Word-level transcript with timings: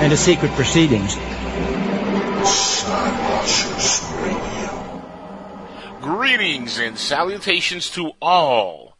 and 0.00 0.10
to 0.10 0.16
secret 0.16 0.50
proceedings. 0.52 1.16
Greetings 6.00 6.78
and 6.78 6.98
salutations 6.98 7.90
to 7.90 8.12
all 8.20 8.96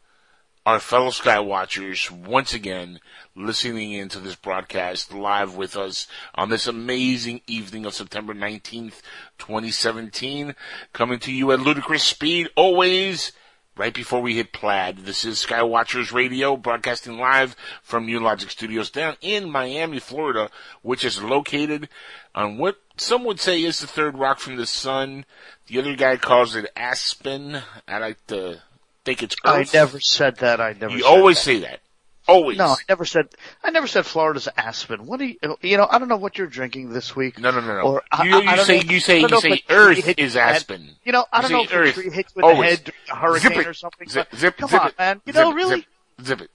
our 0.65 0.79
fellow 0.79 1.09
Skywatchers 1.09 2.09
once 2.09 2.53
again 2.53 2.99
listening 3.35 3.91
into 3.91 4.19
this 4.19 4.35
broadcast 4.35 5.13
live 5.13 5.55
with 5.55 5.75
us 5.75 6.07
on 6.33 6.49
this 6.49 6.65
amazing 6.65 7.41
evening 7.45 7.85
of 7.85 7.93
September 7.93 8.33
19th, 8.33 9.01
2017, 9.37 10.55
coming 10.93 11.19
to 11.19 11.31
you 11.31 11.51
at 11.51 11.59
ludicrous 11.59 12.03
speed 12.03 12.49
always 12.55 13.31
right 13.77 13.93
before 13.93 14.21
we 14.21 14.35
hit 14.35 14.53
plaid. 14.53 14.99
This 14.99 15.25
is 15.25 15.45
Skywatchers 15.45 16.13
Radio 16.13 16.55
broadcasting 16.55 17.17
live 17.17 17.55
from 17.83 18.05
New 18.05 18.19
Logic 18.19 18.49
Studios 18.49 18.89
down 18.89 19.17
in 19.21 19.49
Miami, 19.49 19.99
Florida, 19.99 20.49
which 20.81 21.03
is 21.03 21.21
located 21.21 21.89
on 22.33 22.57
what 22.57 22.77
some 22.97 23.25
would 23.25 23.39
say 23.39 23.61
is 23.61 23.79
the 23.79 23.87
third 23.87 24.17
rock 24.17 24.39
from 24.39 24.55
the 24.55 24.65
sun. 24.65 25.25
The 25.67 25.79
other 25.79 25.95
guy 25.95 26.17
calls 26.17 26.55
it 26.55 26.71
Aspen. 26.75 27.61
I 27.87 27.97
like 27.99 28.25
to 28.27 28.61
think 29.03 29.21
it's 29.21 29.35
Earth. 29.45 29.75
I 29.75 29.77
never 29.77 29.99
said 29.99 30.37
that. 30.37 30.61
I 30.61 30.73
never. 30.73 30.95
You 30.95 31.05
always 31.05 31.37
that. 31.37 31.43
say 31.43 31.59
that. 31.59 31.81
Always. 32.27 32.57
No, 32.57 32.65
I 32.69 32.75
never 32.89 33.05
said. 33.05 33.29
I 33.63 33.69
never 33.69 33.87
said 33.87 34.05
Florida's 34.05 34.47
Aspen. 34.57 35.05
What 35.05 35.19
do 35.19 35.25
you? 35.25 35.37
You 35.61 35.77
know, 35.77 35.87
I 35.89 35.99
don't 35.99 36.07
know 36.07 36.17
what 36.17 36.37
you're 36.37 36.47
drinking 36.47 36.89
this 36.89 37.15
week. 37.15 37.39
No, 37.39 37.51
no, 37.51 37.61
no, 37.61 37.67
no. 37.67 37.81
Or 37.81 38.03
you, 38.23 38.35
I, 38.35 38.41
you 38.41 38.49
I 38.49 38.55
say 38.57 38.79
know, 38.79 38.91
you 38.93 38.99
say 38.99 39.19
you 39.21 39.39
say 39.41 39.63
Earth 39.69 40.13
is 40.17 40.35
Aspen. 40.35 40.89
You 41.03 41.11
know, 41.11 41.25
I 41.31 41.41
don't 41.41 41.51
know 41.51 41.63
if 41.63 41.73
Earth. 41.73 41.97
a 41.97 42.01
tree 42.01 42.11
hits 42.11 42.35
with 42.35 42.45
Always. 42.45 42.57
the 42.57 42.65
head, 42.65 42.83
during 42.83 42.95
a 43.11 43.15
hurricane 43.15 43.67
or 43.67 43.73
something. 43.73 44.09
Zip, 44.09 44.27
but 44.31 44.39
zip, 44.39 44.57
come 44.57 44.69
zip 44.69 44.81
on, 44.81 44.87
it. 44.89 44.99
man. 44.99 45.21
You 45.25 45.33
Zip 45.33 45.41
know, 45.43 45.51
it, 45.51 45.55
really. 45.55 45.75
Zip, 45.77 46.25
zip 46.25 46.41
it. 46.41 46.49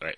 All 0.00 0.08
right. 0.08 0.16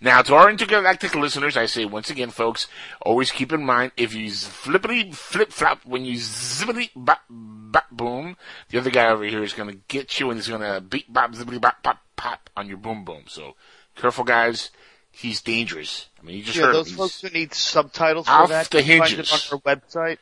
Now, 0.00 0.22
to 0.22 0.34
our 0.34 0.48
intergalactic 0.50 1.14
listeners, 1.14 1.56
I 1.56 1.66
say 1.66 1.86
once 1.86 2.10
again, 2.10 2.30
folks, 2.30 2.68
always 3.02 3.30
keep 3.32 3.52
in 3.52 3.64
mind 3.64 3.92
if 3.96 4.14
you 4.14 4.30
flippity 4.30 5.10
flip 5.12 5.50
flop 5.52 5.84
when 5.84 6.04
you 6.04 6.18
zippity 6.18 6.90
bop 6.94 7.22
bop 7.30 7.90
boom, 7.90 8.36
the 8.68 8.78
other 8.78 8.90
guy 8.90 9.08
over 9.08 9.24
here 9.24 9.42
is 9.42 9.52
going 9.54 9.70
to 9.70 9.80
get 9.88 10.20
you 10.20 10.30
and 10.30 10.38
he's 10.38 10.48
going 10.48 10.60
to 10.60 10.80
beat 10.80 11.12
bop 11.12 11.32
zippity 11.32 11.60
bop 11.60 11.82
pop 11.82 11.98
pop 12.14 12.48
on 12.56 12.68
your 12.68 12.76
boom 12.76 13.04
boom. 13.04 13.24
So 13.26 13.56
careful, 13.94 14.24
guys. 14.24 14.70
He's 15.10 15.40
dangerous. 15.40 16.08
I 16.20 16.26
mean, 16.26 16.38
you 16.38 16.42
just 16.42 16.56
yeah, 16.56 16.64
heard 16.66 16.74
those 16.74 16.90
him. 16.90 16.96
folks 16.96 17.20
who 17.20 17.28
need 17.28 17.54
subtitles 17.54 18.26
Off 18.28 18.46
for 18.46 18.48
that, 18.48 18.70
the 18.70 18.82
hinges. 18.82 19.30
Find 19.30 19.42
it 19.42 19.52
on 19.52 19.60
our 19.66 19.76
website. 19.76 20.18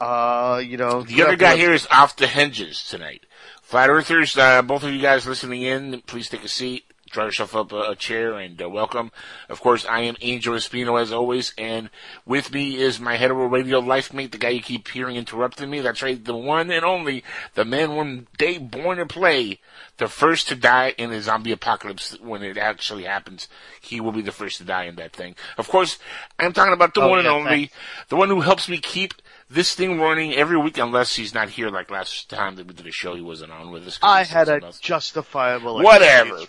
Uh, 0.00 0.58
you 0.58 0.76
know, 0.76 1.02
The 1.02 1.22
other 1.22 1.36
guy 1.36 1.56
here 1.56 1.72
is 1.72 1.88
off 1.90 2.16
the 2.16 2.28
hinges 2.28 2.84
tonight. 2.88 3.22
Flat 3.62 3.90
Earthers, 3.90 4.38
uh, 4.38 4.62
both 4.62 4.84
of 4.84 4.92
you 4.92 5.02
guys 5.02 5.26
listening 5.26 5.62
in, 5.62 6.02
please 6.06 6.28
take 6.28 6.44
a 6.44 6.48
seat. 6.48 6.84
Draw 7.10 7.24
yourself 7.24 7.56
up 7.56 7.72
a, 7.72 7.90
a 7.90 7.96
chair 7.96 8.34
and 8.34 8.60
uh, 8.62 8.68
welcome. 8.68 9.10
Of 9.48 9.60
course, 9.60 9.84
I 9.86 10.02
am 10.02 10.16
Angel 10.20 10.54
Espino 10.54 11.00
as 11.00 11.10
always, 11.10 11.54
and 11.58 11.88
with 12.26 12.52
me 12.52 12.76
is 12.76 13.00
my 13.00 13.16
hetero 13.16 13.46
radio 13.46 13.78
life 13.78 14.12
mate, 14.12 14.30
the 14.30 14.38
guy 14.38 14.50
you 14.50 14.60
keep 14.60 14.86
hearing 14.88 15.16
interrupting 15.16 15.70
me. 15.70 15.80
That's 15.80 16.02
right, 16.02 16.22
the 16.22 16.36
one 16.36 16.70
and 16.70 16.84
only, 16.84 17.24
the 17.54 17.64
man 17.64 17.96
one 17.96 18.26
day 18.36 18.58
born 18.58 18.98
to 18.98 19.06
play, 19.06 19.58
the 19.98 20.08
first 20.08 20.48
to 20.48 20.54
die 20.54 20.94
in 20.96 21.12
a 21.12 21.20
zombie 21.20 21.52
apocalypse 21.52 22.16
when 22.20 22.42
it 22.42 22.56
actually 22.56 23.04
happens. 23.04 23.48
He 23.80 24.00
will 24.00 24.12
be 24.12 24.22
the 24.22 24.32
first 24.32 24.58
to 24.58 24.64
die 24.64 24.84
in 24.84 24.96
that 24.96 25.12
thing. 25.12 25.34
Of 25.58 25.68
course, 25.68 25.98
I'm 26.38 26.52
talking 26.52 26.72
about 26.72 26.94
the 26.94 27.02
Oh, 27.02 27.08
one 27.08 27.18
and 27.20 27.26
yeah, 27.26 27.32
only, 27.32 27.70
the 28.08 28.16
one 28.16 28.28
who 28.28 28.40
helps 28.40 28.68
me 28.68 28.78
keep 28.78 29.14
this 29.50 29.74
thing 29.74 29.98
running 30.00 30.34
every 30.34 30.58
week, 30.58 30.78
unless 30.78 31.16
he's 31.16 31.34
not 31.34 31.48
here. 31.50 31.68
Like 31.70 31.90
last 31.90 32.28
time 32.28 32.56
that 32.56 32.66
we 32.66 32.74
did 32.74 32.86
a 32.86 32.92
show, 32.92 33.14
he 33.14 33.22
wasn't 33.22 33.52
on 33.52 33.70
with 33.70 33.86
us. 33.86 33.98
I 34.02 34.24
had 34.24 34.48
a 34.48 34.62
else. 34.62 34.78
justifiable. 34.78 35.82
whatever. 35.82 36.40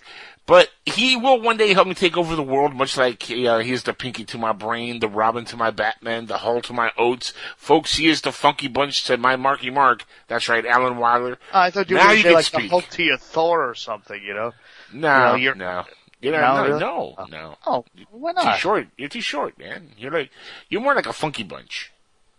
But 0.49 0.69
he 0.83 1.15
will 1.15 1.39
one 1.39 1.57
day 1.57 1.73
help 1.75 1.87
me 1.87 1.93
take 1.93 2.17
over 2.17 2.35
the 2.35 2.41
world, 2.41 2.73
much 2.73 2.97
like 2.97 3.21
uh, 3.29 3.59
he 3.59 3.71
is 3.71 3.83
the 3.83 3.93
Pinky 3.93 4.25
to 4.25 4.39
my 4.39 4.51
brain, 4.51 4.99
the 4.99 5.07
Robin 5.07 5.45
to 5.45 5.55
my 5.55 5.69
Batman, 5.69 6.25
the 6.25 6.39
Hall 6.39 6.59
to 6.61 6.73
my 6.73 6.91
Oates. 6.97 7.33
Folks, 7.55 7.97
he 7.97 8.07
is 8.07 8.21
the 8.21 8.31
Funky 8.31 8.67
Bunch 8.67 9.03
to 9.03 9.17
my 9.17 9.35
Marky 9.35 9.69
Mark. 9.69 10.05
That's 10.27 10.49
right, 10.49 10.65
Alan 10.65 10.97
Weiler. 10.97 11.37
I 11.53 11.69
thought 11.69 11.87
you 11.91 11.97
were 11.97 12.01
going 12.01 12.15
to 12.15 12.23
say 12.23 12.33
like 12.33 12.45
speak. 12.45 12.63
the 12.63 12.69
Hulk 12.69 12.89
to 12.89 13.03
your 13.03 13.17
Thor 13.17 13.69
or 13.69 13.75
something. 13.75 14.19
You 14.23 14.33
know. 14.33 14.51
No, 14.91 15.17
You 15.17 15.23
know, 15.29 15.35
you're- 15.35 15.57
no. 15.59 15.83
You 16.19 16.31
know, 16.31 16.41
No, 16.41 16.55
no, 16.55 16.63
really? 16.63 16.79
no, 16.79 17.15
no. 17.29 17.57
Oh, 17.67 17.85
why 18.09 18.31
not? 18.31 18.55
Too 18.55 18.59
short. 18.59 18.87
You're 18.97 19.07
too 19.07 19.21
short, 19.21 19.57
man. 19.59 19.91
You're 19.99 20.11
like, 20.11 20.31
you're 20.67 20.81
more 20.81 20.95
like 20.95 21.05
a 21.05 21.13
Funky 21.13 21.43
Bunch. 21.43 21.91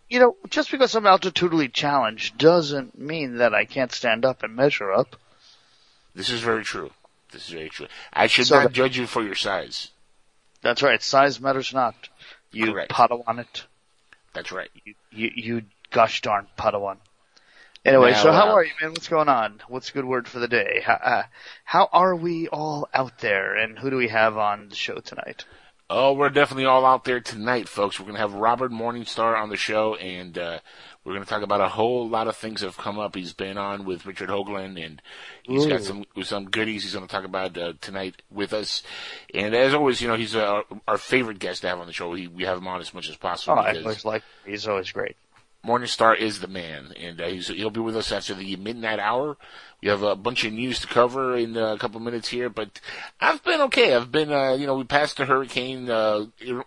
You 0.08 0.18
know, 0.18 0.36
just 0.50 0.72
because 0.72 0.96
I'm 0.96 1.04
altitudinally 1.04 1.72
challenged 1.72 2.36
doesn't 2.38 2.98
mean 2.98 3.36
that 3.38 3.54
I 3.54 3.64
can't 3.66 3.92
stand 3.92 4.24
up 4.24 4.42
and 4.42 4.56
measure 4.56 4.90
up. 4.92 5.14
This 6.14 6.28
is 6.28 6.40
very 6.40 6.64
true. 6.64 6.90
This 7.32 7.46
is 7.46 7.50
very 7.54 7.68
true. 7.68 7.86
I 8.12 8.26
should 8.26 8.46
So 8.46 8.56
not 8.56 8.64
the- 8.64 8.70
judge 8.70 8.98
you 8.98 9.06
for 9.06 9.22
your 9.22 9.34
size. 9.34 9.90
That's 10.62 10.82
right. 10.82 11.02
Size 11.02 11.40
matters 11.40 11.72
not. 11.72 11.94
You 12.52 12.72
Correct. 12.72 12.90
Padawan 12.92 13.38
it. 13.38 13.64
That's 14.34 14.52
right. 14.52 14.70
You, 14.84 14.94
you, 15.10 15.30
you 15.34 15.62
gosh 15.90 16.20
darn 16.20 16.46
Padawan. 16.58 16.96
Anyway, 17.84 18.10
Now, 18.10 18.22
so 18.22 18.32
how 18.32 18.50
uh, 18.50 18.52
are 18.52 18.64
you, 18.64 18.72
man? 18.80 18.90
What's 18.90 19.08
going 19.08 19.28
on? 19.30 19.62
What's 19.68 19.88
a 19.88 19.92
good 19.94 20.04
word 20.04 20.28
for 20.28 20.38
the 20.38 20.48
day? 20.48 20.82
How, 20.84 20.94
uh, 20.94 21.22
how 21.64 21.88
are 21.92 22.14
we 22.14 22.46
all 22.48 22.86
out 22.92 23.20
there, 23.20 23.54
and 23.56 23.78
who 23.78 23.88
do 23.88 23.96
we 23.96 24.08
have 24.08 24.36
on 24.36 24.68
the 24.68 24.74
show 24.74 24.96
tonight? 24.96 25.46
Oh, 25.88 26.12
we're 26.12 26.28
definitely 26.28 26.66
all 26.66 26.84
out 26.84 27.04
there 27.04 27.20
tonight, 27.20 27.68
folks. 27.68 27.98
We're 27.98 28.04
going 28.04 28.16
to 28.16 28.20
have 28.20 28.34
Robert 28.34 28.70
Morningstar 28.70 29.40
on 29.40 29.48
the 29.48 29.56
show, 29.56 29.94
and 29.94 30.36
uh, 30.36 30.58
we're 31.04 31.14
going 31.14 31.24
to 31.24 31.28
talk 31.30 31.42
about 31.42 31.60
a 31.62 31.68
whole 31.68 32.08
lot 32.08 32.28
of 32.28 32.36
things 32.36 32.60
that 32.60 32.66
have 32.66 32.76
come 32.76 32.98
up. 32.98 33.14
He's 33.14 33.32
been 33.32 33.56
on 33.56 33.84
with 33.86 34.04
Richard 34.04 34.28
Hoagland, 34.28 34.84
and 34.84 35.00
he's 35.42 35.66
got 35.66 35.80
Ooh. 35.80 35.84
some 35.84 36.04
some 36.22 36.44
goodies 36.46 36.82
he's 36.82 36.92
going 36.94 37.06
to 37.06 37.10
talk 37.12 37.24
about 37.24 37.56
uh, 37.56 37.72
tonight 37.80 38.20
with 38.30 38.52
us. 38.52 38.82
And 39.32 39.54
as 39.54 39.72
always, 39.72 40.00
you 40.02 40.08
know, 40.08 40.16
he's 40.16 40.36
uh, 40.36 40.62
our 40.86 40.98
favorite 40.98 41.38
guest 41.38 41.62
to 41.62 41.68
have 41.68 41.78
on 41.80 41.86
the 41.86 41.92
show. 41.92 42.12
He, 42.14 42.28
we 42.28 42.44
have 42.44 42.58
him 42.58 42.68
on 42.68 42.80
as 42.80 42.92
much 42.92 43.08
as 43.08 43.14
Oh, 43.14 43.18
possible. 43.18 43.58
I 43.58 43.72
because- 43.72 44.04
like. 44.04 44.22
He's 44.44 44.68
always 44.68 44.92
great. 44.92 45.16
Morningstar 45.66 46.16
is 46.18 46.40
the 46.40 46.48
man, 46.48 46.94
and 46.98 47.20
uh, 47.20 47.26
he's, 47.26 47.48
he'll 47.48 47.68
be 47.68 47.80
with 47.80 47.94
us 47.94 48.12
after 48.12 48.32
the 48.32 48.56
midnight 48.56 48.98
hour. 48.98 49.36
We 49.82 49.88
have 49.90 50.02
a 50.02 50.16
bunch 50.16 50.42
of 50.44 50.54
news 50.54 50.80
to 50.80 50.86
cover 50.86 51.36
in 51.36 51.54
uh, 51.54 51.74
a 51.74 51.78
couple 51.78 52.00
minutes 52.00 52.28
here, 52.28 52.48
but 52.48 52.80
I've 53.20 53.44
been 53.44 53.60
okay. 53.62 53.94
I've 53.94 54.10
been, 54.10 54.32
uh, 54.32 54.52
you 54.54 54.66
know, 54.66 54.76
we 54.76 54.84
passed 54.84 55.18
the 55.18 55.26
hurricane 55.26 55.90
uh, 55.90 56.24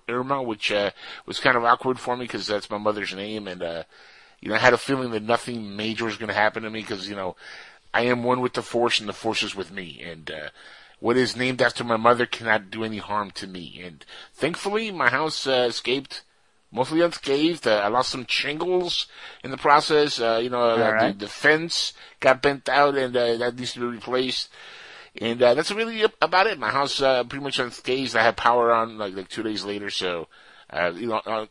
Irma, 0.08 0.44
which 0.44 0.72
uh, 0.72 0.92
was 1.26 1.40
kind 1.40 1.58
of 1.58 1.64
awkward 1.64 1.98
for 2.00 2.16
me 2.16 2.26
because 2.26 2.46
that's 2.46 2.70
my 2.70 2.78
mother's 2.78 3.16
name, 3.16 3.47
and 3.47 3.64
uh, 3.64 3.84
you 4.43 4.49
know, 4.49 4.55
I 4.55 4.59
had 4.59 4.73
a 4.73 4.78
feeling 4.78 5.11
that 5.11 5.23
nothing 5.23 5.75
major 5.75 6.05
was 6.05 6.17
going 6.17 6.29
to 6.29 6.34
happen 6.34 6.63
to 6.63 6.69
me 6.69 6.81
because 6.81 7.07
you 7.07 7.16
know, 7.16 7.35
I 7.93 8.03
am 8.03 8.23
one 8.23 8.41
with 8.41 8.53
the 8.53 8.61
force, 8.61 8.99
and 8.99 9.07
the 9.07 9.13
force 9.13 9.43
is 9.43 9.55
with 9.55 9.72
me, 9.72 10.01
and. 10.03 10.29
Uh, 10.29 10.49
what 10.99 11.17
is 11.17 11.35
named 11.35 11.61
after 11.61 11.84
my 11.84 11.97
mother 11.97 12.25
cannot 12.25 12.72
do 12.72 12.85
any 12.85 12.99
harm 12.99 13.29
to 13.31 13.45
me, 13.45 13.81
and 13.84 14.05
thankfully 14.34 14.90
my 14.90 15.09
house 15.09 15.45
uh, 15.45 15.66
escaped 15.67 16.22
mostly 16.73 17.01
unscathed. 17.01 17.67
Uh, 17.67 17.78
I 17.78 17.87
lost 17.87 18.09
some 18.09 18.25
shingles 18.28 19.07
in 19.43 19.51
the 19.51 19.57
process. 19.57 20.19
Uh, 20.19 20.40
you 20.41 20.49
know, 20.49 20.72
uh, 20.72 20.91
right. 20.91 21.17
the, 21.17 21.25
the 21.25 21.31
fence 21.31 21.93
got 22.19 22.41
bent 22.41 22.67
out 22.67 22.97
and 22.97 23.16
uh, 23.16 23.37
that 23.37 23.57
needs 23.57 23.73
to 23.73 23.79
be 23.79 23.85
replaced. 23.85 24.49
And 25.22 25.41
uh, 25.41 25.53
that's 25.53 25.72
really 25.72 26.03
about 26.22 26.47
it. 26.47 26.57
My 26.57 26.72
house 26.72 26.99
uh, 26.99 27.23
pretty 27.23 27.43
much 27.43 27.59
unscathed. 27.59 28.16
I 28.16 28.23
had 28.23 28.35
power 28.35 28.73
on 28.73 28.97
like 28.97 29.16
like 29.16 29.29
two 29.29 29.43
days 29.43 29.63
later. 29.63 29.91
So, 29.91 30.28
uh, 30.73 30.91
you 30.96 31.08
know, 31.08 31.22
uh, 31.25 31.46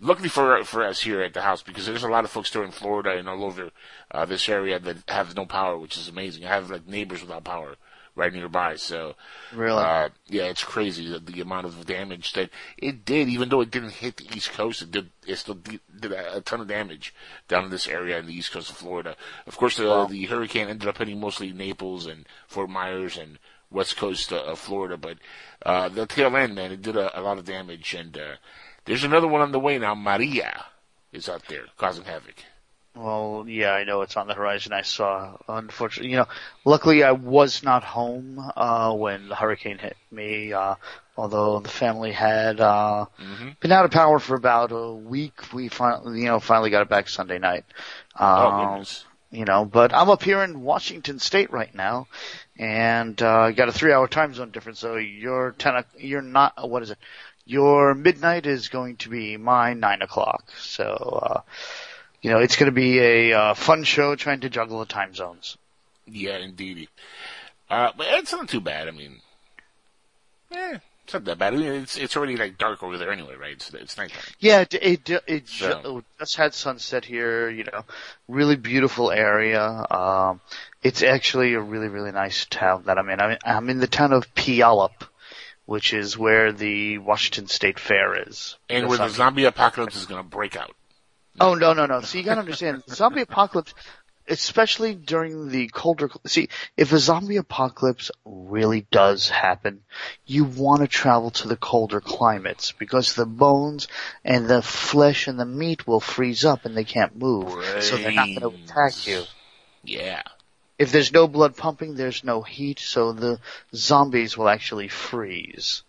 luckily 0.00 0.28
for 0.28 0.62
for 0.64 0.84
us 0.84 1.00
here 1.00 1.20
at 1.22 1.34
the 1.34 1.42
house 1.42 1.62
because 1.62 1.86
there's 1.86 2.04
a 2.04 2.08
lot 2.08 2.24
of 2.24 2.30
folks 2.30 2.50
there 2.50 2.64
in 2.64 2.70
Florida 2.70 3.10
and 3.18 3.28
all 3.28 3.44
over 3.44 3.70
uh, 4.12 4.24
this 4.24 4.48
area 4.48 4.78
that 4.78 4.98
have 5.08 5.34
no 5.36 5.46
power, 5.46 5.76
which 5.76 5.96
is 5.96 6.08
amazing. 6.08 6.44
I 6.44 6.50
have 6.50 6.70
like 6.70 6.86
neighbors 6.86 7.20
without 7.22 7.44
power, 7.44 7.74
right 8.14 8.32
nearby. 8.32 8.76
So, 8.76 9.14
Really? 9.52 9.82
uh, 9.82 10.10
yeah, 10.28 10.44
it's 10.44 10.62
crazy 10.64 11.10
the, 11.10 11.18
the 11.18 11.40
amount 11.40 11.66
of 11.66 11.86
damage 11.86 12.32
that 12.34 12.50
it 12.76 13.04
did. 13.04 13.28
Even 13.28 13.48
though 13.48 13.60
it 13.62 13.70
didn't 13.70 13.94
hit 13.94 14.16
the 14.18 14.36
East 14.36 14.52
Coast, 14.52 14.82
it 14.82 14.90
did. 14.92 15.10
It 15.26 15.36
still 15.36 15.54
did, 15.56 15.80
did 15.98 16.12
a, 16.12 16.36
a 16.36 16.40
ton 16.40 16.60
of 16.60 16.68
damage 16.68 17.14
down 17.48 17.64
in 17.64 17.70
this 17.70 17.88
area 17.88 18.18
in 18.18 18.26
the 18.26 18.34
East 18.34 18.52
Coast 18.52 18.70
of 18.70 18.76
Florida. 18.76 19.16
Of 19.46 19.56
course, 19.56 19.78
uh, 19.80 20.06
the 20.06 20.26
hurricane 20.26 20.68
ended 20.68 20.88
up 20.88 20.98
hitting 20.98 21.20
mostly 21.20 21.52
Naples 21.52 22.06
and 22.06 22.26
Fort 22.46 22.70
Myers 22.70 23.16
and 23.18 23.38
West 23.70 23.96
Coast 23.96 24.32
uh, 24.32 24.42
of 24.44 24.58
Florida, 24.58 24.96
but 24.96 25.18
uh, 25.66 25.88
the 25.90 26.06
tail 26.06 26.34
end, 26.36 26.54
man, 26.54 26.72
it 26.72 26.80
did 26.82 26.96
a, 26.96 27.18
a 27.18 27.20
lot 27.20 27.38
of 27.38 27.44
damage. 27.44 27.92
And 27.94 28.16
uh, 28.16 28.36
there's 28.88 29.04
another 29.04 29.28
one 29.28 29.40
on 29.42 29.52
the 29.52 29.60
way 29.60 29.78
now. 29.78 29.94
Maria 29.94 30.64
is 31.12 31.28
out 31.28 31.46
there 31.48 31.64
causing 31.76 32.04
havoc. 32.04 32.42
Well, 32.96 33.44
yeah, 33.46 33.70
I 33.72 33.84
know 33.84 34.02
it's 34.02 34.16
on 34.16 34.26
the 34.26 34.34
horizon. 34.34 34.72
I 34.72 34.82
saw, 34.82 35.36
unfortunately, 35.46 36.10
you 36.10 36.16
know, 36.16 36.26
luckily 36.64 37.04
I 37.04 37.12
was 37.12 37.62
not 37.62 37.84
home, 37.84 38.40
uh, 38.56 38.92
when 38.92 39.28
the 39.28 39.36
hurricane 39.36 39.78
hit 39.78 39.96
me, 40.10 40.52
uh, 40.52 40.74
although 41.16 41.60
the 41.60 41.68
family 41.68 42.10
had, 42.10 42.58
uh, 42.60 43.06
Mm-hmm. 43.20 43.50
been 43.60 43.70
out 43.72 43.84
of 43.84 43.92
power 43.92 44.18
for 44.18 44.34
about 44.34 44.72
a 44.72 44.92
week. 44.92 45.52
We 45.52 45.68
finally, 45.68 46.20
you 46.20 46.26
know, 46.26 46.40
finally 46.40 46.70
got 46.70 46.82
it 46.82 46.88
back 46.88 47.08
Sunday 47.08 47.38
night. 47.38 47.64
Oh, 48.18 48.50
Um, 48.50 48.70
goodness. 48.70 49.04
you 49.30 49.44
know, 49.44 49.64
but 49.64 49.94
I'm 49.94 50.10
up 50.10 50.22
here 50.24 50.42
in 50.42 50.62
Washington 50.62 51.20
State 51.20 51.52
right 51.52 51.72
now, 51.74 52.08
and 52.58 53.20
uh, 53.22 53.50
got 53.52 53.68
a 53.68 53.72
three-hour 53.72 54.08
time 54.08 54.34
zone 54.34 54.50
difference. 54.50 54.80
So 54.80 54.96
you're 54.96 55.52
ten, 55.52 55.74
o- 55.76 55.98
you're 55.98 56.22
not. 56.22 56.68
What 56.68 56.82
is 56.82 56.90
it? 56.90 56.98
Your 57.48 57.94
midnight 57.94 58.44
is 58.44 58.68
going 58.68 58.96
to 58.98 59.08
be 59.08 59.38
my 59.38 59.72
nine 59.72 60.02
o'clock. 60.02 60.44
So, 60.58 60.84
uh, 61.22 61.40
you 62.20 62.30
know, 62.30 62.40
it's 62.40 62.56
going 62.56 62.66
to 62.70 62.74
be 62.74 62.98
a 63.00 63.32
uh, 63.32 63.54
fun 63.54 63.84
show 63.84 64.14
trying 64.16 64.40
to 64.40 64.50
juggle 64.50 64.80
the 64.80 64.84
time 64.84 65.14
zones. 65.14 65.56
Yeah, 66.06 66.36
indeed. 66.36 66.88
Uh, 67.70 67.92
but 67.96 68.06
it's 68.10 68.32
not 68.32 68.50
too 68.50 68.60
bad. 68.60 68.86
I 68.86 68.90
mean, 68.90 69.20
eh, 70.52 70.76
it's 71.04 71.14
not 71.14 71.24
that 71.24 71.38
bad. 71.38 71.54
I 71.54 71.56
mean, 71.56 71.72
it's 71.72 71.96
it's 71.96 72.18
already 72.18 72.36
like 72.36 72.58
dark 72.58 72.82
over 72.82 72.98
there 72.98 73.10
anyway, 73.10 73.34
right? 73.36 73.52
It's 73.52 73.72
it's 73.72 73.96
nighttime. 73.96 74.20
Yeah, 74.40 74.60
it 74.60 74.74
it, 74.74 75.10
it 75.26 75.48
So- 75.48 76.04
just 76.18 76.36
had 76.36 76.52
sunset 76.52 77.06
here. 77.06 77.48
You 77.48 77.64
know, 77.64 77.86
really 78.28 78.56
beautiful 78.56 79.10
area. 79.10 79.86
Um, 79.90 80.42
it's 80.82 81.02
actually 81.02 81.54
a 81.54 81.60
really 81.60 81.88
really 81.88 82.12
nice 82.12 82.44
town 82.44 82.82
that 82.84 82.98
I'm 82.98 83.08
in. 83.08 83.20
I'm 83.20 83.30
in, 83.30 83.38
I'm 83.42 83.70
in 83.70 83.78
the 83.78 83.86
town 83.86 84.12
of 84.12 84.34
Puyallup, 84.34 85.07
which 85.68 85.92
is 85.92 86.16
where 86.16 86.50
the 86.50 86.96
Washington 86.96 87.46
State 87.46 87.78
Fair 87.78 88.26
is. 88.26 88.56
And 88.70 88.88
where 88.88 88.96
the 88.96 89.10
zombie 89.10 89.44
apocalypse 89.44 89.96
is 89.96 90.06
going 90.06 90.22
to 90.22 90.26
break 90.26 90.56
out. 90.56 90.74
Oh 91.38 91.54
no 91.54 91.74
no 91.74 91.84
no! 91.84 92.00
So 92.00 92.16
you 92.16 92.24
gotta 92.24 92.40
understand, 92.40 92.84
zombie 92.88 93.20
apocalypse, 93.20 93.74
especially 94.26 94.94
during 94.94 95.50
the 95.50 95.68
colder. 95.68 96.08
See, 96.26 96.48
if 96.78 96.94
a 96.94 96.98
zombie 96.98 97.36
apocalypse 97.36 98.10
really 98.24 98.86
does 98.90 99.28
happen, 99.28 99.82
you 100.24 100.44
want 100.44 100.80
to 100.80 100.88
travel 100.88 101.32
to 101.32 101.48
the 101.48 101.56
colder 101.56 102.00
climates 102.00 102.72
because 102.72 103.14
the 103.14 103.26
bones 103.26 103.88
and 104.24 104.48
the 104.48 104.62
flesh 104.62 105.28
and 105.28 105.38
the 105.38 105.44
meat 105.44 105.86
will 105.86 106.00
freeze 106.00 106.46
up 106.46 106.64
and 106.64 106.74
they 106.74 106.84
can't 106.84 107.14
move, 107.14 107.52
so 107.82 107.98
they're 107.98 108.10
not 108.10 108.26
going 108.26 108.40
to 108.40 108.64
attack 108.64 109.06
you. 109.06 109.22
Yeah. 109.84 110.22
If 110.78 110.92
there's 110.92 111.12
no 111.12 111.26
blood 111.26 111.56
pumping, 111.56 111.94
there's 111.96 112.22
no 112.22 112.42
heat, 112.42 112.78
so 112.78 113.12
the 113.12 113.40
zombies 113.74 114.36
will 114.38 114.48
actually 114.48 114.88
freeze. 114.88 115.82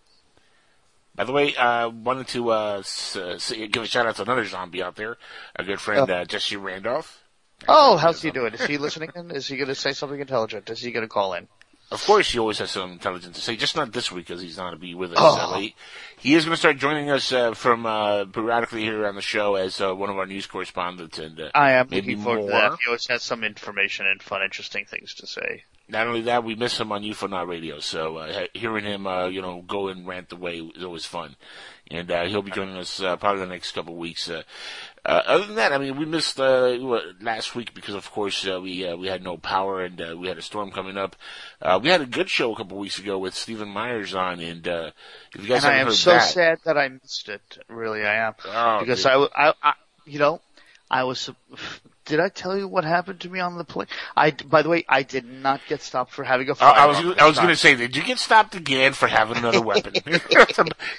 By 1.16 1.26
the 1.26 1.32
way, 1.32 1.56
uh, 1.56 1.90
wanted 1.90 2.28
to 2.30 2.52
uh, 2.52 2.78
s- 2.80 3.16
uh, 3.16 3.36
s- 3.36 3.52
give 3.52 3.84
a 3.84 3.86
shout 3.86 4.08
out 4.08 4.16
to 4.16 4.22
another 4.24 4.46
zombie 4.46 4.82
out 4.82 4.96
there, 4.96 5.18
a 5.56 5.64
good 5.64 5.80
friend, 5.80 6.10
Oh. 6.10 6.14
uh, 6.14 6.26
Jesse 6.26 6.56
Randolph. 6.56 7.24
Oh, 7.68 7.98
how's 7.98 8.22
he 8.22 8.32
doing? 8.32 8.54
Is 8.54 8.66
he 8.66 8.78
listening 8.78 9.12
in? 9.16 9.32
Is 9.32 9.46
he 9.48 9.58
going 9.58 9.68
to 9.68 9.76
say 9.76 9.92
something 9.92 10.20
intelligent? 10.20 10.70
Is 10.70 10.80
he 10.80 10.92
going 10.92 11.04
to 11.04 11.10
call 11.10 11.34
in? 11.34 11.48
Of 11.92 12.06
course, 12.06 12.32
he 12.32 12.38
always 12.38 12.60
has 12.60 12.70
some 12.70 12.92
intelligence 12.92 13.36
to 13.38 13.42
say, 13.42 13.56
just 13.56 13.76
not 13.76 13.92
this 13.92 14.12
week 14.12 14.28
because 14.28 14.42
he's 14.42 14.58
not 14.58 14.66
going 14.66 14.76
to 14.76 14.80
be 14.80 14.94
with 14.94 15.12
us. 15.14 15.18
Oh. 15.20 15.56
Uh, 15.56 15.60
he, 15.60 15.76
he 16.20 16.36
is 16.36 16.46
going 16.46 16.54
to 16.54 16.60
start 16.60 16.78
joining 16.78 17.10
us 17.10 17.32
uh, 17.32 17.54
from 17.54 17.88
uh, 17.88 18.26
periodically 18.26 18.84
here 18.84 19.08
on 19.08 19.16
the 19.16 19.22
show 19.22 19.56
as 19.56 19.82
uh, 19.82 19.96
one 19.96 20.12
of 20.12 20.18
our 20.18 20.28
news 20.28 20.46
correspondents, 20.46 21.18
and 21.18 21.40
uh, 21.40 21.50
I 21.56 21.72
am 21.72 21.88
maybe 21.90 22.12
looking 22.12 22.24
forward 22.24 22.42
more. 22.42 22.50
to 22.50 22.56
that. 22.58 22.78
He 22.80 22.88
always 22.88 23.08
has 23.08 23.24
some 23.24 23.44
information 23.44 24.06
and 24.06 24.22
fun, 24.22 24.44
interesting 24.44 24.86
things 24.86 25.16
to 25.16 25.26
say. 25.26 25.64
Not 25.92 26.06
only 26.06 26.22
that, 26.22 26.44
we 26.44 26.54
miss 26.54 26.80
him 26.80 26.92
on 26.92 27.02
UFO 27.02 27.28
Not 27.28 27.48
Radio, 27.48 27.80
so 27.80 28.18
uh, 28.18 28.46
hearing 28.54 28.86
him, 28.86 29.08
uh, 29.08 29.26
you 29.26 29.42
know, 29.42 29.64
go 29.64 29.88
and 29.88 30.06
rant 30.06 30.30
the 30.30 30.36
way 30.36 30.60
is 30.60 30.84
always 30.84 31.06
fun. 31.06 31.36
And 31.90 32.12
uh, 32.12 32.26
he'll 32.26 32.44
be 32.44 32.52
joining 32.52 32.78
us 32.78 33.02
uh, 33.02 33.16
probably 33.16 33.42
the 33.42 33.48
next 33.48 33.72
couple 33.72 33.94
of 33.94 34.00
weeks. 34.00 34.30
Uh, 35.06 35.22
other 35.26 35.46
than 35.46 35.56
that, 35.56 35.72
I 35.72 35.78
mean, 35.78 35.98
we 35.98 36.06
missed 36.06 36.40
uh, 36.40 36.78
last 37.22 37.56
week 37.56 37.74
because, 37.74 37.96
of 37.96 38.12
course, 38.12 38.46
uh, 38.48 38.60
we 38.62 38.86
uh, 38.86 38.96
we 38.98 39.08
had 39.08 39.24
no 39.24 39.38
power 39.38 39.82
and 39.84 40.00
uh, 40.02 40.16
we 40.18 40.28
had 40.28 40.38
a 40.38 40.42
storm 40.42 40.72
coming 40.72 40.98
up. 40.98 41.16
Uh, 41.62 41.80
we 41.82 41.90
had 41.90 42.02
a 42.02 42.06
good 42.06 42.30
show 42.30 42.54
a 42.54 42.56
couple 42.58 42.78
of 42.78 42.82
weeks 42.82 43.00
ago 43.00 43.18
with 43.18 43.34
Stephen 43.34 43.70
Myers 43.70 44.14
on, 44.14 44.40
and 44.40 44.68
uh, 44.68 44.92
if 45.34 45.42
you 45.42 45.48
guys 45.48 45.64
and 45.64 45.74
I 45.74 45.78
haven't 45.78 45.80
am 45.80 45.86
heard 45.88 45.96
so 45.96 46.12
that, 46.12 46.30
sad 46.30 46.60
that 46.66 46.78
I 46.78 46.90
missed 46.90 47.30
it. 47.30 47.42
Really, 47.70 48.04
I 48.06 48.28
am 48.28 48.34
Oh, 48.46 48.80
because. 48.82 49.06
I, 49.06 49.12
w- 49.12 49.30
I- 49.36 49.54
I- 49.64 49.74
you 50.06 50.20
know, 50.20 50.42
I 50.92 51.04
was. 51.06 51.30
Did 52.10 52.20
I 52.20 52.30
tell 52.30 52.58
you 52.58 52.68
what 52.68 52.86
happened 52.86 53.20
to 53.20 53.30
me 53.30 53.40
on 53.40 53.56
the 53.56 53.64
plane? 53.64 53.86
I, 54.18 54.32
by 54.32 54.64
the 54.64 54.70
way, 54.70 54.84
I 54.90 55.04
did 55.04 55.26
not 55.26 55.62
get 55.70 55.84
stopped 55.84 56.12
for 56.12 56.24
having 56.24 56.50
a 56.50 56.54
Uh. 56.54 56.56
I 56.60 56.88
was 56.88 56.98
I 57.20 57.28
was 57.28 57.38
going 57.38 57.50
to 57.50 57.56
say, 57.56 57.76
did 57.76 57.96
you 57.96 58.04
get 58.04 58.18
stopped 58.18 58.56
again 58.56 58.94
for 58.94 59.06
having 59.06 59.38
another 59.38 59.62
weapon? 59.62 59.94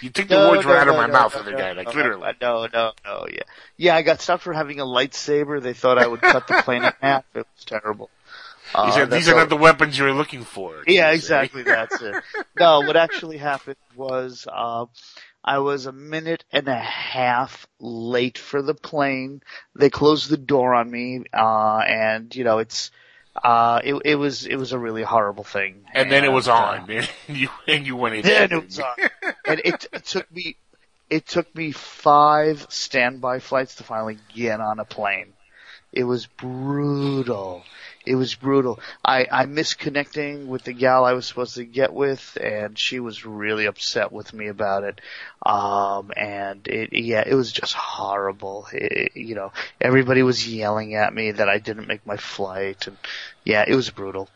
you 0.01 0.11
took 0.11 0.29
the 0.29 0.37
No, 0.37 0.51
words 0.51 0.65
no, 0.65 0.73
right 0.73 0.83
out 0.83 0.89
of 0.89 0.95
my 0.95 1.09
no, 1.09 1.13
mouth, 1.13 1.35
no, 1.35 1.41
other 1.41 1.51
no, 1.51 1.59
guy, 1.59 1.73
like 1.73 1.89
no, 1.89 1.93
literally. 1.95 2.33
No, 2.41 2.69
no, 2.73 2.93
no, 3.05 3.27
yeah, 3.29 3.43
yeah. 3.77 3.97
I 3.97 4.03
got 4.03 4.21
stopped 4.21 4.45
for 4.45 4.53
having 4.53 4.79
a 4.79 4.85
lightsaber. 4.85 5.61
They 5.61 5.75
thought 5.75 5.99
I 5.99 6.07
would 6.07 6.21
cut 6.21 6.47
the 6.47 6.63
plane 6.63 6.85
in 6.85 6.93
half. 7.01 7.25
It 7.35 7.39
was 7.57 7.65
terrible. 7.67 8.09
Uh, 8.73 8.93
said, 8.93 9.11
"These 9.11 9.29
are 9.29 9.35
not 9.35 9.49
the 9.49 9.57
weapons 9.57 9.99
you 9.99 10.05
were 10.05 10.13
looking 10.13 10.45
for." 10.45 10.85
Yeah, 10.87 11.11
exactly. 11.11 11.65
That's 11.65 12.01
it. 12.01 12.23
No, 12.57 12.83
what 12.83 12.97
actually 12.97 13.39
happened 13.39 13.77
was 13.97 14.47
uh, 14.49 14.87
I 15.45 15.59
was 15.59 15.87
a 15.87 15.93
minute 15.93 16.45
and 16.53 16.69
a 16.69 16.79
half 16.79 17.67
late 17.79 18.39
for 18.39 18.63
the 18.63 18.75
plane. 18.75 19.43
They 19.75 19.91
closed 19.91 20.29
the 20.29 20.37
door 20.37 20.75
on 20.75 20.91
me, 20.91 21.25
uh, 21.33 21.79
and 21.79 22.35
you 22.35 22.45
know 22.45 22.59
it's 22.59 22.91
uh, 23.43 23.81
it, 23.83 23.95
it 24.05 24.15
was 24.17 24.47
it 24.47 24.57
was 24.57 24.73
a 24.73 24.79
really 24.79 25.03
horrible 25.03 25.45
thing. 25.45 25.85
And 25.95 26.11
then 26.11 26.25
it 26.25 26.33
was 26.33 26.49
uh, 26.49 26.55
on, 26.55 26.91
and 26.91 27.11
you 27.29 27.49
and 27.67 27.87
you 27.87 27.97
went 27.97 28.17
in. 28.17 28.23
then 28.23 28.53
it 28.53 28.65
was 28.65 28.81
on, 28.81 28.97
and 29.47 29.61
it, 29.65 29.87
it 29.93 30.05
took 30.05 30.31
me 30.31 30.57
it 31.09 31.27
took 31.27 31.53
me 31.55 31.73
five 31.73 32.67
standby 32.69 33.41
flights 33.41 33.77
to 33.77 33.83
finally 33.83 34.19
get 34.35 34.61
on 34.61 34.79
a 34.79 34.85
plane. 34.85 35.33
It 35.93 36.05
was 36.05 36.27
brutal. 36.27 37.65
It 38.07 38.15
was 38.15 38.35
brutal. 38.35 38.81
I, 39.05 39.27
I 39.31 39.47
missed 39.47 39.79
connecting 39.79 40.49
with 40.49 40.65
the 40.65 40.73
gal 40.73 41.05
I 41.05 41.13
was 41.13 41.27
supposed 41.27 41.57
to 41.57 41.65
get 41.65 41.93
with 41.93 42.39
and 42.41 42.79
she 42.79 43.01
was 43.01 43.27
really 43.27 43.67
upset 43.67 44.13
with 44.13 44.33
me 44.33 44.47
about 44.47 44.85
it. 44.85 45.01
Um, 45.45 46.13
and 46.17 46.67
it, 46.67 46.93
yeah, 46.93 47.25
it 47.27 47.35
was 47.35 47.53
just 47.53 47.75
horrible. 47.75 48.69
It, 48.73 49.17
you 49.17 49.35
know, 49.35 49.53
everybody 49.81 50.23
was 50.23 50.49
yelling 50.49 50.95
at 50.95 51.13
me 51.13 51.33
that 51.33 51.49
I 51.49 51.59
didn't 51.59 51.89
make 51.89 52.07
my 52.07 52.17
flight 52.17 52.87
and 52.87 52.97
yeah, 53.45 53.65
it 53.67 53.75
was 53.75 53.91
brutal. 53.91 54.29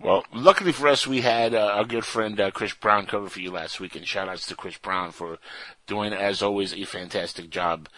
Well, 0.00 0.24
luckily 0.32 0.72
for 0.72 0.88
us, 0.88 1.06
we 1.06 1.20
had 1.20 1.54
uh, 1.54 1.74
our 1.74 1.84
good 1.84 2.04
friend 2.04 2.40
uh, 2.40 2.50
Chris 2.50 2.74
Brown 2.74 3.06
cover 3.06 3.28
for 3.28 3.38
you 3.38 3.52
last 3.52 3.78
week, 3.78 3.94
and 3.94 4.04
shout 4.04 4.28
outs 4.28 4.46
to 4.46 4.56
Chris 4.56 4.76
Brown 4.76 5.12
for 5.12 5.38
doing, 5.86 6.12
as 6.12 6.42
always, 6.42 6.74
a 6.74 6.82
fantastic 6.84 7.50
job 7.50 7.88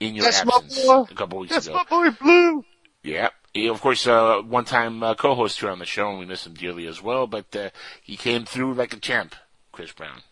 in 0.00 0.14
your 0.14 0.24
That's 0.24 0.40
absence 0.40 0.86
a 1.10 1.14
couple 1.14 1.38
weeks 1.38 1.52
That's 1.52 1.66
ago. 1.66 1.76
my 1.76 1.84
boy 2.10 2.16
Blue. 2.20 2.64
Yeah. 3.02 3.28
He, 3.52 3.68
of 3.68 3.80
course, 3.80 4.06
uh, 4.06 4.40
one 4.40 4.64
time 4.64 5.02
uh, 5.02 5.14
co-host 5.14 5.60
here 5.60 5.70
on 5.70 5.78
the 5.78 5.86
show, 5.86 6.10
and 6.10 6.18
we 6.18 6.26
miss 6.26 6.44
him 6.46 6.54
dearly 6.54 6.88
as 6.88 7.00
well, 7.00 7.28
but 7.28 7.54
uh, 7.54 7.70
he 8.02 8.16
came 8.16 8.44
through 8.44 8.74
like 8.74 8.92
a 8.92 8.98
champ, 8.98 9.36
Chris 9.70 9.92
Brown. 9.92 10.22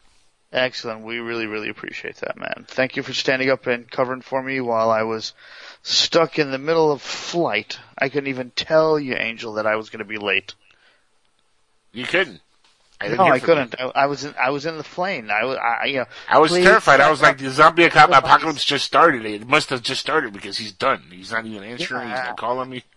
Excellent. 0.52 1.04
We 1.04 1.18
really, 1.18 1.46
really 1.46 1.70
appreciate 1.70 2.16
that, 2.16 2.36
man. 2.36 2.66
Thank 2.68 2.96
you 2.96 3.02
for 3.02 3.14
standing 3.14 3.48
up 3.48 3.66
and 3.66 3.90
covering 3.90 4.20
for 4.20 4.42
me 4.42 4.60
while 4.60 4.90
I 4.90 5.02
was 5.02 5.32
stuck 5.82 6.38
in 6.38 6.50
the 6.50 6.58
middle 6.58 6.92
of 6.92 7.00
flight. 7.00 7.78
I 7.96 8.08
couldn't 8.10 8.28
even 8.28 8.50
tell 8.50 8.98
you, 8.98 9.14
Angel, 9.14 9.54
that 9.54 9.66
I 9.66 9.76
was 9.76 9.88
going 9.88 10.00
to 10.00 10.04
be 10.04 10.18
late. 10.18 10.54
You 11.92 12.04
couldn't. 12.04 12.40
I 13.02 13.08
no, 13.08 13.24
I 13.24 13.38
couldn't. 13.38 13.74
I, 13.78 13.84
I 13.94 14.06
was 14.06 14.24
in. 14.24 14.34
I 14.40 14.50
was 14.50 14.66
in 14.66 14.76
the 14.78 14.84
plane. 14.84 15.30
I 15.30 15.44
was. 15.44 15.56
I, 15.56 15.86
you 15.86 15.98
know. 15.98 16.04
I 16.28 16.38
was 16.38 16.50
please 16.50 16.64
terrified. 16.64 17.00
I 17.00 17.10
was 17.10 17.20
like, 17.20 17.38
the 17.38 17.50
zombie 17.50 17.84
apocalypse 17.84 18.64
just 18.64 18.84
started. 18.84 19.24
It 19.24 19.46
must 19.46 19.70
have 19.70 19.82
just 19.82 20.00
started 20.00 20.32
because 20.32 20.58
he's 20.58 20.72
done. 20.72 21.02
He's 21.10 21.32
not 21.32 21.44
even 21.46 21.62
answering. 21.62 22.08
He's 22.08 22.18
not 22.18 22.36
calling 22.36 22.70
me. 22.70 22.84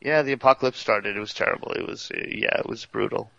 Yeah, 0.00 0.22
the 0.22 0.30
apocalypse 0.30 0.78
started. 0.78 1.16
It 1.16 1.18
was 1.18 1.34
terrible. 1.34 1.72
It 1.72 1.84
was. 1.84 2.12
Uh, 2.14 2.20
yeah, 2.28 2.56
it 2.56 2.68
was 2.68 2.84
brutal. 2.86 3.32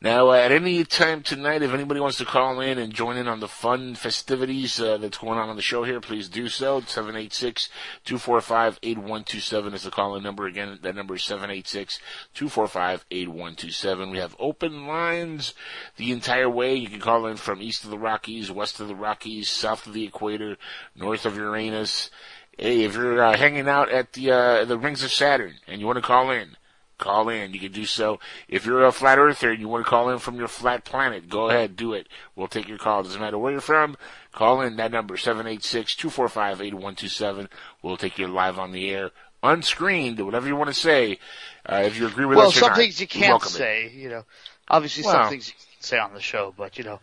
Now, 0.00 0.30
uh, 0.30 0.34
at 0.34 0.52
any 0.52 0.84
time 0.84 1.24
tonight, 1.24 1.60
if 1.60 1.74
anybody 1.74 1.98
wants 1.98 2.18
to 2.18 2.24
call 2.24 2.60
in 2.60 2.78
and 2.78 2.94
join 2.94 3.16
in 3.16 3.26
on 3.26 3.40
the 3.40 3.48
fun 3.48 3.96
festivities 3.96 4.80
uh, 4.80 4.96
that's 4.96 5.18
going 5.18 5.40
on 5.40 5.48
on 5.48 5.56
the 5.56 5.62
show 5.62 5.82
here, 5.82 6.00
please 6.00 6.28
do 6.28 6.48
so. 6.48 6.80
786-245-8127 6.82 9.74
is 9.74 9.82
the 9.82 9.90
call-in 9.90 10.22
number. 10.22 10.46
Again, 10.46 10.78
that 10.82 10.94
number 10.94 11.16
is 11.16 11.22
786-245-8127. 11.22 14.12
We 14.12 14.18
have 14.18 14.36
open 14.38 14.86
lines 14.86 15.52
the 15.96 16.12
entire 16.12 16.48
way. 16.48 16.76
You 16.76 16.90
can 16.90 17.00
call 17.00 17.26
in 17.26 17.36
from 17.36 17.60
east 17.60 17.82
of 17.82 17.90
the 17.90 17.98
Rockies, 17.98 18.52
west 18.52 18.78
of 18.78 18.86
the 18.86 18.94
Rockies, 18.94 19.50
south 19.50 19.88
of 19.88 19.94
the 19.94 20.04
equator, 20.04 20.58
north 20.94 21.26
of 21.26 21.36
Uranus. 21.36 22.08
Hey, 22.56 22.84
if 22.84 22.94
you're 22.94 23.20
uh, 23.20 23.36
hanging 23.36 23.68
out 23.68 23.90
at 23.90 24.12
the 24.12 24.30
uh, 24.30 24.64
the 24.64 24.78
rings 24.78 25.02
of 25.02 25.12
Saturn 25.12 25.54
and 25.66 25.80
you 25.80 25.86
want 25.86 25.96
to 25.96 26.02
call 26.02 26.30
in, 26.30 26.56
call 26.98 27.28
in. 27.28 27.52
You 27.54 27.60
can 27.60 27.72
do 27.72 27.84
so. 27.86 28.18
If 28.48 28.66
you're 28.66 28.84
a 28.84 28.92
flat 28.92 29.18
earther 29.18 29.50
and 29.50 29.60
you 29.60 29.68
want 29.68 29.84
to 29.84 29.90
call 29.90 30.10
in 30.10 30.18
from 30.18 30.36
your 30.36 30.48
flat 30.48 30.84
planet, 30.84 31.28
go 31.28 31.48
ahead, 31.48 31.76
do 31.76 31.92
it. 31.94 32.08
We'll 32.36 32.48
take 32.48 32.68
your 32.68 32.78
call. 32.78 33.02
Doesn't 33.04 33.20
matter 33.20 33.38
where 33.38 33.52
you're 33.52 33.60
from. 33.60 33.96
Call 34.32 34.60
in 34.60 34.76
that 34.76 34.92
number, 34.92 35.16
786-245-8127. 35.16 37.48
We'll 37.82 37.96
take 37.96 38.18
you 38.18 38.28
live 38.28 38.58
on 38.58 38.72
the 38.72 38.90
air, 38.90 39.10
unscreened, 39.42 40.20
whatever 40.20 40.46
you 40.46 40.56
want 40.56 40.68
to 40.68 40.74
say. 40.74 41.18
Uh, 41.64 41.82
if 41.84 41.98
you 41.98 42.06
agree 42.06 42.24
with 42.26 42.38
well, 42.38 42.48
us 42.48 42.56
or 42.56 42.60
some 42.60 42.68
not, 42.70 42.76
things 42.78 43.00
you 43.00 43.06
can't 43.06 43.30
welcome 43.30 43.48
it. 43.48 43.52
say, 43.52 43.92
you 43.94 44.08
know. 44.08 44.24
Obviously, 44.68 45.04
Well. 45.04 45.12
some 45.14 45.28
things 45.30 45.48
you 45.48 45.54
can 45.54 45.82
say 45.82 45.98
on 45.98 46.14
the 46.14 46.20
show, 46.20 46.54
but 46.56 46.78
you 46.78 46.84
know, 46.84 47.00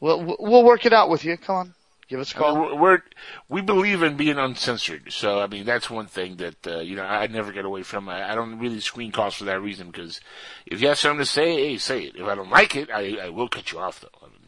we'll 0.00 0.36
we'll 0.38 0.64
work 0.64 0.86
it 0.86 0.92
out 0.92 1.10
with 1.10 1.24
you. 1.24 1.36
Come 1.36 1.56
on, 1.56 1.74
give 2.08 2.20
us 2.20 2.32
a 2.34 2.36
I 2.36 2.40
call. 2.40 2.54
mean, 2.56 2.64
we're, 2.74 2.80
we're 2.80 3.02
we 3.48 3.60
believe 3.62 4.02
in 4.02 4.16
being 4.16 4.38
uncensored, 4.38 5.12
so 5.12 5.40
I 5.40 5.46
mean 5.46 5.64
that's 5.64 5.88
one 5.90 6.06
thing 6.06 6.36
that 6.36 6.66
uh, 6.66 6.80
you 6.80 6.96
know 6.96 7.04
I 7.04 7.26
never 7.26 7.52
get 7.52 7.64
away 7.64 7.82
from. 7.82 8.08
I, 8.08 8.32
I 8.32 8.34
don't 8.34 8.58
really 8.58 8.80
screen 8.80 9.12
calls 9.12 9.34
for 9.34 9.44
that 9.44 9.60
reason 9.60 9.90
because 9.90 10.20
if 10.66 10.80
you 10.80 10.88
have 10.88 10.98
something 10.98 11.18
to 11.20 11.26
say, 11.26 11.54
hey, 11.54 11.78
say 11.78 12.04
it. 12.04 12.16
If 12.16 12.26
I 12.26 12.34
don't 12.34 12.50
like 12.50 12.76
it, 12.76 12.90
I, 12.90 13.18
I 13.26 13.28
will 13.30 13.48
cut 13.48 13.72
you 13.72 13.78
off 13.78 14.00
though. 14.00 14.08
I 14.20 14.26
mean, 14.26 14.38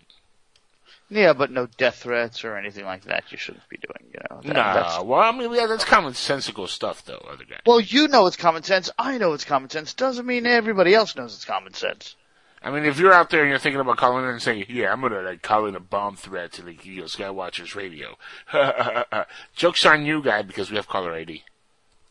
Yeah, 1.22 1.32
but 1.32 1.50
no 1.50 1.66
death 1.66 1.96
threats 1.96 2.44
or 2.44 2.56
anything 2.56 2.84
like 2.84 3.04
that. 3.04 3.30
You 3.30 3.38
shouldn't 3.38 3.68
be 3.68 3.78
doing. 3.78 4.12
You 4.12 4.20
know. 4.30 4.40
That- 4.42 4.54
nah, 4.54 4.74
that's- 4.74 5.02
well, 5.02 5.20
I 5.20 5.32
mean 5.32 5.52
yeah, 5.54 5.66
that's 5.66 5.84
commonsensical 5.84 6.68
stuff 6.68 7.04
though. 7.04 7.24
Other 7.30 7.44
guy. 7.44 7.60
well, 7.66 7.80
you 7.80 8.08
know 8.08 8.26
it's 8.26 8.36
common 8.36 8.62
sense. 8.62 8.90
I 8.98 9.18
know 9.18 9.32
it's 9.32 9.44
common 9.44 9.70
sense. 9.70 9.94
Doesn't 9.94 10.26
mean 10.26 10.46
everybody 10.46 10.94
else 10.94 11.14
knows 11.16 11.34
it's 11.34 11.44
common 11.44 11.74
sense. 11.74 12.16
I 12.64 12.70
mean, 12.70 12.84
if 12.86 12.98
you're 12.98 13.12
out 13.12 13.28
there 13.28 13.42
and 13.42 13.50
you're 13.50 13.58
thinking 13.58 13.80
about 13.80 13.98
calling 13.98 14.24
in 14.24 14.30
and 14.30 14.42
saying, 14.42 14.64
"Yeah, 14.70 14.90
I'm 14.90 15.02
gonna 15.02 15.20
like 15.20 15.42
call 15.42 15.66
in 15.66 15.76
a 15.76 15.80
bomb 15.80 16.16
threat 16.16 16.52
to 16.52 16.64
like 16.64 16.84
you 16.86 17.00
know, 17.02 17.04
Skywatchers 17.04 17.74
Radio," 17.74 18.16
jokes 19.54 19.84
on 19.84 20.06
you, 20.06 20.22
guy, 20.22 20.42
because 20.42 20.70
we 20.70 20.76
have 20.76 20.88
caller 20.88 21.12
ID, 21.12 21.44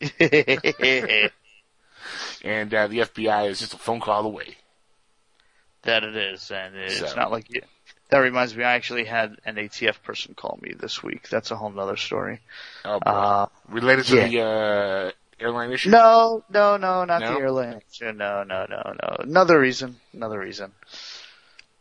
and 2.44 2.72
uh, 2.74 2.86
the 2.86 2.98
FBI 3.00 3.48
is 3.50 3.60
just 3.60 3.74
a 3.74 3.78
phone 3.78 4.00
call 4.00 4.24
away. 4.24 4.56
that 5.82 6.02
it 6.04 6.16
is, 6.16 6.50
and 6.50 6.74
it's 6.76 6.98
So. 6.98 7.14
not 7.16 7.30
like 7.30 7.52
you. 7.52 7.62
That 8.10 8.18
reminds 8.18 8.54
me, 8.56 8.62
I 8.64 8.74
actually 8.74 9.04
had 9.04 9.36
an 9.44 9.56
ATF 9.56 10.02
person 10.02 10.34
call 10.34 10.58
me 10.62 10.72
this 10.78 11.02
week. 11.02 11.28
That's 11.30 11.50
a 11.50 11.56
whole 11.56 11.70
nother 11.70 11.96
story. 11.96 12.40
Oh, 12.84 13.00
boy. 13.00 13.10
Uh, 13.10 13.46
related 13.68 14.04
to 14.06 14.16
yeah. 14.16 14.28
the 14.28 14.40
uh, 14.40 15.10
airline 15.40 15.72
issue. 15.72 15.90
no, 15.90 16.44
no, 16.50 16.76
no, 16.76 17.04
not 17.04 17.20
No? 17.20 17.34
the 17.34 17.40
airline. 17.40 17.80
No, 18.00 18.42
no, 18.44 18.66
no, 18.68 18.94
no. 19.02 19.16
Another 19.20 19.58
reason. 19.58 19.96
Another 20.12 20.38
reason. 20.38 20.72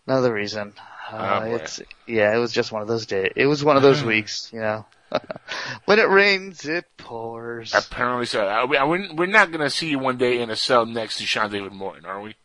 Another 0.07 0.33
reason. 0.33 0.73
Uh, 1.11 1.41
Oh, 1.43 1.55
it's 1.55 1.81
yeah, 2.07 2.33
it 2.35 2.39
was 2.39 2.51
just 2.51 2.71
one 2.71 2.81
of 2.81 2.87
those 2.87 3.05
days. 3.05 3.31
It 3.35 3.45
was 3.45 3.63
one 3.63 3.77
of 3.77 3.83
those 3.83 4.03
weeks, 4.03 4.49
you 4.53 4.59
know. 4.59 4.85
when 5.85 5.99
it 5.99 6.09
rains, 6.09 6.65
it 6.65 6.85
pours. 6.97 7.73
Apparently 7.73 8.25
so. 8.25 8.47
Uh, 8.47 8.65
we- 8.65 9.11
We're 9.13 9.25
not 9.27 9.51
going 9.51 9.61
to 9.63 9.69
see 9.69 9.89
you 9.89 9.99
one 9.99 10.17
day 10.17 10.41
in 10.41 10.49
a 10.49 10.55
cell 10.55 10.85
next 10.85 11.17
to 11.17 11.25
Sean 11.25 11.51
David 11.51 11.71
Morton, 11.73 12.05
are 12.05 12.19
we? 12.21 12.35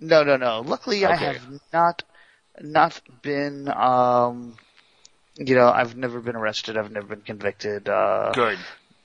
No, 0.00 0.22
no, 0.24 0.36
no. 0.36 0.60
Luckily, 0.60 1.04
I 1.04 1.16
have 1.16 1.42
not 1.72 2.02
not 2.60 3.00
been. 3.22 3.68
um 3.68 4.56
You 5.36 5.54
know, 5.54 5.68
I've 5.68 5.96
never 5.96 6.20
been 6.20 6.36
arrested. 6.36 6.76
I've 6.76 6.90
never 6.90 7.06
been 7.08 7.20
convicted. 7.22 7.88
Uh, 7.88 8.32
Good. 8.32 8.58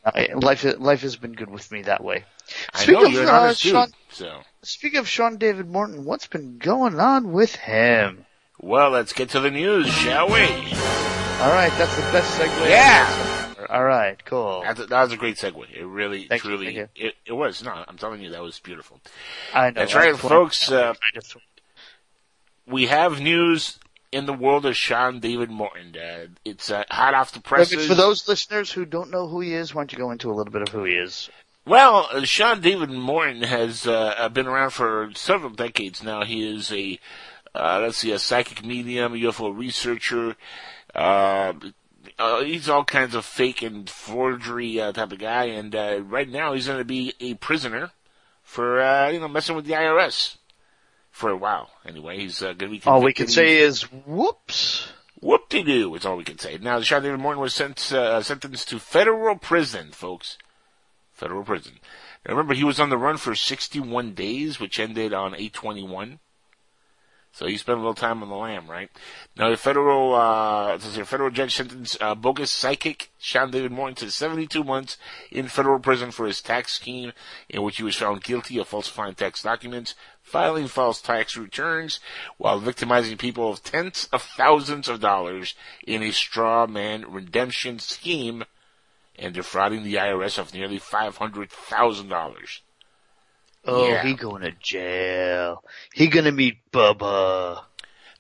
Life 0.06 0.66
life 0.80 1.02
has 1.02 1.16
been 1.16 1.34
good 1.34 1.50
with 1.50 1.72
me 1.72 1.84
that 1.84 2.04
way. 2.04 2.26
I 2.74 2.84
Speaking 2.84 3.14
know 3.14 3.22
of, 3.22 3.28
uh. 3.28 3.54
Sean- 3.54 3.92
So, 4.10 4.42
Speaking 4.62 5.00
of 5.00 5.08
Sean 5.08 5.38
David 5.38 5.70
Morton, 5.70 6.04
what's 6.04 6.28
been 6.28 6.58
going 6.58 7.00
on 7.00 7.32
with 7.32 7.56
him? 7.56 8.26
well, 8.60 8.90
let's 8.92 9.14
get 9.14 9.30
to 9.30 9.40
the 9.40 9.52
news, 9.52 9.88
shall 9.88 10.28
we? 10.28 10.42
All 10.42 11.52
right, 11.52 11.72
that's 11.78 11.96
the 11.96 12.02
best 12.12 12.38
segue. 12.40 12.70
Yeah. 12.70 13.54
All 13.70 13.84
right, 13.84 14.24
cool. 14.26 14.62
That, 14.64 14.90
that 14.90 15.04
was 15.04 15.14
a 15.14 15.18
great 15.18 15.38
segue. 15.38 15.70
It 15.74 15.86
really, 15.86 16.28
Thank 16.28 16.42
truly, 16.42 16.66
thank 16.68 16.78
you. 16.78 16.90
It, 17.08 17.16
it 17.26 17.32
was. 17.34 17.64
No, 17.64 17.72
I'm 17.88 17.98
telling 17.98 18.22
you, 18.22 18.30
that 18.32 18.42
was 18.42 18.60
beautiful. 18.60 19.00
I 19.54 19.70
know. 19.72 19.80
That's 19.82 19.96
right, 19.96 20.16
folks, 20.18 20.70
uh, 20.72 20.94
I 20.94 21.16
just- 21.16 21.36
We 22.68 22.88
have 22.88 23.20
news 23.22 23.80
in 24.14 24.28
the 24.28 24.34
world 24.34 24.66
of 24.66 24.76
Sean 24.76 25.20
David 25.20 25.50
Morton. 25.50 25.96
Uh, 25.98 26.28
it's 26.46 26.70
uh, 26.70 26.84
hot 26.90 27.14
off 27.14 27.32
the 27.32 27.42
presses. 27.42 27.88
For 27.88 27.96
those 27.96 28.28
listeners 28.28 28.72
who 28.72 28.86
don't 28.86 29.10
know 29.10 29.28
who 29.28 29.42
he 29.42 29.54
is, 29.54 29.74
why 29.74 29.82
don't 29.82 29.92
you 29.92 29.98
go 29.98 30.12
into 30.12 30.32
a 30.32 30.36
little 30.36 30.54
bit 30.54 30.62
of 30.62 30.70
who 30.70 30.84
he 30.84 30.94
is? 30.94 31.30
Well, 31.66 32.08
uh, 32.12 32.24
Sean 32.24 32.62
David 32.62 32.92
Morton 32.92 33.42
has 33.44 33.88
uh, 33.88 34.30
been 34.30 34.48
around 34.48 34.72
for 34.72 35.10
several 35.16 35.50
decades 35.50 36.04
now. 36.04 36.24
He 36.24 36.48
is 36.48 36.72
a, 36.72 37.00
uh, 37.56 37.80
let's 37.82 37.98
see, 37.98 38.12
a 38.12 38.20
psychic 38.20 38.64
medium, 38.64 39.14
a 39.14 39.18
UFO 39.18 39.58
researcher. 39.58 40.36
Uh, 40.94 41.54
uh, 42.20 42.44
he's 42.44 42.70
all 42.70 42.84
kinds 42.84 43.16
of 43.16 43.26
fake 43.26 43.62
and 43.62 43.90
forgery 43.90 44.80
uh, 44.80 44.92
type 44.92 45.12
of 45.12 45.20
guy, 45.20 45.46
and 45.46 45.76
uh, 45.76 46.02
right 46.04 46.30
now 46.30 46.54
he's 46.54 46.68
going 46.68 46.78
to 46.78 46.86
be 46.86 47.14
a 47.20 47.34
prisoner 47.36 47.92
for 48.44 48.82
uh, 48.82 49.10
you 49.10 49.20
know 49.20 49.28
messing 49.28 49.56
with 49.56 49.66
the 49.66 49.74
IRS 49.74 50.38
for 51.14 51.30
a 51.30 51.38
while. 51.38 51.70
Anyway, 51.86 52.18
he's 52.20 52.42
uh, 52.42 52.48
going 52.48 52.74
to 52.74 52.80
be. 52.80 52.82
All 52.86 53.02
we 53.02 53.14
can 53.14 53.28
say 53.28 53.60
is 53.60 53.84
whoops. 53.84 54.92
Whoop 55.22 55.48
de 55.48 55.64
doo 55.64 55.96
is 55.96 56.06
all 56.06 56.18
we 56.18 56.26
can 56.26 56.38
say. 56.38 56.58
Now, 56.58 56.82
Sean 56.82 57.04
David 57.04 57.22
Morton 57.22 57.42
was 57.42 57.54
sent, 57.54 57.94
uh, 57.94 58.22
sentenced 58.22 58.68
to 58.70 58.80
federal 58.80 59.38
prison, 59.38 59.92
folks. 59.92 60.38
Federal 61.14 61.44
prison. 61.44 61.80
Now, 62.26 62.34
remember, 62.34 62.56
he 62.56 62.66
was 62.66 62.80
on 62.80 62.90
the 62.90 62.98
run 62.98 63.16
for 63.16 63.34
61 63.34 64.16
days, 64.16 64.60
which 64.60 64.80
ended 64.80 65.14
on 65.14 65.34
821. 65.34 66.20
So 67.34 67.48
you 67.48 67.58
spend 67.58 67.78
a 67.78 67.82
little 67.82 67.96
time 67.96 68.22
on 68.22 68.30
the 68.30 68.36
lam, 68.36 68.70
right? 68.70 68.92
Now, 69.36 69.50
the 69.50 69.58
federal, 69.58 70.14
uh, 70.14 70.78
says 70.78 70.94
here, 70.94 71.04
federal 71.04 71.32
judge 71.32 71.56
sentenced 71.56 72.00
uh, 72.00 72.14
bogus 72.14 72.52
psychic 72.52 73.10
Sean 73.18 73.50
David 73.50 73.72
Morton 73.72 73.96
to 73.96 74.12
72 74.12 74.64
months 74.64 74.98
in 75.32 75.48
federal 75.48 75.80
prison 75.80 76.12
for 76.12 76.28
his 76.28 76.44
tax 76.44 76.74
scheme, 76.74 77.12
in 77.50 77.64
which 77.64 77.78
he 77.78 77.84
was 77.84 77.96
found 77.96 78.24
guilty 78.24 78.60
of 78.60 78.68
falsifying 78.68 79.16
tax 79.16 79.42
documents, 79.42 79.96
filing 80.22 80.68
false 80.68 81.02
tax 81.02 81.36
returns, 81.36 82.00
while 82.38 82.60
victimizing 82.60 83.18
people 83.18 83.50
of 83.50 83.64
tens 83.64 84.08
of 84.14 84.22
thousands 84.22 84.88
of 84.88 85.00
dollars 85.00 85.56
in 85.88 86.04
a 86.04 86.12
straw 86.12 86.68
man 86.68 87.04
redemption 87.12 87.80
scheme, 87.80 88.44
and 89.18 89.34
defrauding 89.34 89.84
the 89.84 89.96
IRS 89.96 90.38
of 90.38 90.54
nearly 90.54 90.78
five 90.78 91.18
hundred 91.18 91.50
thousand 91.50 92.10
dollars. 92.10 92.62
Oh, 93.66 93.88
Yeah. 93.88 94.04
he 94.04 94.14
going 94.14 94.42
to 94.42 94.52
jail. 94.52 95.64
He 95.94 96.08
gonna 96.08 96.32
meet 96.32 96.58
Bubba. 96.72 97.64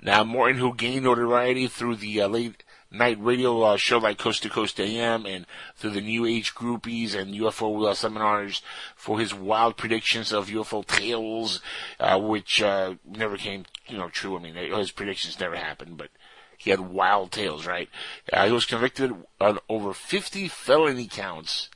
Now, 0.01 0.23
Morton, 0.23 0.57
who 0.57 0.73
gained 0.73 1.03
notoriety 1.05 1.67
through 1.67 1.95
the 1.97 2.21
uh, 2.21 2.27
late 2.27 2.63
night 2.91 3.17
radio 3.19 3.61
uh, 3.61 3.77
show 3.77 3.97
like 3.97 4.17
Coast 4.17 4.43
to 4.43 4.49
Coast 4.49 4.79
AM 4.79 5.25
and 5.25 5.45
through 5.75 5.91
the 5.91 6.01
New 6.01 6.25
Age 6.25 6.53
groupies 6.53 7.15
and 7.15 7.33
UFO 7.33 7.89
uh, 7.89 7.93
seminars 7.93 8.61
for 8.95 9.19
his 9.19 9.33
wild 9.33 9.77
predictions 9.77 10.31
of 10.31 10.47
UFO 10.47 10.85
tales, 10.85 11.59
uh, 11.99 12.19
which 12.19 12.61
uh, 12.61 12.95
never 13.05 13.35
came, 13.37 13.65
you 13.87 13.97
know, 13.97 14.09
true. 14.09 14.37
I 14.37 14.41
mean, 14.41 14.55
his 14.55 14.91
predictions 14.91 15.39
never 15.39 15.55
happened, 15.55 15.97
but 15.97 16.09
he 16.57 16.69
had 16.69 16.79
wild 16.81 17.31
tales, 17.31 17.65
right? 17.65 17.89
Uh, 18.31 18.45
he 18.45 18.51
was 18.51 18.65
convicted 18.65 19.11
on 19.41 19.59
over 19.67 19.93
50 19.93 20.47
felony 20.47 21.07
counts. 21.07 21.69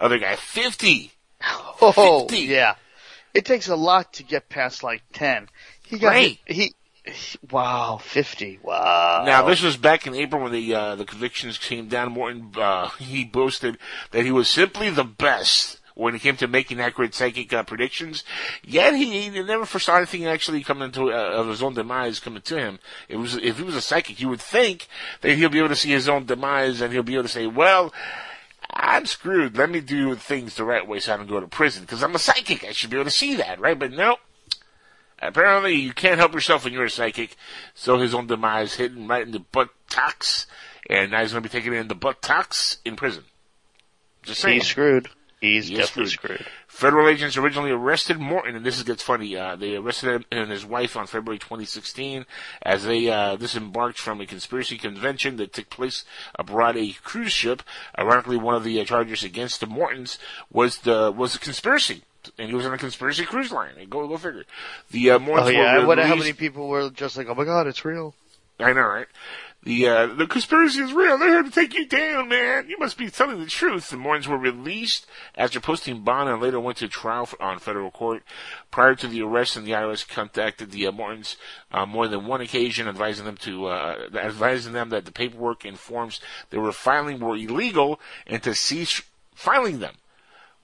Other 0.00 0.18
guy, 0.18 0.36
50! 0.36 1.12
Oh, 1.80 2.26
50. 2.28 2.38
yeah. 2.44 2.76
It 3.34 3.44
takes 3.44 3.68
a 3.68 3.76
lot 3.76 4.12
to 4.14 4.22
get 4.22 4.48
past 4.48 4.82
like 4.82 5.02
10. 5.12 5.48
He 5.86 5.98
got, 5.98 6.08
Right. 6.08 6.38
he, 6.46 6.74
he, 7.04 7.14
wow, 7.50 7.98
50. 8.02 8.60
Wow. 8.62 9.24
Now, 9.26 9.42
this 9.46 9.60
was 9.62 9.76
back 9.76 10.06
in 10.06 10.14
April 10.14 10.42
when 10.42 10.52
the 10.52 10.74
uh, 10.74 10.94
the 10.96 11.04
convictions 11.04 11.58
came 11.58 11.88
down. 11.88 12.12
Morton 12.12 12.52
uh, 12.56 12.88
he 12.98 13.24
boasted 13.24 13.76
that 14.12 14.24
he 14.24 14.32
was 14.32 14.48
simply 14.48 14.88
the 14.90 15.04
best 15.04 15.80
when 15.96 16.14
it 16.14 16.20
came 16.22 16.36
to 16.36 16.48
making 16.48 16.80
accurate 16.80 17.14
psychic 17.14 17.52
uh, 17.52 17.62
predictions. 17.62 18.24
Yet 18.64 18.94
he, 18.94 19.28
he 19.28 19.42
never 19.42 19.64
foresaw 19.66 19.96
anything 19.98 20.26
actually 20.26 20.62
coming 20.62 20.90
to 20.92 21.12
uh, 21.12 21.32
of 21.32 21.48
his 21.48 21.62
own 21.62 21.74
demise 21.74 22.20
coming 22.20 22.42
to 22.42 22.56
him. 22.58 22.78
It 23.08 23.16
was 23.16 23.36
if 23.36 23.58
he 23.58 23.64
was 23.64 23.76
a 23.76 23.82
psychic, 23.82 24.20
you 24.20 24.28
would 24.28 24.40
think 24.40 24.88
that 25.20 25.34
he'll 25.36 25.50
be 25.50 25.58
able 25.58 25.68
to 25.68 25.76
see 25.76 25.90
his 25.90 26.08
own 26.08 26.24
demise 26.24 26.80
and 26.80 26.92
he'll 26.92 27.02
be 27.02 27.14
able 27.14 27.24
to 27.24 27.28
say, 27.28 27.46
"Well." 27.46 27.92
I'm 28.70 29.06
screwed. 29.06 29.56
Let 29.56 29.70
me 29.70 29.80
do 29.80 30.14
things 30.14 30.56
the 30.56 30.64
right 30.64 30.86
way 30.86 31.00
so 31.00 31.14
I 31.14 31.16
don't 31.16 31.28
go 31.28 31.40
to 31.40 31.46
prison. 31.46 31.82
Because 31.82 32.02
I'm 32.02 32.14
a 32.14 32.18
psychic. 32.18 32.64
I 32.64 32.72
should 32.72 32.90
be 32.90 32.96
able 32.96 33.04
to 33.04 33.10
see 33.10 33.36
that, 33.36 33.60
right? 33.60 33.78
But 33.78 33.92
no. 33.92 34.16
Apparently, 35.20 35.74
you 35.74 35.92
can't 35.92 36.18
help 36.18 36.34
yourself 36.34 36.64
when 36.64 36.72
you're 36.72 36.84
a 36.84 36.90
psychic. 36.90 37.36
So 37.74 37.98
his 37.98 38.14
own 38.14 38.26
demise 38.26 38.74
hit 38.74 38.92
him 38.92 39.08
right 39.08 39.22
in 39.22 39.32
the 39.32 39.40
buttocks. 39.40 40.46
And 40.90 41.12
now 41.12 41.20
he's 41.20 41.32
going 41.32 41.42
to 41.42 41.48
be 41.48 41.52
taken 41.52 41.72
in 41.72 41.88
the 41.88 41.94
buttocks 41.94 42.78
in 42.84 42.96
prison. 42.96 43.24
Just 44.22 44.40
saying. 44.40 44.60
He's 44.60 44.66
screwed. 44.66 45.08
He's 45.40 45.68
He 45.68 45.74
is 45.74 45.86
definitely 45.86 46.10
screwed. 46.10 46.40
screwed. 46.40 46.48
Federal 46.74 47.08
agents 47.08 47.36
originally 47.36 47.70
arrested 47.70 48.18
Morton, 48.18 48.56
and 48.56 48.66
this 48.66 48.82
gets 48.82 49.00
funny. 49.00 49.36
Uh, 49.36 49.54
they 49.54 49.76
arrested 49.76 50.08
him 50.08 50.24
and 50.32 50.50
his 50.50 50.66
wife 50.66 50.96
on 50.96 51.06
February 51.06 51.38
2016 51.38 52.26
as 52.62 52.82
they 52.82 53.08
uh, 53.08 53.36
disembarked 53.36 53.96
from 53.96 54.20
a 54.20 54.26
conspiracy 54.26 54.76
convention 54.76 55.36
that 55.36 55.52
took 55.52 55.70
place 55.70 56.04
aboard 56.36 56.76
a 56.76 56.90
cruise 57.04 57.30
ship. 57.30 57.62
Ironically, 57.96 58.38
one 58.38 58.56
of 58.56 58.64
the 58.64 58.80
uh, 58.80 58.84
charges 58.84 59.22
against 59.22 59.60
the 59.60 59.68
Mortons 59.68 60.18
was 60.50 60.78
the 60.78 61.12
was 61.16 61.36
a 61.36 61.38
conspiracy, 61.38 62.02
and 62.40 62.48
he 62.48 62.56
was 62.56 62.66
on 62.66 62.74
a 62.74 62.78
conspiracy 62.78 63.24
cruise 63.24 63.52
line. 63.52 63.74
Go 63.88 64.08
go 64.08 64.16
figure. 64.16 64.42
The 64.90 65.12
uh, 65.12 65.20
Mortons 65.20 65.50
Oh 65.50 65.52
yeah, 65.52 65.76
I 65.76 65.84
wonder 65.84 66.04
how 66.04 66.16
many 66.16 66.32
people 66.32 66.66
were 66.66 66.90
just 66.90 67.16
like, 67.16 67.28
oh 67.28 67.36
my 67.36 67.44
god, 67.44 67.68
it's 67.68 67.84
real. 67.84 68.16
I 68.58 68.72
know, 68.72 68.82
right? 68.82 69.06
The 69.64 69.88
uh, 69.88 70.06
the 70.06 70.26
conspiracy 70.26 70.80
is 70.80 70.92
real. 70.92 71.16
They're 71.16 71.30
here 71.30 71.42
to 71.42 71.50
take 71.50 71.74
you 71.74 71.86
down, 71.86 72.28
man. 72.28 72.68
You 72.68 72.76
must 72.78 72.98
be 72.98 73.08
telling 73.08 73.40
the 73.40 73.46
truth. 73.46 73.88
The 73.88 73.96
Mortons 73.96 74.28
were 74.28 74.38
released 74.38 75.06
after 75.36 75.58
posting 75.58 76.02
bond 76.02 76.28
and 76.28 76.40
later 76.40 76.60
went 76.60 76.78
to 76.78 76.88
trial 76.88 77.24
for, 77.24 77.40
on 77.40 77.58
federal 77.58 77.90
court. 77.90 78.22
Prior 78.70 78.94
to 78.94 79.08
the 79.08 79.22
arrest, 79.22 79.56
and 79.56 79.66
the 79.66 79.72
IRS 79.72 80.06
contacted 80.06 80.70
the 80.70 80.86
uh, 80.86 80.92
Mortons 80.92 81.36
uh, 81.72 81.86
more 81.86 82.08
than 82.08 82.26
one 82.26 82.42
occasion, 82.42 82.86
advising 82.86 83.24
them 83.24 83.38
to 83.38 83.66
uh, 83.66 84.08
advising 84.14 84.74
them 84.74 84.90
that 84.90 85.06
the 85.06 85.12
paperwork 85.12 85.64
and 85.64 85.78
forms 85.78 86.20
they 86.50 86.58
were 86.58 86.72
filing 86.72 87.20
were 87.20 87.36
illegal 87.36 87.98
and 88.26 88.42
to 88.42 88.54
cease 88.54 89.02
filing 89.34 89.78
them 89.78 89.94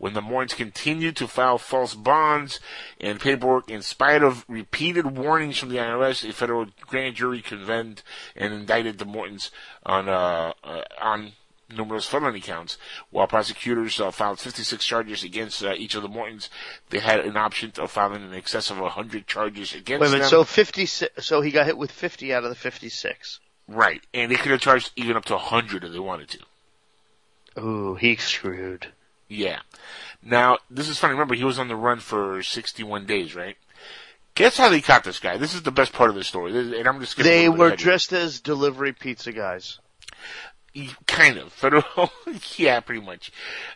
when 0.01 0.15
the 0.15 0.23
Mortons 0.23 0.55
continued 0.55 1.15
to 1.17 1.29
file 1.29 1.59
false 1.59 1.95
bonds 1.95 2.59
and 2.99 3.21
paperwork 3.21 3.71
in 3.71 3.83
spite 3.83 4.23
of 4.23 4.47
repeated 4.49 5.19
warnings 5.19 5.59
from 5.59 5.69
the 5.69 5.77
IRS, 5.77 6.27
a 6.27 6.33
federal 6.33 6.67
grand 6.87 7.15
jury 7.17 7.43
convened 7.43 8.03
and 8.35 8.55
indicted 8.55 8.99
the 8.99 9.05
Mortons 9.05 9.51
on 9.85 10.09
uh, 10.09 10.55
uh, 10.65 10.83
on 11.03 11.33
numerous 11.69 12.07
felony 12.07 12.41
counts. 12.41 12.79
While 13.11 13.27
prosecutors 13.27 14.01
uh, 14.01 14.11
filed 14.11 14.41
56 14.41 14.83
charges 14.83 15.23
against 15.23 15.63
uh, 15.63 15.75
each 15.75 15.95
of 15.95 16.01
the 16.03 16.09
Mortons, 16.09 16.49
they 16.89 17.01
had 17.01 17.21
an 17.21 17.37
option 17.37 17.71
of 17.79 17.91
filing 17.91 18.25
in 18.25 18.33
excess 18.33 18.71
of 18.71 18.79
100 18.79 19.27
charges 19.27 19.75
against 19.75 20.01
Wait 20.01 20.09
a 20.09 20.11
minute, 20.13 20.23
them. 20.23 20.31
so 20.31 20.45
50, 20.45 20.87
so 20.87 21.43
he 21.43 21.51
got 21.51 21.67
hit 21.67 21.77
with 21.77 21.93
50 21.93 22.33
out 22.33 22.45
of 22.45 22.49
the 22.49 22.57
56. 22.57 23.39
right, 23.69 24.01
and 24.15 24.33
they 24.33 24.37
could 24.37 24.51
have 24.51 24.63
charged 24.63 24.93
even 24.97 25.15
up 25.15 25.27
to 25.27 25.35
100 25.35 25.85
if 25.85 25.93
they 25.93 25.99
wanted 25.99 26.31
to. 26.31 27.61
Ooh, 27.63 27.97
he's 27.97 28.23
screwed. 28.23 28.87
Yeah. 29.31 29.61
Now, 30.23 30.59
this 30.69 30.89
is 30.89 30.99
funny. 30.99 31.13
Remember, 31.13 31.35
he 31.35 31.45
was 31.45 31.59
on 31.59 31.69
the 31.69 31.77
run 31.77 32.01
for 32.01 32.43
61 32.43 33.07
days, 33.07 33.35
right? 33.35 33.57
Guess 34.35 34.57
how 34.59 34.69
they 34.69 34.81
caught 34.81 35.05
this 35.05 35.21
guy? 35.21 35.37
This 35.37 35.55
is 35.55 35.63
the 35.63 35.71
best 35.71 35.93
part 35.93 36.11
of 36.11 36.17
the 36.17 36.25
story. 36.25 36.53
This- 36.53 36.77
And 36.77 36.87
I'm 36.87 37.01
just 37.01 37.17
They 37.17 37.49
were 37.49 37.75
dressed 37.77 38.13
as 38.13 38.41
delivery 38.41 38.93
pizza 38.93 39.33
guys. 39.33 39.79
Kind 41.07 41.37
of 41.39 41.53
federal. 41.53 42.11
yeah, 42.57 42.81
pretty 42.81 43.01
much. 43.05 43.33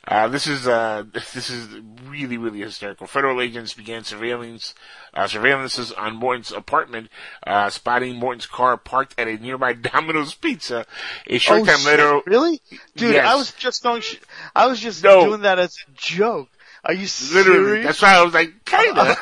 Uh, 0.06 0.28
this 0.28 0.46
is 0.46 0.66
uh, 0.66 1.04
this 1.12 1.50
is 1.50 1.68
really 2.06 2.38
really 2.38 2.60
hysterical. 2.60 3.06
Federal 3.06 3.40
agents 3.40 3.74
began 3.74 4.04
surveillance 4.04 4.74
uh, 5.14 5.24
surveillances 5.24 5.92
on 5.96 6.16
Morton's 6.16 6.52
apartment, 6.52 7.08
uh, 7.46 7.70
spotting 7.70 8.16
Morton's 8.18 8.46
car 8.46 8.76
parked 8.76 9.14
at 9.18 9.28
a 9.28 9.36
nearby 9.36 9.72
Domino's 9.74 10.34
Pizza. 10.34 10.86
A 11.26 11.38
short 11.38 11.62
oh, 11.62 11.64
time 11.64 11.78
shit, 11.78 11.86
later, 11.86 12.20
really? 12.26 12.60
Dude, 12.96 13.14
Yes. 13.14 13.26
I 13.26 13.34
was 13.36 13.52
just 13.52 13.82
going, 13.82 14.02
sh- 14.02 14.18
I 14.54 14.66
was 14.66 14.80
just 14.80 15.02
No. 15.04 15.24
doing 15.24 15.42
that 15.42 15.58
as 15.58 15.76
a 15.88 15.90
joke. 15.94 16.48
Are 16.86 16.92
you 16.92 17.06
literally, 17.32 17.82
that's 17.82 18.02
why 18.02 18.14
I 18.14 18.22
was 18.22 18.34
like, 18.34 18.62
kinda. 18.66 19.16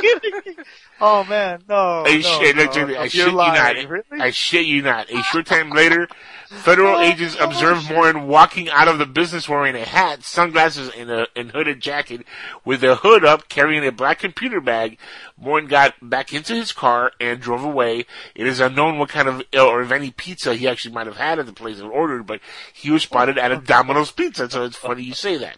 Kidding? 0.00 0.54
Oh 1.02 1.24
man, 1.24 1.62
no. 1.66 2.02
I 2.06 2.16
no, 2.16 2.20
shit, 2.20 2.56
no, 2.56 2.64
no, 2.64 2.98
I 3.00 3.08
shit 3.08 3.28
you 3.28 3.32
not. 3.32 3.74
Really? 3.88 4.04
I 4.20 4.30
shit 4.32 4.66
you 4.66 4.82
not. 4.82 5.10
A 5.10 5.22
short 5.22 5.46
time 5.46 5.70
later, 5.70 6.06
federal 6.50 6.96
Oh, 6.96 7.00
agents 7.00 7.38
observed 7.40 7.88
Morton 7.90 8.26
walking 8.26 8.68
out 8.68 8.86
of 8.86 8.98
the 8.98 9.06
business 9.06 9.48
wearing 9.48 9.74
a 9.76 9.84
hat, 9.86 10.22
sunglasses, 10.24 10.90
and 10.94 11.10
a 11.10 11.26
and 11.34 11.52
hooded 11.52 11.80
jacket 11.80 12.26
with 12.66 12.82
the 12.82 12.96
hood 12.96 13.24
up, 13.24 13.48
carrying 13.48 13.82
a 13.86 13.90
black 13.90 14.18
computer 14.18 14.60
bag. 14.60 14.98
Morton 15.38 15.70
got 15.70 15.94
back 16.02 16.34
into 16.34 16.54
his 16.54 16.70
car 16.72 17.12
and 17.18 17.40
drove 17.40 17.64
away. 17.64 18.04
It 18.34 18.46
is 18.46 18.60
unknown 18.60 18.98
what 18.98 19.08
kind 19.08 19.26
of 19.26 19.42
or 19.58 19.80
if 19.80 19.90
any 19.90 20.10
pizza 20.10 20.54
he 20.54 20.68
actually 20.68 20.92
might 20.94 21.06
have 21.06 21.16
had 21.16 21.38
at 21.38 21.46
the 21.46 21.54
place 21.54 21.78
and 21.80 21.88
ordered, 21.90 22.26
but 22.26 22.40
he 22.74 22.90
was 22.90 23.04
spotted 23.04 23.38
at 23.38 23.52
a 23.52 23.56
Domino's 23.64 24.12
Pizza. 24.12 24.50
So 24.50 24.66
it's 24.66 24.76
funny 24.76 25.02
you 25.02 25.14
say 25.14 25.38
that. 25.38 25.56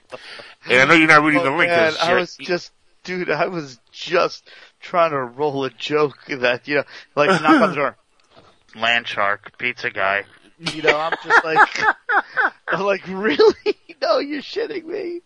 And 0.67 0.83
I 0.83 0.85
know 0.85 0.95
you're 0.95 1.09
not 1.09 1.25
reading 1.25 1.41
Oh, 1.41 1.45
the 1.47 1.51
link. 1.51 1.69
man, 1.69 1.95
I 2.01 2.15
was 2.15 2.37
just, 2.37 2.71
dude, 3.05 3.31
I 3.31 3.47
was 3.47 3.81
just 3.91 4.49
trying 4.81 5.11
to 5.11 5.19
roll 5.19 5.65
a 5.65 5.71
joke 5.71 6.19
that, 6.29 6.67
you 6.69 6.77
know, 6.77 6.85
like 7.15 7.29
knock 7.43 7.63
on 7.63 7.71
the 7.71 7.77
door. 7.77 7.97
Land 8.75 9.07
shark, 9.07 9.59
pizza 9.59 9.91
guy. 9.91 10.25
You 10.59 10.83
know, 10.83 10.99
I'm 10.99 11.13
just 11.23 11.45
like, 11.45 11.85
I'm 12.69 12.85
like, 12.85 13.07
really? 13.09 13.55
No, 14.01 14.19
you're 14.19 14.43
shitting 14.43 14.85
me. 14.87 15.21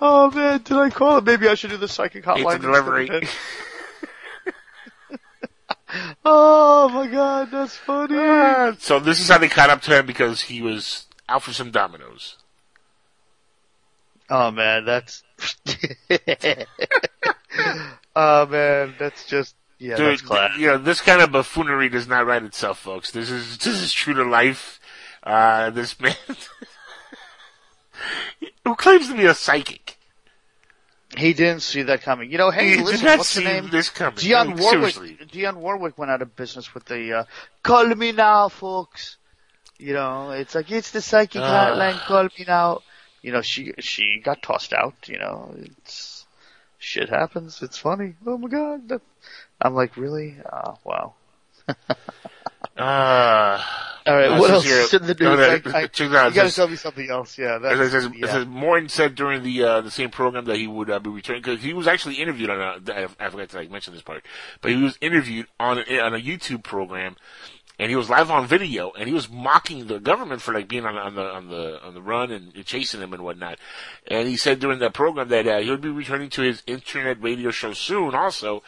Oh 0.00 0.30
man, 0.30 0.62
did 0.62 0.78
I 0.78 0.88
call 0.88 1.18
it? 1.18 1.24
Maybe 1.24 1.46
I 1.46 1.56
should 1.56 1.68
do 1.68 1.76
the 1.76 1.88
psychic 1.88 2.24
hotline. 2.24 2.36
Pizza 2.36 2.58
delivery. 2.58 3.10
oh 6.24 6.88
my 6.88 7.06
god, 7.06 7.50
that's 7.50 7.76
funny. 7.76 8.16
Uh, 8.16 8.72
so 8.78 8.98
this 8.98 9.20
is 9.20 9.28
how 9.28 9.36
they 9.36 9.48
caught 9.48 9.68
up 9.68 9.82
to 9.82 9.98
him 9.98 10.06
because 10.06 10.40
he 10.40 10.62
was 10.62 11.04
out 11.28 11.42
for 11.42 11.52
some 11.52 11.70
Domino's. 11.70 12.38
Oh 14.30 14.50
man, 14.50 14.84
that's. 14.84 15.22
oh 18.16 18.46
man, 18.46 18.94
that's 18.98 19.26
just 19.26 19.54
yeah, 19.78 19.96
Dude, 19.96 20.12
that's 20.12 20.22
class. 20.22 20.56
you 20.58 20.68
know, 20.68 20.78
this 20.78 21.00
kind 21.00 21.20
of 21.20 21.32
buffoonery 21.32 21.88
does 21.88 22.06
not 22.06 22.26
write 22.26 22.42
itself, 22.44 22.78
folks. 22.78 23.10
This 23.10 23.30
is 23.30 23.58
this 23.58 23.82
is 23.82 23.92
true 23.92 24.14
to 24.14 24.24
life. 24.24 24.80
Uh, 25.22 25.70
this 25.70 25.98
man 26.00 26.14
who 28.64 28.74
claims 28.74 29.08
to 29.08 29.16
be 29.16 29.24
a 29.26 29.34
psychic. 29.34 29.96
He 31.16 31.32
didn't 31.32 31.62
see 31.62 31.82
that 31.82 32.02
coming. 32.02 32.30
You 32.32 32.38
know, 32.38 32.50
hey, 32.50 32.76
He 32.76 32.82
listen, 32.82 33.06
what's 33.06 33.28
see 33.28 33.44
the 33.44 33.48
name? 33.50 33.70
this 33.70 33.88
coming. 33.88 34.16
Dionne 34.18 34.58
Warwick. 34.58 34.94
seriously. 34.94 35.26
Dionne 35.32 35.56
Warwick 35.56 35.96
went 35.96 36.10
out 36.10 36.22
of 36.22 36.34
business 36.34 36.74
with 36.74 36.84
the 36.86 37.12
uh, 37.20 37.24
"Call 37.62 37.86
me 37.94 38.12
now, 38.12 38.48
folks." 38.48 39.16
You 39.78 39.92
know, 39.94 40.30
it's 40.30 40.54
like 40.54 40.70
it's 40.70 40.90
the 40.90 41.00
psychic 41.00 41.40
Ah. 41.42 41.70
hotline. 41.70 41.98
Call 42.06 42.24
me 42.24 42.44
now. 42.46 42.80
You 43.24 43.32
know, 43.32 43.40
she 43.40 43.72
she 43.78 44.20
got 44.22 44.42
tossed 44.42 44.74
out. 44.74 44.94
You 45.08 45.18
know, 45.18 45.54
it's 45.58 46.26
shit 46.78 47.08
happens. 47.08 47.62
It's 47.62 47.78
funny. 47.78 48.16
Oh 48.26 48.36
my 48.36 48.48
god. 48.50 48.88
That, 48.90 49.00
I'm 49.62 49.74
like, 49.74 49.96
really? 49.96 50.36
Oh, 50.52 50.76
wow. 50.84 51.14
Uh, 51.66 51.72
All 54.06 54.14
right, 54.14 54.38
what 54.38 54.50
else 54.50 54.66
says 54.66 54.92
in 54.92 55.06
the 55.06 55.14
news? 55.14 55.20
no, 55.20 55.38
I, 55.72 55.78
I, 55.78 55.82
it 55.84 56.00
out. 56.00 56.00
you 56.00 56.10
gotta 56.10 56.32
says- 56.32 56.54
tell 56.56 56.68
me 56.68 56.76
something 56.76 57.08
else. 57.08 57.38
Yeah, 57.38 57.56
It 57.56 57.62
that's, 57.62 57.92
says, 57.92 58.04
it 58.04 58.26
says 58.28 58.44
Morton 58.46 58.90
said 58.90 59.14
during 59.14 59.42
the 59.42 59.62
uh, 59.64 59.80
the 59.80 59.90
same 59.90 60.10
program 60.10 60.44
that 60.44 60.56
he 60.56 60.66
would 60.66 60.90
uh, 60.90 60.98
be 60.98 61.08
returning 61.08 61.40
because 61.40 61.62
he 61.62 61.72
was 61.72 61.86
actually 61.86 62.16
interviewed 62.16 62.50
on 62.50 62.60
a 62.60 62.92
I 62.92 63.08
I 63.18 63.30
forgot 63.30 63.48
to 63.48 63.56
like 63.56 63.70
mention 63.70 63.94
this 63.94 64.02
part, 64.02 64.22
but 64.60 64.70
he 64.70 64.76
was 64.76 64.98
interviewed 65.00 65.46
on 65.58 65.78
a, 65.78 66.00
on 66.00 66.14
a 66.14 66.18
YouTube 66.18 66.62
program, 66.62 67.16
and 67.78 67.90
he 67.90 67.96
was 67.96 68.08
live 68.08 68.30
on 68.30 68.46
video, 68.46 68.92
and 68.92 69.08
he 69.08 69.14
was 69.14 69.28
mocking 69.28 69.86
the 69.86 69.98
government 69.98 70.40
for 70.42 70.54
like 70.54 70.68
being 70.68 70.84
on, 70.86 70.96
on 70.96 71.14
the 71.14 71.22
on 71.22 71.48
the 71.48 71.84
on 71.84 71.94
the 71.94 72.02
run 72.02 72.30
and 72.30 72.64
chasing 72.64 73.00
them 73.00 73.12
and 73.12 73.22
whatnot. 73.22 73.58
And 74.06 74.28
he 74.28 74.36
said 74.36 74.60
during 74.60 74.78
that 74.78 74.94
program 74.94 75.28
that 75.28 75.46
uh, 75.46 75.58
he 75.58 75.70
would 75.70 75.80
be 75.80 75.88
returning 75.88 76.30
to 76.30 76.42
his 76.42 76.62
internet 76.66 77.20
radio 77.22 77.50
show 77.50 77.72
soon, 77.72 78.14
also, 78.14 78.62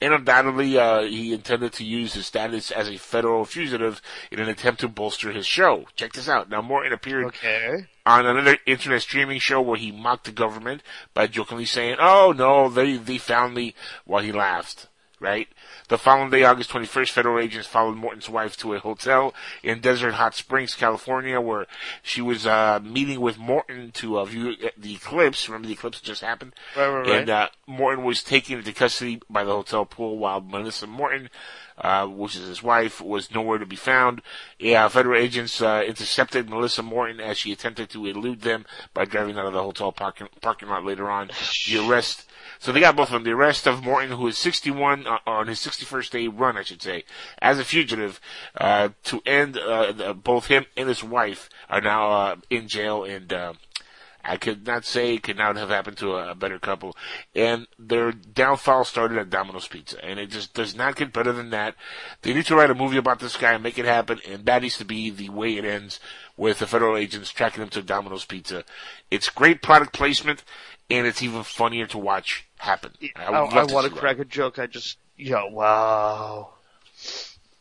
and 0.00 0.14
undoubtedly 0.14 0.78
uh, 0.78 1.02
he 1.02 1.32
intended 1.32 1.72
to 1.74 1.84
use 1.84 2.14
his 2.14 2.26
status 2.26 2.70
as 2.70 2.88
a 2.88 2.96
federal 2.98 3.44
fugitive 3.44 4.00
in 4.30 4.38
an 4.38 4.48
attempt 4.48 4.80
to 4.82 4.88
bolster 4.88 5.32
his 5.32 5.46
show. 5.46 5.86
Check 5.96 6.12
this 6.12 6.28
out. 6.28 6.48
Now 6.48 6.62
Morton 6.62 6.92
appeared 6.92 7.26
Okay. 7.26 7.86
on 8.06 8.26
another 8.26 8.58
internet 8.66 9.02
streaming 9.02 9.40
show 9.40 9.60
where 9.60 9.76
he 9.78 9.90
mocked 9.90 10.24
the 10.24 10.32
government 10.32 10.82
by 11.14 11.26
jokingly 11.26 11.64
saying, 11.66 11.96
"Oh 11.98 12.32
no, 12.36 12.68
they 12.68 12.96
they 12.96 13.18
found 13.18 13.54
me," 13.54 13.74
while 14.04 14.22
he 14.22 14.30
laughed. 14.30 14.86
Right. 15.18 15.46
The 15.92 15.98
following 15.98 16.30
day, 16.30 16.42
August 16.42 16.70
21st, 16.70 17.10
federal 17.10 17.38
agents 17.38 17.68
followed 17.68 17.98
Morton's 17.98 18.26
wife 18.26 18.56
to 18.56 18.72
a 18.72 18.78
hotel 18.78 19.34
in 19.62 19.80
Desert 19.80 20.12
Hot 20.12 20.34
Springs, 20.34 20.74
California, 20.74 21.38
where 21.38 21.66
she 22.02 22.22
was 22.22 22.46
uh, 22.46 22.80
meeting 22.82 23.20
with 23.20 23.36
Morton 23.36 23.90
to 23.96 24.18
uh, 24.18 24.24
view 24.24 24.56
the 24.74 24.94
eclipse. 24.94 25.46
Remember, 25.50 25.68
the 25.68 25.74
eclipse 25.74 26.00
just 26.00 26.22
happened. 26.22 26.54
Right, 26.74 26.88
right, 26.88 27.00
right. 27.00 27.20
And 27.20 27.28
uh, 27.28 27.48
Morton 27.66 28.06
was 28.06 28.22
taken 28.22 28.56
into 28.56 28.72
custody 28.72 29.20
by 29.28 29.44
the 29.44 29.52
hotel 29.52 29.84
pool, 29.84 30.16
while 30.16 30.40
Melissa 30.40 30.86
Morton, 30.86 31.28
uh, 31.76 32.06
which 32.06 32.36
is 32.36 32.48
his 32.48 32.62
wife, 32.62 33.02
was 33.02 33.30
nowhere 33.30 33.58
to 33.58 33.66
be 33.66 33.76
found. 33.76 34.22
Yeah, 34.58 34.88
federal 34.88 35.20
agents 35.20 35.60
uh, 35.60 35.84
intercepted 35.86 36.48
Melissa 36.48 36.82
Morton 36.82 37.20
as 37.20 37.36
she 37.36 37.52
attempted 37.52 37.90
to 37.90 38.06
elude 38.06 38.40
them 38.40 38.64
by 38.94 39.04
driving 39.04 39.36
out 39.36 39.44
of 39.44 39.52
the 39.52 39.62
hotel 39.62 39.92
parking, 39.92 40.28
parking 40.40 40.70
lot 40.70 40.86
later 40.86 41.10
on. 41.10 41.28
The 41.68 41.86
arrest. 41.86 42.30
So 42.62 42.70
they 42.70 42.78
got 42.78 42.94
both 42.94 43.08
of 43.08 43.14
them. 43.14 43.24
The 43.24 43.32
arrest 43.32 43.66
of 43.66 43.82
Morton, 43.82 44.12
who 44.12 44.28
is 44.28 44.38
61 44.38 45.04
uh, 45.04 45.18
on 45.26 45.48
his 45.48 45.58
61st 45.58 46.10
day 46.10 46.28
run, 46.28 46.56
I 46.56 46.62
should 46.62 46.80
say, 46.80 47.02
as 47.40 47.58
a 47.58 47.64
fugitive, 47.64 48.20
uh, 48.56 48.90
to 49.02 49.20
end 49.26 49.58
uh, 49.58 50.12
both 50.12 50.46
him 50.46 50.66
and 50.76 50.88
his 50.88 51.02
wife 51.02 51.50
are 51.68 51.80
now 51.80 52.10
uh, 52.10 52.36
in 52.50 52.68
jail 52.68 53.02
and. 53.02 53.32
Uh, 53.32 53.54
I 54.24 54.36
could 54.36 54.64
not 54.64 54.84
say 54.84 55.14
it 55.14 55.24
could 55.24 55.36
not 55.36 55.56
have 55.56 55.70
happened 55.70 55.96
to 55.96 56.14
a, 56.14 56.30
a 56.30 56.34
better 56.36 56.60
couple. 56.60 56.96
And 57.34 57.66
their 57.76 58.12
downfall 58.12 58.84
started 58.84 59.18
at 59.18 59.30
Domino's 59.30 59.66
Pizza. 59.66 60.02
And 60.04 60.20
it 60.20 60.30
just 60.30 60.54
does 60.54 60.76
not 60.76 60.94
get 60.94 61.12
better 61.12 61.32
than 61.32 61.50
that. 61.50 61.74
They 62.22 62.32
need 62.32 62.46
to 62.46 62.54
write 62.54 62.70
a 62.70 62.74
movie 62.76 62.98
about 62.98 63.18
this 63.18 63.36
guy 63.36 63.54
and 63.54 63.64
make 63.64 63.78
it 63.78 63.84
happen. 63.84 64.20
And 64.24 64.46
that 64.46 64.62
needs 64.62 64.78
to 64.78 64.84
be 64.84 65.10
the 65.10 65.30
way 65.30 65.56
it 65.56 65.64
ends 65.64 65.98
with 66.36 66.60
the 66.60 66.68
federal 66.68 66.96
agents 66.96 67.30
tracking 67.30 67.64
him 67.64 67.68
to 67.70 67.82
Domino's 67.82 68.24
Pizza. 68.24 68.64
It's 69.10 69.28
great 69.28 69.60
product 69.60 69.92
placement 69.92 70.44
and 70.90 71.06
it's 71.06 71.22
even 71.22 71.42
funnier 71.42 71.86
to 71.88 71.98
watch 71.98 72.46
happen. 72.58 72.92
I, 73.16 73.24
I, 73.24 73.62
I 73.62 73.66
to 73.66 73.74
want 73.74 73.86
to 73.86 73.94
that. 73.94 73.98
crack 73.98 74.18
a 74.18 74.24
joke. 74.24 74.58
I 74.58 74.66
just, 74.66 74.98
yo, 75.16 75.48
wow. 75.48 76.50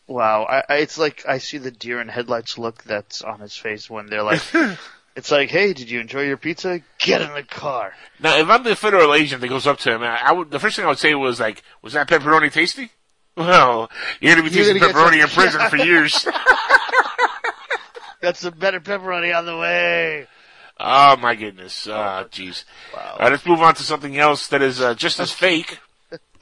Wow. 0.08 0.44
I, 0.44 0.64
I, 0.68 0.78
it's 0.78 0.98
like 0.98 1.24
I 1.28 1.38
see 1.38 1.58
the 1.58 1.72
deer 1.72 2.02
in 2.02 2.08
headlights 2.08 2.58
look 2.58 2.84
that's 2.84 3.22
on 3.22 3.40
his 3.40 3.56
face 3.56 3.90
when 3.90 4.08
they're 4.08 4.24
like, 4.24 4.42
it's 5.16 5.32
like, 5.32 5.50
hey, 5.50 5.74
did 5.74 5.90
you 5.90 6.00
enjoy 6.00 6.24
your 6.24 6.38
pizza? 6.38 6.82
Get 7.00 7.22
in 7.22 7.34
the 7.34 7.44
car. 7.44 7.94
Now, 8.20 8.38
if 8.38 8.50
I'm 8.50 8.64
the 8.64 8.76
federal 8.76 9.14
agent 9.14 9.42
that 9.42 9.48
goes 9.48 9.68
up 9.68 9.80
to 9.80 9.94
him, 9.94 10.04
I, 10.04 10.20
I 10.26 10.32
would, 10.34 10.52
the 10.52 10.60
first 10.60 10.76
thing 10.76 10.86
I 10.86 10.90
would 10.90 11.00
say 11.00 11.14
was 11.16 11.40
like, 11.40 11.64
was 11.82 11.94
that 11.94 12.08
pepperoni 12.10 12.52
tasty? 12.52 12.92
Well, 13.38 13.90
you're 14.20 14.36
gonna 14.36 14.50
be 14.50 14.54
You're 14.54 14.66
tasting 14.74 14.90
pepperoni 14.90 15.24
in 15.24 15.30
prison 15.30 15.62
for 15.70 15.78
years. 15.86 16.28
Got 18.22 18.36
some 18.36 18.54
better 18.56 18.82
pepperoni 18.82 19.36
on 19.36 19.46
the 19.46 19.56
way. 19.58 20.28
Oh 20.84 21.16
my 21.18 21.36
goodness. 21.36 21.88
Ah, 21.88 22.26
jeez. 22.26 22.64
Wow. 22.94 23.18
Uh, 23.20 23.30
let's 23.30 23.46
move 23.46 23.62
on 23.62 23.76
to 23.76 23.84
something 23.84 24.18
else 24.18 24.48
that 24.48 24.62
is 24.62 24.82
uh, 24.82 24.96
just 24.96 25.20
as 25.20 25.32
fake. 25.32 25.80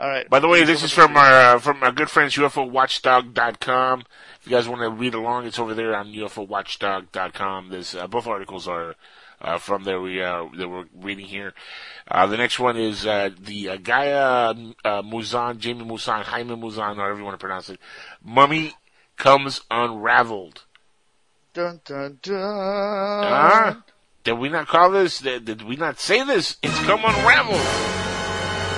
All 0.00 0.08
right. 0.08 0.28
By 0.28 0.38
the 0.40 0.48
way, 0.48 0.64
this 0.64 0.82
is 0.82 0.92
from 0.92 1.16
our 1.16 1.56
uh, 1.56 1.58
from 1.58 1.82
our 1.82 1.92
good 1.92 2.10
friends 2.10 2.34
UFOWatchdog.com. 2.34 4.04
If 4.40 4.46
you 4.46 4.50
guys 4.50 4.68
want 4.68 4.82
to 4.82 4.90
read 4.90 5.14
along, 5.14 5.46
it's 5.46 5.58
over 5.58 5.74
there 5.74 5.94
on 5.94 6.12
UFOWatchdog.com. 6.12 7.70
This 7.70 7.94
uh, 7.94 8.06
both 8.06 8.26
articles 8.26 8.68
are 8.68 8.96
uh, 9.40 9.58
from 9.58 9.84
there. 9.84 10.00
We 10.00 10.22
uh, 10.22 10.46
that 10.56 10.68
we're 10.68 10.86
reading 10.94 11.26
here. 11.26 11.54
Uh, 12.10 12.26
the 12.26 12.36
next 12.36 12.58
one 12.58 12.76
is 12.76 13.06
uh, 13.06 13.30
the 13.38 13.70
uh, 13.70 13.76
Gaia 13.76 14.54
uh, 14.84 15.02
Maussan, 15.02 15.58
Jamie 15.58 15.84
Maussan, 15.84 16.22
Jaime 16.22 16.56
Maussan, 16.56 16.96
however 16.96 17.18
you 17.18 17.24
want 17.24 17.34
to 17.34 17.44
pronounce 17.44 17.70
it. 17.70 17.78
Mummy 18.22 18.74
comes 19.16 19.60
unraveled. 19.70 20.64
Dun 21.54 21.80
dun 21.84 22.18
dun. 22.22 22.38
Ah, 22.40 23.82
did 24.24 24.32
we 24.34 24.48
not 24.48 24.66
call 24.68 24.90
this? 24.90 25.18
Did, 25.18 25.44
did 25.44 25.62
we 25.62 25.76
not 25.76 26.00
say 26.00 26.24
this? 26.24 26.56
It's 26.62 26.78
come 26.80 27.04
unraveled. 27.04 27.60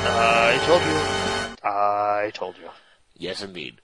I 0.06 0.60
told 0.66 0.82
you. 0.82 1.68
I 1.70 2.30
told 2.34 2.56
you. 2.58 2.68
Yes, 3.16 3.42
indeed. 3.42 3.80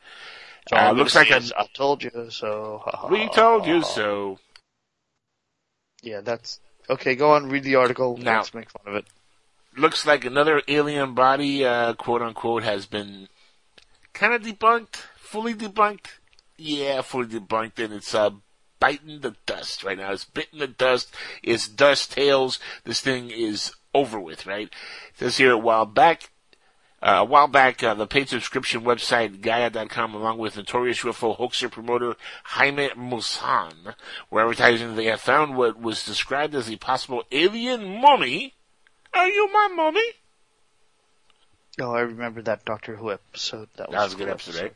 So 0.69 0.77
Uh, 0.77 0.93
looks 0.93 1.15
like 1.15 1.29
say 1.29 1.37
is, 1.37 1.53
I 1.57 1.67
told 1.75 2.03
you 2.03 2.29
so. 2.31 2.83
ha, 2.85 2.91
ha, 3.03 3.07
We 3.09 3.29
told 3.29 3.67
you 3.67 3.83
so. 3.83 4.39
Yeah, 6.03 6.21
that's 6.21 6.61
okay. 6.89 7.15
Go 7.15 7.33
on, 7.33 7.49
read 7.49 7.63
the 7.65 7.77
article. 7.77 8.17
Now- 8.17 8.39
Let's 8.39 8.55
make 8.55 8.71
fun 8.71 8.83
of 8.87 8.95
it. 8.97 9.05
looks 9.77 10.05
like 10.05 10.25
another 10.25 10.63
alien 10.67 11.15
body, 11.15 11.65
uh, 11.65 11.95
quote 11.95 12.23
unquote, 12.23 12.65
has 12.65 12.87
been 12.87 13.29
kind 14.13 14.35
of 14.35 14.43
debunked, 14.43 14.97
fully 15.17 15.55
debunked. 15.55 16.07
Yeah, 16.59 17.03
fully 17.03 17.27
debunked, 17.29 17.79
and 17.83 17.95
it's 17.95 18.15
uh, 18.15 18.31
biting 18.81 19.21
the 19.21 19.37
dust 19.47 19.85
right 19.85 19.97
now. 19.97 20.13
It's 20.13 20.25
bitten 20.25 20.59
the 20.59 20.67
dust. 20.67 21.15
It's 21.43 21.69
dust 21.69 22.13
tails. 22.13 22.59
This 22.85 23.01
thing 23.01 23.31
is 23.31 23.73
over 23.95 24.19
with, 24.19 24.47
right? 24.47 24.67
It 24.69 25.19
says 25.19 25.37
here 25.37 25.53
a 25.53 25.59
while 25.59 25.87
back. 25.87 26.31
Uh, 27.03 27.21
a 27.21 27.25
while 27.25 27.47
back, 27.47 27.83
uh, 27.83 27.95
the 27.95 28.07
paid 28.07 28.29
subscription 28.29 28.83
website 28.83 29.41
Gaia.com, 29.41 30.15
along 30.15 30.37
with 30.37 30.57
notorious 30.57 31.01
UFO 31.01 31.35
hoaxer 31.35 31.71
promoter 31.71 32.15
Jaime 32.45 32.91
Maussan, 32.91 33.95
were 34.31 34.43
advertising 34.43 34.89
that 34.89 34.95
they 34.97 35.07
had 35.07 35.21
found 35.21 35.57
what 35.57 35.81
was 35.81 36.05
described 36.05 36.55
as 36.55 36.69
a 36.69 36.77
possible 36.77 37.25
alien 37.33 38.03
mummy. 38.03 38.53
Are 39.15 39.29
you 39.29 39.51
my 39.51 39.69
mummy? 39.75 40.13
Oh, 41.81 41.93
I 41.93 42.01
remember 42.01 42.43
that 42.43 42.67
Doctor 42.67 42.97
Who 42.97 43.13
episode. 43.13 43.69
That 43.77 43.89
was, 43.89 43.95
That 43.95 44.05
was 44.05 44.13
a 44.13 44.17
good 44.17 44.29
episode, 44.29 44.63
right? 44.63 44.75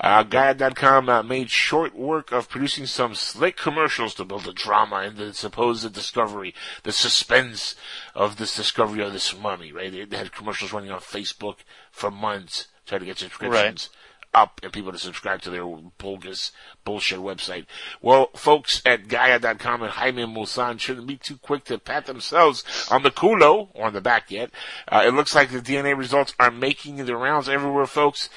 Uh, 0.00 0.24
Gaia.com 0.24 1.08
uh, 1.08 1.22
made 1.22 1.50
short 1.50 1.94
work 1.94 2.32
of 2.32 2.48
producing 2.48 2.86
some 2.86 3.14
slick 3.14 3.56
commercials 3.56 4.14
to 4.14 4.24
build 4.24 4.44
the 4.44 4.52
drama 4.52 4.96
and 4.96 5.16
the 5.16 5.32
supposed 5.32 5.92
discovery, 5.92 6.54
the 6.82 6.92
suspense 6.92 7.76
of 8.14 8.36
this 8.36 8.56
discovery 8.56 9.02
of 9.02 9.12
this 9.12 9.36
mummy, 9.38 9.72
right? 9.72 9.92
They, 9.92 10.04
they 10.04 10.16
had 10.16 10.32
commercials 10.32 10.72
running 10.72 10.90
on 10.90 11.00
Facebook 11.00 11.58
for 11.92 12.10
months, 12.10 12.68
trying 12.86 13.00
to 13.00 13.06
get 13.06 13.18
subscriptions 13.18 13.90
up 14.34 14.60
and 14.62 14.72
people 14.72 14.92
to 14.92 14.98
subscribe 14.98 15.40
to 15.42 15.50
their 15.50 15.64
bogus 15.64 16.52
bullshit 16.84 17.20
website. 17.20 17.66
Well, 18.02 18.30
folks 18.34 18.82
at 18.84 19.08
Gaia.com 19.08 19.82
and 19.82 19.92
Jaime 19.92 20.24
Maussan 20.24 20.80
shouldn't 20.80 21.06
be 21.06 21.16
too 21.16 21.36
quick 21.36 21.64
to 21.64 21.78
pat 21.78 22.06
themselves 22.06 22.64
on 22.90 23.02
the 23.02 23.10
culo, 23.10 23.68
or 23.72 23.86
on 23.86 23.92
the 23.92 24.00
back 24.00 24.30
yet. 24.30 24.50
Uh, 24.88 25.04
it 25.06 25.14
looks 25.14 25.34
like 25.34 25.50
the 25.50 25.60
DNA 25.60 25.96
results 25.96 26.34
are 26.38 26.50
making 26.50 26.96
the 26.96 27.16
rounds 27.16 27.48
everywhere, 27.48 27.86
folks. 27.86 28.28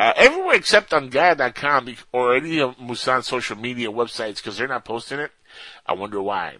Uh, 0.00 0.14
everywhere 0.16 0.54
except 0.54 0.94
on 0.94 1.10
Gaia.com 1.10 1.94
or 2.10 2.34
any 2.34 2.58
of 2.58 2.78
Maussan's 2.78 3.26
social 3.26 3.54
media 3.54 3.88
websites 3.88 4.36
because 4.36 4.56
they're 4.56 4.66
not 4.66 4.86
posting 4.86 5.18
it. 5.18 5.30
I 5.84 5.92
wonder 5.92 6.22
why. 6.22 6.56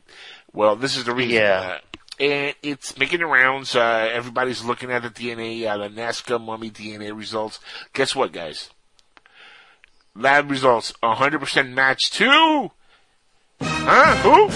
Well, 0.52 0.76
this 0.76 0.94
is 0.94 1.04
the 1.04 1.14
reason. 1.14 1.36
Yeah. 1.36 1.78
Uh, 2.20 2.22
and 2.22 2.54
it's 2.62 2.98
making 2.98 3.20
the 3.20 3.26
rounds. 3.26 3.74
Uh, 3.74 4.10
everybody's 4.12 4.62
looking 4.62 4.90
at 4.90 5.02
the 5.02 5.08
DNA, 5.08 5.66
uh, 5.66 5.78
the 5.78 5.88
Nazca 5.88 6.38
mummy 6.38 6.70
DNA 6.70 7.16
results. 7.16 7.60
Guess 7.94 8.14
what, 8.14 8.30
guys? 8.30 8.68
Lab 10.14 10.50
results 10.50 10.92
100% 11.02 11.72
match 11.72 12.10
to. 12.10 12.70
Huh? 13.62 14.16
Who? 14.16 14.50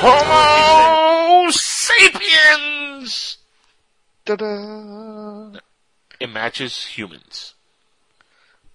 Homo 0.00 1.50
sapiens! 1.52 3.38
Ta-da. 4.24 5.60
It 6.20 6.30
matches 6.30 6.86
humans. 6.86 7.54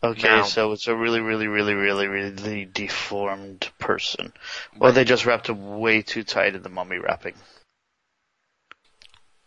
Okay, 0.03 0.27
Now- 0.27 0.43
so 0.43 0.71
it's 0.71 0.87
a 0.87 0.95
really, 0.95 1.19
really, 1.19 1.47
really, 1.47 1.75
really, 1.75 2.07
really 2.07 2.65
deformed 2.65 3.71
person. 3.77 4.33
Or 4.79 4.91
they 4.91 5.03
just 5.03 5.25
wrapped 5.25 5.47
him 5.47 5.79
way 5.79 6.01
too 6.01 6.23
tight 6.23 6.55
in 6.55 6.63
the 6.63 6.69
mummy 6.69 6.97
wrapping. 6.97 7.35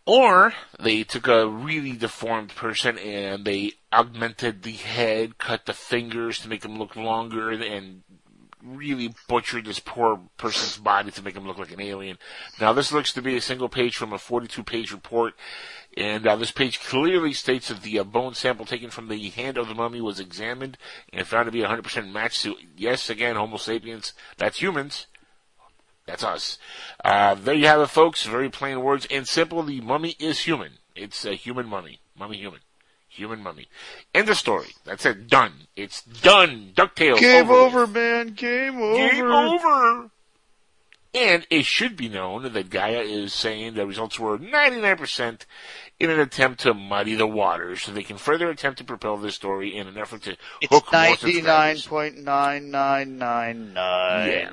Or 0.05 0.53
they 0.79 1.03
took 1.03 1.27
a 1.27 1.47
really 1.47 1.93
deformed 1.93 2.55
person 2.55 2.97
and 2.99 3.43
they 3.43 3.73
augmented 3.91 4.61
the 4.61 4.73
head, 4.73 5.39
cut 5.39 5.65
the 5.65 5.73
fingers 5.73 6.39
to 6.39 6.47
make 6.47 6.61
them 6.61 6.77
look 6.77 6.95
longer, 6.95 7.49
and 7.51 8.03
really 8.63 9.13
butchered 9.27 9.65
this 9.65 9.79
poor 9.79 10.19
person's 10.37 10.77
body 10.77 11.11
to 11.11 11.21
make 11.21 11.35
him 11.35 11.45
look 11.45 11.57
like 11.57 11.71
an 11.71 11.81
alien. 11.81 12.17
Now 12.59 12.73
this 12.73 12.91
looks 12.91 13.13
to 13.13 13.21
be 13.21 13.35
a 13.35 13.41
single 13.41 13.69
page 13.69 13.95
from 13.95 14.13
a 14.13 14.17
42 14.17 14.63
page 14.63 14.91
report, 14.91 15.33
and 15.97 16.27
uh, 16.27 16.35
this 16.35 16.51
page 16.51 16.79
clearly 16.81 17.33
states 17.33 17.69
that 17.69 17.81
the 17.81 17.99
uh, 17.99 18.03
bone 18.03 18.33
sample 18.33 18.65
taken 18.65 18.89
from 18.89 19.07
the 19.07 19.29
hand 19.29 19.57
of 19.57 19.67
the 19.67 19.75
mummy 19.75 20.01
was 20.01 20.19
examined 20.19 20.77
and 21.13 21.25
found 21.25 21.45
to 21.45 21.51
be 21.51 21.61
100% 21.61 22.11
matched 22.11 22.43
to, 22.43 22.55
yes, 22.75 23.09
again, 23.09 23.35
Homo 23.35 23.57
sapiens, 23.57 24.13
that's 24.37 24.61
humans. 24.61 25.07
That's 26.05 26.23
us. 26.23 26.59
Uh, 27.03 27.33
there 27.33 27.55
you 27.55 27.65
have 27.65 27.81
it, 27.81 27.87
folks. 27.87 28.25
Very 28.25 28.49
plain 28.49 28.83
words 28.83 29.07
and 29.09 29.27
simple. 29.27 29.63
The 29.63 29.81
mummy 29.81 30.15
is 30.19 30.39
human. 30.41 30.73
It's 30.95 31.25
a 31.25 31.33
human 31.33 31.67
mummy. 31.67 31.99
Mummy 32.17 32.37
human. 32.37 32.59
Human 33.09 33.41
mummy. 33.41 33.67
End 34.13 34.29
of 34.29 34.37
story. 34.37 34.67
That's 34.83 35.05
it. 35.05 35.27
Done. 35.27 35.53
It's 35.75 36.03
done. 36.03 36.73
DuckTales. 36.75 37.19
Game 37.19 37.49
over. 37.49 37.81
over, 37.81 37.87
man. 37.87 38.33
Game 38.33 38.77
over. 38.77 39.09
Game 39.09 39.31
over. 39.31 40.11
And 41.15 41.47
it 41.49 41.63
should 41.63 41.95
be 41.95 42.09
known 42.09 42.51
that 42.51 42.69
Gaia 42.69 42.99
is 42.99 43.33
saying 43.33 43.75
the 43.75 43.87
results 43.87 44.19
were 44.19 44.37
99% 44.37 45.45
in 45.99 46.09
an 46.09 46.19
attempt 46.19 46.61
to 46.61 46.73
muddy 46.73 47.15
the 47.15 47.27
waters 47.27 47.83
so 47.83 47.91
they 47.91 48.03
can 48.03 48.17
further 48.17 48.49
attempt 48.49 48.77
to 48.79 48.83
propel 48.83 49.17
this 49.17 49.35
story 49.35 49.75
in 49.75 49.87
an 49.87 49.97
effort 49.97 50.23
to 50.23 50.37
It's 50.61 50.71
hook 50.71 50.91
more 50.91 51.01
ninety 51.01 51.41
nine 51.41 51.77
subscribers. 51.77 51.87
point 51.87 52.17
nine 52.17 52.71
nine 52.71 53.17
nine 53.17 53.73
nine. 53.73 54.29
Yeah. 54.29 54.51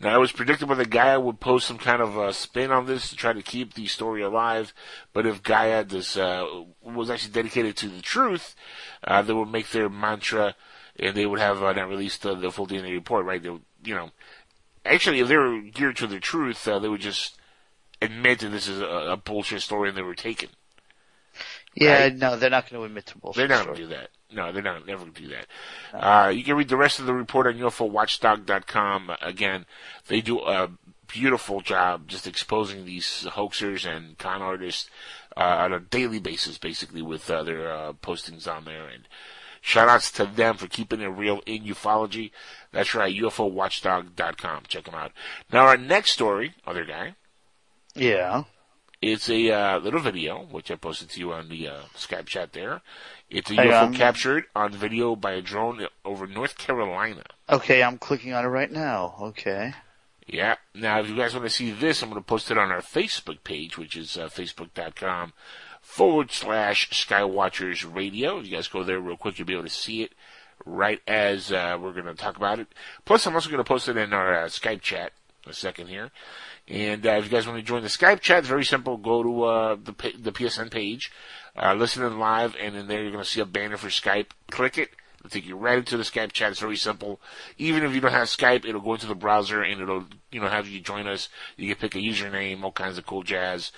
Now, 0.00 0.14
it 0.14 0.20
was 0.20 0.30
predictable 0.30 0.76
that 0.76 0.90
Gaia 0.90 1.18
would 1.18 1.40
post 1.40 1.66
some 1.66 1.78
kind 1.78 2.00
of 2.00 2.16
uh, 2.16 2.30
spin 2.32 2.70
on 2.70 2.86
this 2.86 3.10
to 3.10 3.16
try 3.16 3.32
to 3.32 3.42
keep 3.42 3.74
the 3.74 3.86
story 3.86 4.22
alive. 4.22 4.72
But 5.12 5.26
if 5.26 5.42
Gaia 5.42 5.82
does, 5.82 6.16
uh, 6.16 6.46
was 6.82 7.10
actually 7.10 7.32
dedicated 7.32 7.76
to 7.78 7.88
the 7.88 8.00
truth, 8.00 8.54
uh, 9.02 9.22
they 9.22 9.32
would 9.32 9.50
make 9.50 9.70
their 9.70 9.88
mantra 9.88 10.54
and 10.98 11.16
they 11.16 11.26
would 11.26 11.40
have 11.40 11.62
uh, 11.62 11.72
not 11.72 11.88
released 11.88 12.24
uh, 12.24 12.34
the 12.34 12.50
full 12.52 12.66
DNA 12.66 12.92
report, 12.92 13.26
right? 13.26 13.42
They 13.42 13.50
would, 13.50 13.64
you 13.84 13.94
know, 13.94 14.10
actually, 14.84 15.20
if 15.20 15.28
they 15.28 15.36
were 15.36 15.60
geared 15.62 15.96
to 15.96 16.06
the 16.06 16.20
truth, 16.20 16.66
uh, 16.68 16.78
they 16.78 16.88
would 16.88 17.00
just 17.00 17.37
admit 18.02 18.40
that 18.40 18.48
this 18.50 18.68
is 18.68 18.80
a, 18.80 18.84
a 19.12 19.16
bullshit 19.16 19.62
story 19.62 19.88
and 19.88 19.96
they 19.98 20.02
were 20.02 20.14
taken. 20.14 20.50
Yeah, 21.74 22.02
Right. 22.04 22.16
no, 22.16 22.36
they're 22.36 22.50
not 22.50 22.68
going 22.68 22.80
to 22.80 22.86
admit 22.86 23.06
to 23.06 23.18
bullshit. 23.18 23.36
They're 23.48 23.56
not 23.56 23.66
going 23.66 23.76
to 23.76 23.82
do 23.82 23.88
that. 23.88 24.10
No, 24.32 24.52
they're 24.52 24.62
not 24.62 24.86
never 24.86 25.02
going 25.02 25.12
to 25.14 25.22
do 25.22 25.28
that. 25.28 25.46
Uh, 25.94 26.28
you 26.28 26.42
can 26.44 26.56
read 26.56 26.68
the 26.68 26.76
rest 26.76 26.98
of 26.98 27.06
the 27.06 27.14
report 27.14 27.46
on 27.46 27.54
UFOWatchdog.com. 27.54 29.12
Again, 29.22 29.64
they 30.08 30.20
do 30.20 30.40
a 30.40 30.70
beautiful 31.06 31.60
job 31.60 32.08
just 32.08 32.26
exposing 32.26 32.84
these 32.84 33.26
hoaxers 33.30 33.86
and 33.86 34.18
con 34.18 34.42
artists 34.42 34.90
uh, 35.36 35.40
on 35.40 35.72
a 35.72 35.80
daily 35.80 36.18
basis, 36.18 36.58
basically, 36.58 37.00
with 37.00 37.30
uh, 37.30 37.42
their 37.42 37.70
uh, 37.72 37.92
postings 37.94 38.46
on 38.52 38.64
there. 38.64 38.86
And 38.88 39.04
shout 39.62 39.88
outs 39.88 40.10
to 40.12 40.26
them 40.26 40.56
for 40.56 40.66
keeping 40.66 41.00
it 41.00 41.06
real 41.06 41.40
in 41.46 41.62
ufology. 41.64 42.30
That's 42.72 42.94
right, 42.94 43.14
UFOWatchdog.com. 43.14 44.64
Check 44.68 44.84
them 44.84 44.94
out. 44.94 45.12
Now, 45.52 45.66
our 45.66 45.76
next 45.78 46.10
story, 46.10 46.54
other 46.66 46.84
guy, 46.84 47.14
Yeah. 47.98 48.44
it's 49.00 49.28
a 49.28 49.50
uh, 49.50 49.78
little 49.78 50.00
video, 50.00 50.46
which 50.50 50.70
I 50.70 50.76
posted 50.76 51.10
to 51.10 51.20
you 51.20 51.32
on 51.32 51.48
the 51.48 51.68
uh, 51.68 51.80
Skype 51.96 52.26
chat 52.26 52.52
there. 52.52 52.80
It's 53.30 53.50
a 53.50 53.54
Hang 53.54 53.68
UFO 53.68 53.82
on. 53.88 53.94
captured 53.94 54.44
on 54.56 54.72
video 54.72 55.14
by 55.14 55.32
a 55.32 55.42
drone 55.42 55.86
over 56.04 56.26
North 56.26 56.56
Carolina. 56.58 57.24
Okay, 57.48 57.82
I'm 57.82 57.98
clicking 57.98 58.32
on 58.32 58.44
it 58.44 58.48
right 58.48 58.70
now. 58.72 59.14
Okay. 59.20 59.74
Yeah. 60.26 60.56
Now, 60.74 61.00
if 61.00 61.08
you 61.08 61.16
guys 61.16 61.34
want 61.34 61.44
to 61.46 61.50
see 61.50 61.70
this, 61.70 62.02
I'm 62.02 62.10
going 62.10 62.20
to 62.20 62.26
post 62.26 62.50
it 62.50 62.58
on 62.58 62.70
our 62.70 62.80
Facebook 62.80 63.42
page, 63.44 63.78
which 63.78 63.96
is 63.96 64.16
uh, 64.16 64.28
facebook.com 64.28 65.32
forward 65.80 66.30
slash 66.32 66.90
Skywatchers 66.90 67.94
Radio. 67.94 68.38
If 68.38 68.46
you 68.46 68.56
guys 68.56 68.68
go 68.68 68.82
there 68.82 69.00
real 69.00 69.16
quick, 69.16 69.38
you'll 69.38 69.46
be 69.46 69.54
able 69.54 69.62
to 69.64 69.70
see 69.70 70.02
it 70.02 70.12
right 70.66 71.00
as 71.06 71.52
uh, 71.52 71.78
we're 71.80 71.92
going 71.92 72.04
to 72.06 72.14
talk 72.14 72.36
about 72.36 72.58
it. 72.58 72.68
Plus, 73.04 73.26
I'm 73.26 73.34
also 73.34 73.48
going 73.48 73.62
to 73.62 73.68
post 73.68 73.88
it 73.88 73.96
in 73.96 74.12
our 74.12 74.42
uh, 74.44 74.46
Skype 74.48 74.82
chat 74.82 75.12
a 75.48 75.54
second 75.54 75.88
here. 75.88 76.10
And 76.66 77.06
uh, 77.06 77.12
if 77.12 77.24
you 77.24 77.30
guys 77.30 77.46
want 77.46 77.58
to 77.58 77.64
join 77.64 77.82
the 77.82 77.88
Skype 77.88 78.20
chat, 78.20 78.40
it's 78.40 78.48
very 78.48 78.64
simple. 78.64 78.96
Go 78.96 79.22
to 79.22 79.42
uh, 79.44 79.76
the 79.76 79.92
the 80.18 80.32
PSN 80.32 80.70
page, 80.70 81.10
uh, 81.56 81.74
listen 81.74 82.04
in 82.04 82.18
live, 82.18 82.56
and 82.60 82.76
in 82.76 82.88
there 82.88 83.02
you're 83.02 83.12
going 83.12 83.24
to 83.24 83.28
see 83.28 83.40
a 83.40 83.46
banner 83.46 83.76
for 83.76 83.88
Skype. 83.88 84.28
Click 84.50 84.78
it, 84.78 84.90
It'll 85.18 85.30
take 85.30 85.46
you 85.46 85.56
right 85.56 85.78
into 85.78 85.96
the 85.96 86.04
Skype 86.04 86.32
chat. 86.32 86.52
It's 86.52 86.60
very 86.60 86.76
simple. 86.76 87.20
Even 87.58 87.82
if 87.82 87.92
you 87.92 88.00
don't 88.00 88.12
have 88.12 88.28
Skype, 88.28 88.64
it'll 88.64 88.80
go 88.80 88.94
into 88.94 89.06
the 89.06 89.16
browser 89.16 89.62
and 89.62 89.80
it'll, 89.80 90.04
you 90.30 90.40
know, 90.40 90.48
have 90.48 90.68
you 90.68 90.80
join 90.80 91.08
us. 91.08 91.28
You 91.56 91.66
can 91.66 91.80
pick 91.80 91.96
a 91.96 91.98
username, 91.98 92.62
all 92.62 92.70
kinds 92.70 92.98
of 92.98 93.06
cool 93.06 93.24
jazz. 93.24 93.72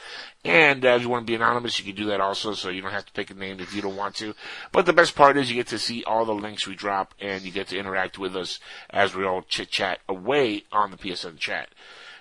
And 0.45 0.85
uh, 0.85 0.91
if 0.91 1.03
you 1.03 1.09
want 1.09 1.27
to 1.27 1.31
be 1.31 1.35
anonymous, 1.35 1.79
you 1.79 1.87
can 1.87 1.95
do 1.95 2.09
that 2.11 2.21
also, 2.21 2.53
so 2.53 2.69
you 2.69 2.83
don't 2.83 2.93
have 2.93 3.07
to 3.07 3.13
pick 3.13 3.31
a 3.31 3.35
name 3.35 3.59
if 3.59 3.75
you 3.75 3.81
don't 3.81 3.97
want 3.97 4.17
to. 4.17 4.35
But 4.71 4.85
the 4.85 4.93
best 4.93 5.15
part 5.15 5.39
is 5.39 5.49
you 5.49 5.57
get 5.57 5.69
to 5.69 5.79
see 5.79 6.05
all 6.05 6.27
the 6.27 6.35
links 6.35 6.67
we 6.67 6.75
drop 6.75 7.15
and 7.19 7.43
you 7.43 7.51
get 7.51 7.69
to 7.69 7.79
interact 7.79 8.19
with 8.19 8.37
us 8.37 8.61
as 8.91 9.15
we 9.15 9.25
all 9.25 9.43
chit 9.43 9.71
chat 9.71 10.01
away 10.09 10.65
on 10.71 10.91
the 10.91 10.99
PSN 10.99 11.39
chat. 11.39 11.71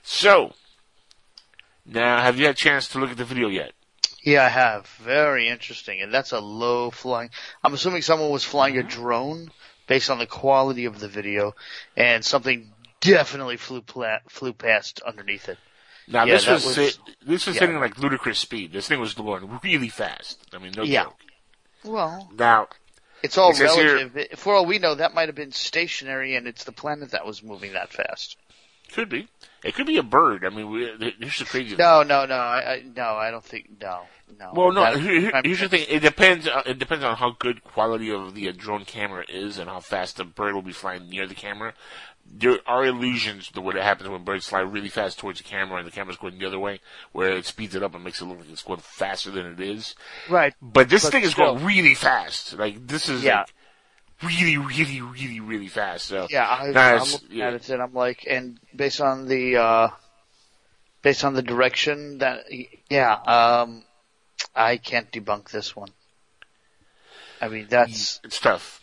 So, 0.01 0.53
now 1.85 2.21
have 2.21 2.39
you 2.39 2.45
had 2.45 2.55
a 2.55 2.57
chance 2.57 2.87
to 2.89 2.99
look 2.99 3.11
at 3.11 3.17
the 3.17 3.25
video 3.25 3.49
yet? 3.49 3.73
Yeah, 4.23 4.43
I 4.45 4.49
have. 4.49 4.87
Very 5.01 5.47
interesting. 5.47 6.01
And 6.01 6.13
that's 6.13 6.31
a 6.31 6.39
low 6.39 6.91
flying. 6.91 7.29
I'm 7.63 7.73
assuming 7.73 8.01
someone 8.01 8.29
was 8.29 8.43
flying 8.43 8.77
a 8.77 8.81
mm-hmm. 8.81 8.89
drone 8.89 9.51
based 9.87 10.09
on 10.09 10.19
the 10.19 10.27
quality 10.27 10.85
of 10.85 10.99
the 10.99 11.07
video, 11.07 11.55
and 11.97 12.23
something 12.23 12.71
definitely 12.99 13.57
flew 13.57 13.81
pla- 13.81 14.19
flew 14.27 14.53
past 14.53 15.01
underneath 15.01 15.49
it. 15.49 15.57
Now 16.07 16.25
Yeah, 16.25 16.33
this 16.35 16.47
was, 16.47 16.65
was- 16.65 16.75
sit- 16.75 16.99
this 17.25 17.47
was 17.47 17.55
yeah. 17.55 17.61
hitting 17.61 17.79
like 17.79 17.97
ludicrous 17.97 18.39
speed. 18.39 18.71
This 18.71 18.87
thing 18.87 18.99
was 18.99 19.13
going 19.13 19.59
really 19.63 19.89
fast. 19.89 20.39
I 20.53 20.57
mean, 20.57 20.73
no 20.75 20.83
Yeah. 20.83 21.05
joke. 21.05 21.15
Well, 21.85 22.29
Now, 22.37 22.67
it's 23.23 23.37
all 23.37 23.51
It 23.51 23.55
says 23.55 23.73
here- 23.75 23.95
relative. 23.95 24.39
For 24.39 24.53
all 24.53 24.65
we 24.65 24.79
know, 24.79 24.95
that 24.95 25.13
might 25.13 25.29
have 25.29 25.35
been 25.35 25.51
stationary, 25.51 26.35
and 26.35 26.47
it's 26.47 26.65
the 26.65 26.71
planet 26.71 27.11
that 27.11 27.25
was 27.25 27.41
moving 27.41 27.73
that 27.73 27.91
fast. 27.91 28.37
Could 28.91 29.09
be. 29.09 29.27
It 29.63 29.75
could 29.75 29.87
be 29.87 29.97
a 29.97 30.03
bird. 30.03 30.45
I 30.45 30.49
mean, 30.49 30.69
we, 30.71 30.85
here's 31.19 31.39
the 31.39 31.45
crazy. 31.45 31.69
thing. 31.69 31.77
No, 31.79 32.03
no, 32.03 32.25
no. 32.25 32.35
I, 32.35 32.73
I 32.75 32.83
no, 32.95 33.03
I 33.15 33.29
don't 33.31 33.43
think. 33.43 33.69
No, 33.81 34.03
no. 34.39 34.51
Well, 34.53 34.71
no. 34.71 34.95
Here- 34.97 35.31
here's 35.43 35.59
the 35.59 35.67
thing. 35.69 35.85
It 35.89 35.99
depends. 36.01 36.47
Uh, 36.47 36.61
it 36.65 36.79
depends 36.79 37.03
on 37.03 37.17
how 37.17 37.31
good 37.37 37.63
quality 37.63 38.11
of 38.11 38.35
the 38.35 38.47
uh, 38.49 38.53
drone 38.55 38.85
camera 38.85 39.25
is 39.27 39.57
and 39.57 39.69
how 39.69 39.79
fast 39.81 40.17
the 40.17 40.23
bird 40.23 40.53
will 40.55 40.61
be 40.61 40.71
flying 40.71 41.09
near 41.09 41.27
the 41.27 41.35
camera. 41.35 41.73
There 42.31 42.59
are 42.67 42.85
illusions 42.85 43.49
to 43.51 43.61
what 43.61 43.75
happens 43.75 44.07
when 44.07 44.23
birds 44.23 44.47
fly 44.47 44.59
really 44.59 44.89
fast 44.89 45.17
towards 45.17 45.39
the 45.39 45.43
camera 45.43 45.79
and 45.79 45.87
the 45.87 45.91
camera's 45.91 46.17
going 46.17 46.37
the 46.37 46.45
other 46.45 46.59
way, 46.59 46.79
where 47.11 47.31
it 47.35 47.45
speeds 47.45 47.73
it 47.73 47.81
up 47.81 47.95
and 47.95 48.03
makes 48.03 48.21
it 48.21 48.25
look 48.25 48.37
like 48.39 48.49
it's 48.51 48.61
going 48.61 48.79
faster 48.81 49.31
than 49.31 49.47
it 49.47 49.59
is. 49.59 49.95
Right. 50.29 50.53
But 50.61 50.89
this 50.89 51.03
But 51.03 51.11
thing 51.11 51.23
is 51.23 51.31
still. 51.31 51.55
going 51.55 51.65
really 51.65 51.95
fast. 51.95 52.53
Like 52.57 52.85
this 52.87 53.09
is 53.09 53.23
Yeah. 53.23 53.39
like 53.39 53.53
really, 54.23 54.57
really, 54.57 55.01
really, 55.01 55.39
really 55.39 55.67
fast. 55.67 56.05
So 56.05 56.27
Yeah, 56.29 56.45
I, 56.45 56.67
I'm 56.67 56.99
looking 57.11 57.27
yeah. 57.31 57.47
at 57.47 57.53
it 57.53 57.69
and 57.69 57.81
I'm 57.81 57.93
like, 57.93 58.25
and 58.29 58.59
based 58.75 59.01
on 59.01 59.27
the, 59.27 59.57
uh, 59.57 59.89
based 61.01 61.23
on 61.23 61.33
the 61.33 61.41
direction 61.41 62.17
that, 62.19 62.43
yeah, 62.89 63.13
um, 63.13 63.83
I 64.55 64.77
can't 64.77 65.11
debunk 65.11 65.49
this 65.51 65.75
one. 65.75 65.89
I 67.41 67.47
mean, 67.47 67.67
that's, 67.69 68.19
it's 68.23 68.39
tough. 68.39 68.81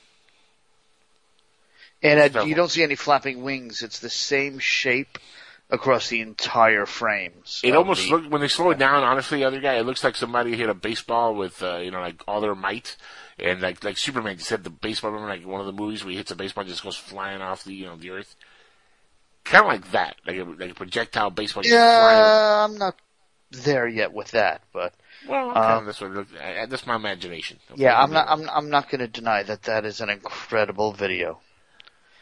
and 2.03 2.19
It's 2.19 2.35
uh, 2.35 2.39
tough. 2.41 2.49
you 2.49 2.55
don't 2.55 2.71
see 2.71 2.83
any 2.83 2.95
flapping 2.95 3.43
wings. 3.43 3.83
It's 3.83 3.99
the 3.99 4.09
same 4.11 4.59
shape 4.59 5.19
across 5.69 6.09
the 6.09 6.21
entire 6.21 6.87
frames. 6.87 7.61
It 7.65 7.75
almost 7.75 8.03
the- 8.05 8.11
looked 8.11 8.31
when 8.31 8.41
they 8.41 8.49
slow 8.49 8.71
it 8.71 8.79
down. 8.79 9.03
Honestly, 9.03 9.39
the 9.41 9.45
other 9.45 9.61
guy, 9.61 9.75
it 9.75 9.85
looks 9.85 10.03
like 10.05 10.17
somebody 10.17 10.57
hit 10.57 10.71
a 10.71 10.75
baseball 10.75 11.35
with 11.35 11.63
uh, 11.63 11.79
you 11.79 11.91
know 11.91 12.01
like 12.01 12.23
all 12.29 12.41
their 12.41 12.55
might, 12.55 12.97
and 13.39 13.61
like 13.61 13.83
like 13.85 13.99
Superman 13.99 14.37
just 14.39 14.51
hit 14.51 14.65
the 14.65 14.71
baseball. 14.71 15.11
Remember 15.11 15.33
like 15.33 15.47
one 15.47 15.61
of 15.61 15.67
the 15.67 15.73
movies 15.73 16.05
where 16.05 16.11
he 16.13 16.17
hits 16.17 16.31
a 16.31 16.37
baseball 16.37 16.63
and 16.63 16.71
just 16.71 16.83
goes 16.83 16.97
flying 16.97 17.41
off 17.43 17.65
the 17.65 17.75
you 17.75 17.87
know 17.87 17.97
the 17.97 18.11
earth. 18.11 18.35
Kind 19.45 19.65
of 19.65 19.69
like 19.69 19.93
that, 19.93 20.17
like 20.27 20.37
a, 20.39 20.43
like 20.45 20.71
a 20.73 20.75
projectile 20.75 21.31
baseball. 21.31 21.63
Yeah, 21.65 22.65
I'm 22.65 22.77
not 22.79 22.97
there 23.53 23.87
yet 23.87 24.13
with 24.13 24.33
that, 24.33 24.63
but 24.73 24.93
Well, 25.29 25.51
okay, 25.51 25.61
um, 25.61 25.87
that's 25.87 26.01
what 26.01 26.11
it 26.11 26.15
looked, 26.15 26.33
uh, 26.35 26.67
that's 26.67 26.85
my 26.85 26.97
imagination. 26.97 27.59
yeah, 27.77 27.97
I'm 27.97 28.11
not, 28.13 28.27
I'm, 28.29 28.51
I'm 28.51 28.71
not 28.71 28.91
going 28.91 28.99
to 28.99 29.07
deny 29.07 29.45
that 29.45 29.63
that 29.63 29.85
is 29.85 30.01
an 30.01 30.11
incredible 30.11 30.93
video. 30.93 31.39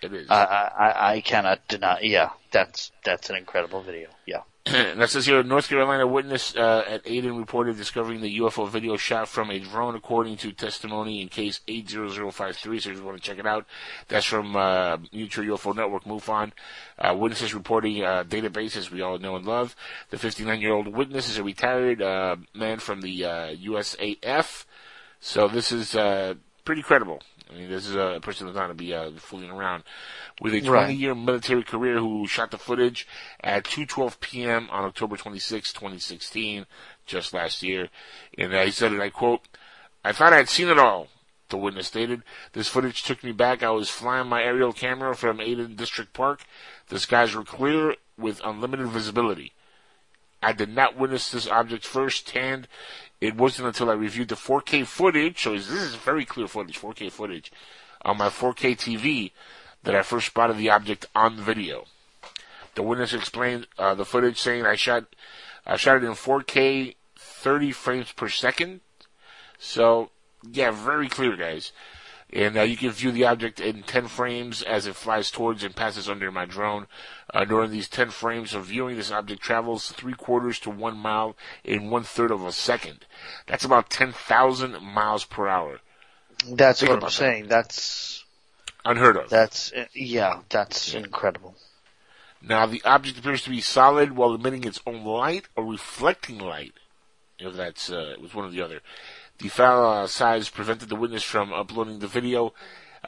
It 0.02 0.12
is. 0.12 0.30
I, 0.30 0.44
I, 0.44 0.86
I- 0.86 1.12
I 1.14 1.20
cannot 1.22 1.66
deny. 1.66 2.00
Yeah, 2.02 2.28
that's 2.50 2.92
that's 3.04 3.30
an 3.30 3.36
incredible 3.36 3.82
video. 3.82 4.10
Yeah. 4.26 4.42
that 4.96 5.10
says 5.10 5.26
here, 5.26 5.42
North 5.42 5.68
Carolina 5.68 6.06
witness 6.06 6.56
uh, 6.56 6.84
at 6.88 7.02
Aden 7.04 7.36
reported 7.36 7.76
discovering 7.76 8.22
the 8.22 8.38
UFO 8.38 8.66
video 8.66 8.96
shot 8.96 9.28
from 9.28 9.50
a 9.50 9.58
drone, 9.58 9.94
according 9.94 10.38
to 10.38 10.52
testimony 10.52 11.20
in 11.20 11.28
case 11.28 11.60
80053. 11.68 12.80
So 12.80 12.90
if 12.90 12.96
you 12.96 13.04
want 13.04 13.18
to 13.18 13.22
check 13.22 13.38
it 13.38 13.46
out, 13.46 13.66
that's 14.08 14.24
from 14.24 14.56
uh, 14.56 14.96
Mutual 15.12 15.44
UFO 15.44 15.76
Network, 15.76 16.04
MUFON. 16.04 16.52
Uh, 16.98 17.14
witnesses 17.14 17.52
reporting 17.52 18.02
uh, 18.04 18.24
databases 18.24 18.90
we 18.90 19.02
all 19.02 19.18
know 19.18 19.36
and 19.36 19.44
love. 19.44 19.76
The 20.08 20.16
59-year-old 20.16 20.88
witness 20.88 21.28
is 21.28 21.36
a 21.36 21.44
retired 21.44 22.00
uh, 22.00 22.36
man 22.54 22.78
from 22.78 23.02
the 23.02 23.22
uh, 23.22 23.54
USAF. 23.56 24.64
So 25.20 25.46
this 25.46 25.72
is 25.72 25.94
uh, 25.94 26.34
pretty 26.64 26.80
credible. 26.80 27.20
I 27.50 27.54
mean, 27.54 27.68
this 27.70 27.86
is 27.86 27.94
a 27.94 28.18
person 28.22 28.46
that's 28.46 28.56
not 28.56 28.66
going 28.66 28.76
to 28.76 28.82
be 28.84 28.94
uh, 28.94 29.10
fooling 29.16 29.50
around. 29.50 29.84
With 30.40 30.54
a 30.54 30.60
20 30.60 30.70
Right. 30.70 30.96
year 30.96 31.14
military 31.14 31.62
career 31.62 31.98
who 31.98 32.26
shot 32.26 32.50
the 32.50 32.58
footage 32.58 33.06
at 33.42 33.64
2:12 33.64 34.18
p.m. 34.20 34.68
on 34.70 34.84
October 34.84 35.16
26, 35.16 35.72
2016, 35.72 36.66
just 37.06 37.34
last 37.34 37.62
year. 37.62 37.88
And 38.38 38.54
uh, 38.54 38.64
he 38.64 38.70
said, 38.70 38.92
and 38.92 39.02
I 39.02 39.10
quote, 39.10 39.42
"I 40.04 40.12
thought 40.12 40.32
I'd 40.32 40.48
seen 40.48 40.68
it 40.68 40.78
all." 40.78 41.08
The 41.50 41.58
witness 41.58 41.88
stated, 41.88 42.22
"This 42.54 42.68
footage 42.68 43.02
took 43.02 43.22
me 43.22 43.32
back. 43.32 43.62
I 43.62 43.70
was 43.70 43.90
flying 43.90 44.28
my 44.28 44.42
aerial 44.42 44.72
camera 44.72 45.14
from 45.14 45.40
Aden 45.40 45.76
District 45.76 46.12
Park. 46.14 46.40
The 46.88 46.98
skies 46.98 47.34
were 47.34 47.44
clear 47.44 47.96
with 48.16 48.40
unlimited 48.42 48.88
visibility. 48.88 49.52
I 50.42 50.52
did 50.52 50.70
not 50.70 50.96
witness 50.96 51.30
this 51.30 51.46
object 51.48 51.84
firsthand. 51.86 52.68
It 53.24 53.36
wasn't 53.36 53.68
until 53.68 53.88
I 53.88 53.94
reviewed 53.94 54.28
the 54.28 54.34
4K 54.34 54.86
footage, 54.86 55.42
so 55.44 55.52
this 55.52 55.70
is 55.70 55.94
very 55.94 56.26
clear 56.26 56.46
footage, 56.46 56.78
4K 56.78 57.10
footage, 57.10 57.50
on 58.02 58.18
my 58.18 58.28
4K 58.28 58.76
TV 58.76 59.32
that 59.82 59.94
I 59.94 60.02
first 60.02 60.26
spotted 60.26 60.58
the 60.58 60.68
object 60.68 61.06
on 61.14 61.38
video. 61.38 61.86
The 62.74 62.82
witness 62.82 63.14
explained 63.14 63.66
uh, 63.78 63.94
the 63.94 64.04
footage, 64.04 64.38
saying 64.38 64.66
I 64.66 64.76
shot, 64.76 65.06
I 65.64 65.78
shot 65.78 65.96
it 65.96 66.04
in 66.04 66.10
4K, 66.10 66.96
30 67.16 67.72
frames 67.72 68.12
per 68.12 68.28
second. 68.28 68.82
So, 69.58 70.10
yeah, 70.42 70.70
very 70.70 71.08
clear, 71.08 71.34
guys. 71.34 71.72
And 72.34 72.58
uh, 72.58 72.62
you 72.62 72.76
can 72.76 72.90
view 72.90 73.12
the 73.12 73.24
object 73.26 73.60
in 73.60 73.84
10 73.84 74.08
frames 74.08 74.60
as 74.62 74.86
it 74.88 74.96
flies 74.96 75.30
towards 75.30 75.62
and 75.62 75.76
passes 75.76 76.08
under 76.08 76.32
my 76.32 76.44
drone. 76.46 76.88
Uh, 77.32 77.44
during 77.44 77.70
these 77.70 77.88
10 77.88 78.10
frames 78.10 78.54
of 78.54 78.66
viewing, 78.66 78.96
this 78.96 79.12
object 79.12 79.40
travels 79.40 79.92
three 79.92 80.14
quarters 80.14 80.58
to 80.60 80.70
one 80.70 80.96
mile 80.96 81.36
in 81.62 81.90
one 81.90 82.02
third 82.02 82.32
of 82.32 82.44
a 82.44 82.50
second. 82.50 83.06
That's 83.46 83.64
about 83.64 83.88
10,000 83.88 84.82
miles 84.82 85.24
per 85.24 85.46
hour. 85.46 85.78
That's 86.50 86.80
Think 86.80 86.90
what 86.90 86.94
I'm 86.96 86.98
about 86.98 87.06
that. 87.06 87.12
saying. 87.12 87.46
That's 87.48 88.24
Unheard 88.84 89.16
of. 89.16 89.30
that's 89.30 89.72
yeah, 89.94 90.40
that's 90.50 90.92
incredible. 90.92 91.54
Now, 92.42 92.66
the 92.66 92.82
object 92.84 93.18
appears 93.18 93.42
to 93.44 93.50
be 93.50 93.62
solid 93.62 94.12
while 94.12 94.34
emitting 94.34 94.64
its 94.64 94.80
own 94.86 95.04
light 95.04 95.46
or 95.56 95.64
reflecting 95.64 96.38
light. 96.38 96.74
If 97.38 97.54
that's, 97.54 97.90
uh, 97.90 98.12
it 98.12 98.20
was 98.20 98.34
one 98.34 98.44
or 98.44 98.50
the 98.50 98.60
other. 98.60 98.80
The 99.38 99.48
file 99.48 99.84
uh, 99.84 100.06
size 100.06 100.48
prevented 100.48 100.88
the 100.88 100.96
witness 100.96 101.22
from 101.22 101.52
uploading 101.52 101.98
the 101.98 102.06
video 102.06 102.52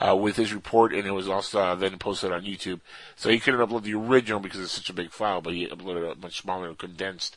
uh, 0.00 0.16
with 0.16 0.36
his 0.36 0.52
report, 0.52 0.92
and 0.92 1.06
it 1.06 1.12
was 1.12 1.28
also 1.28 1.60
uh, 1.60 1.74
then 1.74 1.98
posted 1.98 2.32
on 2.32 2.42
YouTube. 2.42 2.80
So 3.16 3.30
he 3.30 3.38
couldn't 3.38 3.60
upload 3.60 3.84
the 3.84 3.94
original 3.94 4.40
because 4.40 4.60
it's 4.60 4.72
such 4.72 4.90
a 4.90 4.94
big 4.94 5.10
file, 5.10 5.40
but 5.40 5.54
he 5.54 5.66
uploaded 5.68 6.12
a 6.12 6.14
much 6.16 6.40
smaller, 6.40 6.74
condensed. 6.74 7.36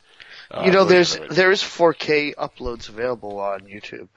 Uh, 0.50 0.62
you 0.66 0.72
know, 0.72 0.84
there's 0.84 1.18
there 1.30 1.50
is 1.50 1.62
4K 1.62 2.34
uploads 2.34 2.88
available 2.88 3.38
on 3.38 3.60
YouTube, 3.60 4.08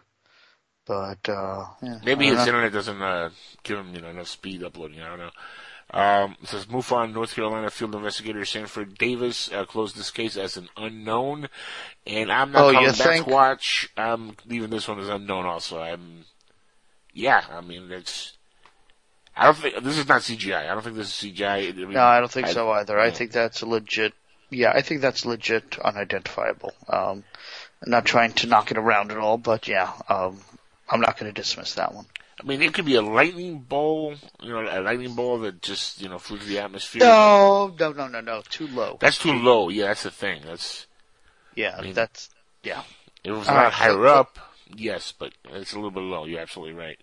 but 0.86 1.30
uh, 1.30 1.66
yeah, 1.82 2.00
Maybe 2.04 2.28
his 2.28 2.38
know. 2.38 2.46
internet 2.46 2.74
doesn't 2.74 3.02
uh, 3.02 3.30
give 3.64 3.78
him 3.78 3.94
you 3.96 4.02
know 4.02 4.10
enough 4.10 4.28
speed 4.28 4.64
uploading. 4.64 5.02
I 5.02 5.10
don't 5.10 5.20
know. 5.20 5.32
Um, 5.94 6.38
it 6.42 6.48
says 6.48 6.66
MUFON, 6.66 7.14
North 7.14 7.36
Carolina 7.36 7.70
field 7.70 7.94
investigator 7.94 8.44
Sanford 8.46 8.98
Davis 8.98 9.52
uh, 9.52 9.64
closed 9.66 9.96
this 9.96 10.10
case 10.10 10.36
as 10.38 10.58
an 10.58 10.68
unknown, 10.76 11.50
and 12.08 12.32
I'm 12.32 12.52
not 12.52 12.64
Oh, 12.64 12.72
calling 12.72 12.82
you 12.88 12.92
that 12.92 12.98
think? 12.98 13.26
Squatch. 13.28 13.88
I'm 13.96 14.36
leaving 14.48 14.72
this 14.72 14.88
one 14.88 15.00
as 15.00 15.08
unknown. 15.08 15.46
Also, 15.46 15.80
I'm. 15.80 16.26
Yeah, 17.14 17.44
I 17.52 17.62
mean 17.62 17.92
it's. 17.92 18.34
I 19.38 19.46
don't 19.46 19.58
think 19.58 19.84
this 19.84 19.98
is 20.00 20.08
not 20.08 20.22
CGI. 20.22 20.70
I 20.70 20.74
don't 20.74 20.84
think 20.84 20.96
this 20.96 21.24
is 21.24 21.32
CGI. 21.32 21.70
I 21.70 21.72
mean, 21.74 21.92
No, 21.94 22.02
I 22.04 22.20
don't 22.20 22.32
think 22.32 22.48
so 22.48 22.72
either. 22.72 23.00
I 23.00 23.12
think 23.12 23.32
that's 23.32 23.62
a 23.62 23.68
legit. 23.68 24.14
Yeah, 24.50 24.72
I 24.72 24.82
think 24.82 25.02
that's 25.02 25.26
legit 25.26 25.78
unidentifiable. 25.80 26.72
Um, 26.88 27.24
I'm 27.84 27.92
not 27.92 28.06
trying 28.06 28.34
to 28.34 28.48
knock 28.48 28.72
it 28.72 28.78
around 28.78 29.12
at 29.12 29.18
all, 29.18 29.38
but 29.38 29.68
yeah, 29.68 29.92
um, 30.10 30.40
I'm 30.90 31.02
not 31.02 31.18
going 31.20 31.32
to 31.32 31.40
dismiss 31.40 31.76
that 31.76 31.94
one. 31.94 32.06
I 32.44 32.46
mean, 32.46 32.62
it 32.62 32.74
could 32.74 32.84
be 32.86 32.96
a 32.96 33.02
lightning 33.02 33.60
bolt. 33.60 34.18
You 34.42 34.50
know, 34.50 34.60
a 34.70 34.82
lightning 34.82 35.16
bolt 35.16 35.44
that 35.44 35.62
just 35.62 36.02
you 36.02 36.10
know 36.10 36.20
flew 36.20 36.38
through 36.38 36.50
the 36.50 36.60
atmosphere. 36.60 37.00
No, 37.02 37.74
no, 37.80 37.92
no, 37.94 38.08
no, 38.08 38.20
no, 38.20 38.42
too 38.50 38.68
low. 38.68 38.98
That's 39.00 39.18
too 39.18 39.32
low. 39.34 39.70
Yeah, 39.70 39.88
that's 39.88 40.04
the 40.04 40.12
thing. 40.12 40.42
That's 40.46 40.86
Yeah, 41.56 41.76
I 41.78 41.82
mean- 41.82 41.94
that's 41.94 42.30
yeah. 42.64 42.84
It 43.24 43.32
was 43.32 43.48
a 43.48 43.52
lot 43.52 43.58
right, 43.64 43.72
so- 43.72 43.78
higher 43.78 44.08
up, 44.08 44.38
yes, 44.76 45.14
but 45.18 45.34
it's 45.52 45.72
a 45.72 45.76
little 45.76 45.92
bit 45.92 46.02
low. 46.04 46.26
You're 46.26 46.42
absolutely 46.42 46.74
right. 46.76 47.00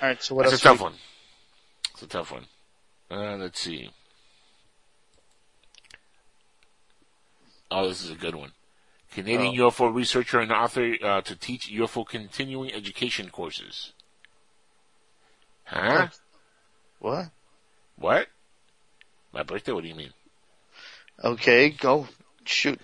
All 0.00 0.08
right, 0.08 0.22
so 0.22 0.34
what 0.34 0.44
That's 0.44 0.54
else? 0.54 0.60
a 0.62 0.64
tough 0.64 0.78
we- 0.78 0.84
one. 0.84 0.94
It's 1.92 2.02
a 2.02 2.06
tough 2.06 2.32
one. 2.32 2.46
Uh, 3.10 3.36
let's 3.36 3.60
see. 3.60 3.90
Oh, 7.70 7.86
this 7.88 8.02
is 8.02 8.10
a 8.10 8.14
good 8.14 8.34
one. 8.34 8.52
Canadian 9.12 9.54
UFO 9.56 9.92
researcher 9.94 10.38
and 10.40 10.50
author 10.52 10.96
uh, 11.02 11.20
to 11.22 11.36
teach 11.36 11.68
UFO 11.70 12.06
continuing 12.06 12.72
education 12.72 13.28
courses. 13.28 13.92
Huh? 15.70 16.08
What? 16.98 17.30
What? 17.96 18.26
My 19.32 19.44
birthday? 19.44 19.72
What 19.72 19.82
do 19.82 19.88
you 19.88 19.94
mean? 19.94 20.12
Okay, 21.22 21.70
go 21.70 22.08
shoot. 22.44 22.80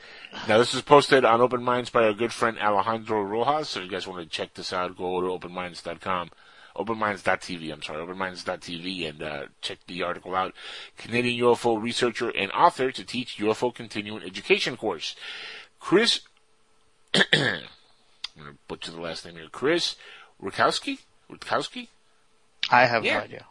Now 0.49 0.59
this 0.59 0.73
is 0.73 0.83
posted 0.83 1.25
on 1.25 1.41
Open 1.41 1.63
Minds 1.63 1.91
by 1.91 2.05
our 2.05 2.13
good 2.13 2.33
friend 2.33 2.59
Alejandro 2.59 3.23
Rojas. 3.23 3.71
So 3.71 3.81
if 3.81 3.87
you 3.87 3.91
guys 3.91 4.07
want 4.07 4.23
to 4.23 4.29
check 4.29 4.55
this 4.55 4.73
out, 4.73 4.97
go 4.97 5.21
to 5.21 5.27
openminds.com. 5.27 6.31
OpenMinds.tv, 6.77 7.73
I'm 7.73 7.83
sorry, 7.83 8.07
OpenMinds.tv 8.07 9.09
and 9.09 9.23
uh, 9.23 9.47
check 9.63 9.79
the 9.87 10.03
article 10.03 10.35
out. 10.35 10.53
Canadian 10.99 11.43
UFO 11.47 11.81
researcher 11.83 12.29
and 12.29 12.53
author 12.53 12.93
to 12.93 13.03
teach 13.03 13.39
UFO 13.39 13.75
continuing 13.75 14.23
education 14.23 14.77
course. 14.77 15.17
Chris, 15.81 16.21
I'm 17.15 17.23
going 17.33 18.53
to 18.53 18.59
butcher 18.69 18.91
the 18.91 19.01
last 19.01 19.25
name 19.25 19.37
here. 19.37 19.49
Chris 19.51 19.97
Rutkowski? 20.43 20.99
Rutkowski? 21.31 21.89
I 22.71 22.87
have 22.87 23.05
Yeah. 23.05 23.19
no 23.19 23.25
idea. 23.25 23.47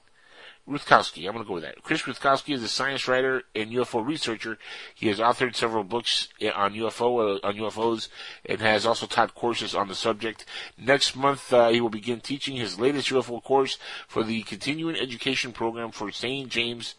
Ruthkowski. 0.68 1.28
I'm 1.28 1.34
going 1.34 1.46
to 1.46 1.48
go 1.48 1.54
with 1.54 1.64
that. 1.64 1.84
Chris 1.84 2.02
Ruthkowski 2.02 2.56
is 2.56 2.64
a 2.64 2.68
science 2.68 3.08
writer 3.08 3.44
and 3.54 3.72
UFO 3.72 4.04
researcher. 4.04 4.58
He 4.96 5.08
has 5.10 5.20
authored 5.20 5.54
several 5.56 5.84
books 5.84 6.28
on 6.42 6.74
UFO 6.74 7.38
uh, 7.44 7.48
on 7.48 7.56
UFOs 7.56 8.08
and 8.48 8.60
has 8.62 8.84
also 8.84 9.06
taught 9.06 9.36
courses 9.36 9.76
on 9.76 9.90
the 9.90 9.94
subject. 9.96 10.44
Next 10.76 11.16
month, 11.16 11.54
uh, 11.54 11.70
he 11.70 11.82
will 11.82 11.92
begin 11.92 12.20
teaching 12.20 12.56
his 12.56 12.80
latest 12.80 13.10
UFO 13.10 13.44
course 13.44 13.78
for 14.08 14.24
the 14.24 14.42
continuing 14.42 14.96
education 14.96 15.52
program 15.52 15.92
for 15.92 16.12
St. 16.12 16.50
James 16.50 16.96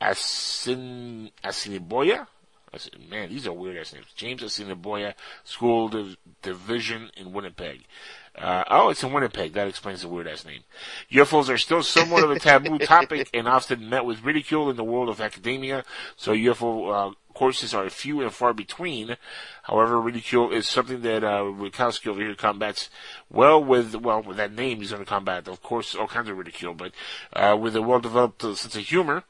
Asin 0.00 1.32
Assiniboia. 1.42 2.28
That's- 2.70 2.88
Man, 3.10 3.28
these 3.28 3.46
are 3.46 3.52
weird 3.52 3.76
ass 3.76 3.92
names. 3.92 4.06
James 4.16 4.42
Assiniboia 4.42 5.14
School 5.44 5.88
Div- 5.88 6.16
Division 6.40 7.10
in 7.16 7.32
Winnipeg. 7.32 7.84
Uh, 8.36 8.64
oh, 8.70 8.88
it's 8.88 9.02
in 9.02 9.12
Winnipeg. 9.12 9.52
That 9.52 9.68
explains 9.68 10.02
the 10.02 10.08
weird 10.08 10.26
ass 10.26 10.44
name. 10.44 10.62
UFOs 11.10 11.50
are 11.50 11.58
still 11.58 11.82
somewhat 11.82 12.24
of 12.24 12.30
a 12.30 12.38
taboo 12.38 12.78
topic 12.80 13.28
and 13.34 13.46
often 13.46 13.88
met 13.90 14.06
with 14.06 14.24
ridicule 14.24 14.70
in 14.70 14.76
the 14.76 14.84
world 14.84 15.10
of 15.10 15.20
academia. 15.20 15.84
So 16.16 16.32
UFO 16.32 17.10
uh, 17.10 17.14
courses 17.34 17.74
are 17.74 17.88
few 17.90 18.22
and 18.22 18.32
far 18.32 18.54
between. 18.54 19.16
However, 19.64 20.00
ridicule 20.00 20.50
is 20.50 20.66
something 20.66 21.02
that 21.02 21.22
uh, 21.22 21.42
Rukowski 21.42 22.08
over 22.08 22.20
here 22.20 22.34
combats 22.34 22.88
well 23.30 23.62
with 23.62 23.94
well 23.96 24.22
with 24.22 24.38
that 24.38 24.52
name. 24.52 24.78
He's 24.78 24.92
going 24.92 25.04
to 25.04 25.08
combat, 25.08 25.46
of 25.46 25.62
course, 25.62 25.94
all 25.94 26.06
kinds 26.06 26.30
of 26.30 26.38
ridicule, 26.38 26.74
but 26.74 26.92
uh, 27.34 27.56
with 27.60 27.76
a 27.76 27.82
well-developed 27.82 28.42
uh, 28.44 28.54
sense 28.54 28.76
of 28.76 28.82
humor. 28.82 29.24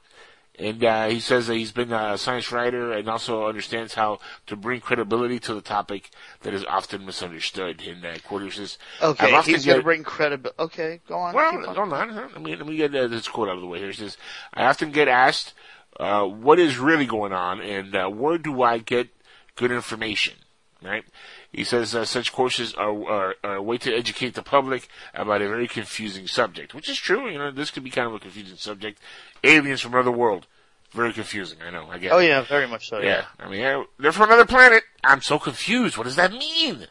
And 0.58 0.84
uh, 0.84 1.08
he 1.08 1.20
says 1.20 1.46
that 1.46 1.54
he's 1.54 1.72
been 1.72 1.92
a 1.92 2.18
science 2.18 2.52
writer 2.52 2.92
and 2.92 3.08
also 3.08 3.46
understands 3.46 3.94
how 3.94 4.18
to 4.46 4.54
bring 4.54 4.80
credibility 4.80 5.38
to 5.40 5.54
the 5.54 5.62
topic 5.62 6.10
that 6.42 6.52
is 6.52 6.64
often 6.66 7.06
misunderstood. 7.06 7.80
In 7.80 8.04
uh, 8.04 8.16
quote, 8.26 8.42
he 8.42 8.50
says, 8.50 8.76
Okay, 9.00 9.28
"I've 9.28 9.34
often 9.34 9.54
he's 9.54 9.64
going 9.64 9.78
to 9.78 9.84
bring 9.84 10.04
credibility. 10.04 10.60
Okay, 10.60 11.00
go 11.08 11.16
on. 11.16 11.34
well, 11.34 11.56
on. 11.56 11.64
hold 11.64 11.92
on. 11.92 12.16
Let 12.34 12.42
me 12.42 12.54
let 12.54 12.66
me 12.66 12.76
get 12.76 12.94
uh, 12.94 13.08
this 13.08 13.28
quote 13.28 13.48
out 13.48 13.54
of 13.54 13.62
the 13.62 13.66
way 13.66 13.78
here. 13.78 13.90
It 13.90 13.96
says, 13.96 14.18
"I 14.52 14.64
often 14.64 14.92
get 14.92 15.08
asked 15.08 15.54
uh, 15.98 16.24
what 16.24 16.58
is 16.58 16.76
really 16.76 17.06
going 17.06 17.32
on 17.32 17.62
and 17.62 17.96
uh, 17.96 18.08
where 18.08 18.36
do 18.36 18.62
I 18.62 18.76
get 18.78 19.08
good 19.56 19.72
information." 19.72 20.34
Right? 20.82 21.04
He 21.52 21.64
says 21.64 21.94
uh, 21.94 22.04
such 22.04 22.32
courses 22.32 22.74
are, 22.74 22.90
are 23.04 23.34
are 23.44 23.56
a 23.56 23.62
way 23.62 23.78
to 23.78 23.94
educate 23.94 24.34
the 24.34 24.42
public 24.42 24.88
about 25.14 25.40
a 25.40 25.48
very 25.48 25.68
confusing 25.68 26.26
subject, 26.26 26.74
which 26.74 26.88
is 26.88 26.98
true. 26.98 27.28
You 27.28 27.38
know, 27.38 27.50
this 27.50 27.70
could 27.70 27.84
be 27.84 27.90
kind 27.90 28.08
of 28.08 28.14
a 28.14 28.18
confusing 28.18 28.56
subject. 28.56 28.98
Aliens 29.44 29.80
from 29.80 29.94
another 29.94 30.12
world, 30.12 30.46
very 30.92 31.12
confusing. 31.12 31.58
I 31.66 31.70
know. 31.70 31.88
I 31.90 31.98
get. 31.98 32.12
Oh 32.12 32.18
it. 32.18 32.28
yeah, 32.28 32.42
very 32.42 32.66
much 32.66 32.88
so. 32.88 33.00
Yeah. 33.00 33.24
I 33.38 33.48
mean, 33.48 33.60
yeah, 33.60 33.82
they're 33.98 34.12
from 34.12 34.28
another 34.28 34.46
planet. 34.46 34.84
I'm 35.02 35.22
so 35.22 35.38
confused. 35.38 35.96
What 35.96 36.04
does 36.04 36.16
that 36.16 36.32
mean? 36.32 36.86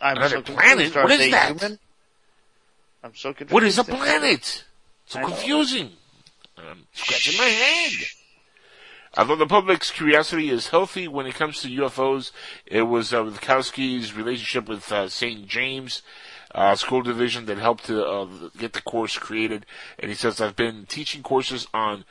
I'm 0.00 0.18
Another 0.18 0.36
so 0.36 0.42
planet? 0.42 0.94
What 0.94 1.10
is 1.12 1.30
that? 1.30 1.60
Human? 1.60 1.78
I'm 3.02 3.14
so 3.14 3.32
confused. 3.32 3.52
What 3.52 3.64
is 3.64 3.78
a 3.78 3.84
planet? 3.84 4.64
So 5.06 5.20
confusing. 5.20 5.92
I'm 6.58 6.86
scratching 6.92 7.38
my 7.38 7.44
head. 7.44 7.92
Although 9.16 9.36
the 9.36 9.46
public's 9.46 9.90
curiosity 9.90 10.50
is 10.50 10.68
healthy 10.68 11.06
when 11.06 11.26
it 11.26 11.36
comes 11.36 11.62
to 11.62 11.68
UFOs, 11.68 12.32
it 12.66 12.82
was 12.82 13.14
uh, 13.14 13.22
relationship 13.22 14.68
with 14.68 14.90
uh, 14.90 15.08
St. 15.08 15.46
James 15.46 16.02
uh, 16.54 16.76
School 16.76 17.02
Division 17.02 17.46
that 17.46 17.58
helped 17.58 17.86
to 17.86 18.04
uh, 18.04 18.26
get 18.56 18.72
the 18.72 18.82
course 18.82 19.18
created. 19.18 19.66
And 19.98 20.10
he 20.10 20.14
says, 20.14 20.40
I've 20.40 20.56
been 20.56 20.86
teaching 20.86 21.22
courses 21.22 21.66
on 21.74 22.04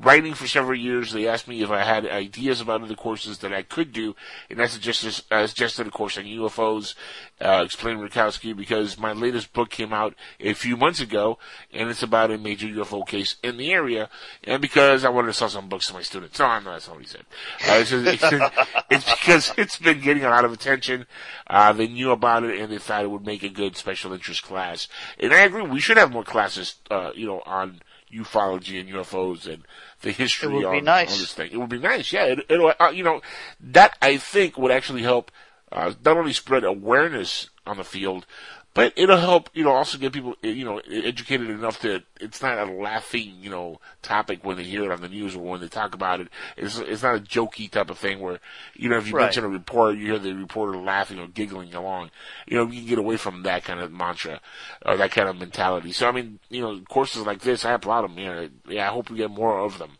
writing 0.00 0.34
for 0.34 0.46
several 0.46 0.78
years. 0.78 1.12
They 1.12 1.26
asked 1.26 1.48
me 1.48 1.62
if 1.62 1.70
I 1.70 1.82
had 1.82 2.06
ideas 2.06 2.60
about 2.60 2.82
other 2.82 2.94
courses 2.94 3.38
that 3.38 3.52
I 3.52 3.62
could 3.62 3.92
do, 3.92 4.14
and 4.48 4.62
I 4.62 4.66
suggested, 4.66 5.24
I 5.30 5.46
suggested 5.46 5.86
a 5.86 5.90
course 5.90 6.16
on 6.16 6.24
UFOs, 6.24 6.94
uh, 7.40 7.62
explained 7.64 8.00
Rukowski, 8.00 8.56
because 8.56 8.98
my 8.98 9.12
latest 9.12 9.52
book 9.52 9.70
came 9.70 9.92
out 9.92 10.14
a 10.40 10.52
few 10.54 10.76
months 10.76 11.00
ago, 11.00 11.38
and 11.72 11.90
it's 11.90 12.02
about 12.02 12.30
a 12.30 12.38
major 12.38 12.66
UFO 12.66 13.06
case 13.06 13.36
in 13.42 13.56
the 13.56 13.72
area, 13.72 14.08
and 14.44 14.62
because 14.62 15.04
I 15.04 15.08
wanted 15.08 15.28
to 15.28 15.32
sell 15.34 15.48
some 15.48 15.68
books 15.68 15.88
to 15.88 15.94
my 15.94 16.02
students. 16.02 16.38
No, 16.38 16.46
I 16.46 16.60
know 16.60 16.72
that's 16.72 16.86
not 16.86 16.96
what 16.96 17.04
he 17.04 17.08
said. 17.08 17.24
Uh, 17.66 17.78
it's, 17.80 17.92
it's, 17.92 18.54
it's 18.90 19.10
because 19.10 19.52
it's 19.56 19.78
been 19.78 20.00
getting 20.00 20.24
a 20.24 20.30
lot 20.30 20.44
of 20.44 20.52
attention. 20.52 21.06
Uh, 21.46 21.72
they 21.72 21.88
knew 21.88 22.12
about 22.12 22.44
it, 22.44 22.60
and 22.60 22.72
they 22.72 22.78
thought 22.78 23.04
it 23.04 23.10
would 23.10 23.26
make 23.26 23.42
a 23.42 23.48
good 23.48 23.76
special 23.76 24.12
interest 24.12 24.42
class. 24.42 24.88
And 25.18 25.32
I 25.32 25.40
agree, 25.40 25.62
we 25.62 25.80
should 25.80 25.96
have 25.96 26.12
more 26.12 26.24
classes, 26.24 26.76
uh, 26.90 27.10
you 27.14 27.26
know, 27.26 27.42
on 27.44 27.80
ufology 28.12 28.80
and 28.80 28.88
UFOs 28.88 29.46
and 29.46 29.64
the 30.02 30.12
history 30.12 30.52
It 30.52 30.56
would 30.56 30.64
on, 30.64 30.72
be 30.72 30.80
nice. 30.80 31.12
on 31.12 31.18
this 31.18 31.34
thing. 31.34 31.50
It 31.52 31.56
would 31.56 31.68
be 31.68 31.78
nice, 31.78 32.12
yeah. 32.12 32.24
It, 32.24 32.40
it'll, 32.48 32.72
uh, 32.78 32.90
you 32.90 33.04
know, 33.04 33.20
that 33.60 33.96
I 34.00 34.16
think 34.16 34.56
would 34.58 34.72
actually 34.72 35.02
help 35.02 35.30
uh, 35.70 35.92
not 36.04 36.16
only 36.16 36.32
spread 36.32 36.64
awareness 36.64 37.50
on 37.66 37.76
the 37.76 37.84
field, 37.84 38.26
but 38.74 38.92
it'll 38.96 39.16
help, 39.16 39.50
you 39.54 39.64
know, 39.64 39.72
also 39.72 39.98
get 39.98 40.12
people, 40.12 40.36
you 40.42 40.64
know, 40.64 40.78
educated 40.78 41.50
enough 41.50 41.80
that 41.80 42.04
it's 42.20 42.40
not 42.40 42.58
a 42.58 42.70
laughing, 42.70 43.34
you 43.40 43.50
know, 43.50 43.80
topic 44.02 44.44
when 44.44 44.56
they 44.56 44.62
hear 44.62 44.84
it 44.84 44.90
on 44.92 45.00
the 45.00 45.08
news 45.08 45.34
or 45.34 45.40
when 45.40 45.60
they 45.60 45.68
talk 45.68 45.94
about 45.94 46.20
it. 46.20 46.28
It's 46.56 46.78
it's 46.78 47.02
not 47.02 47.16
a 47.16 47.20
jokey 47.20 47.70
type 47.70 47.90
of 47.90 47.98
thing 47.98 48.20
where, 48.20 48.38
you 48.74 48.88
know, 48.88 48.96
if 48.98 49.08
you 49.08 49.14
Right. 49.14 49.16
mention 49.16 49.44
a 49.44 49.48
report, 49.48 49.96
you 49.96 50.06
hear 50.06 50.18
the 50.18 50.32
reporter 50.34 50.78
laughing 50.78 51.18
or 51.18 51.26
giggling 51.26 51.74
along. 51.74 52.10
You 52.46 52.58
know, 52.58 52.66
you 52.70 52.80
can 52.80 52.88
get 52.88 52.98
away 52.98 53.16
from 53.16 53.42
that 53.42 53.64
kind 53.64 53.80
of 53.80 53.90
mantra 53.90 54.40
or 54.86 54.96
that 54.96 55.10
kind 55.10 55.28
of 55.28 55.36
mentality. 55.38 55.92
So 55.92 56.08
I 56.08 56.12
mean, 56.12 56.38
you 56.48 56.60
know, 56.60 56.80
courses 56.88 57.26
like 57.26 57.40
this, 57.40 57.64
I 57.64 57.72
applaud 57.72 58.02
them. 58.02 58.18
You 58.18 58.26
know, 58.26 58.48
yeah, 58.68 58.88
I 58.88 58.92
hope 58.92 59.10
we 59.10 59.16
get 59.16 59.30
more 59.30 59.58
of 59.58 59.78
them, 59.78 59.98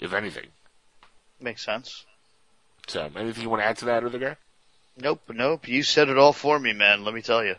if 0.00 0.12
anything. 0.12 0.48
Makes 1.40 1.64
sense. 1.64 2.06
So, 2.86 3.10
anything 3.16 3.42
you 3.44 3.50
want 3.50 3.62
to 3.62 3.66
add 3.66 3.76
to 3.78 3.84
that, 3.86 4.04
other 4.04 4.18
guy? 4.18 4.36
Nope, 4.96 5.22
nope. 5.30 5.66
You 5.68 5.82
said 5.82 6.08
it 6.08 6.18
all 6.18 6.32
for 6.32 6.58
me, 6.58 6.72
man. 6.72 7.04
Let 7.04 7.14
me 7.14 7.22
tell 7.22 7.44
you. 7.44 7.56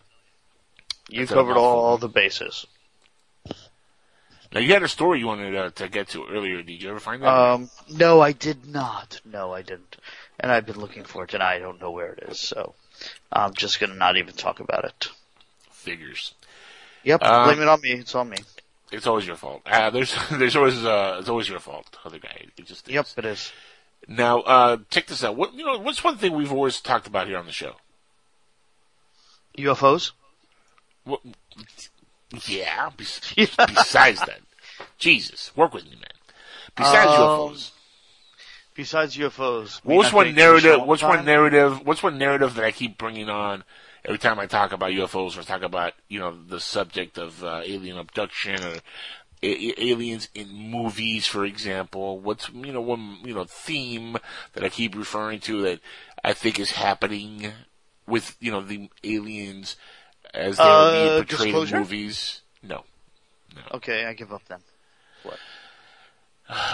You 1.10 1.20
That's 1.22 1.32
covered 1.32 1.56
mouthful. 1.56 1.64
all 1.64 1.98
the 1.98 2.08
bases. 2.08 2.66
Now, 4.54 4.60
you 4.60 4.74
had 4.74 4.84
a 4.84 4.88
story 4.90 5.20
you 5.20 5.28
wanted 5.28 5.56
uh, 5.56 5.70
to 5.72 5.88
get 5.88 6.10
to 6.10 6.26
earlier. 6.30 6.62
Did 6.62 6.82
you 6.84 6.90
ever 6.90 7.00
find 7.00 7.22
that? 7.24 7.28
Um, 7.30 7.70
no, 7.90 8.20
I 8.20 8.34
did 8.34 8.68
not. 8.68 9.22
No, 9.24 9.54
I 9.54 9.62
didn't. 9.62 9.96
And 10.40 10.52
I've 10.52 10.66
been 10.66 10.80
looking 10.80 11.06
for 11.06 11.24
it, 11.24 11.34
and 11.34 11.42
I 11.42 11.60
don't 11.60 11.80
know 11.80 11.92
where 11.92 12.12
it 12.14 12.24
is. 12.30 12.40
So 12.40 12.76
I'm 13.32 13.54
just 13.54 13.80
gonna 13.80 13.96
not 13.96 14.18
even 14.18 14.34
talk 14.34 14.60
about 14.60 14.84
it. 14.84 15.08
Figures. 15.72 16.34
Yep, 17.04 17.22
Uh, 17.24 17.46
blame 17.46 17.62
it 17.62 17.68
on 17.70 17.80
me. 17.82 17.92
It's 17.94 18.14
on 18.14 18.30
me. 18.30 18.38
It's 18.92 19.08
always 19.08 19.26
your 19.26 19.38
fault. 19.38 19.62
Uh, 19.66 19.90
there's, 19.90 20.14
there's 20.32 20.56
always, 20.58 20.84
uh, 20.84 21.18
it's 21.20 21.30
always 21.30 21.48
your 21.48 21.60
fault, 21.60 21.98
other 22.04 22.20
guy. 22.20 22.46
It 22.58 22.66
just 22.66 22.88
is. 22.90 22.94
Yep, 22.94 23.08
it 23.18 23.26
is. 23.26 23.52
Now, 24.08 24.42
uh, 24.42 24.78
check 24.90 25.08
this 25.08 25.24
out. 25.24 25.38
What, 25.38 25.54
you 25.54 25.66
know, 25.66 25.80
what's 25.80 26.04
one 26.04 26.18
thing 26.18 26.34
we've 26.36 26.52
always 26.52 26.82
talked 26.82 27.08
about 27.08 27.28
here 27.28 27.38
on 27.38 27.46
the 27.46 27.52
show? 27.54 27.76
UFOs. 29.58 30.12
What, 31.04 31.22
yeah, 32.48 32.90
besides 32.96 34.20
that. 34.20 34.40
Jesus, 34.98 35.56
work 35.56 35.74
with 35.74 35.86
me, 35.86 35.92
man. 35.92 36.04
Besides 36.76 37.12
Um, 37.12 37.20
UFOs. 37.20 37.72
Besides 38.74 39.18
UFOs, 39.18 39.82
What's 39.84 40.14
one 40.14 40.26
doing 40.26 40.36
two 40.36 40.42
show 40.42 40.46
narrative? 40.70 40.88
What's 40.88 41.04
one 41.04 41.26
narrative? 41.26 41.86
What's 41.86 42.02
one 42.02 42.18
narrative 42.18 42.56
that 42.56 42.64
I 42.64 42.72
keep 42.72 42.98
bringing 42.98 43.30
on 43.30 43.64
every 44.06 44.18
time 44.18 44.40
I 44.40 44.46
talk 44.46 44.72
about 44.72 44.92
UFOs 44.92 45.38
or 45.38 45.44
talk 45.44 45.62
about 45.62 45.94
you 46.08 46.20
know 46.20 46.32
the 46.48 46.60
subject 46.60 47.18
of 47.18 47.44
uh, 47.44 47.62
alien 47.66 47.98
abduction 47.98 48.64
or 48.64 48.76
a- 49.44 49.90
aliens 49.90 50.30
in 50.34 50.50
movies, 50.54 51.28
for 51.28 51.44
example? 51.46 52.20
What's 52.20 52.50
you 52.50 52.72
know 52.72 52.82
one 52.82 53.18
you 53.26 53.34
know 53.34 53.44
theme 53.44 54.18
that 54.54 54.64
I 54.64 54.70
keep 54.70 54.96
referring 54.96 55.42
to 55.42 55.62
that 55.64 55.80
I 56.24 56.32
think 56.34 56.58
is 56.58 56.72
happening 56.72 57.52
with 58.08 58.38
you 58.40 58.52
know 58.52 58.62
the 58.62 58.90
aliens 59.04 59.76
as 60.34 60.58
they're 60.58 60.66
Uh, 60.66 60.92
being 60.92 61.26
portrayed 61.26 61.28
disclosure? 61.46 61.76
in 61.76 61.82
movies? 61.82 62.42
No. 62.64 62.86
Okay, 63.72 64.06
I 64.06 64.14
give 64.14 64.32
up 64.32 64.44
then. 64.48 64.60
What? 65.24 65.38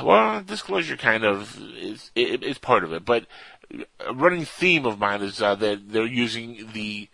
Well, 0.03 0.41
disclosure 0.41 0.97
kind 0.97 1.23
of 1.23 1.59
is 1.77 2.11
it's 2.15 2.57
part 2.59 2.83
of 2.83 2.91
it, 2.93 3.05
but 3.05 3.25
a 3.99 4.13
running 4.13 4.45
theme 4.45 4.85
of 4.85 4.97
mine 4.97 5.21
is 5.21 5.41
uh, 5.41 5.55
that 5.55 5.91
they're 5.91 6.05
using 6.05 6.69
the 6.73 7.09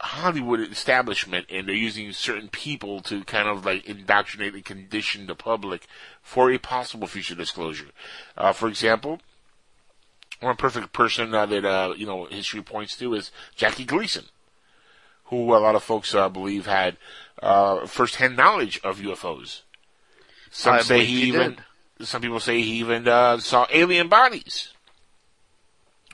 Hollywood 0.00 0.60
establishment 0.60 1.46
and 1.48 1.66
they're 1.68 1.74
using 1.74 2.12
certain 2.12 2.48
people 2.48 3.00
to 3.00 3.24
kind 3.24 3.48
of 3.48 3.64
like 3.64 3.86
indoctrinate 3.86 4.54
and 4.54 4.64
condition 4.64 5.26
the 5.26 5.34
public 5.34 5.86
for 6.22 6.50
a 6.50 6.58
possible 6.58 7.06
future 7.06 7.34
disclosure. 7.34 7.90
Uh, 8.36 8.52
for 8.52 8.68
example, 8.68 9.20
one 10.40 10.56
perfect 10.56 10.92
person 10.92 11.34
uh, 11.34 11.46
that 11.46 11.64
uh, 11.64 11.94
you 11.96 12.06
know 12.06 12.26
history 12.26 12.62
points 12.62 12.96
to 12.96 13.14
is 13.14 13.30
Jackie 13.54 13.84
Gleason, 13.84 14.26
who 15.26 15.54
a 15.54 15.58
lot 15.58 15.74
of 15.74 15.82
folks 15.82 16.14
uh, 16.14 16.28
believe 16.28 16.66
had 16.66 16.96
uh, 17.42 17.86
first-hand 17.86 18.36
knowledge 18.36 18.80
of 18.82 18.98
UFOs. 18.98 19.62
Some 20.50 20.74
I 20.74 20.80
say 20.80 21.04
he 21.04 21.22
he 21.22 21.28
even. 21.28 21.58
Some 22.00 22.20
people 22.20 22.40
say 22.40 22.60
he 22.60 22.78
even 22.78 23.08
uh, 23.08 23.38
saw 23.38 23.66
alien 23.72 24.08
bodies. 24.08 24.72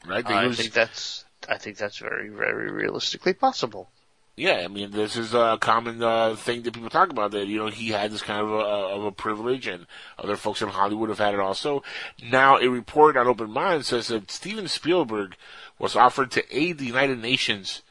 Right? 0.06 0.24
I 0.26 0.52
think 0.52 0.72
that's 0.72 1.24
I 1.48 1.58
think 1.58 1.76
that's 1.76 1.98
very 1.98 2.28
very 2.28 2.70
realistically 2.70 3.34
possible. 3.34 3.90
Yeah, 4.34 4.62
I 4.64 4.68
mean, 4.68 4.92
this 4.92 5.16
is 5.16 5.34
a 5.34 5.58
common 5.60 6.02
uh, 6.02 6.36
thing 6.36 6.62
that 6.62 6.72
people 6.72 6.88
talk 6.88 7.10
about. 7.10 7.32
That 7.32 7.48
you 7.48 7.58
know, 7.58 7.66
he 7.66 7.88
had 7.88 8.10
this 8.10 8.22
kind 8.22 8.40
of 8.40 8.50
a, 8.50 8.54
of 8.54 9.04
a 9.04 9.12
privilege, 9.12 9.66
and 9.66 9.86
other 10.18 10.36
folks 10.36 10.62
in 10.62 10.68
Hollywood 10.68 11.10
have 11.10 11.18
had 11.18 11.34
it 11.34 11.40
also. 11.40 11.82
Now, 12.22 12.58
a 12.58 12.68
report 12.68 13.16
on 13.18 13.26
Open 13.26 13.50
Mind 13.50 13.84
says 13.84 14.08
that 14.08 14.30
Steven 14.30 14.68
Spielberg 14.68 15.36
was 15.78 15.96
offered 15.96 16.30
to 16.30 16.56
aid 16.56 16.78
the 16.78 16.86
United 16.86 17.20
Nations 17.20 17.82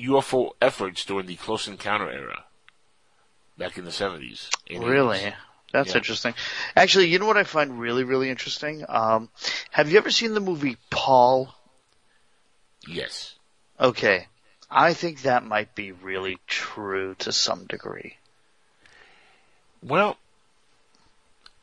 UFO 0.00 0.50
efforts 0.60 1.04
during 1.04 1.26
the 1.26 1.36
Close 1.36 1.68
Encounter 1.68 2.10
era, 2.10 2.44
back 3.56 3.78
in 3.78 3.84
the 3.84 3.92
seventies. 3.92 4.50
Really? 4.70 5.34
That's 5.72 5.90
Yeah. 5.90 5.96
interesting. 5.96 6.34
Actually, 6.74 7.08
you 7.08 7.18
know 7.18 7.26
what 7.26 7.36
I 7.36 7.44
find 7.44 7.80
really, 7.80 8.04
really 8.04 8.30
interesting? 8.30 8.84
Um, 8.88 9.30
have 9.70 9.90
you 9.90 9.98
ever 9.98 10.10
seen 10.10 10.34
the 10.34 10.40
movie 10.40 10.76
Paul? 10.90 11.54
Yes. 12.86 13.34
Okay. 13.78 14.28
I 14.70 14.94
think 14.94 15.22
that 15.22 15.44
might 15.44 15.74
be 15.74 15.92
really 15.92 16.38
true 16.46 17.14
to 17.20 17.32
some 17.32 17.66
degree. 17.66 18.16
Well, 19.82 20.16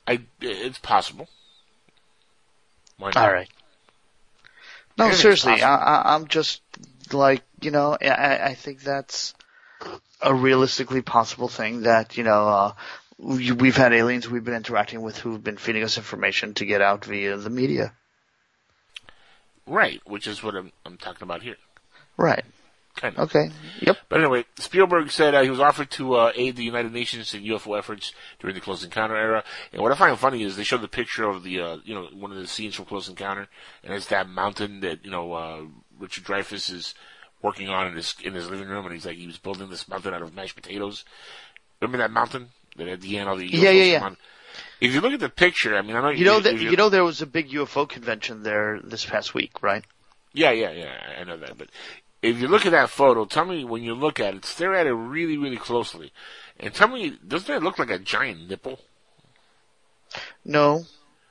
I 0.08 0.22
it's 0.42 0.80
possible. 0.80 1.28
Why 2.98 3.08
not? 3.10 3.18
All 3.18 3.34
right. 3.34 3.50
No, 4.98 5.12
seriously, 5.12 5.62
I. 5.62 5.76
I, 5.76 6.16
I'm 6.16 6.28
just 6.28 6.62
like, 7.14 7.44
you 7.62 7.72
know, 7.72 7.98
I, 8.02 8.50
I 8.50 8.54
think 8.56 8.82
that's 8.82 9.34
a 10.22 10.34
realistically 10.34 11.02
possible 11.02 11.48
thing 11.48 11.82
that, 11.82 12.18
you 12.18 12.24
know, 12.24 12.48
uh, 12.48 12.74
we- 13.18 13.52
we've 13.52 13.78
had 13.78 13.94
aliens 13.94 14.30
we've 14.30 14.44
been 14.44 14.54
interacting 14.54 15.02
with 15.02 15.18
who've 15.18 15.44
been 15.44 15.58
feeding 15.58 15.84
us 15.84 15.98
information 15.98 16.54
to 16.56 16.66
get 16.66 16.82
out 16.82 17.06
via 17.06 17.38
the 17.38 17.50
media. 17.50 17.94
Right, 19.66 20.02
which 20.06 20.28
is 20.28 20.44
what 20.44 20.56
I'm, 20.56 20.72
I'm 20.86 20.98
talking 20.98 21.24
about 21.24 21.42
here. 21.42 21.56
Right. 22.18 22.44
Kind 22.96 23.18
of. 23.18 23.24
Okay. 23.30 23.50
Yep. 23.80 23.98
But 24.08 24.20
anyway, 24.20 24.46
Spielberg 24.60 25.10
said 25.10 25.34
uh, 25.34 25.42
he 25.42 25.50
was 25.50 25.60
offered 25.60 25.90
to 25.92 26.14
uh, 26.14 26.32
aid 26.36 26.56
the 26.56 26.64
United 26.64 26.94
Nations 26.94 27.34
in 27.34 27.44
UFO 27.44 27.78
efforts 27.78 28.14
during 28.40 28.54
the 28.54 28.62
Close 28.62 28.84
Encounter 28.84 29.16
era. 29.16 29.44
And 29.72 29.82
what 29.82 29.92
I 29.92 29.96
find 29.96 30.18
funny 30.20 30.44
is 30.44 30.56
they 30.56 30.64
showed 30.64 30.82
the 30.82 30.88
picture 30.88 31.28
of 31.28 31.44
the, 31.44 31.60
uh, 31.60 31.78
you 31.84 31.96
know, 31.96 32.08
one 32.14 32.32
of 32.32 32.38
the 32.38 32.48
scenes 32.48 32.76
from 32.76 32.86
Close 32.86 33.10
Encounter, 33.10 33.48
and 33.84 33.94
it's 33.94 34.06
that 34.08 34.30
mountain 34.30 34.82
that 34.82 35.04
you 35.04 35.10
know 35.10 35.34
uh, 35.34 35.62
Richard 36.04 36.24
Dreyfuss 36.26 36.72
is 36.72 36.94
working 37.42 37.70
on 37.70 37.88
in 37.88 37.96
his 37.96 38.16
in 38.24 38.34
his 38.34 38.50
living 38.50 38.68
room, 38.68 38.86
and 38.86 38.94
he's 38.94 39.06
like 39.06 39.18
he 39.18 39.28
was 39.28 39.38
building 39.38 39.70
this 39.70 39.88
mountain 39.88 40.14
out 40.14 40.22
of 40.22 40.36
mashed 40.36 40.56
potatoes. 40.56 41.04
Remember 41.82 41.98
that 41.98 42.12
mountain 42.12 42.50
that 42.78 42.88
at 42.88 43.02
the 43.02 43.18
end 43.18 43.30
all 43.30 43.36
the 43.38 43.48
Yeah, 43.52 43.72
UFOs 43.72 43.78
yeah, 43.78 43.84
yeah. 43.84 44.04
on? 44.04 44.18
If 44.80 44.94
you 44.94 45.02
look 45.02 45.14
at 45.14 45.20
the 45.20 45.30
picture, 45.30 45.76
I 45.76 45.82
mean, 45.82 45.96
I 45.96 46.02
know 46.02 46.10
You 46.10 46.26
know 46.26 46.38
if 46.38 46.44
that 46.44 46.60
you 46.60 46.76
know 46.76 46.90
there 46.90 47.04
was 47.04 47.22
a 47.22 47.26
big 47.26 47.50
UFO 47.50 47.88
convention 47.90 48.44
there 48.44 48.80
this 48.84 49.06
past 49.06 49.34
week, 49.34 49.64
right? 49.64 49.84
Yeah, 50.34 50.52
yeah, 50.52 50.72
yeah. 50.72 50.98
I 51.20 51.24
know 51.24 51.38
that. 51.38 51.58
But 51.58 51.70
if 52.22 52.40
you 52.40 52.48
look 52.48 52.66
at 52.66 52.72
that 52.72 52.90
photo, 52.90 53.26
tell 53.26 53.46
me 53.46 53.64
when 53.66 53.84
you 53.84 53.94
look 53.96 54.20
at 54.20 54.36
it, 54.36 54.46
stare 54.46 54.76
at 54.76 54.88
it 54.88 54.94
really, 54.94 55.38
really 55.38 55.58
closely, 55.58 56.12
and 56.60 56.74
tell 56.74 56.88
me, 56.88 57.18
doesn't 57.28 57.54
it 57.56 57.64
look 57.64 57.80
like 57.80 57.90
a 57.90 58.00
giant 58.00 58.50
nipple? 58.50 58.80
No, 60.46 60.86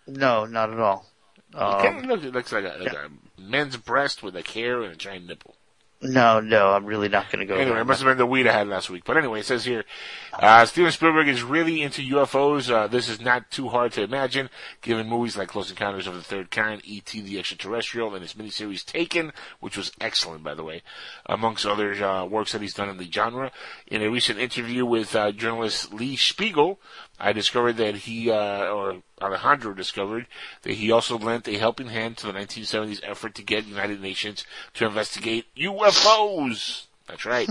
no, 0.06 0.44
not 0.46 0.70
at 0.72 0.78
all. 0.80 1.06
it 1.50 1.56
kind 1.56 1.96
of 1.98 2.02
Um, 2.04 2.08
looks, 2.08 2.24
it 2.24 2.32
looks 2.32 2.52
like, 2.52 2.64
a, 2.64 2.76
like 2.80 2.92
a 2.92 3.08
men's 3.42 3.76
breast 3.76 4.22
with 4.22 4.36
a 4.36 4.42
hair 4.42 4.82
and 4.82 4.92
a 4.92 4.96
giant 4.96 5.26
nipple. 5.26 5.56
no, 6.02 6.40
no, 6.40 6.72
I'm 6.72 6.84
really 6.84 7.08
not 7.08 7.30
going 7.30 7.46
to 7.46 7.46
go 7.46 7.58
Anyway, 7.60 7.80
it 7.80 7.84
must 7.84 8.02
have 8.02 8.10
been 8.10 8.18
the 8.18 8.26
weed 8.26 8.48
I 8.48 8.52
had 8.52 8.66
last 8.66 8.90
week. 8.90 9.04
But 9.04 9.16
anyway, 9.16 9.40
it 9.40 9.46
says 9.46 9.64
here, 9.64 9.84
uh, 10.32 10.66
Steven 10.66 10.90
Spielberg 10.90 11.28
is 11.28 11.44
really 11.44 11.80
into 11.80 12.02
UFOs. 12.02 12.70
Uh, 12.70 12.88
this 12.88 13.08
is 13.08 13.20
not 13.20 13.52
too 13.52 13.68
hard 13.68 13.92
to 13.92 14.02
imagine, 14.02 14.50
given 14.80 15.08
movies 15.08 15.36
like 15.36 15.48
Close 15.48 15.70
Encounters 15.70 16.08
of 16.08 16.14
the 16.14 16.22
Third 16.22 16.50
Kind, 16.50 16.82
E.T. 16.84 17.20
the 17.20 17.38
Extraterrestrial, 17.38 18.14
and 18.14 18.22
his 18.22 18.34
miniseries 18.34 18.84
Taken, 18.84 19.32
which 19.60 19.76
was 19.76 19.92
excellent, 20.00 20.42
by 20.42 20.54
the 20.54 20.64
way, 20.64 20.82
amongst 21.26 21.64
other 21.64 21.92
uh, 22.04 22.24
works 22.24 22.50
that 22.50 22.62
he's 22.62 22.74
done 22.74 22.88
in 22.88 22.98
the 22.98 23.10
genre. 23.10 23.52
In 23.86 24.02
a 24.02 24.10
recent 24.10 24.40
interview 24.40 24.84
with 24.84 25.14
uh, 25.14 25.30
journalist 25.30 25.94
Lee 25.94 26.16
Spiegel, 26.16 26.80
I 27.20 27.32
discovered 27.32 27.76
that 27.76 27.94
he, 27.94 28.28
uh, 28.28 28.66
or 28.66 29.02
Alejandro 29.22 29.72
discovered, 29.74 30.26
that 30.62 30.74
he 30.74 30.90
also 30.90 31.18
lent 31.18 31.48
a 31.48 31.58
helping 31.58 31.88
hand 31.88 32.16
to 32.18 32.26
the 32.26 32.32
1970s 32.32 33.00
effort 33.02 33.34
to 33.36 33.42
get 33.42 33.66
United 33.66 34.00
Nations 34.00 34.44
to 34.74 34.86
investigate 34.86 35.46
UFOs. 35.56 36.86
That's 37.06 37.24
right. 37.24 37.48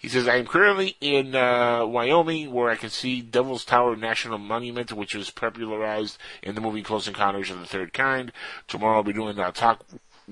He 0.00 0.08
says, 0.08 0.26
I 0.26 0.36
am 0.36 0.46
currently 0.46 0.96
in 1.02 1.34
uh, 1.34 1.84
Wyoming 1.84 2.52
where 2.52 2.70
I 2.70 2.76
can 2.76 2.88
see 2.88 3.20
Devil's 3.20 3.66
Tower 3.66 3.96
National 3.96 4.38
Monument, 4.38 4.94
which 4.94 5.14
was 5.14 5.30
popularized 5.30 6.16
in 6.42 6.54
the 6.54 6.62
movie 6.62 6.82
Close 6.82 7.06
Encounters 7.06 7.50
of 7.50 7.60
the 7.60 7.66
Third 7.66 7.92
Kind. 7.92 8.32
Tomorrow 8.66 8.96
I'll 8.96 9.02
be 9.02 9.12
doing 9.12 9.38
a 9.38 9.52
talk 9.52 9.84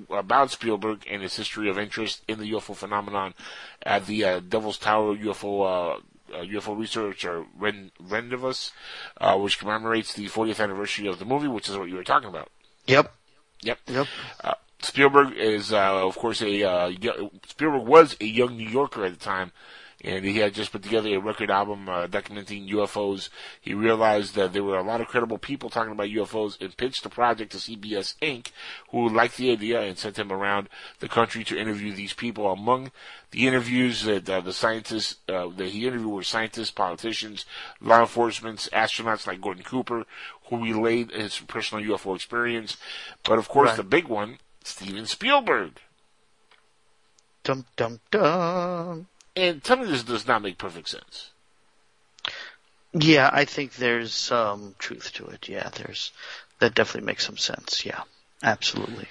about 0.08 0.50
Spielberg 0.50 1.04
and 1.10 1.20
his 1.20 1.36
history 1.36 1.68
of 1.68 1.78
interest 1.78 2.22
in 2.26 2.38
the 2.38 2.50
UFO 2.52 2.74
phenomenon 2.74 3.34
at 3.82 4.06
the 4.06 4.24
uh, 4.24 4.40
Devil's 4.40 4.78
Tower 4.78 5.14
UFO 5.14 5.96
uh, 5.96 6.00
uh, 6.32 6.38
UFO 6.38 6.78
researcher 6.78 7.44
Ren- 7.56 7.92
Rendezvous, 8.00 8.70
uh, 9.20 9.36
which 9.38 9.58
commemorates 9.58 10.12
the 10.14 10.26
40th 10.26 10.62
anniversary 10.62 11.06
of 11.06 11.18
the 11.18 11.24
movie, 11.24 11.48
which 11.48 11.68
is 11.68 11.76
what 11.76 11.88
you 11.88 11.96
were 11.96 12.04
talking 12.04 12.28
about. 12.28 12.50
Yep. 12.86 13.14
Yep. 13.62 13.78
Yep. 13.86 14.06
Uh, 14.42 14.54
Spielberg 14.80 15.36
is, 15.36 15.72
uh, 15.72 16.06
of 16.06 16.16
course, 16.16 16.40
a 16.40 16.62
uh, 16.62 16.92
Spielberg 17.46 17.86
was 17.86 18.16
a 18.20 18.24
young 18.24 18.56
New 18.56 18.68
Yorker 18.68 19.04
at 19.04 19.12
the 19.12 19.18
time, 19.18 19.52
and 20.04 20.24
he 20.24 20.38
had 20.38 20.54
just 20.54 20.70
put 20.70 20.82
together 20.82 21.08
a 21.08 21.18
record 21.18 21.50
album 21.50 21.88
uh, 21.88 22.06
documenting 22.06 22.70
UFOs. 22.70 23.30
He 23.60 23.74
realized 23.74 24.34
that 24.36 24.52
there 24.52 24.62
were 24.62 24.78
a 24.78 24.82
lot 24.82 25.00
of 25.00 25.08
credible 25.08 25.38
people 25.38 25.70
talking 25.70 25.92
about 25.92 26.06
UFOs, 26.08 26.60
and 26.60 26.76
pitched 26.76 27.02
the 27.02 27.08
project 27.08 27.52
to 27.52 27.58
CBS 27.58 28.14
Inc., 28.22 28.48
who 28.90 29.08
liked 29.08 29.36
the 29.36 29.50
idea 29.50 29.80
and 29.82 29.98
sent 29.98 30.18
him 30.18 30.30
around 30.30 30.68
the 31.00 31.08
country 31.08 31.42
to 31.44 31.58
interview 31.58 31.92
these 31.92 32.12
people. 32.12 32.50
Among 32.52 32.92
the 33.32 33.46
interviews 33.46 34.04
that 34.04 34.28
uh, 34.30 34.40
the 34.40 34.52
scientists 34.52 35.16
uh, 35.28 35.48
that 35.56 35.68
he 35.70 35.86
interviewed 35.86 36.12
were 36.12 36.22
scientists, 36.22 36.70
politicians, 36.70 37.44
law 37.80 38.00
enforcement, 38.00 38.68
astronauts 38.72 39.26
like 39.26 39.40
Gordon 39.40 39.64
Cooper, 39.64 40.04
who 40.44 40.62
relayed 40.62 41.10
his 41.10 41.38
personal 41.40 41.84
UFO 41.84 42.14
experience. 42.14 42.76
But 43.24 43.38
of 43.38 43.48
course, 43.48 43.70
Right. 43.70 43.76
the 43.76 43.82
big 43.82 44.06
one, 44.06 44.38
Steven 44.62 45.06
Spielberg. 45.06 45.72
Dum 47.42 47.66
dum 47.76 48.00
dum. 48.10 49.06
And 49.38 49.62
tell 49.62 49.76
me 49.76 49.86
this 49.86 50.02
does 50.02 50.26
not 50.26 50.42
make 50.42 50.58
perfect 50.58 50.88
sense. 50.88 51.30
Yeah, 52.92 53.30
I 53.32 53.44
think 53.44 53.76
there's 53.76 54.12
some 54.12 54.74
truth 54.80 55.12
to 55.14 55.26
it. 55.26 55.48
Yeah, 55.48 55.68
there's 55.68 56.10
that 56.58 56.74
definitely 56.74 57.06
makes 57.06 57.24
some 57.24 57.36
sense. 57.36 57.86
Yeah, 57.86 58.00
absolutely. 58.42 59.06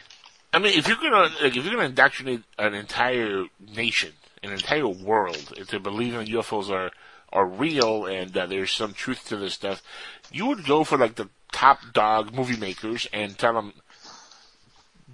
I 0.53 0.59
mean, 0.59 0.77
if 0.77 0.87
you're 0.87 0.97
gonna 0.97 1.29
like, 1.41 1.55
if 1.55 1.63
you're 1.63 1.73
gonna 1.73 1.85
indoctrinate 1.85 2.43
an 2.59 2.73
entire 2.73 3.45
nation, 3.73 4.11
an 4.43 4.51
entire 4.51 4.87
world 4.87 5.53
into 5.55 5.79
believing 5.79 6.19
that 6.19 6.27
UFOs 6.27 6.69
are 6.69 6.91
are 7.31 7.45
real 7.45 8.05
and 8.05 8.35
uh, 8.35 8.47
there's 8.47 8.73
some 8.73 8.93
truth 8.93 9.25
to 9.29 9.37
this 9.37 9.53
stuff, 9.53 9.81
you 10.29 10.45
would 10.47 10.65
go 10.65 10.83
for 10.83 10.97
like 10.97 11.15
the 11.15 11.29
top 11.53 11.79
dog 11.93 12.33
movie 12.33 12.57
makers 12.57 13.07
and 13.13 13.37
tell 13.37 13.53
them 13.53 13.71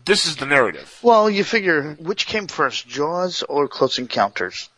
this 0.05 0.25
is 0.25 0.37
the 0.37 0.45
narrative. 0.47 0.99
Well, 1.03 1.29
you 1.29 1.43
figure 1.43 1.93
which 1.99 2.25
came 2.25 2.47
first, 2.47 2.87
Jaws 2.87 3.43
or 3.43 3.67
Close 3.67 3.99
Encounters? 3.99 4.69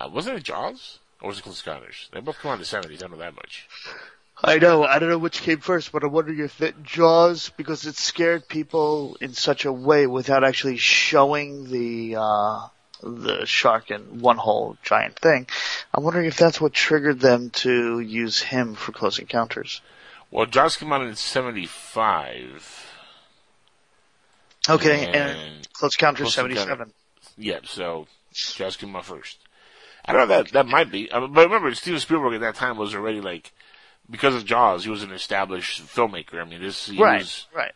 Uh, 0.00 0.08
wasn't 0.12 0.36
it 0.38 0.42
Jaws 0.44 0.98
or 1.20 1.28
was 1.28 1.38
it 1.38 1.42
Close 1.42 1.64
Encounters? 1.64 2.08
They 2.12 2.20
both 2.20 2.38
come 2.38 2.50
out 2.50 2.54
in 2.54 2.60
the 2.60 2.66
seventies. 2.66 3.02
I 3.02 3.06
know 3.08 3.16
that 3.16 3.34
much. 3.34 3.66
I 4.42 4.58
know. 4.58 4.84
I 4.84 4.98
don't 4.98 5.08
know 5.08 5.18
which 5.18 5.42
came 5.42 5.60
first, 5.60 5.92
but 5.92 6.02
I'm 6.02 6.10
wondering 6.10 6.40
if 6.40 6.60
it 6.60 6.82
Jaws 6.82 7.50
because 7.56 7.86
it 7.86 7.94
scared 7.96 8.48
people 8.48 9.16
in 9.20 9.32
such 9.32 9.64
a 9.64 9.72
way 9.72 10.06
without 10.06 10.42
actually 10.44 10.76
showing 10.76 11.70
the 11.70 12.16
uh 12.18 12.68
the 13.02 13.44
shark 13.44 13.90
in 13.90 14.20
one 14.20 14.36
whole 14.38 14.76
giant 14.82 15.18
thing. 15.18 15.46
I'm 15.94 16.02
wondering 16.04 16.26
if 16.26 16.36
that's 16.36 16.60
what 16.60 16.72
triggered 16.72 17.20
them 17.20 17.50
to 17.50 18.00
use 18.00 18.40
him 18.40 18.74
for 18.74 18.92
Close 18.92 19.18
Encounters. 19.18 19.80
Well, 20.30 20.46
Jaws 20.46 20.76
came 20.76 20.92
out 20.92 21.02
in 21.02 21.14
seventy 21.14 21.66
five. 21.66 22.90
Okay, 24.68 25.06
and, 25.06 25.14
And 25.14 25.72
Close 25.74 25.94
Encounters 25.96 26.34
Close 26.34 26.38
Encounter- 26.38 26.56
77. 26.86 26.92
Yeah, 27.36 27.58
so 27.64 28.06
Jaws 28.32 28.76
came 28.76 28.96
out 28.96 29.04
first. 29.04 29.38
I 30.04 30.12
don't 30.12 30.28
know 30.28 30.36
that 30.42 30.52
that 30.52 30.66
might 30.66 30.90
be, 30.90 31.12
I 31.12 31.20
mean, 31.20 31.32
but 31.32 31.46
remember 31.46 31.74
Steven 31.74 32.00
Spielberg 32.00 32.34
at 32.34 32.40
that 32.40 32.54
time 32.56 32.76
was 32.76 32.94
already 32.94 33.20
like 33.20 33.52
because 34.10 34.34
of 34.34 34.44
Jaws, 34.44 34.84
he 34.84 34.90
was 34.90 35.02
an 35.02 35.12
established 35.12 35.80
filmmaker. 35.82 36.40
I 36.40 36.44
mean, 36.44 36.60
this 36.60 36.88
he 36.88 37.00
Right, 37.02 37.20
was 37.20 37.46
right. 37.54 37.72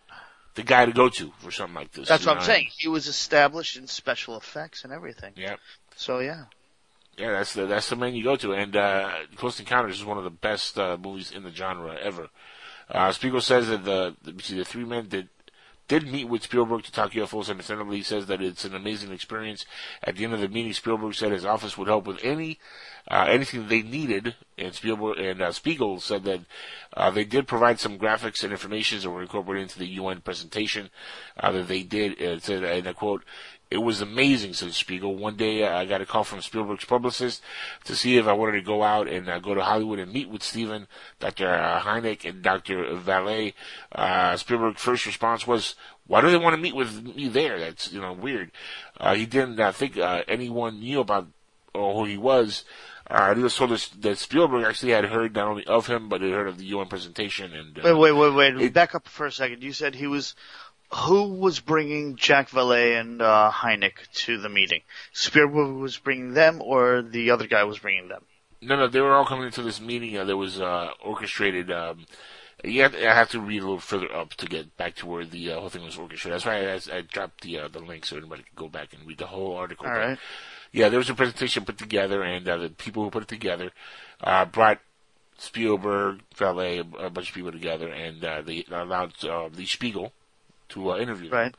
the 0.54 0.62
guy 0.62 0.84
to 0.84 0.92
go 0.92 1.08
to 1.08 1.32
for 1.38 1.50
something 1.50 1.74
like 1.74 1.92
this. 1.92 2.08
That's 2.08 2.26
what 2.26 2.36
I'm 2.38 2.42
saying. 2.44 2.68
He 2.76 2.88
was 2.88 3.06
established 3.06 3.76
in 3.76 3.86
special 3.86 4.36
effects 4.36 4.84
and 4.84 4.92
everything. 4.92 5.32
Yeah, 5.36 5.56
So 5.96 6.18
yeah. 6.18 6.44
yeah, 7.16 7.32
that's 7.32 7.54
the 7.54 7.64
that's 7.66 7.88
the 7.88 7.96
man 7.96 8.14
you 8.14 8.24
go 8.24 8.36
to, 8.36 8.52
and 8.52 8.76
uh, 8.76 9.10
Close 9.36 9.58
Encounters 9.58 9.98
is 9.98 10.04
one 10.04 10.18
of 10.18 10.24
the 10.24 10.30
best 10.30 10.78
uh, 10.78 10.98
movies 11.02 11.32
in 11.32 11.44
the 11.44 11.50
genre 11.50 11.96
ever. 11.96 12.28
Uh, 12.90 13.10
Spiegel 13.12 13.40
says 13.40 13.68
that 13.68 13.84
the 13.84 14.14
the, 14.22 14.42
see, 14.42 14.56
the 14.58 14.64
three 14.64 14.84
men 14.84 15.08
did 15.08 15.28
did 15.88 16.06
meet 16.06 16.28
with 16.28 16.42
Spielberg 16.42 16.84
to 16.84 16.92
talk 16.92 17.12
UFOs, 17.12 17.48
and 17.48 17.92
he 17.92 18.02
says 18.02 18.26
that 18.26 18.42
it's 18.42 18.64
an 18.64 18.74
amazing 18.74 19.10
experience. 19.10 19.64
At 20.04 20.16
the 20.16 20.24
end 20.24 20.34
of 20.34 20.40
the 20.40 20.48
meeting, 20.48 20.74
Spielberg 20.74 21.14
said 21.14 21.32
his 21.32 21.46
office 21.46 21.76
would 21.76 21.88
help 21.88 22.06
with 22.06 22.22
any 22.22 22.58
uh, 23.10 23.24
anything 23.26 23.68
they 23.68 23.80
needed, 23.80 24.36
and 24.58 24.74
Spielberg 24.74 25.18
and 25.18 25.40
uh, 25.40 25.50
Spiegel 25.50 25.98
said 25.98 26.24
that 26.24 26.40
uh, 26.94 27.10
they 27.10 27.24
did 27.24 27.48
provide 27.48 27.80
some 27.80 27.98
graphics 27.98 28.44
and 28.44 28.52
information 28.52 29.00
that 29.00 29.10
were 29.10 29.22
incorporated 29.22 29.62
into 29.62 29.78
the 29.78 29.86
UN 29.86 30.20
presentation 30.20 30.90
uh, 31.40 31.50
that 31.52 31.68
they 31.68 31.82
did. 31.82 32.20
It 32.20 32.42
said, 32.42 32.64
and 32.64 32.86
I 32.86 32.92
quote, 32.92 33.24
it 33.70 33.78
was 33.78 34.00
amazing, 34.00 34.54
said 34.54 34.72
Spiegel. 34.72 35.14
One 35.16 35.36
day 35.36 35.62
uh, 35.62 35.76
I 35.76 35.84
got 35.84 36.00
a 36.00 36.06
call 36.06 36.24
from 36.24 36.40
Spielberg's 36.40 36.84
publicist 36.86 37.42
to 37.84 37.94
see 37.94 38.16
if 38.16 38.26
I 38.26 38.32
wanted 38.32 38.52
to 38.52 38.62
go 38.62 38.82
out 38.82 39.08
and 39.08 39.28
uh, 39.28 39.38
go 39.40 39.54
to 39.54 39.62
Hollywood 39.62 39.98
and 39.98 40.12
meet 40.12 40.28
with 40.30 40.42
Steven, 40.42 40.86
Dr. 41.20 41.48
Uh, 41.50 41.80
Hynek, 41.80 42.24
and 42.28 42.42
Dr. 42.42 42.84
Vallée. 42.96 43.52
Uh, 43.92 44.36
Spielberg's 44.36 44.80
first 44.82 45.04
response 45.06 45.46
was, 45.46 45.74
why 46.06 46.20
do 46.22 46.30
they 46.30 46.38
want 46.38 46.54
to 46.56 46.62
meet 46.62 46.74
with 46.74 47.02
me 47.14 47.28
there? 47.28 47.58
That's, 47.60 47.92
you 47.92 48.00
know, 48.00 48.14
weird. 48.14 48.50
Uh, 48.98 49.14
he 49.14 49.26
didn't 49.26 49.60
uh, 49.60 49.72
think 49.72 49.98
uh, 49.98 50.22
anyone 50.26 50.80
knew 50.80 51.00
about 51.00 51.26
or 51.74 51.92
who 51.94 52.04
he 52.06 52.16
was. 52.16 52.64
Uh, 53.10 53.34
he 53.34 53.42
was 53.42 53.56
told 53.56 53.72
us 53.72 53.88
that 53.88 54.18
Spielberg 54.18 54.64
actually 54.64 54.92
had 54.92 55.04
heard 55.06 55.34
not 55.34 55.48
only 55.48 55.64
of 55.66 55.86
him, 55.86 56.08
but 56.08 56.20
had 56.20 56.30
heard 56.30 56.48
of 56.48 56.58
the 56.58 56.64
UN 56.66 56.88
presentation. 56.88 57.52
And 57.54 57.78
uh, 57.78 57.82
Wait, 57.84 57.92
wait, 57.94 58.12
wait, 58.12 58.34
wait. 58.34 58.60
it- 58.66 58.72
Back 58.74 58.94
up 58.94 59.06
for 59.08 59.26
a 59.26 59.32
second. 59.32 59.62
You 59.62 59.72
said 59.72 59.94
he 59.94 60.06
was. 60.06 60.34
Who 60.90 61.34
was 61.34 61.60
bringing 61.60 62.16
Jack 62.16 62.48
Vallée 62.48 62.98
and 62.98 63.20
uh, 63.20 63.50
Hynek 63.52 64.10
to 64.24 64.38
the 64.38 64.48
meeting? 64.48 64.80
Spielberg 65.12 65.76
was 65.76 65.98
bringing 65.98 66.32
them, 66.32 66.62
or 66.62 67.02
the 67.02 67.30
other 67.30 67.46
guy 67.46 67.64
was 67.64 67.78
bringing 67.78 68.08
them? 68.08 68.24
No, 68.62 68.76
no, 68.76 68.88
they 68.88 69.00
were 69.00 69.14
all 69.14 69.26
coming 69.26 69.46
into 69.46 69.62
this 69.62 69.80
meeting 69.80 70.16
uh, 70.16 70.24
that 70.24 70.36
was 70.36 70.60
uh, 70.60 70.90
orchestrated. 71.04 71.70
Um, 71.70 72.06
you 72.64 72.82
have, 72.82 72.94
I 72.94 73.14
have 73.14 73.30
to 73.30 73.40
read 73.40 73.62
a 73.62 73.66
little 73.66 73.78
further 73.78 74.12
up 74.12 74.34
to 74.34 74.46
get 74.46 74.76
back 74.76 74.96
to 74.96 75.06
where 75.06 75.24
the 75.24 75.52
uh, 75.52 75.60
whole 75.60 75.68
thing 75.68 75.84
was 75.84 75.96
orchestrated. 75.96 76.34
That's 76.40 76.46
why 76.46 76.94
I, 76.94 76.98
I 76.98 77.02
dropped 77.02 77.42
the 77.42 77.60
uh, 77.60 77.68
the 77.68 77.78
link 77.78 78.04
so 78.04 78.16
anybody 78.16 78.42
could 78.42 78.56
go 78.56 78.68
back 78.68 78.92
and 78.92 79.06
read 79.06 79.18
the 79.18 79.26
whole 79.26 79.56
article. 79.56 79.86
All 79.86 79.92
right. 79.92 80.18
Yeah, 80.72 80.88
there 80.88 80.98
was 80.98 81.08
a 81.08 81.14
presentation 81.14 81.64
put 81.64 81.78
together, 81.78 82.22
and 82.22 82.48
uh, 82.48 82.56
the 82.56 82.70
people 82.70 83.04
who 83.04 83.10
put 83.10 83.22
it 83.22 83.28
together 83.28 83.70
uh, 84.22 84.44
brought 84.44 84.80
Spielberg, 85.38 86.22
Vallée, 86.36 86.78
a, 86.78 87.06
a 87.06 87.10
bunch 87.10 87.28
of 87.28 87.34
people 87.34 87.52
together, 87.52 87.88
and 87.88 88.24
uh, 88.24 88.42
they 88.42 88.64
allowed 88.70 89.12
uh, 89.24 89.48
the 89.52 89.66
Spiegel 89.66 90.12
to 90.70 90.92
uh, 90.92 90.98
interview 90.98 91.30
Right. 91.30 91.54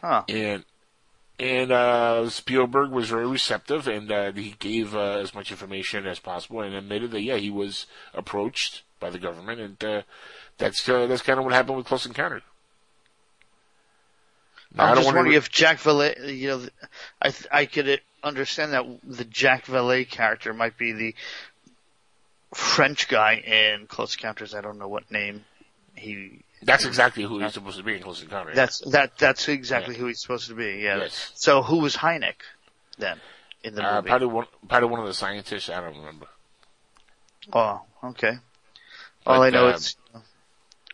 Huh. 0.00 0.22
and 0.28 0.64
and 1.38 1.72
uh, 1.72 2.28
Spielberg 2.28 2.90
was 2.90 3.08
very 3.08 3.26
receptive, 3.26 3.88
and 3.88 4.12
uh, 4.12 4.30
he 4.32 4.54
gave 4.58 4.94
uh, 4.94 5.18
as 5.18 5.34
much 5.34 5.50
information 5.50 6.06
as 6.06 6.18
possible, 6.18 6.60
and 6.60 6.74
admitted 6.74 7.10
that 7.12 7.22
yeah, 7.22 7.36
he 7.36 7.50
was 7.50 7.86
approached 8.12 8.82
by 9.00 9.08
the 9.08 9.18
government, 9.18 9.58
and 9.60 9.82
uh, 9.84 10.02
that's 10.58 10.86
uh, 10.88 11.06
that's 11.06 11.22
kind 11.22 11.38
of 11.38 11.44
what 11.44 11.54
happened 11.54 11.78
with 11.78 11.86
Close 11.86 12.04
Encounter. 12.04 12.42
Now, 14.74 14.84
I 14.84 14.88
I'm 14.88 14.94
don't 14.94 15.04
just 15.04 15.14
wondering 15.14 15.30
re- 15.32 15.36
if 15.36 15.50
Jack 15.50 15.78
Vallée, 15.78 16.36
you 16.36 16.48
know, 16.48 16.66
I 17.20 17.30
th- 17.30 17.48
I 17.50 17.64
could 17.64 18.00
understand 18.22 18.72
that 18.74 18.84
the 19.02 19.24
Jack 19.24 19.64
Vallée 19.64 20.08
character 20.08 20.52
might 20.52 20.76
be 20.76 20.92
the 20.92 21.14
French 22.54 23.08
guy 23.08 23.34
in 23.36 23.86
Close 23.86 24.14
Encounters. 24.14 24.54
I 24.54 24.60
don't 24.60 24.78
know 24.78 24.88
what 24.88 25.10
name 25.10 25.44
he. 25.94 26.42
That's 26.62 26.84
exactly 26.84 27.22
who 27.24 27.38
he's 27.40 27.54
supposed 27.54 27.78
to 27.78 27.82
be 27.82 27.96
in 27.96 28.02
Close 28.02 28.22
Encounter. 28.22 28.54
That's 28.54 28.80
that. 28.90 29.16
That's 29.18 29.48
exactly 29.48 29.94
Yeah. 29.94 30.00
who 30.00 30.06
he's 30.08 30.20
supposed 30.20 30.48
to 30.48 30.54
be. 30.54 30.80
Yeah. 30.82 30.98
Yes. 30.98 31.32
So 31.34 31.62
who 31.62 31.78
was 31.78 31.96
Hynek 31.96 32.36
then 32.98 33.18
in 33.62 33.74
the 33.74 33.82
uh, 33.84 33.96
movie? 33.96 34.08
probably 34.08 34.26
one 34.28 34.46
probably 34.68 34.88
one 34.88 35.00
of 35.00 35.06
the 35.06 35.14
scientists. 35.14 35.68
I 35.70 35.80
don't 35.80 35.96
remember. 35.96 36.26
Oh, 37.52 37.80
okay. 38.04 38.38
All 39.26 39.42
I 39.42 39.50
know 39.50 39.66
uh, 39.68 39.70
is 39.74 39.96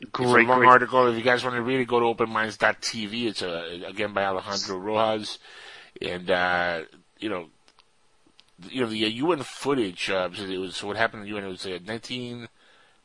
It's 0.00 0.10
great, 0.12 0.46
a 0.46 0.48
long 0.48 0.58
great. 0.60 0.68
article. 0.68 1.06
If 1.08 1.16
you 1.16 1.22
guys 1.22 1.42
want 1.44 1.56
to 1.56 1.62
read 1.62 1.80
it, 1.80 1.88
go 1.88 2.00
to 2.00 2.06
openminds.tv. 2.24 3.26
It's 3.28 3.42
uh, 3.42 3.80
again 3.86 4.12
by 4.12 4.24
Alejandro 4.24 4.78
Rojas, 4.78 5.38
and 6.02 6.30
uh, 6.30 6.82
you 7.18 7.28
know, 7.28 7.46
you 8.68 8.80
know 8.82 8.88
the 8.88 9.04
uh, 9.04 9.08
UN 9.08 9.42
footage. 9.42 10.10
Uh, 10.10 10.28
so 10.32 10.44
it 10.44 10.58
was 10.58 10.76
so 10.76 10.86
what 10.88 10.96
happened 10.96 11.22
in 11.24 11.28
the 11.30 11.36
UN. 11.36 11.44
It 11.44 11.48
was 11.48 11.66
uh, 11.66 11.78
nineteen, 11.84 12.48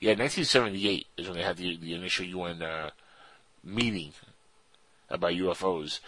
yeah, 0.01 0.15
nineteen 0.15 0.43
seventy 0.43 0.89
eight 0.89 1.07
is 1.15 1.27
when 1.27 1.37
they 1.37 1.43
had 1.43 1.57
the 1.57 1.77
the 1.77 1.93
initial 1.93 2.25
UN 2.25 2.61
uh, 2.61 2.89
meeting 3.63 4.11
about 5.09 5.31
UFOs, 5.31 5.99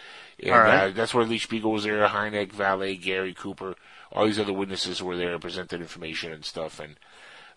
and 0.42 0.52
right. 0.52 0.84
uh, 0.86 0.90
that's 0.90 1.14
where 1.14 1.26
Lee 1.26 1.38
Spiegel 1.38 1.72
was 1.72 1.84
there, 1.84 2.08
Hynek, 2.08 2.52
Vallée, 2.52 3.02
Gary 3.02 3.34
Cooper, 3.34 3.76
all 4.12 4.26
these 4.26 4.40
other 4.40 4.54
witnesses 4.54 5.02
were 5.02 5.16
there, 5.16 5.38
presented 5.40 5.80
information 5.80 6.34
and 6.34 6.44
stuff, 6.44 6.80
and 6.80 6.96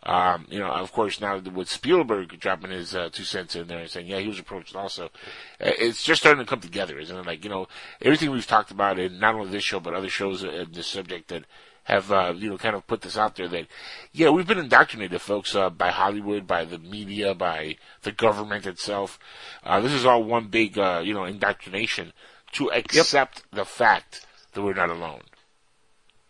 um, 0.02 0.46
you 0.48 0.60
know, 0.60 0.70
of 0.70 0.92
course, 0.92 1.20
now 1.20 1.38
with 1.38 1.68
Spielberg 1.68 2.38
dropping 2.38 2.70
his 2.70 2.94
uh, 2.94 3.08
two 3.10 3.24
cents 3.24 3.56
in 3.56 3.66
there 3.66 3.80
and 3.80 3.90
saying, 3.90 4.06
yeah, 4.06 4.20
he 4.20 4.28
was 4.28 4.38
approached 4.38 4.76
also, 4.76 5.06
uh, 5.06 5.72
it's 5.78 6.04
just 6.04 6.20
starting 6.22 6.44
to 6.44 6.48
come 6.48 6.60
together, 6.60 6.98
isn't 6.98 7.16
it? 7.16 7.26
Like, 7.26 7.42
you 7.42 7.50
know, 7.50 7.66
everything 8.00 8.30
we've 8.30 8.46
talked 8.46 8.70
about 8.70 8.98
in 8.98 9.18
not 9.18 9.34
only 9.34 9.50
this 9.50 9.64
show, 9.64 9.80
but 9.80 9.94
other 9.94 10.08
shows 10.08 10.44
in 10.44 10.68
this 10.70 10.86
subject 10.86 11.28
that 11.28 11.44
have, 11.86 12.12
uh, 12.12 12.34
you 12.36 12.50
know, 12.50 12.58
kind 12.58 12.76
of 12.76 12.86
put 12.86 13.00
this 13.00 13.16
out 13.16 13.36
there 13.36 13.48
that, 13.48 13.66
yeah, 14.12 14.30
we've 14.30 14.46
been 14.46 14.58
indoctrinated, 14.58 15.20
folks, 15.20 15.54
uh, 15.54 15.70
by 15.70 15.90
Hollywood, 15.90 16.46
by 16.46 16.64
the 16.64 16.78
media, 16.78 17.34
by 17.34 17.76
the 18.02 18.12
government 18.12 18.66
itself. 18.66 19.18
Uh, 19.64 19.80
this 19.80 19.92
is 19.92 20.04
all 20.04 20.22
one 20.22 20.48
big, 20.48 20.78
uh, 20.78 21.00
you 21.04 21.14
know, 21.14 21.24
indoctrination 21.24 22.12
to 22.52 22.70
accept 22.72 23.42
the 23.52 23.64
fact 23.64 24.26
that 24.52 24.62
we're 24.62 24.74
not 24.74 24.90
alone, 24.90 25.22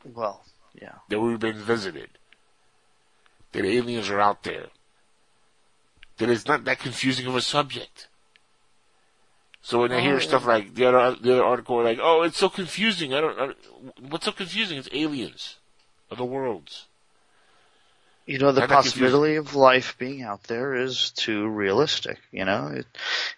Well, 0.04 0.44
yeah. 0.74 0.96
that 1.09 1.20
we've 1.20 1.40
been 1.40 1.59
visited 1.59 2.11
that 3.52 3.64
aliens 3.64 4.11
are 4.11 4.20
out 4.20 4.42
there. 4.42 4.66
That 6.18 6.30
it's 6.30 6.46
not 6.46 6.64
that 6.64 6.78
confusing 6.78 7.26
of 7.26 7.34
a 7.34 7.40
subject. 7.40 8.09
So 9.66 9.80
when 9.80 9.90
I 9.90 10.00
hear 10.00 10.14
Oh, 10.14 10.18
stuff 10.20 10.46
like 10.46 10.76
the 10.76 10.86
other 10.86 11.16
the 11.20 11.32
other 11.32 11.44
article, 11.44 11.82
like, 11.82 11.98
oh, 12.00 12.22
it's 12.22 12.38
so 12.38 12.48
confusing. 12.48 13.12
I 13.12 13.20
don't. 13.20 13.36
I, 13.36 13.54
what's 14.08 14.24
so 14.24 14.30
confusing? 14.30 14.78
It's 14.78 14.88
aliens, 14.92 15.56
other 16.08 16.22
worlds. 16.22 16.86
You 18.26 18.38
know, 18.38 18.52
the 18.52 18.60
Not 18.60 18.68
that 18.68 18.74
possibility 18.76 19.34
of 19.34 19.56
life 19.56 19.96
being 19.98 20.22
out 20.22 20.44
there 20.44 20.74
is 20.74 21.10
too 21.10 21.48
realistic. 21.48 22.20
You 22.30 22.44
know, 22.44 22.68
it, 22.68 22.86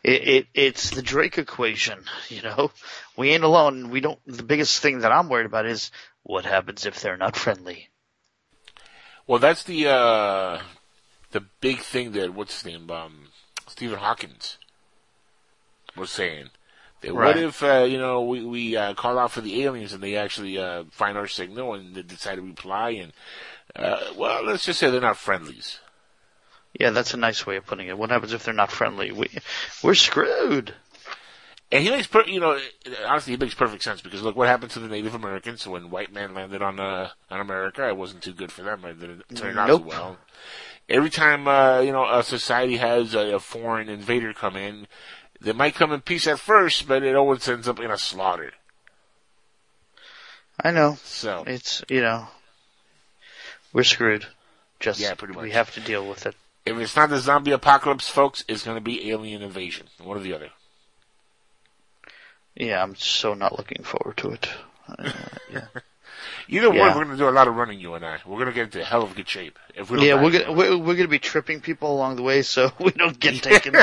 it, 0.04 0.28
it 0.28 0.46
it's 0.52 0.90
the 0.90 1.00
Drake 1.00 1.38
equation. 1.38 2.04
You 2.28 2.42
know, 2.42 2.72
we 3.16 3.30
ain't 3.30 3.42
alone. 3.42 3.88
We 3.88 4.02
don't. 4.02 4.20
The 4.26 4.42
biggest 4.42 4.82
thing 4.82 4.98
that 4.98 5.12
I'm 5.12 5.30
worried 5.30 5.46
about 5.46 5.64
is 5.64 5.90
what 6.24 6.44
happens 6.44 6.84
if 6.84 7.00
they're 7.00 7.16
not 7.16 7.36
friendly. 7.44 7.88
Well, 9.26 9.38
that's 9.38 9.62
the 9.62 9.88
uh 9.88 10.60
the 11.30 11.40
big 11.62 11.78
thing 11.78 12.12
that 12.12 12.34
what's 12.34 12.60
his 12.60 12.70
name, 12.70 12.90
um, 12.90 13.28
Stephen 13.66 13.98
Hawkins 13.98 14.58
was 15.98 16.10
saying. 16.10 16.50
That 17.00 17.12
Right. 17.12 17.26
What 17.26 17.36
if 17.36 17.62
uh, 17.62 17.86
you 17.88 17.98
know 17.98 18.22
we 18.22 18.44
we 18.44 18.76
uh, 18.76 18.94
call 18.94 19.18
out 19.18 19.30
for 19.30 19.40
the 19.40 19.62
aliens 19.64 19.92
and 19.92 20.02
they 20.02 20.16
actually 20.16 20.58
uh, 20.58 20.84
find 20.90 21.16
our 21.16 21.28
signal 21.28 21.74
and 21.74 21.94
they 21.94 22.02
decide 22.02 22.36
to 22.36 22.42
reply 22.42 22.90
and 22.90 23.12
uh, 23.76 24.12
well, 24.16 24.44
let's 24.44 24.64
just 24.64 24.80
say 24.80 24.90
they're 24.90 25.00
not 25.00 25.16
friendlies. 25.16 25.78
Yeah, 26.78 26.90
that's 26.90 27.14
a 27.14 27.18
nice 27.18 27.46
way 27.46 27.56
of 27.56 27.66
putting 27.66 27.88
it. 27.88 27.98
What 27.98 28.10
happens 28.10 28.32
if 28.32 28.44
they're 28.44 28.54
not 28.54 28.70
friendly? 28.72 29.12
We 29.12 29.28
we're 29.82 29.94
screwed. 29.94 30.74
And 31.70 31.84
he 31.84 31.90
makes, 31.90 32.06
per- 32.06 32.24
you 32.24 32.40
know, 32.40 32.58
honestly, 33.06 33.34
he 33.34 33.36
makes 33.36 33.52
perfect 33.54 33.82
sense 33.82 34.00
because 34.00 34.22
look 34.22 34.36
what 34.36 34.48
happened 34.48 34.70
to 34.72 34.78
the 34.78 34.88
Native 34.88 35.14
Americans 35.14 35.66
when 35.66 35.90
white 35.90 36.12
man 36.12 36.34
landed 36.34 36.62
on 36.62 36.80
uh, 36.80 37.10
on 37.30 37.40
America. 37.40 37.86
It 37.88 37.96
wasn't 37.96 38.22
too 38.22 38.32
good 38.32 38.50
for 38.50 38.62
them. 38.62 38.84
It 38.84 38.98
didn't 38.98 39.24
turn 39.36 39.58
out 39.58 39.68
Nope. 39.68 39.82
too 39.82 39.88
well. 39.88 40.16
Every 40.88 41.10
time, 41.10 41.46
uh, 41.46 41.80
you 41.80 41.92
know, 41.92 42.08
a 42.10 42.22
society 42.22 42.78
has 42.78 43.14
a, 43.14 43.34
a 43.34 43.38
foreign 43.38 43.90
invader 43.90 44.32
come 44.32 44.56
in, 44.56 44.86
they 45.40 45.52
might 45.52 45.74
come 45.74 45.92
in 45.92 46.00
peace 46.00 46.26
at 46.26 46.38
first, 46.38 46.86
but 46.88 47.02
it 47.02 47.14
always 47.14 47.48
ends 47.48 47.68
up 47.68 47.80
in 47.80 47.90
a 47.90 47.98
slaughter. 47.98 48.52
I 50.62 50.70
know. 50.72 50.98
So, 51.04 51.44
It's 51.46 51.84
you 51.88 52.00
know, 52.00 52.26
we're 53.72 53.84
screwed. 53.84 54.26
Just 54.80 55.00
Yeah, 55.00 55.14
pretty 55.14 55.34
much. 55.34 55.42
we 55.44 55.50
have 55.52 55.72
to 55.74 55.80
deal 55.80 56.08
with 56.08 56.26
it. 56.26 56.34
if 56.66 56.76
it's 56.76 56.96
not 56.96 57.10
the 57.10 57.18
zombie 57.18 57.52
apocalypse, 57.52 58.08
folks, 58.08 58.44
it's 58.48 58.62
going 58.64 58.76
to 58.76 58.80
be 58.80 59.10
alien 59.10 59.42
invasion, 59.42 59.86
one 60.02 60.16
or 60.16 60.20
the 60.20 60.34
other. 60.34 60.50
Yeah, 62.54 62.82
I'm 62.82 62.96
so 62.96 63.34
not 63.34 63.56
looking 63.56 63.84
forward 63.84 64.16
to 64.18 64.30
it. 64.30 64.48
Uh, 64.88 65.10
yeah. 65.52 65.66
Either 66.48 66.70
way, 66.70 66.78
we're 66.80 66.94
going 66.94 67.08
to 67.10 67.16
do 67.16 67.28
a 67.28 67.30
lot 67.30 67.46
of 67.46 67.54
running, 67.54 67.78
you 67.78 67.94
and 67.94 68.04
I. 68.04 68.18
We're 68.26 68.36
going 68.36 68.46
to 68.46 68.52
get 68.52 68.64
into 68.64 68.84
hell 68.84 69.02
of 69.02 69.14
good 69.14 69.28
shape. 69.28 69.58
If 69.76 69.90
we 69.90 70.04
Yeah, 70.06 70.20
we're 70.22 70.50
we're, 70.52 70.76
we're 70.76 70.96
gonna 70.96 71.06
be 71.08 71.18
tripping 71.20 71.60
people 71.60 71.94
along 71.94 72.16
the 72.16 72.22
way, 72.22 72.42
so 72.42 72.72
we 72.80 72.90
don't 72.90 73.18
get 73.20 73.34
taken. 73.42 73.76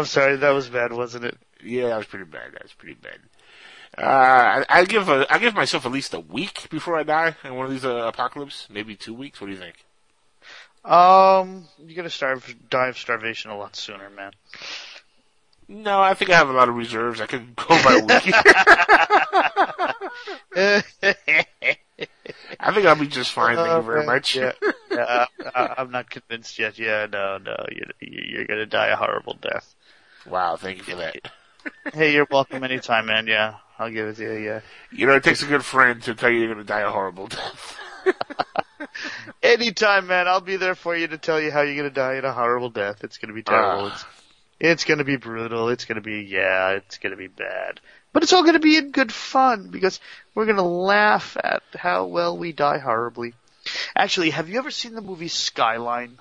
I'm 0.00 0.06
sorry, 0.06 0.36
that 0.36 0.50
was 0.50 0.68
bad, 0.68 0.92
wasn't 0.92 1.24
it? 1.26 1.38
Yeah, 1.62 1.88
that 1.88 1.98
was 1.98 2.06
pretty 2.06 2.24
bad. 2.24 2.52
That 2.52 2.62
was 2.62 2.72
pretty 2.72 2.94
bad. 2.94 3.18
Uh, 3.98 4.64
I, 4.68 4.80
I 4.80 4.84
give 4.84 5.08
a, 5.08 5.26
I 5.32 5.38
give 5.38 5.54
myself 5.54 5.84
at 5.84 5.92
least 5.92 6.14
a 6.14 6.20
week 6.20 6.68
before 6.70 6.96
I 6.96 7.02
die 7.02 7.34
in 7.44 7.54
one 7.54 7.66
of 7.66 7.72
these 7.72 7.84
uh, 7.84 8.06
apocalypse. 8.06 8.66
Maybe 8.70 8.94
two 8.96 9.14
weeks. 9.14 9.40
What 9.40 9.48
do 9.48 9.52
you 9.52 9.58
think? 9.58 9.84
Um, 10.84 11.66
you're 11.78 11.96
gonna 11.96 12.08
starve, 12.08 12.54
die 12.70 12.86
of 12.88 12.96
starvation 12.98 13.50
a 13.50 13.58
lot 13.58 13.76
sooner, 13.76 14.08
man. 14.10 14.32
No, 15.68 16.00
I 16.00 16.14
think 16.14 16.30
I 16.30 16.36
have 16.36 16.48
a 16.48 16.52
lot 16.52 16.68
of 16.68 16.74
reserves. 16.76 17.20
I 17.20 17.26
could 17.26 17.54
go 17.56 17.66
by 17.68 17.94
a 17.94 18.00
week. 18.00 18.34
I 22.60 22.72
think 22.74 22.86
I'll 22.86 22.96
be 22.98 23.06
just 23.06 23.32
fine. 23.32 23.56
Thank 23.56 23.68
you 23.70 23.82
very 23.82 24.02
Uh, 24.04 24.06
much. 24.06 24.36
Yeah, 24.36 24.52
yeah 24.90 25.26
I, 25.54 25.74
I'm 25.78 25.90
not 25.90 26.08
convinced 26.10 26.58
yet. 26.58 26.78
Yeah, 26.78 27.06
no, 27.10 27.38
no, 27.38 27.56
you're, 27.70 27.86
you're 28.00 28.44
gonna 28.46 28.66
die 28.66 28.88
a 28.88 28.96
horrible 28.96 29.36
death. 29.40 29.74
Wow, 30.30 30.56
thank 30.56 30.78
you 30.78 30.84
for 30.84 30.96
that. 30.96 31.16
Hey, 31.92 32.14
you're 32.14 32.26
welcome 32.30 32.64
anytime, 32.64 33.04
man. 33.04 33.26
Yeah, 33.26 33.56
I'll 33.78 33.90
give 33.90 34.08
it 34.08 34.16
to 34.16 34.22
you. 34.22 34.32
Yeah. 34.32 34.60
You 34.90 35.06
know, 35.06 35.14
it 35.16 35.22
takes 35.22 35.42
a 35.42 35.46
good 35.46 35.62
friend 35.62 36.02
to 36.04 36.14
tell 36.14 36.30
you 36.30 36.38
you're 36.38 36.54
going 36.54 36.64
to 36.64 36.64
die 36.64 36.80
a 36.80 36.90
horrible 36.90 37.26
death. 37.26 37.78
Anytime, 39.42 40.06
man. 40.06 40.28
I'll 40.28 40.40
be 40.40 40.56
there 40.56 40.74
for 40.74 40.96
you 40.96 41.08
to 41.08 41.18
tell 41.18 41.40
you 41.40 41.50
how 41.50 41.62
you're 41.62 41.76
gonna 41.76 41.90
die 41.90 42.16
in 42.16 42.24
a 42.24 42.32
horrible 42.32 42.70
death. 42.70 43.04
It's 43.04 43.18
gonna 43.18 43.34
be 43.34 43.42
terrible. 43.42 43.86
Ah. 43.86 43.94
It's, 43.94 44.04
it's 44.60 44.84
gonna 44.84 45.04
be 45.04 45.16
brutal. 45.16 45.68
It's 45.68 45.84
gonna 45.84 46.00
be, 46.00 46.22
yeah, 46.22 46.70
it's 46.70 46.98
gonna 46.98 47.16
be 47.16 47.28
bad. 47.28 47.80
But 48.12 48.22
it's 48.22 48.32
all 48.32 48.44
gonna 48.44 48.58
be 48.58 48.76
in 48.76 48.90
good 48.90 49.12
fun 49.12 49.68
because 49.70 50.00
we're 50.34 50.46
gonna 50.46 50.66
laugh 50.66 51.36
at 51.42 51.62
how 51.74 52.06
well 52.06 52.36
we 52.36 52.52
die 52.52 52.78
horribly. 52.78 53.34
Actually, 53.94 54.30
have 54.30 54.48
you 54.48 54.58
ever 54.58 54.70
seen 54.70 54.94
the 54.94 55.00
movie 55.00 55.28
Skyline? 55.28 56.18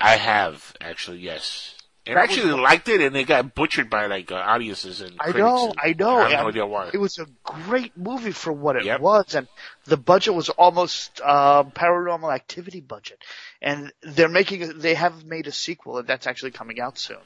I 0.00 0.16
have, 0.16 0.74
actually, 0.80 1.18
yes. 1.18 1.74
And 2.08 2.18
I 2.18 2.22
actually 2.22 2.52
was- 2.52 2.60
liked 2.62 2.88
it, 2.88 3.00
and 3.00 3.14
they 3.14 3.24
got 3.24 3.54
butchered 3.54 3.90
by 3.90 4.06
like 4.06 4.32
uh, 4.32 4.36
audiences 4.36 5.00
and 5.00 5.12
I 5.20 5.24
critics. 5.24 5.38
know, 5.40 5.68
and 5.70 5.74
I 5.80 5.94
know. 5.98 6.16
I 6.18 6.30
have 6.30 6.42
no 6.42 6.48
idea 6.48 6.66
why. 6.66 6.90
It 6.92 6.98
was 6.98 7.18
a 7.18 7.26
great 7.44 7.96
movie 7.96 8.32
for 8.32 8.52
what 8.52 8.76
it 8.76 8.84
Yep. 8.84 9.00
was, 9.00 9.34
and 9.34 9.46
the 9.84 9.96
budget 9.96 10.34
was 10.34 10.48
almost 10.48 11.20
uh, 11.24 11.64
Paranormal 11.64 12.34
Activity 12.34 12.80
budget. 12.80 13.22
And 13.60 13.92
they're 14.02 14.28
making, 14.28 14.78
they 14.78 14.94
have 14.94 15.24
made 15.24 15.46
a 15.46 15.52
sequel, 15.52 15.98
and 15.98 16.08
that's 16.08 16.26
actually 16.26 16.52
coming 16.52 16.80
out 16.80 16.98
soon. 16.98 17.18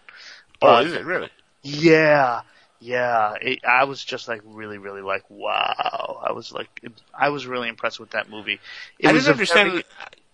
oh, 0.60 0.78
is 0.80 0.92
it 0.92 1.04
really? 1.04 1.30
Yeah, 1.62 2.40
yeah. 2.80 3.34
It, 3.40 3.60
I 3.64 3.84
was 3.84 4.02
just 4.02 4.26
like 4.26 4.40
really, 4.44 4.78
really 4.78 5.02
like, 5.02 5.24
wow. 5.28 6.20
I 6.26 6.32
was 6.32 6.52
like, 6.52 6.68
I 7.14 7.28
was 7.28 7.46
really 7.46 7.68
impressed 7.68 8.00
with 8.00 8.10
that 8.10 8.28
movie. 8.28 8.58
It 8.98 9.08
I 9.08 9.12
didn't 9.12 9.28
understand. 9.28 9.70
very- 9.70 9.84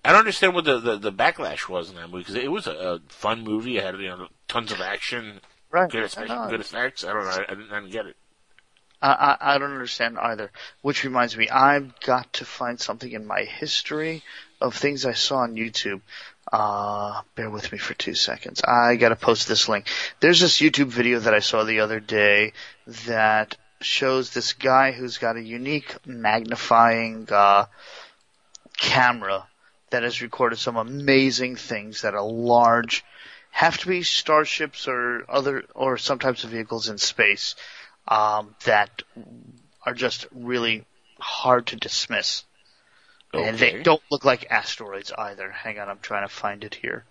I 0.04 0.12
don't 0.12 0.20
understand 0.20 0.54
what 0.54 0.64
the, 0.64 0.78
the, 0.78 0.96
the 0.96 1.12
backlash 1.12 1.68
was 1.68 1.90
in 1.90 1.96
that 1.96 2.06
movie 2.08 2.20
because 2.20 2.36
it 2.36 2.50
was 2.50 2.66
a, 2.66 2.70
a 2.72 3.00
fun 3.08 3.42
movie. 3.42 3.76
It 3.76 3.84
had 3.84 3.96
you 3.98 4.08
know 4.08 4.28
tons 4.48 4.72
of 4.72 4.80
action, 4.80 5.40
right. 5.70 5.90
good 5.90 6.04
effects. 6.04 6.30
Good 6.50 6.60
effects. 6.60 7.04
I 7.04 7.12
don't 7.12 7.24
know. 7.24 7.30
I, 7.30 7.54
didn't, 7.54 7.72
I 7.72 7.80
didn't 7.80 7.92
get 7.92 8.06
it. 8.06 8.16
I, 9.00 9.08
I, 9.08 9.54
I 9.54 9.58
don't 9.58 9.72
understand 9.72 10.18
either. 10.18 10.50
Which 10.82 11.04
reminds 11.04 11.36
me, 11.36 11.48
I've 11.48 11.98
got 12.00 12.32
to 12.34 12.44
find 12.44 12.80
something 12.80 13.10
in 13.10 13.26
my 13.26 13.42
history 13.42 14.22
of 14.60 14.74
things 14.74 15.06
I 15.06 15.12
saw 15.12 15.38
on 15.38 15.54
YouTube. 15.54 16.00
Uh, 16.50 17.20
bear 17.34 17.50
with 17.50 17.70
me 17.70 17.78
for 17.78 17.94
two 17.94 18.14
seconds. 18.14 18.62
I 18.64 18.96
gotta 18.96 19.16
post 19.16 19.48
this 19.48 19.68
link. 19.68 19.86
There's 20.20 20.40
this 20.40 20.58
YouTube 20.58 20.86
video 20.86 21.18
that 21.20 21.34
I 21.34 21.40
saw 21.40 21.64
the 21.64 21.80
other 21.80 22.00
day 22.00 22.54
that 23.06 23.56
shows 23.82 24.30
this 24.30 24.54
guy 24.54 24.92
who's 24.92 25.18
got 25.18 25.36
a 25.36 25.42
unique 25.42 25.94
magnifying, 26.06 27.28
uh, 27.30 27.66
camera 28.78 29.46
that 29.90 30.02
has 30.02 30.22
recorded 30.22 30.58
some 30.58 30.76
amazing 30.76 31.56
things 31.56 32.02
that 32.02 32.14
are 32.14 32.22
large, 32.22 33.04
have 33.50 33.78
to 33.78 33.86
be 33.88 34.02
starships 34.02 34.86
or 34.88 35.24
other, 35.28 35.64
or 35.74 35.98
some 35.98 36.18
types 36.18 36.44
of 36.44 36.50
vehicles 36.50 36.88
in 36.88 36.98
space 36.98 37.54
um, 38.06 38.54
that 38.64 39.02
are 39.84 39.94
just 39.94 40.26
really 40.32 40.84
hard 41.18 41.66
to 41.68 41.76
dismiss. 41.76 42.44
And 43.32 43.58
they 43.58 43.82
don't 43.82 44.02
look 44.10 44.24
like 44.24 44.46
asteroids 44.50 45.12
either. 45.16 45.50
Hang 45.50 45.78
on, 45.78 45.88
I'm 45.88 45.98
trying 46.00 46.26
to 46.26 46.32
find 46.32 46.64
it 46.64 46.74
here. 46.74 47.04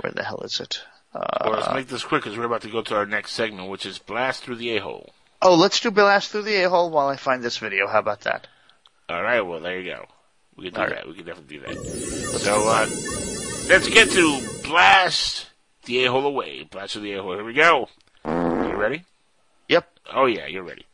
Where 0.00 0.12
the 0.12 0.24
hell 0.24 0.40
is 0.40 0.58
it? 0.60 0.82
Well, 1.14 1.52
let's 1.52 1.68
Uh, 1.68 1.74
make 1.74 1.88
this 1.88 2.02
quick 2.04 2.22
because 2.24 2.36
we're 2.38 2.44
about 2.44 2.62
to 2.62 2.70
go 2.70 2.82
to 2.82 2.96
our 2.96 3.06
next 3.06 3.32
segment, 3.32 3.68
which 3.68 3.86
is 3.86 3.98
blast 3.98 4.42
through 4.44 4.56
the 4.56 4.76
a 4.76 4.80
hole. 4.80 5.12
oh, 5.42 5.54
let's 5.54 5.80
do 5.80 5.90
Blast 5.90 6.30
Through 6.30 6.42
the 6.42 6.62
A-Hole 6.64 6.90
while 6.90 7.08
I 7.08 7.16
find 7.16 7.42
this 7.42 7.58
video. 7.58 7.86
How 7.86 7.98
about 8.00 8.20
that? 8.22 8.46
All 9.08 9.22
right. 9.22 9.40
Well, 9.40 9.60
there 9.60 9.78
you 9.80 9.90
go. 9.90 10.06
We 10.56 10.64
can 10.70 10.74
do 10.74 10.80
All 10.80 10.88
that. 10.88 11.06
We 11.08 11.14
can 11.14 11.24
definitely 11.24 11.58
do 11.58 11.66
that. 11.66 12.38
So 12.40 12.68
uh, 12.68 12.86
let's 13.68 13.88
get 13.88 14.10
to 14.10 14.40
blast 14.64 15.49
the 15.90 16.04
a 16.06 16.10
hole 16.10 16.26
away. 16.26 16.64
Blast 16.64 16.92
through 16.94 17.02
the 17.02 17.12
a 17.14 17.22
hole. 17.22 17.34
Here 17.34 17.44
we 17.44 17.52
go. 17.54 17.88
You 18.24 18.74
ready? 18.76 19.04
Yep. 19.68 19.88
Oh 20.14 20.26
yeah, 20.26 20.46
you're 20.46 20.62
ready. 20.62 20.86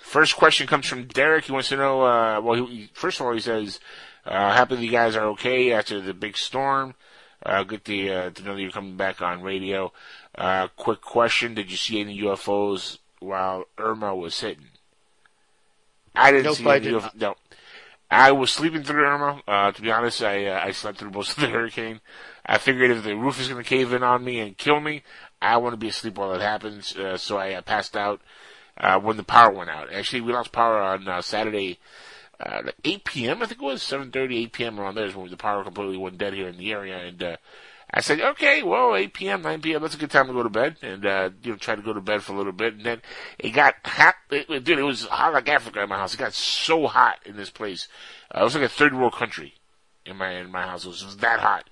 First 0.00 0.36
question 0.36 0.66
comes 0.66 0.86
from 0.86 1.04
Derek. 1.04 1.44
He 1.44 1.52
wants 1.52 1.68
to 1.68 1.76
know. 1.76 2.02
Uh, 2.02 2.40
well, 2.40 2.66
he, 2.66 2.90
first 2.94 3.20
of 3.20 3.26
all, 3.26 3.32
he 3.34 3.40
says, 3.40 3.78
uh, 4.24 4.52
"Happy 4.54 4.76
that 4.76 4.82
you 4.82 4.90
guys 4.90 5.16
are 5.16 5.26
okay 5.28 5.72
after 5.72 6.00
the 6.00 6.14
big 6.14 6.36
storm. 6.36 6.94
Uh, 7.44 7.62
good 7.62 7.84
to, 7.84 8.10
uh, 8.10 8.30
to 8.30 8.42
know 8.42 8.54
that 8.54 8.62
you're 8.62 8.70
coming 8.70 8.96
back 8.96 9.20
on 9.20 9.42
radio." 9.42 9.92
Uh, 10.36 10.68
quick 10.76 11.00
question: 11.02 11.54
Did 11.54 11.70
you 11.70 11.76
see 11.76 12.00
any 12.00 12.18
UFOs 12.22 12.98
while 13.20 13.64
Irma 13.76 14.14
was 14.14 14.40
hitting? 14.40 14.68
I 16.14 16.30
didn't 16.32 16.44
Nope, 16.44 16.56
see 16.56 16.68
any 16.68 16.80
did 16.80 16.94
UFO. 16.94 17.02
not. 17.02 17.16
No, 17.20 17.34
I 18.10 18.32
was 18.32 18.50
sleeping 18.50 18.82
through 18.82 19.04
Irma. 19.04 19.42
Uh, 19.46 19.72
to 19.72 19.82
be 19.82 19.90
honest, 19.90 20.22
I 20.22 20.46
uh, 20.46 20.60
I 20.64 20.70
slept 20.72 20.98
through 20.98 21.10
most 21.10 21.36
of 21.36 21.42
the 21.42 21.48
hurricane. 21.56 22.00
I 22.48 22.56
figured 22.56 22.90
if 22.90 23.04
the 23.04 23.14
roof 23.14 23.38
is 23.38 23.48
going 23.48 23.62
to 23.62 23.68
cave 23.68 23.92
in 23.92 24.02
on 24.02 24.24
me 24.24 24.40
and 24.40 24.56
kill 24.56 24.80
me, 24.80 25.02
I 25.40 25.58
want 25.58 25.74
to 25.74 25.76
be 25.76 25.88
asleep 25.88 26.16
while 26.16 26.32
it 26.32 26.40
happens. 26.40 26.96
Uh, 26.96 27.18
so 27.18 27.36
I 27.36 27.52
uh, 27.52 27.60
passed 27.60 27.94
out 27.94 28.22
uh, 28.78 28.98
when 28.98 29.18
the 29.18 29.22
power 29.22 29.52
went 29.52 29.68
out. 29.68 29.92
Actually, 29.92 30.22
we 30.22 30.32
lost 30.32 30.50
power 30.50 30.78
on 30.78 31.06
uh, 31.06 31.20
Saturday, 31.20 31.78
uh, 32.40 32.62
8 32.82 33.04
p.m. 33.04 33.42
I 33.42 33.46
think 33.46 33.60
it 33.60 33.64
was 33.64 33.82
7:30, 33.82 34.44
8 34.44 34.52
p.m. 34.52 34.80
around 34.80 34.94
there 34.94 35.04
is 35.04 35.14
when 35.14 35.28
the 35.28 35.36
power 35.36 35.62
completely 35.62 35.98
went 35.98 36.16
dead 36.16 36.32
here 36.32 36.48
in 36.48 36.56
the 36.56 36.72
area. 36.72 36.96
And 36.96 37.22
uh, 37.22 37.36
I 37.92 38.00
said, 38.00 38.20
okay, 38.20 38.62
well, 38.62 38.96
8 38.96 39.12
p.m., 39.12 39.42
9 39.42 39.60
p.m. 39.60 39.82
That's 39.82 39.94
a 39.94 39.98
good 39.98 40.10
time 40.10 40.28
to 40.28 40.32
go 40.32 40.42
to 40.42 40.48
bed, 40.48 40.76
and 40.80 41.04
you 41.42 41.52
know, 41.52 41.56
try 41.58 41.76
to 41.76 41.82
go 41.82 41.92
to 41.92 42.00
bed 42.00 42.22
for 42.22 42.32
a 42.32 42.36
little 42.36 42.52
bit. 42.52 42.74
And 42.74 42.84
then 42.84 43.02
it 43.38 43.50
got 43.50 43.74
hot. 43.84 44.14
It, 44.30 44.64
dude, 44.64 44.78
it 44.78 44.82
was 44.82 45.04
hot 45.04 45.34
like 45.34 45.50
Africa 45.50 45.82
in 45.82 45.88
my 45.90 45.98
house. 45.98 46.14
It 46.14 46.18
got 46.18 46.32
so 46.32 46.86
hot 46.86 47.18
in 47.26 47.36
this 47.36 47.50
place. 47.50 47.88
It 48.34 48.42
was 48.42 48.54
like 48.54 48.64
a 48.64 48.70
third 48.70 48.94
world 48.94 49.14
country 49.14 49.54
in 50.06 50.16
my 50.16 50.30
in 50.32 50.50
my 50.50 50.62
house. 50.62 50.86
It 50.86 50.88
was 50.88 51.16
that 51.18 51.40
hot. 51.40 51.68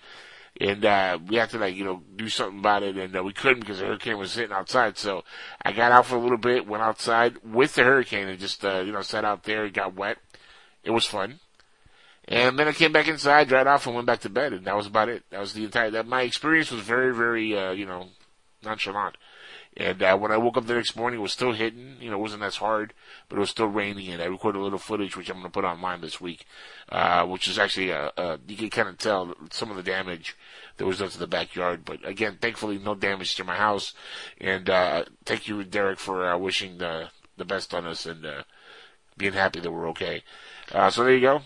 And 0.61 0.84
uh 0.84 1.18
we 1.26 1.36
had 1.36 1.50
to 1.50 1.59
like, 1.59 1.74
you 1.74 1.84
know, 1.84 2.02
do 2.16 2.28
something 2.28 2.59
about 2.59 2.82
it 2.82 2.96
and 2.96 3.14
uh, 3.16 3.22
we 3.22 3.32
couldn't 3.32 3.61
because 3.61 3.78
the 3.78 3.86
hurricane 3.86 4.18
was 4.18 4.32
sitting 4.32 4.52
outside. 4.52 4.96
So 4.96 5.24
I 5.62 5.72
got 5.72 5.92
out 5.92 6.07
for 6.07 6.16
a 6.16 6.20
little 6.20 6.38
bit, 6.38 6.66
went 6.66 6.82
outside 6.82 7.36
with 7.44 7.74
the 7.74 7.84
hurricane 7.84 8.28
and 8.28 8.38
just 8.38 8.64
uh, 8.64 8.80
you 8.80 8.92
know, 8.92 9.02
sat 9.02 9.24
out 9.24 9.42
there, 9.44 9.66
it 9.66 9.74
got 9.74 9.94
wet. 9.94 10.18
It 10.82 10.90
was 10.90 11.04
fun. 11.04 11.40
And 12.28 12.59
then 12.59 12.68
I 12.68 12.72
came 12.72 12.92
back 12.92 13.07
inside, 13.07 13.48
dried 13.48 13.66
off 13.66 13.86
and 13.86 13.94
went 13.94 14.07
back 14.07 14.20
to 14.20 14.28
bed 14.28 14.52
and 14.52 14.64
that 14.66 14.76
was 14.76 14.86
about 14.86 15.09
it. 15.09 15.24
That 15.30 15.40
was 15.40 15.52
the 15.52 15.64
entire 15.64 15.90
that 15.90 16.07
my 16.07 16.22
experience 16.22 16.70
was 16.70 16.82
very, 16.82 17.14
very 17.14 17.57
uh, 17.57 17.72
you 17.72 17.86
know, 17.86 18.09
nonchalant. 18.64 19.16
And 19.77 20.03
uh, 20.03 20.16
when 20.16 20.33
I 20.33 20.39
woke 20.39 20.57
up 20.57 20.66
the 20.66 20.74
next 20.74 20.97
morning, 20.97 21.20
it 21.20 21.22
was 21.22 21.33
still 21.33 21.53
hitting. 21.53 21.97
You 22.01 22.11
know, 22.11 22.16
it 22.16 22.20
wasn't 22.20 22.43
as 22.43 22.57
hard, 22.57 22.95
but 23.29 23.37
it 23.37 23.41
was 23.41 23.51
still 23.51 23.66
raining. 23.66 24.09
And 24.09 24.22
I 24.22 24.27
recorded 24.27 24.59
a 24.59 24.62
little 24.62 24.79
footage, 24.79 25.16
which 25.16 25.29
I'm 25.29 25.37
going 25.37 25.45
to 25.47 25.51
put 25.51 25.64
online 25.64 26.01
this 26.01 26.18
week, 26.20 26.47
uh, 26.89 27.27
which 27.27 27.47
is 27.47 27.59
actually, 27.59 27.93
uh, 27.93 28.11
uh, 28.16 28.39
you 28.49 28.57
can 28.57 28.70
kind 28.70 28.89
of 28.89 28.97
tell 28.97 29.35
some 29.51 29.70
of 29.70 29.77
the 29.77 29.83
damage 29.83 30.35
that 30.79 30.87
was 30.87 30.99
done 30.99 31.11
to 31.11 31.18
the 31.18 31.27
backyard. 31.27 31.85
But 31.85 32.07
again, 32.09 32.39
thankfully, 32.41 32.79
no 32.79 32.95
damage 32.95 33.35
to 33.35 33.45
my 33.45 33.57
house. 33.57 33.93
And 34.41 34.70
uh, 34.70 35.05
thank 35.27 35.47
you, 35.47 35.62
Derek, 35.62 35.99
for 35.99 36.27
uh, 36.27 36.39
wishing 36.39 36.79
the 36.79 37.11
the 37.37 37.45
best 37.45 37.74
on 37.74 37.87
us 37.87 38.07
and 38.07 38.24
uh, 38.24 38.43
being 39.16 39.35
happy 39.35 39.61
that 39.61 39.70
we're 39.70 39.89
okay. 39.91 40.22
Uh, 40.72 40.91
so 40.91 41.05
there 41.05 41.14
you 41.14 41.20
go. 41.20 41.43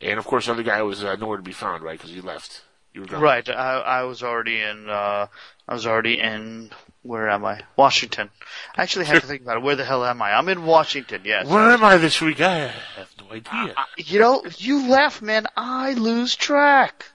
And 0.00 0.18
of 0.18 0.26
course, 0.26 0.46
the 0.46 0.52
other 0.52 0.62
guy 0.62 0.82
was 0.82 1.04
uh, 1.04 1.16
nowhere 1.16 1.36
to 1.36 1.42
be 1.42 1.52
found, 1.52 1.82
right? 1.82 1.98
Because 1.98 2.14
he 2.14 2.20
left. 2.20 2.62
You 2.92 3.02
were 3.02 3.06
gone. 3.06 3.20
Right. 3.20 3.48
I, 3.48 3.78
I 3.80 4.02
was 4.04 4.22
already 4.22 4.60
in. 4.60 4.88
Uh, 4.88 5.26
I 5.68 5.74
was 5.74 5.86
already 5.86 6.18
in. 6.18 6.70
Where 7.06 7.28
am 7.28 7.44
I? 7.44 7.62
Washington. 7.76 8.30
I 8.76 8.82
actually 8.82 9.06
have 9.06 9.20
to 9.20 9.26
think 9.26 9.42
about 9.42 9.58
it. 9.58 9.62
Where 9.62 9.76
the 9.76 9.84
hell 9.84 10.04
am 10.04 10.20
I? 10.22 10.32
I'm 10.32 10.48
in 10.48 10.64
Washington. 10.64 11.22
Yes. 11.24 11.46
Where 11.46 11.70
am 11.70 11.84
I 11.84 11.96
this 11.98 12.20
week? 12.20 12.40
I 12.40 12.72
have 12.96 13.14
no 13.18 13.32
idea. 13.32 13.74
You 13.96 14.18
know, 14.18 14.42
you 14.56 14.88
laugh, 14.88 15.22
man. 15.22 15.46
I 15.56 15.94
lose 15.94 16.34
track. 16.34 17.06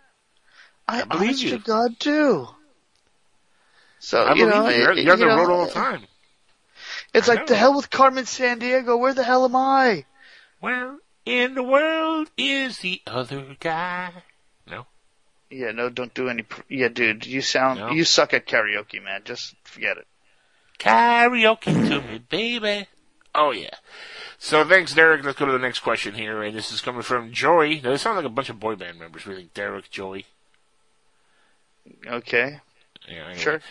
I, 0.87 1.01
I 1.01 1.05
believe 1.05 1.39
you. 1.39 1.51
to 1.51 1.57
God 1.57 1.97
do. 1.99 2.47
So 3.99 4.23
I 4.23 4.33
you 4.33 4.45
believe 4.45 4.55
know, 4.55 4.69
you. 4.69 5.01
You're 5.03 5.13
on 5.13 5.19
the 5.19 5.25
know, 5.25 5.37
road 5.37 5.51
all 5.51 5.65
the 5.65 5.71
time. 5.71 6.03
It's 7.13 7.29
I 7.29 7.35
like 7.35 7.47
the 7.47 7.55
hell 7.55 7.75
with 7.75 7.89
Carmen 7.89 8.25
Sandiego. 8.25 8.99
Where 8.99 9.13
the 9.13 9.23
hell 9.23 9.45
am 9.45 9.55
I? 9.55 10.05
Where 10.59 10.95
in 11.25 11.55
the 11.55 11.63
world 11.63 12.31
is 12.37 12.79
the 12.79 13.01
other 13.05 13.57
guy? 13.59 14.23
Yeah, 15.51 15.71
no, 15.71 15.89
don't 15.89 16.13
do 16.13 16.29
any. 16.29 16.43
Pr- 16.43 16.61
yeah, 16.69 16.87
dude, 16.87 17.25
you 17.25 17.41
sound 17.41 17.79
No. 17.79 17.91
you 17.91 18.03
suck 18.05 18.33
at 18.33 18.47
karaoke, 18.47 19.03
man. 19.03 19.21
Just 19.25 19.55
forget 19.63 19.97
it. 19.97 20.07
Karaoke 20.79 21.65
to 21.89 22.01
me, 22.01 22.19
baby. 22.29 22.87
Oh 23.35 23.51
yeah. 23.51 23.75
So 24.39 24.63
thanks, 24.65 24.93
Derek. 24.95 25.23
Let's 25.23 25.37
go 25.37 25.45
to 25.45 25.51
the 25.51 25.59
next 25.59 25.79
question 25.79 26.15
here, 26.15 26.41
and 26.41 26.55
this 26.55 26.71
is 26.71 26.81
coming 26.81 27.01
from 27.03 27.31
Joey. 27.31 27.81
Now, 27.81 27.91
they 27.91 27.97
sound 27.97 28.15
like 28.17 28.25
a 28.25 28.29
bunch 28.29 28.49
of 28.49 28.59
boy 28.59 28.75
band 28.75 28.97
members. 28.99 29.23
Think 29.23 29.53
Derek, 29.53 29.91
Joey. 29.91 30.25
Okay, 32.07 32.59
Yeah, 33.07 33.15
anyway. 33.25 33.37
sure. 33.37 33.61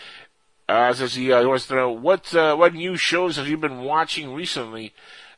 Uh, 0.67 0.93
says 0.93 1.15
he, 1.15 1.31
uh, 1.33 1.41
he 1.41 1.45
wants 1.45 1.67
to 1.67 1.75
know 1.75 1.91
what 1.91 2.33
uh, 2.33 2.55
what 2.55 2.73
new 2.73 2.95
shows 2.95 3.35
have 3.37 3.47
you 3.47 3.57
been 3.57 3.81
watching 3.81 4.33
recently, 4.33 4.93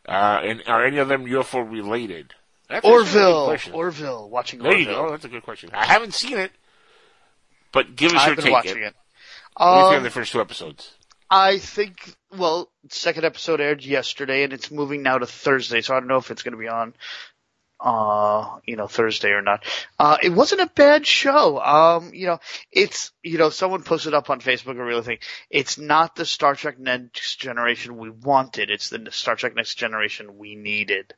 uh, 0.07 0.39
and 0.43 0.61
are 0.67 0.85
any 0.85 0.97
of 0.97 1.07
them 1.07 1.25
UFO 1.25 1.69
related? 1.69 2.33
That's 2.73 2.85
actually 2.85 2.91
a 2.91 3.03
good 3.13 3.33
Orville. 3.33 3.75
Orville, 3.75 4.29
watching 4.29 4.59
There 4.61 4.77
you 4.77 4.89
Orville. 4.89 5.03
go. 5.05 5.11
That's 5.11 5.25
a 5.25 5.29
good 5.29 5.43
question. 5.43 5.69
I 5.73 5.85
haven't 5.85 6.13
seen 6.13 6.37
it, 6.37 6.51
but 7.71 7.95
give 7.95 8.11
us 8.13 8.21
your 8.25 8.31
I've 8.31 8.35
been 8.35 8.45
take. 8.45 8.53
watching 8.53 8.83
it. 8.83 8.95
What 9.57 9.65
do 9.73 9.77
you 9.77 9.83
think 9.83 9.91
Um, 9.91 9.97
of 9.97 10.03
the 10.03 10.09
first 10.09 10.31
two 10.31 10.41
episodes? 10.41 10.91
I 11.29 11.57
think, 11.57 12.15
well, 12.35 12.71
second 12.89 13.25
episode 13.25 13.59
aired 13.61 13.83
yesterday 13.83 14.43
and 14.43 14.53
it's 14.53 14.69
moving 14.71 15.01
now 15.03 15.17
to 15.17 15.25
Thursday, 15.25 15.81
so 15.81 15.95
I 15.95 15.99
don't 15.99 16.07
know 16.07 16.17
if 16.17 16.29
it's 16.31 16.43
going 16.43 16.51
to 16.53 16.59
be 16.59 16.67
on 16.67 16.93
uh, 17.79 18.59
you 18.65 18.77
know, 18.77 18.87
Thursday 18.87 19.31
or 19.31 19.41
not. 19.41 19.65
Uh, 19.99 20.17
it 20.23 20.29
wasn't 20.29 20.61
a 20.61 20.67
bad 20.73 21.05
show. 21.05 21.59
Um, 21.59 22.11
you 22.13 22.27
know, 22.27 22.39
it's, 22.71 23.11
you 23.21 23.37
know, 23.37 23.49
someone 23.49 23.83
posted 23.83 24.13
up 24.13 24.29
on 24.29 24.39
Facebook 24.39 24.77
a 24.79 24.83
real 24.83 25.01
thing. 25.01 25.17
It's 25.49 25.77
not 25.77 26.15
the 26.15 26.25
Star 26.25 26.55
Trek 26.55 26.79
Next 26.79 27.35
Generation 27.41 27.97
we 27.97 28.09
wanted. 28.09 28.69
It's 28.71 28.89
the 28.89 29.07
Star 29.11 29.35
Trek 29.35 29.53
Next 29.55 29.75
Generation 29.75 30.37
we 30.37 30.55
needed. 30.55 31.13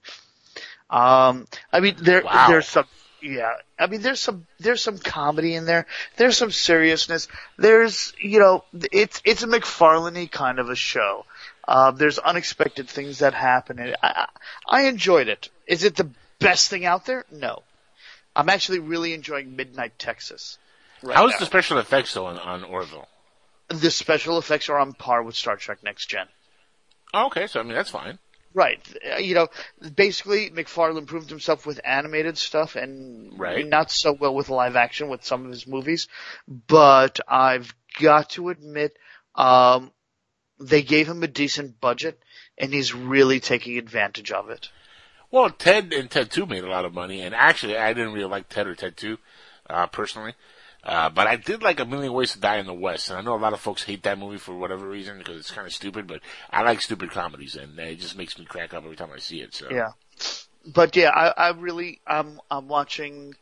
Um, 0.89 1.47
I 1.71 1.79
mean, 1.79 1.95
there, 1.99 2.23
Wow. 2.23 2.47
there's 2.47 2.67
some, 2.67 2.85
yeah, 3.21 3.53
I 3.79 3.87
mean, 3.87 4.01
there's 4.01 4.19
some, 4.19 4.45
there's 4.59 4.81
some 4.83 4.97
comedy 4.99 5.55
in 5.55 5.65
there. 5.65 5.87
There's 6.17 6.37
some 6.37 6.51
seriousness. 6.51 7.27
There's, 7.57 8.13
you 8.19 8.39
know, 8.39 8.63
it's, 8.91 9.21
it's 9.25 9.41
a 9.43 9.47
MacFarlane 9.47 10.27
kind 10.27 10.59
of 10.59 10.69
a 10.69 10.75
show. 10.75 11.25
Uh, 11.67 11.91
there's 11.91 12.19
unexpected 12.19 12.87
things 12.87 13.19
that 13.19 13.33
happen. 13.33 13.79
And 13.79 13.95
I, 14.03 14.27
I 14.69 14.83
enjoyed 14.83 15.27
it. 15.27 15.49
Is 15.65 15.83
it 15.83 15.95
the 15.95 16.09
best 16.39 16.69
thing 16.69 16.85
out 16.85 17.05
there? 17.07 17.25
No. 17.31 17.63
I'm 18.35 18.49
actually 18.49 18.79
really 18.79 19.13
enjoying 19.13 19.55
Midnight 19.55 19.97
Texas. 19.97 20.59
Right 21.01 21.15
How's 21.15 21.31
now. 21.31 21.39
the 21.39 21.45
special 21.45 21.77
effects 21.79 22.13
though 22.13 22.27
on, 22.27 22.37
on 22.37 22.63
Orville? 22.63 23.07
the 23.69 23.89
special 23.89 24.37
effects 24.37 24.69
are 24.69 24.77
on 24.77 24.93
par 24.93 25.23
with 25.23 25.35
Star 25.35 25.55
Trek 25.57 25.79
Next 25.83 26.05
Gen. 26.07 26.27
Oh, 27.15 27.25
okay, 27.27 27.47
so 27.47 27.59
I 27.59 27.63
mean 27.63 27.73
that's 27.73 27.89
fine. 27.89 28.19
Right. 28.55 28.79
Uh, 29.13 29.17
You 29.17 29.35
know, 29.35 29.47
basically 29.95 30.49
MacFarlane 30.49 31.05
proved 31.05 31.29
himself 31.29 31.65
with 31.65 31.81
animated 31.83 32.37
stuff 32.37 32.75
and 32.77 33.37
Right. 33.37 33.67
not 33.67 33.91
so 33.91 34.13
well 34.13 34.33
with 34.33 34.49
live 34.49 34.77
action 34.77 35.09
with 35.09 35.25
some 35.25 35.45
of 35.45 35.51
his 35.51 35.67
movies. 35.67 36.07
But 36.47 37.19
I've 37.27 37.75
got 37.99 38.31
to 38.31 38.49
admit, 38.49 38.97
um, 39.35 39.91
they 40.57 40.81
gave 40.83 41.07
him 41.07 41.21
a 41.21 41.27
decent 41.27 41.81
budget 41.81 42.23
and 42.57 42.73
he's 42.73 42.93
really 42.93 43.41
taking 43.41 43.77
advantage 43.77 44.31
of 44.31 44.49
it. 44.49 44.69
Well, 45.31 45.49
Ted 45.49 45.91
and 45.91 46.09
Ted 46.09 46.31
Two 46.31 46.45
made 46.45 46.63
a 46.63 46.69
lot 46.69 46.85
of 46.85 46.93
money, 46.93 47.21
and 47.21 47.35
actually, 47.35 47.77
I 47.77 47.91
didn't 47.91 48.13
really 48.13 48.29
like 48.29 48.47
Ted 48.47 48.67
or 48.67 48.75
Ted 48.75 48.95
Two, 48.95 49.17
uh, 49.69 49.87
personally. 49.87 50.33
Uh, 50.85 51.09
but 51.09 51.25
I 51.25 51.35
did 51.35 51.63
like 51.63 51.79
A 51.79 51.85
Million 51.85 52.13
Ways 52.13 52.33
to 52.33 52.39
Die 52.39 52.57
in 52.57 52.67
the 52.67 52.73
West, 52.73 53.09
and 53.09 53.17
I 53.17 53.21
know 53.21 53.35
a 53.35 53.37
lot 53.37 53.53
of 53.53 53.59
folks 53.59 53.83
hate 53.83 54.03
that 54.03 54.19
movie 54.19 54.37
for 54.37 54.55
whatever 54.55 54.87
reason 54.87 55.17
because 55.17 55.37
it's 55.37 55.51
kind 55.51 55.65
of 55.65 55.73
stupid. 55.73 56.05
But 56.05 56.21
I 56.51 56.61
like 56.61 56.81
stupid 56.81 57.09
comedies, 57.11 57.55
and 57.55 57.77
it 57.79 57.99
just 57.99 58.15
makes 58.17 58.37
me 58.37 58.45
crack 58.45 58.73
up 58.73 58.83
every 58.83 58.95
time 58.95 59.09
I 59.13 59.19
see 59.19 59.41
it. 59.41 59.53
So 59.55 59.67
Yeah. 59.71 59.93
But 60.67 60.95
yeah, 60.95 61.09
I, 61.09 61.27
I 61.29 61.49
really, 61.51 62.01
I'm, 62.07 62.39
I'm 62.49 62.67
watching 62.67 63.35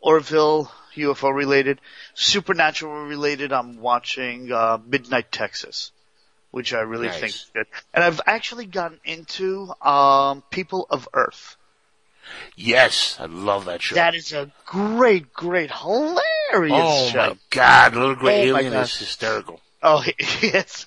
Orville, 0.00 0.70
UFO 0.96 1.34
related, 1.34 1.80
Supernatural 2.14 3.04
related, 3.04 3.52
I'm 3.52 3.80
watching, 3.80 4.52
uh, 4.52 4.78
Midnight 4.86 5.32
Texas, 5.32 5.92
which 6.50 6.74
I 6.74 6.80
really 6.80 7.08
Nice. 7.08 7.20
think 7.20 7.32
is 7.32 7.50
good. 7.54 7.66
And 7.94 8.04
I've 8.04 8.20
actually 8.26 8.66
gotten 8.66 9.00
into, 9.04 9.72
um, 9.80 10.42
People 10.50 10.86
of 10.90 11.08
Earth. 11.14 11.56
Yes, 12.56 13.16
I 13.20 13.26
love 13.26 13.64
that 13.66 13.82
show. 13.82 13.94
That 13.94 14.14
is 14.14 14.32
a 14.32 14.50
great, 14.66 15.32
great, 15.32 15.70
hilarious 15.70 16.72
oh 16.74 17.08
show. 17.10 17.18
my 17.18 17.36
god, 17.50 17.94
Little 17.94 18.14
Gray 18.14 18.50
Oh 18.50 18.56
Alien 18.56 18.74
is 18.74 18.96
hysterical. 18.96 19.60
Oh, 19.82 20.04
yes. 20.42 20.86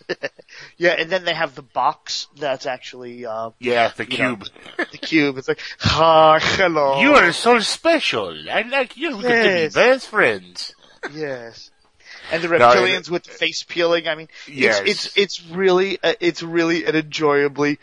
yeah, 0.77 0.91
and 0.91 1.09
then 1.09 1.23
they 1.23 1.33
have 1.33 1.55
the 1.55 1.61
box 1.61 2.27
that's 2.37 2.65
actually, 2.65 3.25
uh, 3.25 3.51
Yeah, 3.59 3.89
the 3.95 4.03
You 4.03 4.17
know, 4.17 4.35
cube. 4.35 4.47
the 4.91 4.97
cube. 4.97 5.37
It's 5.37 5.47
like, 5.47 5.61
ah, 5.85 6.39
hello. 6.41 6.99
You 6.99 7.13
are 7.15 7.31
so 7.31 7.59
special. 7.59 8.35
I 8.51 8.63
like 8.63 8.97
you. 8.97 9.15
We 9.15 9.23
could 9.23 9.29
Yes. 9.31 9.73
be 9.73 9.79
best 9.79 10.07
friends. 10.09 10.75
Yes. 11.13 11.71
And 12.31 12.43
the 12.43 12.47
No, 12.49 12.59
reptilians 12.59 13.09
with 13.09 13.23
the 13.23 13.31
face 13.31 13.63
peeling. 13.63 14.07
I 14.07 14.15
mean, 14.15 14.27
Yes. 14.47 14.81
it's 14.85 15.05
it's 15.17 15.17
it's 15.17 15.45
really 15.49 15.97
uh, 16.03 16.13
it's 16.19 16.43
really 16.43 16.85
an 16.85 16.95
enjoyably. 16.95 17.79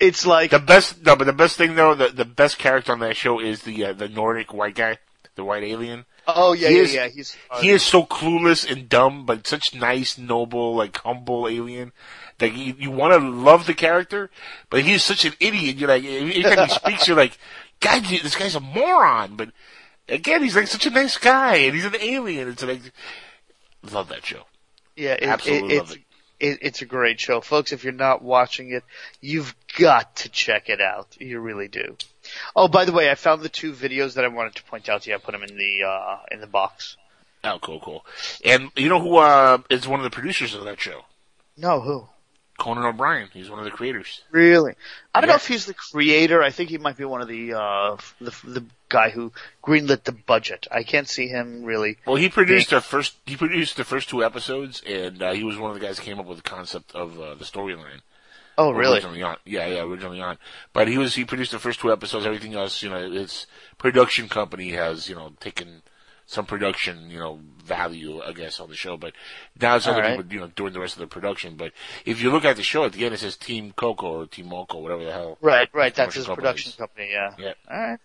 It's 0.00 0.24
like 0.24 0.50
The 0.52 0.58
best, 0.60 1.04
no, 1.04 1.16
but 1.16 1.24
the 1.24 1.32
best 1.32 1.56
thing 1.56 1.74
though, 1.74 1.94
the 1.94 2.08
the 2.08 2.24
best 2.24 2.58
character 2.58 2.92
on 2.92 3.00
that 3.00 3.16
show 3.16 3.40
is 3.40 3.62
the 3.62 3.84
uh, 3.86 3.92
the 3.92 4.08
Nordic 4.08 4.52
white 4.54 4.74
guy, 4.76 4.98
the 5.34 5.44
white 5.44 5.64
alien. 5.64 6.04
oh 6.26 6.52
yeah 6.52 6.68
he 6.68 6.76
yeah 6.76 6.82
is- 6.82 6.94
yeah 6.94 7.08
he's 7.08 7.36
He 7.60 7.70
is 7.70 7.82
so 7.82 8.04
clueless 8.04 8.70
and 8.70 8.88
dumb, 8.88 9.26
but 9.26 9.46
such 9.46 9.74
nice, 9.74 10.16
noble, 10.18 10.74
like 10.76 10.96
humble 10.98 11.48
alien. 11.48 11.92
That 12.38 12.52
you, 12.54 12.74
you 12.78 12.90
want 12.92 13.12
to 13.14 13.18
love 13.28 13.66
the 13.66 13.74
character, 13.74 14.30
but 14.70 14.82
he's 14.84 15.02
such 15.02 15.24
an 15.24 15.32
idiot. 15.40 15.76
You're 15.76 15.88
like, 15.88 16.04
every 16.04 16.40
time 16.44 16.68
he 16.68 16.74
speaks, 16.74 17.08
you're 17.08 17.16
like, 17.16 17.36
God, 17.80 18.04
this 18.04 18.36
guy's 18.36 18.54
a 18.54 18.60
moron. 18.60 19.34
But 19.34 19.50
again, 20.08 20.44
he's 20.44 20.54
like 20.54 20.68
such 20.68 20.86
a 20.86 20.90
nice 20.90 21.16
guy, 21.18 21.56
and 21.56 21.74
he's 21.74 21.84
an 21.84 21.96
alien. 22.00 22.48
It's 22.48 22.62
like, 22.62 22.92
love 23.90 24.08
that 24.10 24.24
show. 24.24 24.44
yeah 24.94 25.14
it, 25.14 25.24
Absolutely 25.24 25.74
it, 25.74 25.78
love 25.78 25.86
it's 25.88 25.96
it. 25.96 26.02
It, 26.40 26.58
it's 26.62 26.82
a 26.82 26.86
great 26.86 27.20
show, 27.20 27.40
folks. 27.40 27.72
If 27.72 27.84
you're 27.84 27.92
not 27.92 28.22
watching 28.22 28.70
it, 28.70 28.84
you've 29.20 29.54
got 29.78 30.16
to 30.16 30.28
check 30.28 30.68
it 30.68 30.80
out. 30.80 31.16
You 31.18 31.40
really 31.40 31.68
do. 31.68 31.96
Oh, 32.54 32.68
by 32.68 32.84
the 32.84 32.92
way, 32.92 33.10
I 33.10 33.14
found 33.14 33.42
the 33.42 33.48
two 33.48 33.72
videos 33.72 34.14
that 34.14 34.24
I 34.24 34.28
wanted 34.28 34.54
to 34.56 34.64
point 34.64 34.88
out 34.88 35.02
to 35.02 35.10
you. 35.10 35.16
I 35.16 35.18
put 35.18 35.32
them 35.32 35.42
in 35.42 35.56
the 35.56 35.84
uh 35.84 36.18
in 36.30 36.40
the 36.40 36.46
box. 36.46 36.96
Oh, 37.44 37.58
cool, 37.60 37.80
cool. 37.80 38.04
And 38.44 38.70
you 38.76 38.88
know 38.88 39.00
who 39.00 39.16
uh, 39.16 39.58
is 39.70 39.86
one 39.86 40.00
of 40.00 40.04
the 40.04 40.10
producers 40.10 40.54
of 40.54 40.64
that 40.64 40.80
show? 40.80 41.02
No, 41.56 41.80
who? 41.80 42.08
Conan 42.58 42.84
O'Brien. 42.84 43.28
He's 43.32 43.48
one 43.48 43.58
of 43.60 43.64
the 43.64 43.70
creators. 43.70 44.22
Really? 44.30 44.74
I 45.14 45.20
don't 45.20 45.28
Yeah. 45.28 45.34
know 45.34 45.36
if 45.36 45.46
he's 45.46 45.64
the 45.66 45.74
creator. 45.74 46.42
I 46.42 46.50
think 46.50 46.70
he 46.70 46.78
might 46.78 46.96
be 46.96 47.04
one 47.04 47.22
of 47.22 47.28
the 47.28 47.54
uh 47.54 47.96
the 48.20 48.34
the 48.44 48.64
guy 48.88 49.10
who 49.10 49.32
greenlit 49.64 50.04
the 50.04 50.12
budget. 50.12 50.66
I 50.70 50.82
can't 50.82 51.08
see 51.08 51.28
him 51.28 51.62
really. 51.64 51.98
Well, 52.04 52.16
he 52.16 52.28
produced 52.28 52.70
the 52.70 52.80
first. 52.80 53.14
He 53.26 53.36
produced 53.36 53.76
the 53.76 53.84
first 53.84 54.08
two 54.08 54.24
episodes, 54.24 54.82
and 54.86 55.22
uh, 55.22 55.32
he 55.32 55.44
was 55.44 55.56
one 55.56 55.70
of 55.70 55.78
the 55.80 55.84
guys 55.86 55.96
that 55.96 56.02
came 56.02 56.18
up 56.18 56.26
with 56.26 56.38
the 56.38 56.50
concept 56.50 56.94
of 56.94 57.18
uh, 57.20 57.34
the 57.36 57.44
storyline. 57.44 58.00
Oh, 58.60 58.72
really? 58.72 58.94
Originally 58.94 59.22
on, 59.22 59.36
yeah, 59.44 59.68
yeah, 59.68 59.82
originally 59.82 60.20
on. 60.20 60.36
But 60.72 60.88
he 60.88 60.98
was 60.98 61.14
he 61.14 61.24
produced 61.24 61.52
the 61.52 61.60
first 61.60 61.78
two 61.78 61.92
episodes. 61.92 62.26
Everything 62.26 62.54
else, 62.56 62.82
you 62.82 62.90
know, 62.90 63.08
his 63.08 63.46
production 63.78 64.28
company 64.28 64.70
has 64.72 65.08
you 65.08 65.14
know 65.14 65.32
taken 65.38 65.82
some 66.28 66.44
production 66.46 67.10
you 67.10 67.18
know 67.18 67.40
value, 67.64 68.20
I 68.22 68.32
guess, 68.32 68.60
on 68.60 68.68
the 68.68 68.76
show. 68.76 68.96
But 68.96 69.14
now 69.60 69.74
it's 69.76 69.86
other 69.88 70.02
right. 70.02 70.16
people 70.16 70.32
you 70.32 70.40
know 70.40 70.46
doing 70.54 70.72
the 70.74 70.78
rest 70.80 70.94
of 70.94 71.00
the 71.00 71.06
production. 71.08 71.56
But 71.56 71.72
if 72.04 72.22
you 72.22 72.30
look 72.30 72.44
at 72.44 72.56
the 72.56 72.62
show 72.62 72.84
at 72.84 72.92
the 72.92 73.04
end, 73.04 73.14
it 73.14 73.18
says 73.18 73.36
Team 73.36 73.72
Coco 73.74 74.06
or 74.20 74.26
Team 74.26 74.46
Moco, 74.48 74.78
whatever 74.78 75.04
the 75.04 75.12
hell. 75.12 75.38
Right, 75.40 75.68
right. 75.72 75.92
That's 75.94 76.14
his 76.14 76.26
company 76.26 76.44
production 76.44 76.70
is. 76.70 76.76
company. 76.76 77.08
Yeah. 77.10 77.34
Yeah. 77.38 77.52
All 77.68 77.76
right. 77.80 77.98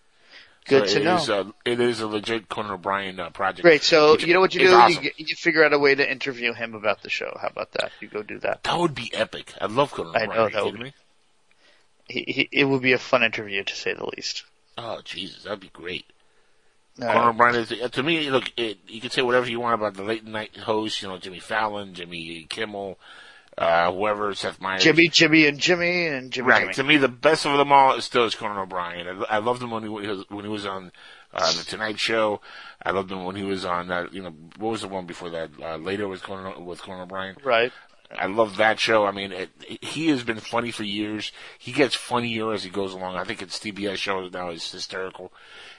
Good 0.66 0.88
So 0.88 0.94
to 0.94 1.00
it 1.00 1.04
know. 1.04 1.16
is 1.16 1.28
a- 1.28 1.52
it 1.66 1.78
is 1.80 2.00
a 2.00 2.06
legit 2.06 2.48
Conan 2.48 2.70
O'Brien 2.72 3.20
uh, 3.20 3.28
project. 3.28 3.60
Great. 3.62 3.82
So 3.82 4.16
you 4.18 4.32
know 4.32 4.40
what 4.40 4.54
you 4.54 4.60
do? 4.60 4.72
awesome. 4.74 5.04
You, 5.04 5.10
you 5.18 5.36
figure 5.36 5.62
out 5.62 5.74
a 5.74 5.78
way 5.78 5.94
to 5.94 6.10
interview 6.10 6.54
him 6.54 6.74
about 6.74 7.02
the 7.02 7.10
show. 7.10 7.36
How 7.38 7.48
about 7.48 7.72
that? 7.72 7.92
You 8.00 8.08
go 8.08 8.22
do 8.22 8.38
that. 8.38 8.62
That 8.62 8.78
would 8.78 8.94
be 8.94 9.12
epic. 9.14 9.52
I 9.60 9.66
love 9.66 9.92
Conan 9.92 10.16
I 10.16 10.22
O'Brien. 10.24 10.30
know, 10.30 10.42
Are 10.44 10.48
you 10.48 10.54
that 10.54 10.64
would 10.64 10.80
me? 10.80 10.94
He, 12.08 12.24
he, 12.26 12.48
it 12.60 12.64
would 12.64 12.80
be 12.80 12.92
a 12.92 12.98
fun 12.98 13.22
interview 13.22 13.62
to 13.62 13.74
say 13.76 13.92
the 13.92 14.06
least. 14.16 14.44
Oh 14.78 15.00
Jesus, 15.04 15.42
that'd 15.44 15.60
be 15.60 15.68
great. 15.72 16.06
All 17.00 17.08
Conan 17.08 17.20
right. 17.22 17.28
O'Brien 17.30 17.56
is 17.56 17.90
to 17.90 18.02
me. 18.02 18.30
Look, 18.30 18.52
it, 18.56 18.78
you 18.86 19.00
can 19.00 19.10
say 19.10 19.22
whatever 19.22 19.48
you 19.48 19.60
want 19.60 19.74
about 19.74 19.94
the 19.94 20.02
late 20.04 20.24
night 20.24 20.56
hosts. 20.56 21.02
You 21.02 21.08
know, 21.08 21.18
Jimmy 21.18 21.40
Fallon, 21.40 21.92
Jimmy 21.94 22.46
Kimmel, 22.48 22.98
uh, 23.58 23.90
whoever, 23.92 24.32
Seth 24.34 24.60
Meyers. 24.60 24.84
Jimmy, 24.84 25.08
Jimmy, 25.08 25.46
and 25.46 25.58
Jimmy, 25.58 26.06
and 26.06 26.30
Jimmy, 26.30 26.48
Right. 26.48 26.60
Jimmy. 26.62 26.74
To 26.74 26.84
me, 26.84 26.96
the 26.98 27.08
best 27.08 27.46
of 27.46 27.56
them 27.58 27.72
all 27.72 27.94
is 27.94 28.04
still 28.04 28.24
is 28.24 28.34
Conan 28.34 28.58
O'Brien. 28.58 29.08
I, 29.28 29.36
I 29.36 29.38
loved 29.38 29.62
him 29.62 29.70
when 29.70 29.82
he 29.82 29.88
was 29.88 30.24
when 30.28 30.44
he 30.44 30.50
was 30.50 30.66
on 30.66 30.92
uh, 31.32 31.52
the 31.52 31.64
Tonight 31.64 31.98
Show. 31.98 32.40
I 32.82 32.92
loved 32.92 33.10
him 33.10 33.24
when 33.24 33.36
he 33.36 33.44
was 33.44 33.64
on 33.64 33.88
that. 33.88 34.12
You 34.14 34.22
know, 34.22 34.34
what 34.58 34.70
was 34.70 34.82
the 34.82 34.88
one 34.88 35.06
before 35.06 35.30
that? 35.30 35.50
Uh, 35.60 35.76
later 35.76 36.06
with 36.06 36.22
Conan 36.22 36.64
with 36.64 36.80
Conan 36.82 37.02
O'Brien. 37.02 37.36
Right. 37.44 37.72
I 38.16 38.26
love 38.26 38.58
that 38.58 38.78
show. 38.78 39.06
I 39.06 39.10
mean, 39.10 39.32
it, 39.32 39.50
he 39.82 40.08
has 40.10 40.22
been 40.22 40.38
funny 40.38 40.70
for 40.70 40.84
years. 40.84 41.32
He 41.58 41.72
gets 41.72 41.96
funnier 41.96 42.52
as 42.52 42.62
he 42.62 42.70
goes 42.70 42.92
along. 42.92 43.16
I 43.16 43.24
think 43.24 43.42
it's 43.42 43.58
TBS 43.58 43.96
show 43.96 44.28
now 44.28 44.50
is 44.50 44.70
hysterical, 44.70 45.32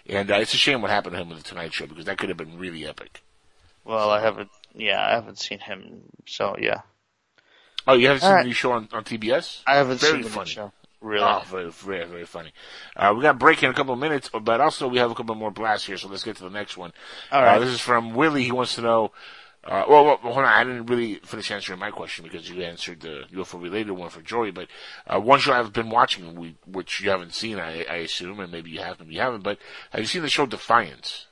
and 0.07 0.29
uh, 0.31 0.35
it's 0.35 0.53
a 0.53 0.57
shame 0.57 0.81
what 0.81 0.91
happened 0.91 1.15
to 1.15 1.21
him 1.21 1.29
with 1.29 1.39
the 1.39 1.43
Tonight 1.43 1.73
Show 1.73 1.87
because 1.87 2.05
that 2.05 2.17
could 2.17 2.29
have 2.29 2.37
been 2.37 2.57
really 2.57 2.85
epic. 2.85 3.21
Well, 3.83 4.09
I 4.09 4.21
haven't. 4.21 4.49
Yeah, 4.73 5.05
I 5.05 5.11
haven't 5.11 5.39
seen 5.39 5.59
him. 5.59 6.01
So 6.25 6.55
yeah, 6.59 6.81
Oh, 7.87 7.93
you 7.93 8.07
haven't 8.07 8.21
seen 8.21 8.31
All 8.31 8.37
the 8.39 8.43
new 8.45 8.53
show 8.53 8.71
on, 8.71 8.89
on 8.91 9.03
TBS? 9.03 9.61
I 9.67 9.75
haven't 9.75 9.99
Very 10.01 10.13
seen 10.13 10.21
the 10.23 10.29
funny. 10.29 10.49
show. 10.49 10.71
Really. 11.01 11.23
Oh, 11.23 11.43
very, 11.45 11.69
very, 11.69 12.05
very 12.05 12.25
funny. 12.25 12.51
Uh, 12.95 13.13
we 13.15 13.21
got 13.21 13.35
a 13.35 13.37
break 13.37 13.61
in 13.61 13.69
a 13.69 13.73
couple 13.75 13.93
of 13.93 13.99
minutes, 13.99 14.29
but 14.41 14.59
also 14.59 14.87
we 14.87 14.97
have 14.97 15.11
a 15.11 15.15
couple 15.15 15.35
more 15.35 15.51
blasts 15.51 15.85
here, 15.85 15.97
so 15.97 16.07
let's 16.07 16.23
get 16.23 16.35
to 16.37 16.43
the 16.43 16.49
next 16.49 16.77
one. 16.77 16.93
All 17.31 17.43
right. 17.43 17.57
Uh, 17.57 17.59
this 17.59 17.69
is 17.69 17.79
from 17.79 18.15
Willie. 18.15 18.43
He 18.43 18.51
wants 18.51 18.73
to 18.75 18.81
know. 18.81 19.11
Uh, 19.65 19.83
well, 19.89 20.05
well, 20.05 20.17
hold 20.17 20.37
on. 20.37 20.45
I 20.45 20.63
didn't 20.63 20.85
really 20.85 21.15
finish 21.15 21.49
answering 21.49 21.79
my 21.79 21.89
question 21.89 22.23
because 22.23 22.47
you 22.47 22.61
answered 22.61 22.99
the 23.01 23.23
UFO 23.33 23.61
related 23.61 23.91
one 23.91 24.11
for 24.11 24.21
Jory. 24.21 24.51
But 24.51 24.67
uh, 25.07 25.19
one 25.19 25.39
show 25.39 25.53
I've 25.53 25.73
been 25.73 25.89
watching, 25.89 26.35
we, 26.35 26.55
which 26.67 27.01
you 27.01 27.09
haven't 27.09 27.33
seen, 27.33 27.59
I, 27.59 27.83
I 27.83 27.95
assume, 27.97 28.39
and 28.39 28.51
maybe 28.51 28.69
you 28.69 28.79
have, 28.79 28.99
maybe 28.99 29.15
you 29.15 29.21
haven't. 29.21 29.41
But 29.41 29.57
have 29.89 30.01
you 30.01 30.07
seen 30.07 30.21
the 30.21 30.29
show 30.29 30.45
Defiance? 30.45 31.25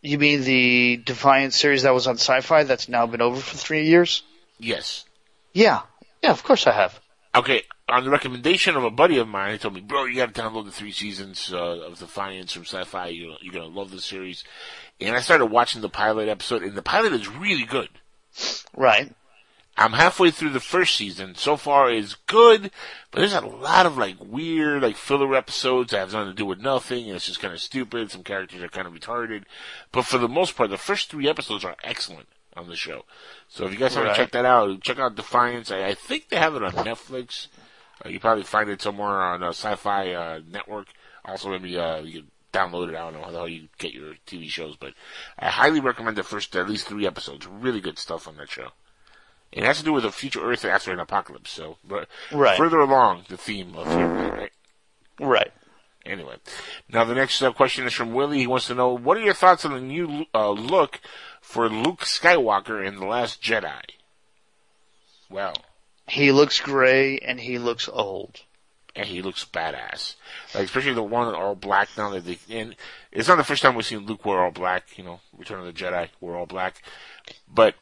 You 0.00 0.18
mean 0.18 0.42
the 0.42 0.96
Defiance 1.04 1.56
series 1.56 1.82
that 1.82 1.92
was 1.92 2.06
on 2.06 2.14
Sci-Fi 2.14 2.64
that's 2.64 2.88
now 2.88 3.06
been 3.06 3.20
over 3.20 3.40
for 3.40 3.56
three 3.56 3.86
years? 3.86 4.22
Yes. 4.58 5.04
Yeah. 5.52 5.82
Yeah, 6.22 6.30
of 6.30 6.42
course 6.44 6.66
I 6.66 6.72
have. 6.72 6.98
Okay, 7.34 7.64
on 7.88 8.04
the 8.04 8.10
recommendation 8.10 8.76
of 8.76 8.84
a 8.84 8.90
buddy 8.90 9.18
of 9.18 9.28
mine, 9.28 9.52
he 9.52 9.58
told 9.58 9.74
me, 9.74 9.80
bro, 9.80 10.04
you 10.06 10.16
gotta 10.16 10.32
download 10.32 10.64
the 10.64 10.72
three 10.72 10.92
seasons 10.92 11.52
uh, 11.52 11.56
of 11.86 11.98
Defiance 11.98 12.52
from 12.52 12.64
Sci-Fi. 12.64 13.06
You're, 13.08 13.36
you're 13.40 13.52
gonna 13.52 13.66
love 13.66 13.90
the 13.90 14.00
series. 14.00 14.42
And 15.00 15.14
I 15.14 15.20
started 15.20 15.46
watching 15.46 15.82
the 15.82 15.88
pilot 15.88 16.28
episode, 16.28 16.62
and 16.62 16.74
the 16.74 16.82
pilot 16.82 17.12
is 17.12 17.28
really 17.28 17.64
good. 17.64 17.88
Right. 18.76 19.14
I'm 19.78 19.92
halfway 19.92 20.30
through 20.30 20.50
the 20.50 20.60
first 20.60 20.96
season. 20.96 21.34
So 21.34 21.56
far, 21.58 21.90
it's 21.90 22.14
good, 22.26 22.70
but 23.10 23.20
there's 23.20 23.34
a 23.34 23.40
lot 23.42 23.84
of 23.84 23.98
like 23.98 24.16
weird, 24.18 24.82
like 24.82 24.96
filler 24.96 25.34
episodes 25.34 25.90
that 25.90 25.98
have 25.98 26.12
nothing 26.14 26.30
to 26.30 26.34
do 26.34 26.46
with 26.46 26.60
nothing, 26.60 27.06
and 27.06 27.16
it's 27.16 27.26
just 27.26 27.40
kind 27.40 27.52
of 27.52 27.60
stupid. 27.60 28.10
Some 28.10 28.22
characters 28.24 28.62
are 28.62 28.68
kind 28.68 28.86
of 28.86 28.94
retarded, 28.94 29.44
but 29.92 30.06
for 30.06 30.16
the 30.16 30.28
most 30.28 30.56
part, 30.56 30.70
the 30.70 30.78
first 30.78 31.10
three 31.10 31.28
episodes 31.28 31.62
are 31.64 31.76
excellent 31.84 32.26
on 32.56 32.68
the 32.68 32.76
show. 32.76 33.04
So 33.50 33.66
if 33.66 33.72
you 33.72 33.78
guys 33.78 33.94
want 33.94 34.08
Right. 34.08 34.16
to 34.16 34.22
check 34.22 34.32
that 34.32 34.46
out, 34.46 34.80
check 34.80 34.98
out 34.98 35.14
Defiance. 35.14 35.70
I, 35.70 35.88
I 35.88 35.94
think 35.94 36.30
they 36.30 36.36
have 36.38 36.56
it 36.56 36.62
on 36.62 36.72
Netflix. 36.72 37.48
Uh, 38.06 38.08
you 38.08 38.20
probably 38.20 38.44
find 38.44 38.70
it 38.70 38.82
somewhere 38.82 39.20
on 39.20 39.42
a 39.42 39.48
Sci-Fi 39.48 40.12
uh, 40.12 40.40
network. 40.50 40.88
Also, 41.24 41.50
maybe 41.50 41.78
uh, 41.78 42.00
you 42.00 42.22
can 42.22 42.30
download 42.52 42.88
it. 42.88 42.94
I 42.94 42.98
don't 43.04 43.14
know 43.14 43.22
how 43.22 43.30
the 43.30 43.38
hell 43.38 43.48
you 43.48 43.68
get 43.78 43.92
your 43.92 44.14
TV 44.26 44.48
shows, 44.48 44.76
but 44.76 44.92
I 45.38 45.48
highly 45.50 45.80
recommend 45.80 46.16
the 46.16 46.22
first 46.22 46.54
at 46.56 46.68
least 46.68 46.86
three 46.88 47.06
episodes. 47.06 47.46
Really 47.46 47.80
good 47.80 47.98
stuff 47.98 48.28
on 48.28 48.36
that 48.36 48.50
show. 48.50 48.68
It 49.52 49.62
has 49.64 49.78
to 49.78 49.84
do 49.84 49.92
with 49.92 50.04
a 50.04 50.12
future 50.12 50.44
Earth 50.50 50.64
after 50.64 50.92
an 50.92 51.00
apocalypse. 51.00 51.50
So, 51.50 51.78
but 51.86 52.08
Right. 52.32 52.56
further 52.56 52.80
along 52.80 53.24
the 53.28 53.36
theme 53.36 53.74
of 53.74 53.86
right? 53.86 54.52
Right. 55.18 55.52
Anyway, 56.04 56.36
now 56.88 57.02
the 57.04 57.14
next 57.14 57.42
uh, 57.42 57.52
question 57.52 57.84
is 57.86 57.92
from 57.92 58.12
Willie. 58.12 58.38
He 58.38 58.46
wants 58.46 58.68
to 58.68 58.74
know 58.74 58.96
what 58.96 59.16
are 59.16 59.22
your 59.22 59.34
thoughts 59.34 59.64
on 59.64 59.72
the 59.72 59.80
new 59.80 60.26
uh, 60.32 60.50
look 60.50 61.00
for 61.40 61.68
Luke 61.68 62.00
Skywalker 62.00 62.86
in 62.86 62.96
the 62.96 63.06
Last 63.06 63.42
Jedi? 63.42 63.80
Well, 65.28 65.54
He 66.08 66.32
looks 66.32 66.60
gray 66.60 67.18
and 67.18 67.40
he 67.40 67.58
looks 67.58 67.88
old. 67.88 68.42
and 68.94 69.06
he 69.06 69.22
looks 69.22 69.44
badass. 69.44 70.14
Like 70.54 70.64
especially 70.64 70.94
the 70.94 71.02
one 71.02 71.34
all 71.34 71.54
black 71.54 71.88
now 71.96 72.10
that 72.10 72.24
they 72.24 72.38
and 72.50 72.74
it's 73.12 73.28
not 73.28 73.36
the 73.36 73.44
first 73.44 73.62
time 73.62 73.74
we've 73.74 73.84
seen 73.86 74.06
Luke 74.06 74.24
wear 74.24 74.40
all 74.40 74.50
black. 74.50 74.96
You 74.96 75.04
know, 75.04 75.20
Return 75.36 75.60
of 75.60 75.66
the 75.66 75.72
Jedi 75.72 76.08
wear 76.20 76.34
all 76.36 76.46
black, 76.46 76.82
but 77.52 77.74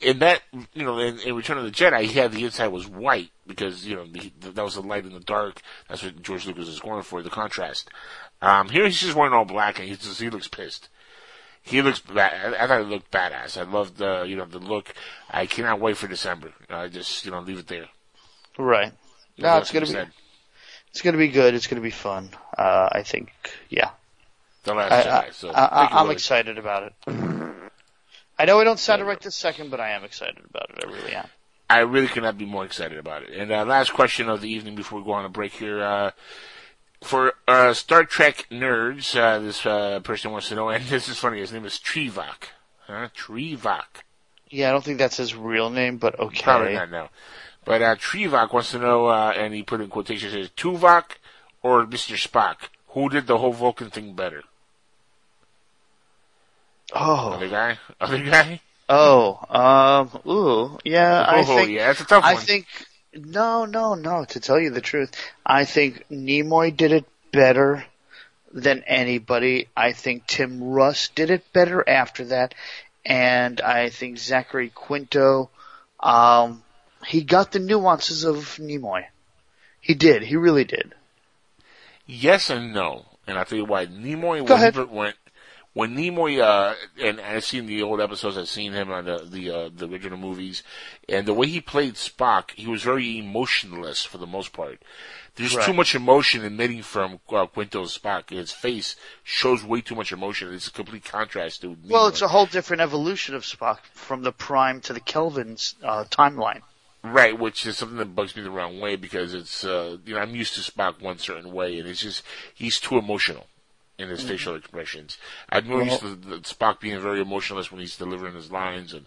in 0.00 0.20
that 0.20 0.42
you 0.74 0.84
know 0.84 0.98
in, 0.98 1.18
in 1.20 1.34
Return 1.36 1.58
of 1.58 1.64
the 1.64 1.70
Jedi 1.70 2.02
he 2.02 2.18
had 2.18 2.32
the 2.32 2.44
inside 2.44 2.68
was 2.68 2.88
white 2.88 3.30
because 3.46 3.86
you 3.86 3.96
know 3.96 4.06
the, 4.06 4.32
that 4.40 4.64
was 4.64 4.74
the 4.74 4.80
light 4.82 5.04
in 5.04 5.12
the 5.12 5.20
dark. 5.20 5.60
That's 5.88 6.02
what 6.02 6.22
George 6.22 6.46
Lucas 6.46 6.68
is 6.68 6.80
going 6.80 7.02
for 7.02 7.22
the 7.22 7.30
contrast. 7.30 7.90
Um, 8.40 8.68
here 8.68 8.84
he's 8.84 9.00
just 9.00 9.16
wearing 9.16 9.34
all 9.34 9.44
black 9.44 9.78
and 9.78 9.88
he 9.88 9.96
just 9.96 10.20
he 10.20 10.30
looks 10.30 10.48
pissed. 10.48 10.88
He 11.68 11.82
looks 11.82 11.98
bad. 12.00 12.54
I 12.54 12.66
thought 12.66 12.80
it 12.80 12.88
looked 12.88 13.10
badass. 13.10 13.58
I 13.58 13.70
love 13.70 13.98
the 13.98 14.24
you 14.26 14.36
know 14.36 14.46
the 14.46 14.58
look. 14.58 14.94
I 15.30 15.46
cannot 15.46 15.80
wait 15.80 15.96
for 15.98 16.08
December. 16.08 16.52
I 16.70 16.88
just 16.88 17.24
you 17.24 17.30
know 17.30 17.40
leave 17.40 17.58
it 17.58 17.66
there. 17.66 17.88
Right. 18.58 18.92
No, 19.36 19.42
That's 19.54 19.70
it's 19.70 19.72
gonna 19.72 19.86
be 19.86 19.90
he 19.90 19.92
said. 19.92 20.10
it's 20.90 21.02
gonna 21.02 21.18
be 21.18 21.28
good. 21.28 21.54
It's 21.54 21.66
gonna 21.66 21.82
be 21.82 21.90
fun. 21.90 22.30
Uh, 22.56 22.88
I 22.90 23.02
think. 23.02 23.30
Yeah. 23.68 23.90
the 24.64 24.74
last 24.74 24.92
I, 24.92 25.02
Jedi. 25.28 25.32
So 25.34 25.50
I, 25.50 25.90
you, 25.90 25.96
Willie. 26.02 26.14
excited 26.14 26.58
about 26.58 26.84
it. 26.84 26.92
I 28.38 28.44
know 28.46 28.60
I 28.60 28.64
don't 28.64 28.78
sound 28.78 29.02
it 29.02 29.04
right 29.04 29.20
this 29.20 29.36
second, 29.36 29.70
but 29.70 29.80
I 29.80 29.90
am 29.90 30.04
excited 30.04 30.42
about 30.48 30.70
it. 30.70 30.84
I 30.84 30.90
really 30.90 31.12
am. 31.12 31.28
I 31.70 31.80
really 31.80 32.06
could 32.06 32.22
not 32.22 32.38
be 32.38 32.46
more 32.46 32.64
excited 32.64 32.96
about 32.98 33.24
it. 33.24 33.30
And 33.34 33.52
uh, 33.52 33.64
last 33.64 33.92
question 33.92 34.28
of 34.28 34.40
the 34.40 34.48
evening 34.48 34.74
before 34.74 35.00
we 35.00 35.04
go 35.04 35.12
on 35.12 35.24
a 35.24 35.28
break 35.28 35.52
here. 35.52 35.82
Uh, 35.82 36.12
for 37.02 37.34
uh, 37.46 37.74
Star 37.74 38.04
Trek 38.04 38.46
nerds, 38.50 39.16
uh, 39.16 39.38
this 39.38 39.64
uh, 39.64 40.00
person 40.00 40.32
wants 40.32 40.48
to 40.48 40.54
know, 40.54 40.68
and 40.68 40.84
this 40.88 41.08
is 41.08 41.18
funny, 41.18 41.40
his 41.40 41.52
name 41.52 41.64
is 41.64 41.78
Trivak. 41.78 42.50
Huh? 42.86 43.08
Trivak. 43.16 44.02
Yeah, 44.50 44.70
I 44.70 44.72
don't 44.72 44.84
think 44.84 44.98
that's 44.98 45.18
his 45.18 45.34
real 45.34 45.70
name, 45.70 45.98
but 45.98 46.18
okay. 46.18 46.42
Probably 46.42 46.74
not 46.74 46.90
now. 46.90 47.10
But 47.64 47.82
uh, 47.82 47.96
Trivak 47.96 48.52
wants 48.52 48.70
to 48.70 48.78
know, 48.78 49.06
uh, 49.06 49.32
and 49.36 49.52
he 49.52 49.62
put 49.62 49.80
in 49.80 49.88
quotations, 49.88 50.32
says, 50.32 50.48
Tuvok 50.56 51.16
or 51.62 51.84
Mr. 51.86 52.16
Spock? 52.16 52.70
Who 52.88 53.10
did 53.10 53.26
the 53.26 53.38
whole 53.38 53.52
Vulcan 53.52 53.90
thing 53.90 54.14
better? 54.14 54.42
Oh, 56.94 57.32
Other 57.32 57.48
guy? 57.48 57.78
Other 58.00 58.24
guy? 58.24 58.60
oh, 58.88 59.38
um, 59.50 60.20
ooh, 60.26 60.78
yeah. 60.84 61.20
I 61.20 61.40
oh, 61.40 61.44
think 61.44 61.70
yeah, 61.70 61.88
that's 61.88 62.00
a 62.00 62.06
tough 62.06 62.22
one. 62.22 62.34
I 62.34 62.36
think 62.36 62.66
no, 63.14 63.64
no, 63.64 63.94
no. 63.94 64.24
To 64.24 64.40
tell 64.40 64.58
you 64.58 64.70
the 64.70 64.80
truth, 64.80 65.12
I 65.44 65.64
think 65.64 66.04
Nimoy 66.10 66.76
did 66.76 66.92
it 66.92 67.04
better 67.32 67.84
than 68.52 68.82
anybody. 68.86 69.68
I 69.76 69.92
think 69.92 70.26
Tim 70.26 70.62
Russ 70.62 71.08
did 71.08 71.30
it 71.30 71.52
better 71.52 71.86
after 71.88 72.26
that, 72.26 72.54
and 73.04 73.60
I 73.60 73.90
think 73.90 74.18
Zachary 74.18 74.70
Quinto, 74.74 75.50
um, 76.00 76.62
he 77.06 77.22
got 77.22 77.52
the 77.52 77.58
nuances 77.58 78.24
of 78.24 78.36
Nimoy. 78.60 79.04
He 79.80 79.94
did. 79.94 80.22
He 80.22 80.36
really 80.36 80.64
did. 80.64 80.94
Yes 82.06 82.50
and 82.50 82.72
no, 82.72 83.04
and 83.26 83.38
I'll 83.38 83.44
tell 83.44 83.58
you 83.58 83.64
why. 83.64 83.86
Nimoy 83.86 84.44
Go 84.46 84.54
ahead. 84.54 84.76
went 84.90 85.16
when 85.74 85.96
Nimoy 85.96 86.40
uh, 86.40 86.74
and 87.00 87.20
I've 87.20 87.44
seen 87.44 87.66
the 87.66 87.82
old 87.82 88.00
episodes. 88.00 88.36
I've 88.36 88.48
seen 88.48 88.72
him 88.72 88.90
on 88.90 89.04
the 89.04 89.18
the, 89.18 89.50
uh, 89.50 89.70
the 89.74 89.86
original 89.88 90.18
movies, 90.18 90.62
and 91.08 91.26
the 91.26 91.34
way 91.34 91.46
he 91.46 91.60
played 91.60 91.94
Spock, 91.94 92.50
he 92.56 92.66
was 92.66 92.82
very 92.82 93.18
emotionless 93.18 94.04
for 94.04 94.18
the 94.18 94.26
most 94.26 94.52
part. 94.52 94.82
There's 95.36 95.54
Right. 95.54 95.64
too 95.66 95.72
much 95.72 95.94
emotion 95.94 96.44
emitting 96.44 96.82
from 96.82 97.20
uh, 97.30 97.46
Quinto's 97.46 97.96
Spock. 97.96 98.30
His 98.30 98.50
face 98.50 98.96
shows 99.22 99.62
way 99.62 99.80
too 99.80 99.94
much 99.94 100.10
emotion. 100.10 100.52
It's 100.52 100.66
a 100.66 100.72
complete 100.72 101.04
contrast 101.04 101.60
to. 101.60 101.76
Well, 101.84 102.08
it's 102.08 102.22
a 102.22 102.28
whole 102.28 102.46
different 102.46 102.82
evolution 102.82 103.34
of 103.36 103.44
Spock 103.44 103.78
from 103.92 104.22
the 104.22 104.32
Prime 104.32 104.80
to 104.82 104.92
the 104.92 105.00
Kelvin's 105.00 105.76
uh, 105.82 106.04
timeline. 106.10 106.62
Right, 107.04 107.38
which 107.38 107.64
is 107.64 107.76
something 107.78 107.98
that 107.98 108.16
bugs 108.16 108.34
me 108.34 108.42
the 108.42 108.50
wrong 108.50 108.80
way 108.80 108.96
because 108.96 109.32
it's 109.32 109.62
uh 109.64 109.98
you 110.04 110.14
know 110.14 110.20
I'm 110.20 110.34
used 110.34 110.56
to 110.56 110.60
Spock 110.68 111.00
one 111.00 111.18
certain 111.18 111.52
way 111.52 111.78
and 111.78 111.88
it's 111.88 112.00
just 112.00 112.24
he's 112.52 112.80
too 112.80 112.98
emotional 112.98 113.46
in 113.98 114.08
his 114.08 114.22
facial 114.22 114.54
expressions. 114.54 115.18
I'm 115.48 115.66
more 115.66 115.82
used 115.82 116.00
to 116.00 116.14
the, 116.14 116.36
Spock 116.38 116.80
being 116.80 117.00
very 117.00 117.20
emotionless 117.20 117.70
when 117.70 117.80
he's 117.80 117.96
delivering 117.96 118.34
his 118.34 118.52
lines 118.52 118.92
and 118.92 119.06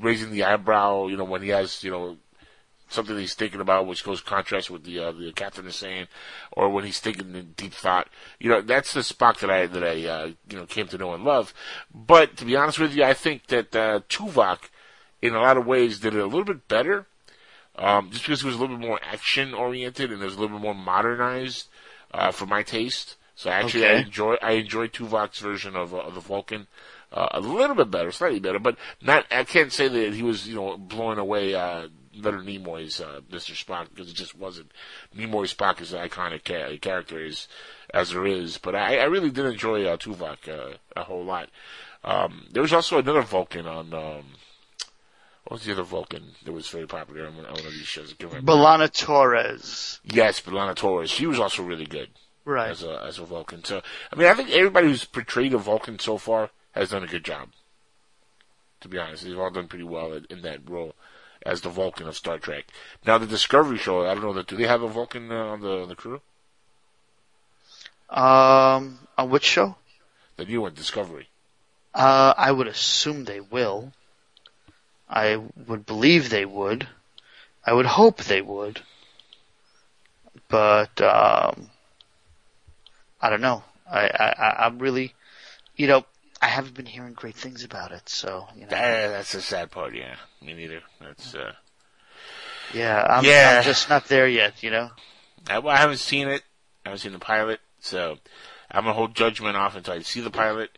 raising 0.00 0.32
the 0.32 0.44
eyebrow, 0.44 1.06
you 1.06 1.16
know, 1.16 1.24
when 1.24 1.42
he 1.42 1.50
has 1.50 1.82
you 1.84 1.90
know 1.90 2.16
something 2.88 3.16
he's 3.16 3.34
thinking 3.34 3.60
about 3.60 3.86
which 3.86 4.04
goes 4.04 4.20
contrast 4.20 4.70
with 4.70 4.84
the 4.84 4.98
uh, 4.98 5.12
the 5.12 5.32
captain 5.32 5.66
is 5.66 5.76
saying, 5.76 6.08
or 6.50 6.68
when 6.68 6.84
he's 6.84 7.00
thinking 7.00 7.34
in 7.34 7.52
deep 7.56 7.72
thought. 7.72 8.08
You 8.38 8.50
know, 8.50 8.60
that's 8.60 8.92
the 8.92 9.00
Spock 9.00 9.38
that 9.40 9.50
I 9.50 9.66
that 9.66 9.84
I 9.84 10.06
uh, 10.06 10.30
you 10.48 10.58
know 10.58 10.66
came 10.66 10.88
to 10.88 10.98
know 10.98 11.14
and 11.14 11.24
love. 11.24 11.54
But 11.94 12.36
to 12.38 12.44
be 12.44 12.56
honest 12.56 12.78
with 12.78 12.94
you, 12.94 13.04
I 13.04 13.14
think 13.14 13.46
that 13.46 13.74
uh, 13.76 14.00
Tuvok 14.08 14.70
in 15.22 15.34
a 15.34 15.40
lot 15.40 15.56
of 15.56 15.66
ways 15.66 16.00
did 16.00 16.14
it 16.14 16.20
a 16.20 16.26
little 16.26 16.44
bit 16.44 16.66
better 16.66 17.06
um, 17.76 18.10
just 18.10 18.24
because 18.24 18.42
it 18.42 18.46
was 18.46 18.56
a 18.56 18.58
little 18.58 18.76
bit 18.76 18.86
more 18.86 19.00
action 19.02 19.54
oriented 19.54 20.10
and 20.10 20.20
it 20.20 20.24
was 20.24 20.34
a 20.34 20.40
little 20.40 20.58
bit 20.58 20.62
more 20.62 20.74
modernized 20.74 21.68
uh, 22.12 22.30
for 22.30 22.46
my 22.46 22.62
taste. 22.62 23.16
So 23.42 23.50
actually, 23.50 23.86
I 23.86 23.88
Okay. 23.94 24.02
enjoy 24.02 24.36
I 24.40 24.52
enjoy 24.52 24.86
Tuvok's 24.86 25.40
version 25.40 25.74
of, 25.74 25.92
uh, 25.92 25.98
of 25.98 26.14
the 26.14 26.20
Vulcan 26.20 26.68
uh, 27.12 27.26
a 27.32 27.40
little 27.40 27.74
bit 27.74 27.90
better, 27.90 28.12
slightly 28.12 28.38
better, 28.38 28.60
but 28.60 28.76
not. 29.00 29.26
I 29.32 29.42
can't 29.42 29.72
say 29.72 29.88
that 29.88 30.14
he 30.14 30.22
was 30.22 30.46
you 30.48 30.54
know 30.54 30.76
blowing 30.76 31.18
away 31.18 31.52
uh, 31.52 31.88
Leonard 32.14 32.46
Nimoy's 32.46 33.00
uh, 33.00 33.20
Mr. 33.32 33.52
Spock 33.60 33.88
because 33.88 34.08
it 34.08 34.14
just 34.14 34.36
wasn't. 34.38 34.70
Nimoy's 35.16 35.52
Spock 35.52 35.80
is 35.80 35.92
an 35.92 36.08
iconic 36.08 36.44
ca- 36.44 36.78
character 36.78 37.24
as 37.24 37.48
as 37.92 38.10
there 38.10 38.26
is, 38.26 38.58
but 38.58 38.76
I, 38.76 38.98
I 38.98 39.04
really 39.04 39.30
did 39.30 39.44
enjoy 39.46 39.86
uh, 39.86 39.96
Tuvok 39.96 40.48
uh, 40.48 40.76
a 40.94 41.02
whole 41.02 41.24
lot. 41.24 41.48
Um, 42.04 42.46
there 42.52 42.62
was 42.62 42.72
also 42.72 42.98
another 42.98 43.22
Vulcan 43.22 43.66
on. 43.66 43.92
Um, 43.92 44.24
what 45.44 45.54
was 45.58 45.64
the 45.64 45.72
other 45.72 45.82
Vulcan 45.82 46.36
that 46.44 46.52
was 46.52 46.68
very 46.68 46.86
popular 46.86 47.26
on 47.26 47.34
one 47.34 47.46
of 47.46 47.56
these 47.56 47.88
shows? 47.88 48.14
I. 48.20 48.24
B'Elanna 48.24 48.88
Torres. 48.96 49.98
Yes, 50.04 50.40
B'Elanna 50.40 50.76
Torres. 50.76 51.10
She 51.10 51.26
was 51.26 51.40
also 51.40 51.64
really 51.64 51.86
good 51.86 52.10
Right. 52.44 52.70
as 52.70 52.82
a 52.82 53.02
as 53.02 53.18
a 53.18 53.24
Vulcan. 53.24 53.64
So 53.64 53.82
I 54.12 54.16
mean, 54.16 54.28
I 54.28 54.34
think 54.34 54.50
everybody 54.50 54.88
who's 54.88 55.04
portrayed 55.04 55.54
a 55.54 55.58
Vulcan 55.58 55.98
so 55.98 56.18
far 56.18 56.50
has 56.72 56.90
done 56.90 57.04
a 57.04 57.08
good 57.08 57.24
job. 57.24 57.50
To 58.80 58.88
be 58.88 58.98
honest, 58.98 59.24
they've 59.24 59.38
all 59.38 59.50
done 59.50 59.68
pretty 59.68 59.84
well 59.84 60.12
in, 60.12 60.26
in 60.28 60.42
that 60.42 60.68
role 60.68 60.94
as 61.44 61.60
the 61.60 61.68
Vulcan 61.68 62.08
of 62.08 62.16
Star 62.16 62.38
Trek. 62.38 62.66
Now 63.06 63.18
the 63.18 63.26
Discovery 63.26 63.78
show, 63.78 64.04
I 64.06 64.14
don't 64.14 64.24
know 64.24 64.32
that 64.32 64.48
do 64.48 64.56
they 64.56 64.66
have 64.66 64.82
a 64.82 64.88
Vulcan 64.88 65.30
uh, 65.30 65.46
on 65.46 65.60
the 65.60 65.82
on 65.82 65.88
the 65.88 65.96
crew? 65.96 66.20
Um, 68.10 68.98
on 69.16 69.30
which 69.30 69.44
show? 69.44 69.76
The 70.36 70.44
new 70.44 70.62
one, 70.62 70.74
Discovery. 70.74 71.28
Uh, 71.94 72.34
I 72.36 72.52
would 72.52 72.66
assume 72.66 73.24
they 73.24 73.40
will. 73.40 73.92
I 75.08 75.36
would 75.36 75.86
believe 75.86 76.28
they 76.28 76.44
would. 76.44 76.88
I 77.64 77.72
would 77.72 77.86
hope 77.86 78.24
they 78.24 78.42
would. 78.42 78.80
But, 80.48 81.00
um, 81.00 81.70
I 83.22 83.30
don't 83.30 83.40
know. 83.40 83.62
I, 83.90 84.00
I, 84.08 84.34
I- 84.38 84.66
I'm 84.66 84.78
really, 84.78 85.14
you 85.76 85.86
know, 85.86 86.04
I 86.40 86.46
haven't 86.46 86.74
been 86.74 86.86
hearing 86.86 87.12
great 87.12 87.36
things 87.36 87.62
about 87.62 87.92
it, 87.92 88.08
so, 88.08 88.48
you 88.56 88.62
know. 88.62 88.68
That, 88.70 89.08
that's 89.08 89.32
the 89.32 89.40
sad 89.40 89.70
part. 89.70 89.94
Yeah, 89.94 90.16
me 90.40 90.54
neither. 90.54 90.80
That's 91.00 91.34
uh, 91.36 91.52
Yeah, 92.74 93.06
I'm, 93.08 93.24
Yeah. 93.24 93.58
I'm 93.58 93.64
just 93.64 93.88
not 93.88 94.06
there 94.08 94.26
yet, 94.26 94.62
you 94.62 94.70
know? 94.70 94.90
I, 95.48 95.60
well, 95.60 95.74
I 95.74 95.78
haven't 95.78 95.98
seen 95.98 96.28
it. 96.28 96.42
I 96.84 96.88
haven't 96.88 96.98
seen 97.00 97.12
the 97.12 97.18
pilot, 97.20 97.60
so 97.80 98.18
I'm 98.70 98.82
gonna 98.84 98.94
hold 98.94 99.14
judgment 99.14 99.56
off 99.56 99.76
until 99.76 99.94
I 99.94 100.00
see 100.00 100.20
the 100.20 100.30
pilot. 100.30 100.76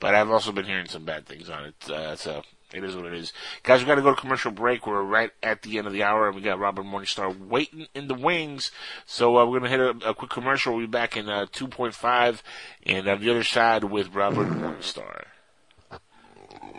But 0.00 0.14
I've 0.14 0.30
also 0.30 0.52
been 0.52 0.64
hearing 0.66 0.88
some 0.88 1.04
bad 1.04 1.26
things 1.26 1.48
on 1.48 1.66
it, 1.66 1.90
uh, 1.90 2.16
so 2.16 2.42
it 2.74 2.82
is 2.82 2.96
what 2.96 3.06
it 3.06 3.14
is. 3.14 3.32
Guys, 3.62 3.80
we 3.80 3.86
got 3.86 3.94
to 3.94 4.02
go 4.02 4.14
to 4.14 4.20
commercial 4.20 4.50
break. 4.50 4.86
We're 4.86 5.02
right 5.02 5.30
at 5.42 5.62
the 5.62 5.78
end 5.78 5.86
of 5.86 5.92
the 5.92 6.02
hour, 6.02 6.26
and 6.26 6.34
we 6.36 6.42
got 6.42 6.58
Robert 6.58 6.84
Morningstar 6.84 7.38
waiting 7.38 7.86
in 7.94 8.08
the 8.08 8.14
wings. 8.14 8.70
So 9.06 9.38
uh, 9.38 9.46
we're 9.46 9.60
gonna 9.60 9.70
hit 9.70 9.80
a, 9.80 10.10
a 10.10 10.14
quick 10.14 10.30
commercial. 10.30 10.74
We'll 10.74 10.86
be 10.86 10.90
back 10.90 11.16
in 11.16 11.28
uh, 11.28 11.46
2.5, 11.52 12.42
and 12.84 13.08
on 13.08 13.20
the 13.20 13.30
other 13.30 13.44
side 13.44 13.84
with 13.84 14.14
Robert 14.14 14.48
Morningstar. 14.48 15.24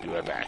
Be 0.02 0.10
right 0.10 0.26
back. 0.26 0.48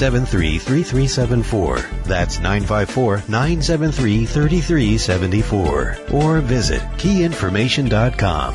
973 0.00 0.58
3374. 0.58 1.78
That's 2.04 2.38
954 2.38 3.24
973 3.28 4.26
3374. 4.26 5.98
Or 6.12 6.40
visit 6.40 6.80
keyinformation.com. 6.98 8.54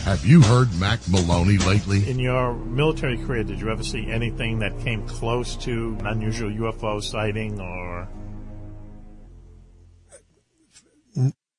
Have 0.08 0.24
you 0.24 0.40
heard 0.40 0.74
Mac 0.80 1.00
Maloney 1.10 1.58
lately? 1.58 2.08
In 2.08 2.18
your 2.18 2.54
military 2.54 3.18
career, 3.18 3.44
did 3.44 3.60
you 3.60 3.68
ever 3.70 3.84
see 3.84 4.10
anything 4.10 4.58
that 4.60 4.80
came 4.80 5.06
close 5.06 5.54
to 5.56 5.98
an 6.00 6.06
unusual 6.06 6.50
UFO 6.50 7.02
sighting 7.02 7.60
or? 7.60 8.08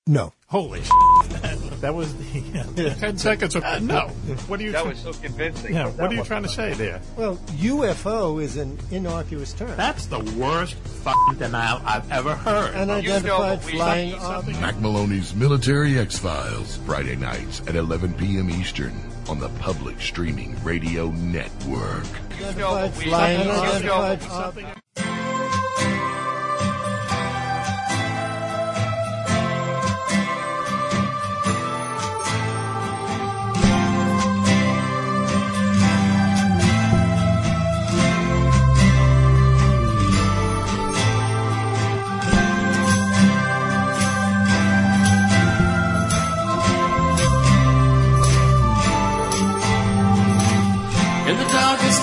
No. 0.10 0.34
Holy 0.48 0.80
that 1.82 1.94
was 1.94 2.16
the 2.16 2.96
ten 3.00 3.16
seconds 3.20 3.56
of 3.56 3.64
no. 3.84 4.08
What 4.48 4.60
are 4.60 4.64
you? 4.64 4.72
That 4.72 4.82
try- 4.82 4.90
was 4.90 5.00
so 5.00 5.14
convincing. 5.14 5.76
Yeah, 5.76 5.88
what 5.90 6.12
are 6.12 6.16
you 6.16 6.24
trying 6.24 6.42
to 6.42 6.50
say 6.50 6.74
there? 6.74 7.00
Well, 7.16 7.36
UFO 7.58 8.42
is 8.42 8.58
an 8.58 8.80
innocuous 8.90 9.54
term. 9.54 9.78
That's 9.78 10.08
the 10.08 10.20
worst 10.36 10.74
fucking 10.74 11.38
denial 11.38 11.80
I've 11.86 12.12
ever 12.12 12.36
heard. 12.36 12.74
Unidentified 12.74 13.62
flying 13.62 14.16
object. 14.16 14.60
Mac 14.60 14.80
Maloney's 14.80 15.36
Military 15.36 16.00
X 16.00 16.18
Files, 16.18 16.78
Friday 16.88 17.16
nights 17.16 17.62
at 17.68 17.76
11 17.76 18.14
p.m. 18.16 18.50
Eastern 18.50 19.00
on 19.28 19.38
the 19.40 19.50
public 19.60 20.02
streaming 20.02 20.58
radio 20.64 21.12
network. 21.12 22.04
Unidentified 22.32 22.94
flying 22.96 23.48
unidentified 23.48 24.24
object. 24.24 24.80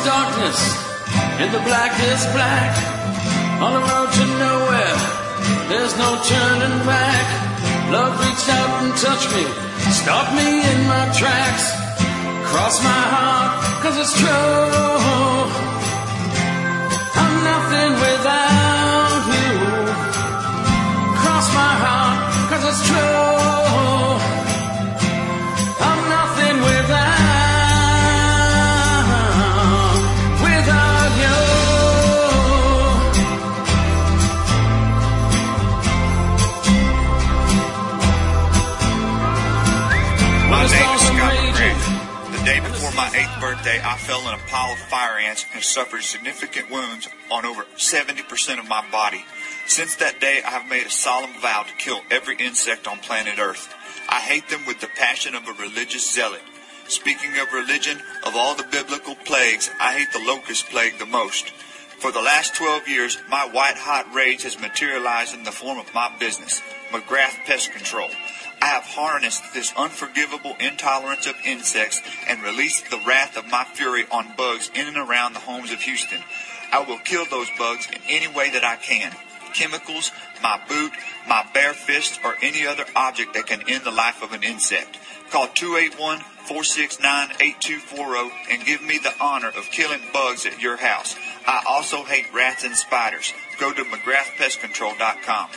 Darkness, 0.07 0.59
in 1.43 1.51
the 1.51 1.63
blackest 1.67 2.31
black, 2.31 2.73
on 3.59 3.73
the 3.75 3.83
road 3.91 4.11
to 4.15 4.25
nowhere, 4.39 4.99
there's 5.67 5.95
no 5.99 6.11
turning 6.31 6.79
back. 6.87 7.27
Love 7.91 8.15
reached 8.23 8.49
out 8.49 8.71
and 8.85 8.93
touched 8.97 9.31
me, 9.35 9.45
stopped 9.91 10.33
me 10.39 10.63
in 10.73 10.79
my 10.87 11.05
tracks. 11.19 11.65
Cross 12.51 12.77
my 12.85 13.03
heart, 13.15 13.51
cause 13.83 13.97
it's 13.99 14.15
true. 14.23 14.87
I'm 17.23 17.35
nothing 17.51 17.93
without 18.07 19.23
you. 19.35 19.55
Cross 21.21 21.47
my 21.63 21.75
heart, 21.85 22.19
cause 22.51 22.65
it's 22.71 22.83
true. 22.89 23.66
My 42.97 43.11
eighth 43.15 43.41
birthday, 43.43 43.79
I 43.85 43.99
fell 43.99 44.27
in 44.27 44.33
a 44.33 44.43
pile 44.49 44.73
of 44.73 44.79
fire 44.79 45.19
ants 45.19 45.45
and 45.53 45.63
suffered 45.63 46.03
significant 46.03 46.71
wounds 46.71 47.07
on 47.31 47.45
over 47.45 47.65
70% 47.77 48.59
of 48.59 48.69
my 48.71 48.83
body. 48.91 49.23
Since 49.67 49.97
that 49.97 50.19
day, 50.19 50.41
I 50.43 50.51
have 50.51 50.71
made 50.71 50.87
a 50.87 50.91
solemn 50.91 51.39
vow 51.43 51.65
to 51.69 51.75
kill 51.75 52.01
every 52.11 52.37
insect 52.39 52.89
on 52.89 52.97
planet 52.99 53.39
Earth. 53.39 53.75
I 54.09 54.21
hate 54.21 54.49
them 54.49 54.65
with 54.67 54.81
the 54.81 54.87
passion 54.87 55.35
of 55.35 55.47
a 55.47 55.53
religious 55.53 56.11
zealot. 56.11 56.41
Speaking 56.89 57.37
of 57.39 57.53
religion, 57.53 58.01
of 58.25 58.35
all 58.35 58.55
the 58.55 58.67
biblical 58.73 59.15
plagues, 59.15 59.69
I 59.79 59.93
hate 59.93 60.13
the 60.13 60.27
locust 60.27 60.71
plague 60.71 60.99
the 60.99 61.05
most. 61.05 61.51
For 61.99 62.11
the 62.13 62.23
last 62.23 62.55
12 62.55 62.89
years, 62.89 63.19
my 63.29 63.47
white 63.47 63.77
hot 63.77 64.15
rage 64.15 64.45
has 64.45 64.59
materialized 64.59 65.35
in 65.35 65.45
the 65.45 65.53
form 65.53 65.79
of 65.79 65.93
my 65.93 66.17
business, 66.19 66.63
McGrath 66.91 67.45
Pest 67.45 67.73
Control. 67.73 68.09
I 68.61 68.67
have 68.67 68.85
harnessed 68.85 69.55
this 69.55 69.73
unforgivable 69.77 70.57
intolerance 70.59 71.27
of 71.27 71.37
insects 71.45 72.03
and 72.29 72.43
released 72.43 72.91
the 72.91 73.01
wrath 73.07 73.37
of 73.37 73.51
my 73.51 73.65
fury 73.65 74.05
on 74.11 74.35
bugs 74.37 74.71
in 74.75 74.87
and 74.87 74.97
around 74.97 75.35
the 75.35 75.41
homes 75.41 75.71
of 75.73 75.83
Houston. 75.83 76.21
I 76.73 76.83
will 76.83 76.99
kill 76.99 77.25
those 77.27 77.49
bugs 77.59 77.87
in 77.87 78.01
any 78.09 78.29
way 78.29 78.51
that 78.51 78.65
I 78.65 78.77
can. 78.77 79.13
Chemicals, 79.55 80.11
my 80.43 80.61
boot, 80.69 80.93
my 81.29 81.47
bare 81.55 81.75
fist, 81.75 82.21
or 82.25 82.37
any 82.43 82.67
other 82.67 82.85
object 82.95 83.35
that 83.35 83.47
can 83.47 83.63
end 83.69 83.85
the 83.85 83.91
life 83.91 84.23
of 84.23 84.33
an 84.33 84.43
insect. 84.43 84.99
Call 85.31 85.49
281 85.49 86.21
469 86.47 87.31
8240 87.41 88.31
and 88.51 88.65
give 88.65 88.83
me 88.83 88.99
the 88.99 89.15
honor 89.21 89.49
of 89.49 89.71
killing 89.71 90.01
bugs 90.13 90.47
at 90.47 90.61
your 90.61 90.77
house. 90.77 91.17
I 91.47 91.63
also 91.67 92.05
hate 92.05 92.33
rats 92.33 92.65
and 92.65 92.77
spiders. 92.77 93.33
Go 93.59 93.73
to 93.73 93.83
McGrathPestControl.com. 93.83 95.51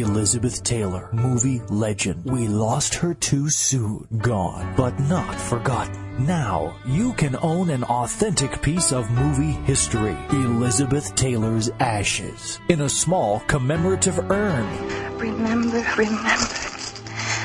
Elizabeth 0.00 0.62
Taylor, 0.62 1.08
movie 1.12 1.60
legend. 1.68 2.24
We 2.24 2.48
lost 2.48 2.94
her 2.96 3.14
too 3.14 3.48
soon. 3.50 4.06
Gone, 4.18 4.74
but 4.76 4.98
not 5.00 5.34
forgotten. 5.40 6.24
Now, 6.26 6.76
you 6.86 7.12
can 7.14 7.36
own 7.42 7.70
an 7.70 7.84
authentic 7.84 8.62
piece 8.62 8.92
of 8.92 9.10
movie 9.10 9.52
history. 9.64 10.16
Elizabeth 10.30 11.14
Taylor's 11.14 11.70
Ashes. 11.78 12.58
In 12.68 12.80
a 12.80 12.88
small 12.88 13.40
commemorative 13.40 14.18
urn. 14.30 15.18
Remember, 15.18 15.84
remember. 15.96 16.56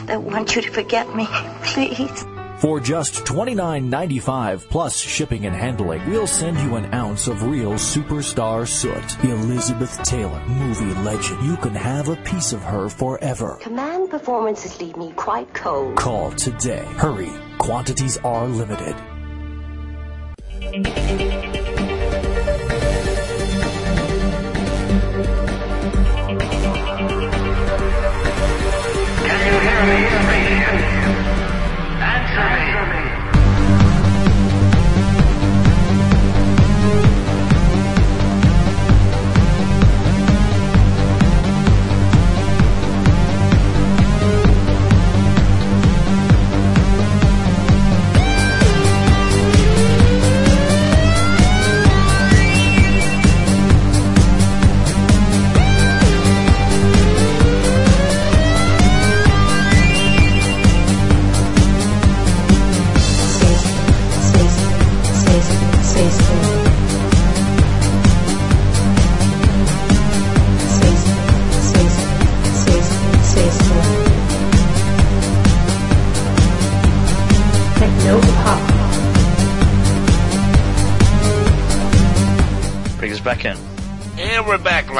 I 0.07 0.17
want 0.17 0.55
you 0.55 0.61
to 0.61 0.71
forget 0.71 1.13
me, 1.15 1.27
please. 1.63 2.25
For 2.61 2.79
just 2.79 3.25
$29.95 3.25 4.69
plus 4.69 4.95
shipping 4.95 5.47
and 5.47 5.55
handling, 5.55 6.07
we'll 6.07 6.27
send 6.27 6.59
you 6.59 6.75
an 6.75 6.93
ounce 6.93 7.27
of 7.27 7.41
real 7.41 7.71
superstar 7.71 8.67
soot. 8.67 9.23
Elizabeth 9.23 9.97
Taylor, 10.03 10.39
movie 10.45 10.93
legend. 11.01 11.43
You 11.43 11.57
can 11.57 11.73
have 11.73 12.09
a 12.09 12.17
piece 12.17 12.53
of 12.53 12.61
her 12.61 12.87
forever. 12.87 13.57
Command 13.61 14.11
performances 14.11 14.79
leave 14.79 14.95
me 14.95 15.11
quite 15.13 15.51
cold. 15.55 15.95
Call 15.95 16.29
today. 16.33 16.85
Hurry. 16.97 17.31
Quantities 17.57 18.17
are 18.17 18.47
limited. 18.47 18.95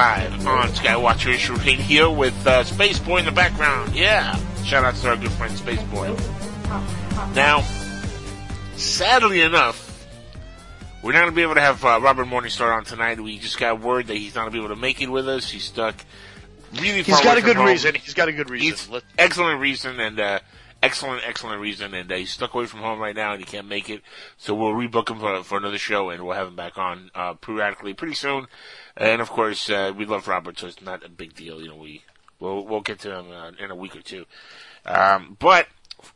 Live 0.02 0.48
on 0.48 0.68
Skywatcher 0.70 1.36
here 1.76 2.10
with 2.10 2.48
uh, 2.48 2.64
Space 2.64 2.98
Boy 2.98 3.18
in 3.18 3.26
the 3.26 3.32
background. 3.32 3.96
Yeah. 3.96 4.36
Shout 4.64 4.84
out 4.84 4.96
to 4.96 5.10
our 5.10 5.16
good 5.16 5.32
friend 5.34 5.56
Space 5.56 5.84
Boy. 5.84 6.16
Now, 7.36 7.62
sadly 8.78 9.42
enough, 9.42 10.08
we're 11.04 11.12
not 11.12 11.20
going 11.20 11.32
to 11.34 11.36
be 11.36 11.44
able 11.44 11.54
to 11.54 11.62
have 11.62 11.86
uh, 11.86 12.00
Robert 12.02 12.26
Morningstar 12.26 12.76
on 12.76 12.84
tonight. 12.84 13.20
We 13.20 13.38
just 13.38 13.60
got 13.60 13.80
word 13.80 14.08
that 14.08 14.18
he's 14.18 14.34
not 14.34 14.42
going 14.42 14.54
to 14.54 14.58
be 14.58 14.66
able 14.66 14.74
to 14.76 14.82
make 14.82 15.04
it 15.04 15.10
with 15.12 15.30
us. 15.30 15.52
He's 15.52 15.66
stuck 15.66 15.94
really 16.74 17.04
far 17.04 17.18
He's 17.18 17.24
got 17.24 17.38
a 17.38 17.42
good 17.44 17.58
home. 17.58 17.68
reason. 17.68 17.94
He's 17.94 18.16
got 18.16 18.28
a 18.28 18.34
good 18.34 18.50
reason. 18.50 18.94
Let- 18.94 19.04
excellent 19.20 19.60
reason 19.60 20.00
and 20.00 20.20
uh, 20.20 20.40
excellent, 20.82 21.22
excellent 21.28 21.62
reason. 21.62 21.94
And 21.94 22.12
uh, 22.12 22.16
he's 22.16 22.32
stuck 22.32 22.56
away 22.56 22.66
from 22.66 22.80
home 22.80 22.98
right 22.98 23.16
now 23.16 23.34
and 23.34 23.40
he 23.40 23.46
can't 23.46 23.68
make 23.68 23.88
it. 23.88 24.02
So 24.38 24.56
we'll 24.56 24.72
rebook 24.74 25.12
him 25.12 25.20
for, 25.20 25.44
for 25.44 25.60
another 25.60 25.78
show 25.78 26.10
and 26.10 26.24
we'll 26.26 26.36
have 26.36 26.48
him 26.48 26.56
back 26.56 26.80
on 26.80 27.12
uh, 27.14 27.34
periodically 27.36 27.94
pretty 27.94 28.16
soon. 28.16 28.48
And 29.02 29.20
of 29.20 29.32
course, 29.32 29.68
uh, 29.68 29.92
we 29.98 30.06
love 30.06 30.28
Robert, 30.28 30.60
so 30.60 30.68
it's 30.68 30.80
not 30.80 31.04
a 31.04 31.10
big 31.10 31.34
deal. 31.34 31.60
You 31.60 31.70
know, 31.70 31.76
we 31.76 32.04
we'll 32.40 32.64
we'll 32.64 32.82
get 32.82 33.00
to 33.00 33.18
him 33.18 33.32
uh, 33.32 33.52
in 33.58 33.72
a 33.72 33.76
week 33.76 33.96
or 33.96 34.02
two. 34.02 34.28
Um, 34.86 35.38
but 35.40 35.68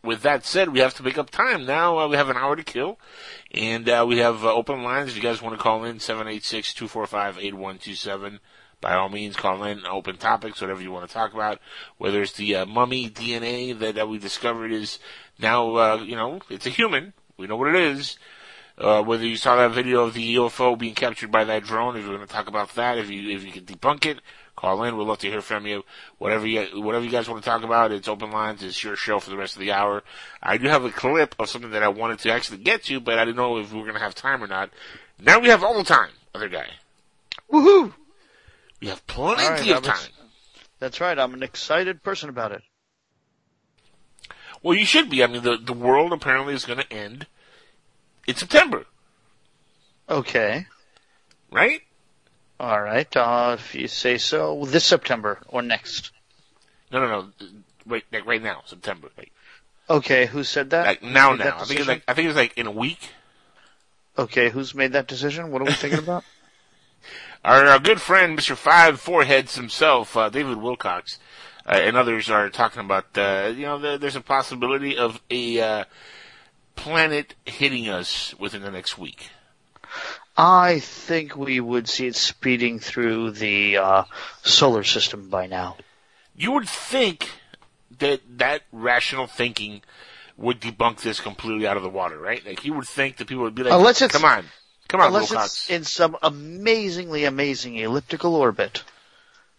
with 0.03 0.21
that 0.21 0.45
said, 0.45 0.69
we 0.69 0.81
have 0.81 0.93
to 0.95 1.03
make 1.03 1.17
up 1.17 1.31
time 1.31 1.65
now. 1.65 1.97
Uh, 1.97 2.07
we 2.07 2.15
have 2.15 2.29
an 2.29 2.37
hour 2.37 2.55
to 2.55 2.63
kill, 2.63 2.99
and 3.51 3.89
uh, 3.89 4.05
we 4.07 4.19
have 4.19 4.45
uh, 4.45 4.53
open 4.53 4.83
lines. 4.83 5.09
If 5.09 5.15
you 5.15 5.23
guys 5.23 5.41
want 5.41 5.57
to 5.57 5.63
call 5.63 5.83
in, 5.83 5.99
seven 5.99 6.27
eight 6.27 6.43
six 6.43 6.75
two 6.75 6.87
four 6.87 7.07
five 7.07 7.39
eight 7.39 7.55
one 7.55 7.79
two 7.79 7.95
seven. 7.95 8.39
By 8.81 8.93
all 8.93 9.09
means, 9.09 9.35
call 9.35 9.63
in. 9.63 9.83
Open 9.87 10.17
topics, 10.17 10.61
whatever 10.61 10.79
you 10.79 10.91
want 10.91 11.07
to 11.07 11.13
talk 11.13 11.33
about. 11.33 11.59
Whether 11.97 12.21
it's 12.21 12.33
the 12.33 12.55
uh, 12.55 12.65
mummy 12.67 13.09
DNA 13.09 13.79
that, 13.79 13.95
that 13.95 14.07
we 14.07 14.19
discovered 14.19 14.71
is 14.71 14.99
now, 15.39 15.75
uh, 15.75 16.03
you 16.05 16.15
know, 16.15 16.41
it's 16.51 16.67
a 16.67 16.69
human. 16.69 17.13
We 17.35 17.47
know 17.47 17.55
what 17.55 17.73
it 17.73 17.81
is. 17.81 18.19
Uh, 18.77 19.01
whether 19.01 19.25
you 19.25 19.37
saw 19.37 19.55
that 19.55 19.71
video 19.73 20.03
of 20.03 20.13
the 20.13 20.35
UFO 20.35 20.77
being 20.77 20.95
captured 20.95 21.31
by 21.31 21.45
that 21.45 21.63
drone, 21.63 21.95
if 21.95 22.03
you're 22.03 22.15
going 22.15 22.27
to 22.27 22.33
talk 22.33 22.49
about 22.49 22.75
that, 22.75 22.97
if 22.97 23.09
you 23.09 23.29
if 23.33 23.45
you 23.45 23.51
can 23.53 23.63
debunk 23.63 24.05
it, 24.05 24.19
call 24.57 24.83
in. 24.83 24.97
We'd 24.97 25.05
love 25.07 25.19
to 25.19 25.29
hear 25.29 25.41
from 25.41 25.65
you. 25.65 25.83
Whatever 26.17 26.45
you 26.45 26.81
whatever 26.81 27.05
you 27.05 27.11
guys 27.11 27.29
want 27.29 27.41
to 27.41 27.49
talk 27.49 27.63
about, 27.63 27.93
it's 27.93 28.09
open 28.09 28.31
lines. 28.31 28.63
It's 28.63 28.83
your 28.83 28.97
show 28.97 29.19
for 29.19 29.29
the 29.29 29.37
rest 29.37 29.55
of 29.55 29.61
the 29.61 29.71
hour. 29.71 30.03
I 30.43 30.57
do 30.57 30.67
have 30.67 30.83
a 30.83 30.91
clip 30.91 31.35
of 31.39 31.47
something 31.49 31.71
that 31.71 31.83
I 31.83 31.87
wanted 31.87 32.19
to 32.19 32.31
actually 32.33 32.57
get 32.57 32.83
to, 32.85 32.99
but 32.99 33.17
I 33.17 33.23
didn't 33.23 33.37
know 33.37 33.57
if 33.59 33.71
we 33.71 33.77
were 33.79 33.85
going 33.85 33.95
to 33.95 34.03
have 34.03 34.13
time 34.13 34.43
or 34.43 34.47
not. 34.47 34.71
Now 35.21 35.39
we 35.39 35.47
have 35.47 35.63
all 35.63 35.77
the 35.77 35.85
time, 35.85 36.09
other 36.33 36.49
guy. 36.49 36.67
Woohoo! 37.49 37.93
We 38.81 38.87
have 38.89 39.07
plenty 39.07 39.43
All 39.45 39.51
right, 39.51 39.69
of 39.69 39.77
I'm 39.77 39.83
time. 39.83 39.95
ex- 39.95 40.09
That's 40.79 40.99
right. 40.99 41.17
I'm 41.17 41.33
an 41.33 41.43
excited 41.43 42.03
person 42.03 42.27
about 42.27 42.51
it. 42.51 42.61
Well, 44.61 44.77
you 44.77 44.85
should 44.85 45.09
be. 45.09 45.23
I 45.23 45.27
mean, 45.27 45.43
the 45.43 45.55
the 45.55 45.73
world 45.73 46.11
apparently 46.11 46.53
is 46.53 46.65
going 46.65 46.79
to 46.79 46.91
end 46.93 47.27
in 48.27 48.35
September, 48.35 48.85
Okay. 50.09 50.67
right? 51.51 51.81
All 52.59 52.81
right. 52.81 53.15
Uh, 53.15 53.57
if 53.59 53.75
you 53.75 53.87
say 53.87 54.17
so, 54.17 54.65
this 54.65 54.85
September 54.85 55.39
or 55.47 55.61
next. 55.61 56.11
No, 56.91 56.99
no, 56.99 57.07
no. 57.07 57.47
Right, 57.85 58.03
like 58.11 58.25
right 58.25 58.41
now, 58.41 58.61
September. 58.65 59.09
Like, 59.17 59.31
Okay. 59.89 60.25
Who 60.25 60.43
said 60.43 60.71
that? 60.71 60.85
like 60.85 61.03
now, 61.03 61.31
made 61.31 61.41
that 61.41 61.57
now. 61.57 61.61
I 61.61 61.65
think 61.65 61.79
it's 61.79 61.87
like 61.89 62.03
I 62.07 62.13
think 62.13 62.27
it's 62.29 62.37
like 62.37 62.57
in 62.57 62.65
a 62.67 62.71
week. 62.71 63.09
Okay. 64.17 64.49
Who's 64.49 64.73
made 64.73 64.93
that 64.93 65.07
decision? 65.07 65.51
What 65.51 65.61
are 65.61 65.65
we 65.65 65.73
thinking 65.73 65.99
about? 65.99 66.23
Our, 67.45 67.65
our 67.67 67.79
good 67.79 68.01
friend, 68.01 68.35
Mr. 68.39 68.55
Five 68.55 68.99
Foreheads 68.99 69.53
himself, 69.55 70.17
uh, 70.17 70.29
David 70.29 70.57
Wilcox, 70.57 71.19
uh, 71.67 71.73
and 71.75 71.95
others 71.95 72.27
are 72.27 72.49
talking 72.49 72.79
about, 72.79 73.15
uh, 73.15 73.53
you 73.55 73.67
know, 73.67 73.77
the, 73.77 73.97
there's 73.99 74.15
a 74.15 74.21
possibility 74.21 74.97
of 74.97 75.21
a 75.29 75.61
uh, 75.61 75.83
planet 76.75 77.35
hitting 77.45 77.87
us 77.89 78.33
within 78.39 78.61
the 78.61 78.71
next 78.71 78.97
week. 78.97 79.29
I 80.37 80.79
think 80.79 81.35
we 81.35 81.59
would 81.59 81.87
see 81.87 82.07
it 82.07 82.15
speeding 82.15 82.79
through 82.79 83.31
the 83.31 83.77
uh, 83.77 84.03
solar 84.43 84.83
system 84.83 85.29
by 85.29 85.47
now. 85.47 85.77
You 86.35 86.51
would 86.51 86.67
think 86.67 87.29
that 87.99 88.19
that 88.39 88.63
rational 88.73 89.27
thinking 89.27 89.81
would 90.37 90.59
debunk 90.59 90.99
this 91.01 91.21
completely 91.21 91.65
out 91.65 91.77
of 91.77 91.83
the 91.83 91.89
water, 91.89 92.17
right? 92.19 92.45
Like 92.45 92.65
you 92.65 92.73
would 92.73 92.87
think 92.87 93.17
that 93.17 93.27
people 93.27 93.43
would 93.43 93.55
be 93.55 93.63
like, 93.63 93.71
Unless 93.73 94.01
it's- 94.01 94.11
"Come 94.21 94.29
on, 94.29 94.45
come 94.89 94.99
on, 94.99 95.07
Unless 95.07 95.31
Wilcox." 95.31 95.53
it's 95.53 95.69
in 95.69 95.83
some 95.85 96.17
amazingly 96.21 97.23
amazing 97.23 97.77
elliptical 97.77 98.35
orbit, 98.35 98.83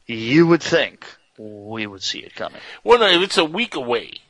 you 0.06 0.46
would 0.46 0.62
think 0.62 1.06
we 1.38 1.86
would 1.86 2.02
see 2.02 2.18
it 2.18 2.34
coming. 2.34 2.60
Well, 2.84 2.98
no, 2.98 3.06
if 3.08 3.22
it's 3.22 3.38
a 3.38 3.44
week 3.46 3.74
away, 3.74 4.20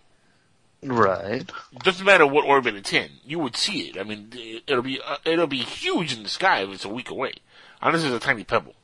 Right. 0.86 1.50
doesn't 1.82 2.04
matter 2.04 2.26
what 2.26 2.44
orbit 2.44 2.74
it's 2.74 2.92
in, 2.92 3.10
you 3.24 3.38
would 3.40 3.56
see 3.56 3.88
it. 3.88 3.98
I 3.98 4.02
mean, 4.04 4.30
it'll 4.66 4.82
be 4.82 5.00
uh, 5.04 5.16
it'll 5.24 5.46
be 5.46 5.58
huge 5.58 6.14
in 6.16 6.22
the 6.22 6.28
sky 6.28 6.62
if 6.62 6.70
it's 6.70 6.84
a 6.84 6.88
week 6.88 7.10
away, 7.10 7.32
unless 7.82 8.04
it's 8.04 8.14
a 8.14 8.20
tiny 8.20 8.44
pebble. 8.44 8.74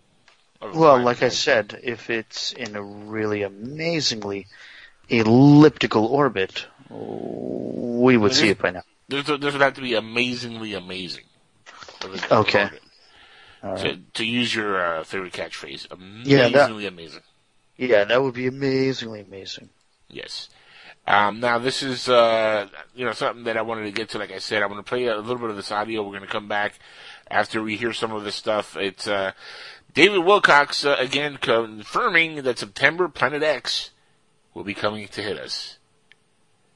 Well, 0.60 1.00
like 1.00 1.22
I 1.22 1.28
said, 1.28 1.78
if 1.82 2.08
it's 2.10 2.52
in 2.52 2.76
a 2.76 2.82
really 2.82 3.42
amazingly 3.42 4.46
elliptical 5.08 6.06
orbit, 6.06 6.66
we 6.88 8.16
would 8.16 8.32
see 8.32 8.48
it 8.50 8.58
by 8.58 8.70
now. 8.70 8.82
There's 9.08 9.28
would 9.28 9.42
have 9.42 9.74
to 9.74 9.80
be 9.80 9.94
amazingly 9.94 10.74
amazing. 10.74 11.24
this 12.00 12.30
Okay. 12.30 12.64
it. 12.64 12.82
To, 13.62 13.96
to 14.14 14.24
use 14.24 14.52
your 14.54 14.80
uh, 14.98 15.04
favorite 15.04 15.32
catchphrase, 15.32 15.86
Yeah, 16.24 16.48
that- 16.48 16.54
amazingly 16.54 16.86
amazing. 16.86 17.22
Yeah, 17.76 18.04
that 18.04 18.22
would 18.22 18.34
be 18.34 18.46
amazingly 18.46 19.20
amazing. 19.20 19.68
Yes. 20.08 20.48
Um, 21.06 21.40
now 21.40 21.58
this 21.58 21.82
is 21.82 22.08
uh, 22.08 22.68
you 22.94 23.04
know 23.04 23.12
something 23.12 23.44
that 23.44 23.56
I 23.56 23.62
wanted 23.62 23.84
to 23.84 23.90
get 23.90 24.10
to. 24.10 24.18
Like 24.18 24.32
I 24.32 24.38
said, 24.38 24.62
I'm 24.62 24.68
going 24.68 24.82
to 24.82 24.88
play 24.88 25.06
a 25.06 25.16
little 25.16 25.38
bit 25.38 25.50
of 25.50 25.56
this 25.56 25.72
audio. 25.72 26.02
We're 26.02 26.10
going 26.10 26.22
to 26.22 26.28
come 26.28 26.48
back 26.48 26.78
after 27.30 27.62
we 27.62 27.76
hear 27.76 27.92
some 27.92 28.12
of 28.12 28.24
this 28.24 28.36
stuff. 28.36 28.76
It's 28.76 29.08
uh, 29.08 29.32
David 29.94 30.20
Wilcox 30.20 30.84
uh, 30.84 30.96
again 30.98 31.38
confirming 31.40 32.42
that 32.42 32.58
September 32.58 33.08
Planet 33.08 33.42
X 33.42 33.90
will 34.54 34.64
be 34.64 34.74
coming 34.74 35.08
to 35.08 35.22
hit 35.22 35.38
us. 35.38 35.78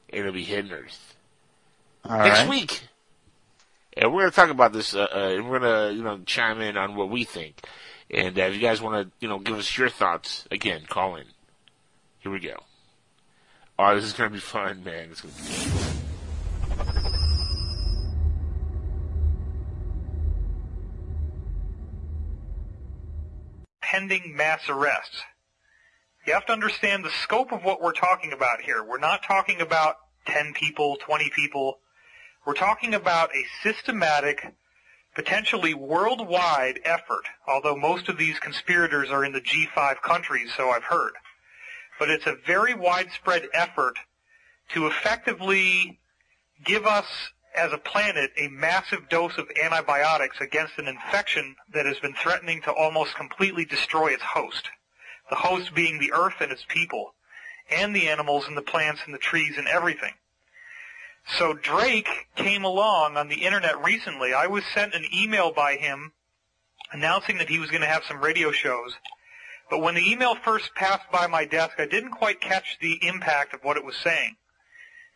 It'll 0.09 0.31
be 0.31 0.43
hitting 0.43 0.71
Earth 0.71 1.15
All 2.03 2.17
next 2.17 2.39
right. 2.39 2.49
week. 2.49 2.83
And 3.95 4.13
we're 4.13 4.21
going 4.21 4.31
to 4.31 4.35
talk 4.35 4.49
about 4.51 4.73
this, 4.73 4.93
uh, 4.93 5.07
uh, 5.11 5.29
and 5.29 5.49
we're 5.49 5.59
going 5.59 5.89
to, 5.89 5.97
you 5.97 6.03
know, 6.03 6.19
chime 6.25 6.61
in 6.61 6.77
on 6.77 6.95
what 6.95 7.09
we 7.09 7.23
think. 7.23 7.65
And 8.11 8.37
uh, 8.37 8.43
if 8.43 8.53
you 8.53 8.61
guys 8.61 8.79
want 8.79 9.07
to, 9.07 9.11
you 9.19 9.27
know, 9.27 9.39
give 9.39 9.57
us 9.57 9.75
your 9.75 9.89
thoughts, 9.89 10.47
again, 10.51 10.83
call 10.87 11.15
in. 11.15 11.25
Here 12.19 12.31
we 12.31 12.39
go. 12.39 12.57
Oh, 13.79 13.95
this 13.95 14.05
is 14.05 14.13
to 14.13 14.29
be 14.29 14.39
fun, 14.39 14.83
man. 14.83 15.09
It's 15.11 15.21
to 15.21 15.27
be 15.27 15.33
fun. 15.33 15.97
pending 23.97 24.35
mass 24.35 24.67
arrests. 24.67 25.23
You 26.25 26.33
have 26.33 26.45
to 26.47 26.53
understand 26.53 27.05
the 27.05 27.09
scope 27.23 27.53
of 27.53 27.63
what 27.63 27.81
we're 27.81 27.93
talking 27.93 28.33
about 28.33 28.61
here. 28.61 28.83
We're 28.83 28.99
not 28.99 29.23
talking 29.23 29.61
about 29.61 29.95
10 30.25 30.53
people, 30.53 30.97
20 30.97 31.31
people. 31.33 31.79
We're 32.45 32.53
talking 32.53 32.93
about 32.93 33.29
a 33.33 33.45
systematic, 33.63 34.53
potentially 35.15 35.73
worldwide 35.73 36.81
effort, 36.83 37.23
although 37.47 37.77
most 37.77 38.09
of 38.09 38.17
these 38.17 38.39
conspirators 38.39 39.09
are 39.09 39.23
in 39.23 39.31
the 39.31 39.41
G5 39.41 40.01
countries, 40.01 40.51
so 40.55 40.69
I've 40.69 40.83
heard. 40.83 41.13
But 41.99 42.09
it's 42.09 42.27
a 42.27 42.37
very 42.45 42.73
widespread 42.73 43.47
effort 43.53 43.97
to 44.73 44.87
effectively 44.87 45.99
give 46.63 46.85
us 46.85 47.05
as 47.55 47.73
a 47.73 47.77
planet 47.77 48.31
a 48.37 48.47
massive 48.49 49.09
dose 49.09 49.37
of 49.37 49.49
antibiotics 49.61 50.39
against 50.39 50.77
an 50.77 50.87
infection 50.87 51.55
that 51.73 51.85
has 51.85 51.99
been 51.99 52.13
threatening 52.13 52.61
to 52.61 52.71
almost 52.71 53.15
completely 53.15 53.65
destroy 53.65 54.07
its 54.09 54.23
host. 54.23 54.69
The 55.29 55.35
host 55.35 55.73
being 55.73 55.99
the 55.99 56.13
earth 56.13 56.35
and 56.39 56.51
its 56.51 56.63
people, 56.67 57.13
and 57.69 57.95
the 57.95 58.07
animals 58.07 58.45
and 58.47 58.55
the 58.55 58.61
plants 58.61 59.01
and 59.05 59.13
the 59.13 59.19
trees 59.19 59.57
and 59.57 59.67
everything. 59.67 60.13
So 61.37 61.53
Drake 61.53 62.27
came 62.35 62.63
along 62.63 63.17
on 63.17 63.27
the 63.27 63.43
internet 63.45 63.83
recently. 63.83 64.33
I 64.33 64.47
was 64.47 64.63
sent 64.73 64.93
an 64.93 65.05
email 65.13 65.51
by 65.51 65.75
him 65.75 66.13
announcing 66.91 67.39
that 67.39 67.49
he 67.49 67.59
was 67.59 67.69
going 67.69 67.81
to 67.81 67.87
have 67.87 68.03
some 68.05 68.21
radio 68.21 68.51
shows. 68.51 68.95
But 69.69 69.79
when 69.79 69.95
the 69.95 70.09
email 70.09 70.35
first 70.35 70.73
passed 70.75 71.11
by 71.11 71.27
my 71.27 71.45
desk, 71.45 71.75
I 71.79 71.85
didn't 71.85 72.11
quite 72.11 72.39
catch 72.39 72.77
the 72.79 72.99
impact 73.05 73.53
of 73.53 73.63
what 73.63 73.77
it 73.77 73.83
was 73.83 73.97
saying 73.97 74.37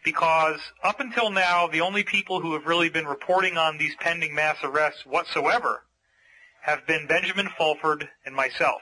because 0.03 0.59
up 0.83 0.99
until 0.99 1.29
now, 1.29 1.67
the 1.67 1.81
only 1.81 2.03
people 2.03 2.41
who 2.41 2.53
have 2.53 2.65
really 2.65 2.89
been 2.89 3.05
reporting 3.05 3.57
on 3.57 3.77
these 3.77 3.95
pending 3.99 4.33
mass 4.33 4.57
arrests 4.63 5.05
whatsoever 5.05 5.83
have 6.61 6.85
been 6.87 7.07
Benjamin 7.07 7.49
Fulford 7.57 8.09
and 8.25 8.35
myself. 8.35 8.81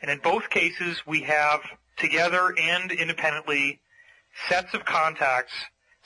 And 0.00 0.10
in 0.10 0.18
both 0.18 0.50
cases, 0.50 1.02
we 1.06 1.22
have 1.22 1.60
together 1.96 2.54
and 2.58 2.90
independently 2.90 3.80
sets 4.48 4.74
of 4.74 4.84
contacts, 4.84 5.52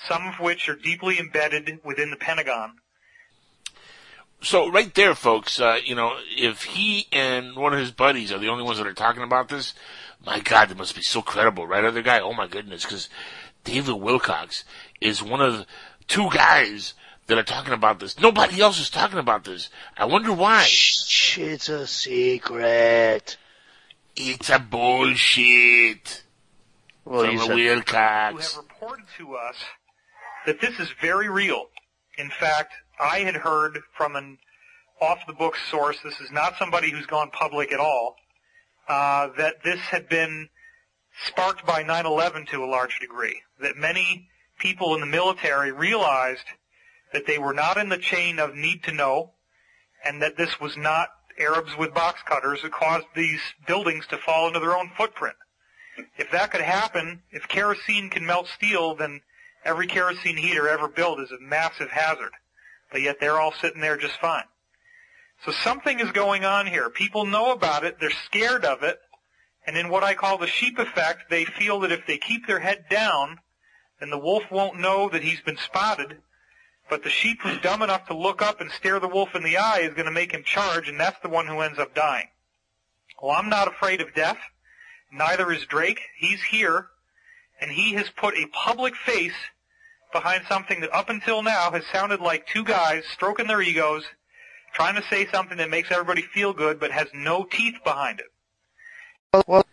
some 0.09 0.27
of 0.27 0.35
which 0.41 0.69
are 0.69 0.77
deeply 0.77 1.19
embedded 1.19 1.81
within 1.85 2.11
the 2.11 2.17
Pentagon. 2.17 2.75
So 4.43 4.71
right 4.71 4.95
there, 4.95 5.15
folks, 5.15 5.61
uh, 5.61 5.79
you 5.85 5.95
know, 5.95 6.17
if 6.37 6.63
he 6.65 7.07
and 7.13 7.57
one 7.57 7.73
of 7.73 7.81
his 7.81 7.91
buddies 7.91 8.33
are 8.33 8.39
the 8.39 8.49
only 8.49 8.65
ones 8.65 8.79
that 8.79 8.87
are 8.87 8.93
talking 8.93 9.23
about 9.23 9.49
this, 9.49 9.75
my 10.25 10.41
God, 10.41 10.69
they 10.69 10.75
must 10.75 10.95
be 10.95 11.03
so 11.03 11.23
credible, 11.23 11.67
right? 11.67 11.85
Other 11.85 12.03
guy, 12.03 12.21
oh 12.21 12.33
my 12.33 12.47
goodness, 12.47 12.85
because 12.85 13.09
David 13.65 13.95
Wilcox 13.95 14.65
is 15.01 15.23
one 15.23 15.41
of 15.41 15.59
the 15.59 15.67
two 16.07 16.29
guys 16.31 16.95
that 17.27 17.39
are 17.39 17.43
talking 17.43 17.73
about 17.73 17.99
this. 17.99 18.19
Nobody 18.21 18.61
else 18.61 18.79
is 18.79 18.91
talking 18.91 19.19
about 19.19 19.45
this. 19.45 19.69
I 19.97 20.05
wonder 20.05 20.33
why. 20.33 20.63
Shh, 20.63 21.39
it's 21.39 21.69
a 21.69 21.87
secret. 21.87 23.37
It's 24.15 24.49
a 24.49 24.59
bullshit. 24.59 26.23
Well, 27.05 27.25
From 27.25 27.59
you 27.59 27.67
Wilcox. 27.75 28.55
who 28.55 28.61
have 28.61 28.69
reported 28.71 29.07
to 29.19 29.37
us 29.37 29.57
that 30.47 30.61
this 30.61 30.79
is 30.81 30.89
very 31.01 31.29
real. 31.29 31.67
In 32.19 32.31
fact, 32.31 32.73
I 32.99 33.21
had 33.21 33.37
heard 33.37 33.81
from 33.97 34.17
an 34.17 34.39
off-the-books 35.01 35.59
source, 35.71 35.99
this 36.03 36.21
is 36.21 36.31
not 36.31 36.57
somebody 36.59 36.91
who's 36.91 37.07
gone 37.07 37.31
public 37.31 37.73
at 37.73 37.81
all, 37.81 38.17
uh, 38.89 39.29
that 39.37 39.63
this 39.63 39.81
had 39.81 40.09
been 40.09 40.49
sparked 41.27 41.67
by 41.67 41.83
9-11 41.83 42.49
to 42.51 42.65
a 42.65 42.67
large 42.67 42.99
degree. 43.01 43.43
That 43.61 43.77
many 43.77 44.29
people 44.59 44.95
in 44.95 45.01
the 45.01 45.07
military 45.07 45.73
realized 45.73 46.47
that 47.13 47.27
they 47.27 47.39
were 47.39 47.55
not 47.55 47.77
in 47.77 47.89
the 47.89 47.99
chain 47.99 48.39
of 48.39 48.55
need 48.55 48.83
to 48.85 48.93
know, 48.93 49.33
and 50.05 50.23
that 50.23 50.37
this 50.37 50.61
was 50.61 50.77
not 50.77 51.09
Arabs 51.39 51.77
with 51.77 51.93
box 51.93 52.21
cutters 52.23 52.63
that 52.63 52.73
caused 52.73 53.07
these 53.15 53.41
buildings 53.67 54.07
to 54.07 54.19
fall 54.19 54.47
into 54.47 54.61
their 54.61 54.77
own 54.77 54.91
footprint. 54.97 55.37
If 56.17 56.31
that 56.31 56.51
could 56.51 56.63
happen, 56.63 57.23
if 57.31 57.49
kerosene 57.49 58.11
can 58.11 58.25
melt 58.25 58.49
steel, 58.49 58.95
then 58.95 59.21
every 59.65 59.87
kerosene 59.87 60.37
heater 60.37 60.69
ever 60.69 60.89
built 60.89 61.21
is 61.21 61.31
a 61.31 61.41
massive 61.41 61.91
hazard. 61.91 62.33
But 62.91 63.03
yet 63.03 63.17
they're 63.21 63.41
all 63.41 63.53
sitting 63.53 63.81
there 63.81 63.97
just 63.97 64.21
fine. 64.21 64.45
So 65.45 65.53
something 65.53 66.01
is 66.01 66.13
going 66.13 66.45
on 66.45 66.67
here. 66.67 66.89
People 66.89 67.27
know 67.27 67.53
about 67.53 67.85
it, 67.85 67.99
they're 68.01 68.11
scared 68.11 68.65
of 68.65 68.83
it, 68.83 68.99
and 69.67 69.77
in 69.77 69.89
what 69.89 70.05
I 70.05 70.15
call 70.15 70.39
the 70.39 70.47
sheep 70.47 70.79
effect, 70.79 71.29
they 71.29 71.45
feel 71.45 71.81
that 71.81 71.93
if 71.93 72.07
they 72.07 72.19
keep 72.19 72.47
their 72.47 72.61
head 72.61 72.85
down, 72.89 73.41
then 74.01 74.11
the 74.11 74.19
wolf 74.19 74.45
won't 74.51 74.81
know 74.81 75.09
that 75.09 75.23
he's 75.23 75.41
been 75.41 75.57
spotted, 75.57 76.19
but 76.89 77.03
the 77.03 77.11
sheep 77.11 77.39
who's 77.43 77.61
dumb 77.61 77.83
enough 77.83 78.07
to 78.07 78.17
look 78.17 78.43
up 78.43 78.61
and 78.61 78.71
stare 78.71 79.01
the 79.01 79.09
wolf 79.09 79.35
in 79.35 79.43
the 79.43 79.57
eye 79.57 79.81
is 79.81 79.95
going 79.95 80.07
to 80.07 80.13
make 80.13 80.33
him 80.33 80.45
charge, 80.45 80.89
and 80.89 81.01
that's 81.01 81.21
the 81.23 81.29
one 81.29 81.47
who 81.47 81.61
ends 81.61 81.79
up 81.79 81.95
dying. 81.95 82.29
Well, 83.21 83.33
I'm 83.33 83.49
not 83.49 83.69
afraid 83.69 84.01
of 84.01 84.15
death. 84.15 84.39
Neither 85.13 85.51
is 85.51 85.67
Drake. 85.67 86.01
He's 86.19 86.43
here, 86.43 86.89
and 87.61 87.71
he 87.71 87.95
has 87.95 88.09
put 88.11 88.37
a 88.37 88.47
public 88.47 88.95
face 88.95 89.35
behind 90.13 90.45
something 90.49 90.81
that 90.81 90.95
up 90.95 91.11
until 91.11 91.43
now 91.43 91.71
has 91.71 91.85
sounded 91.93 92.21
like 92.21 92.47
two 92.47 92.65
guys 92.65 93.05
stroking 93.13 93.47
their 93.47 93.61
egos, 93.61 94.05
trying 94.75 94.95
to 94.95 95.03
say 95.09 95.27
something 95.33 95.59
that 95.59 95.71
makes 95.71 95.91
everybody 95.91 96.23
feel 96.23 96.53
good, 96.53 96.81
but 96.81 96.91
has 96.91 97.09
no 97.15 97.45
teeth 97.45 97.77
behind 97.85 98.21
it. 98.21 98.27
Hold, 99.33 99.65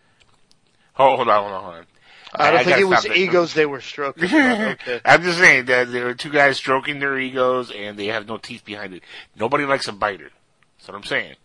hold 0.94 1.02
on, 1.02 1.18
hold 1.18 1.28
on, 1.30 1.64
hold 1.64 1.76
on. 1.76 1.86
I 2.36 2.50
don't 2.50 2.60
think 2.60 2.70
gotta 2.70 2.82
it 2.82 2.86
was 2.86 3.00
stop 3.00 3.12
that. 3.12 3.20
egos 3.20 3.54
they 3.54 3.66
were 3.66 3.82
stroking. 3.82 4.24
okay. 4.34 5.02
I'm 5.06 5.22
just 5.22 5.38
saying 5.38 5.66
that 5.66 5.92
there 5.92 6.08
are 6.08 6.16
two 6.16 6.32
guys 6.32 6.58
stroking 6.58 7.00
their 7.00 7.18
egos 7.18 7.72
and 7.72 7.98
they 7.98 8.08
have 8.08 8.28
no 8.28 8.38
teeth 8.38 8.66
behind 8.66 8.94
it. 8.96 9.04
Nobody 9.36 9.66
likes 9.66 9.88
a 9.88 9.94
biter. 9.94 10.32
That's 10.78 10.88
what 10.88 10.98
I'm 10.98 11.04
saying. 11.04 11.36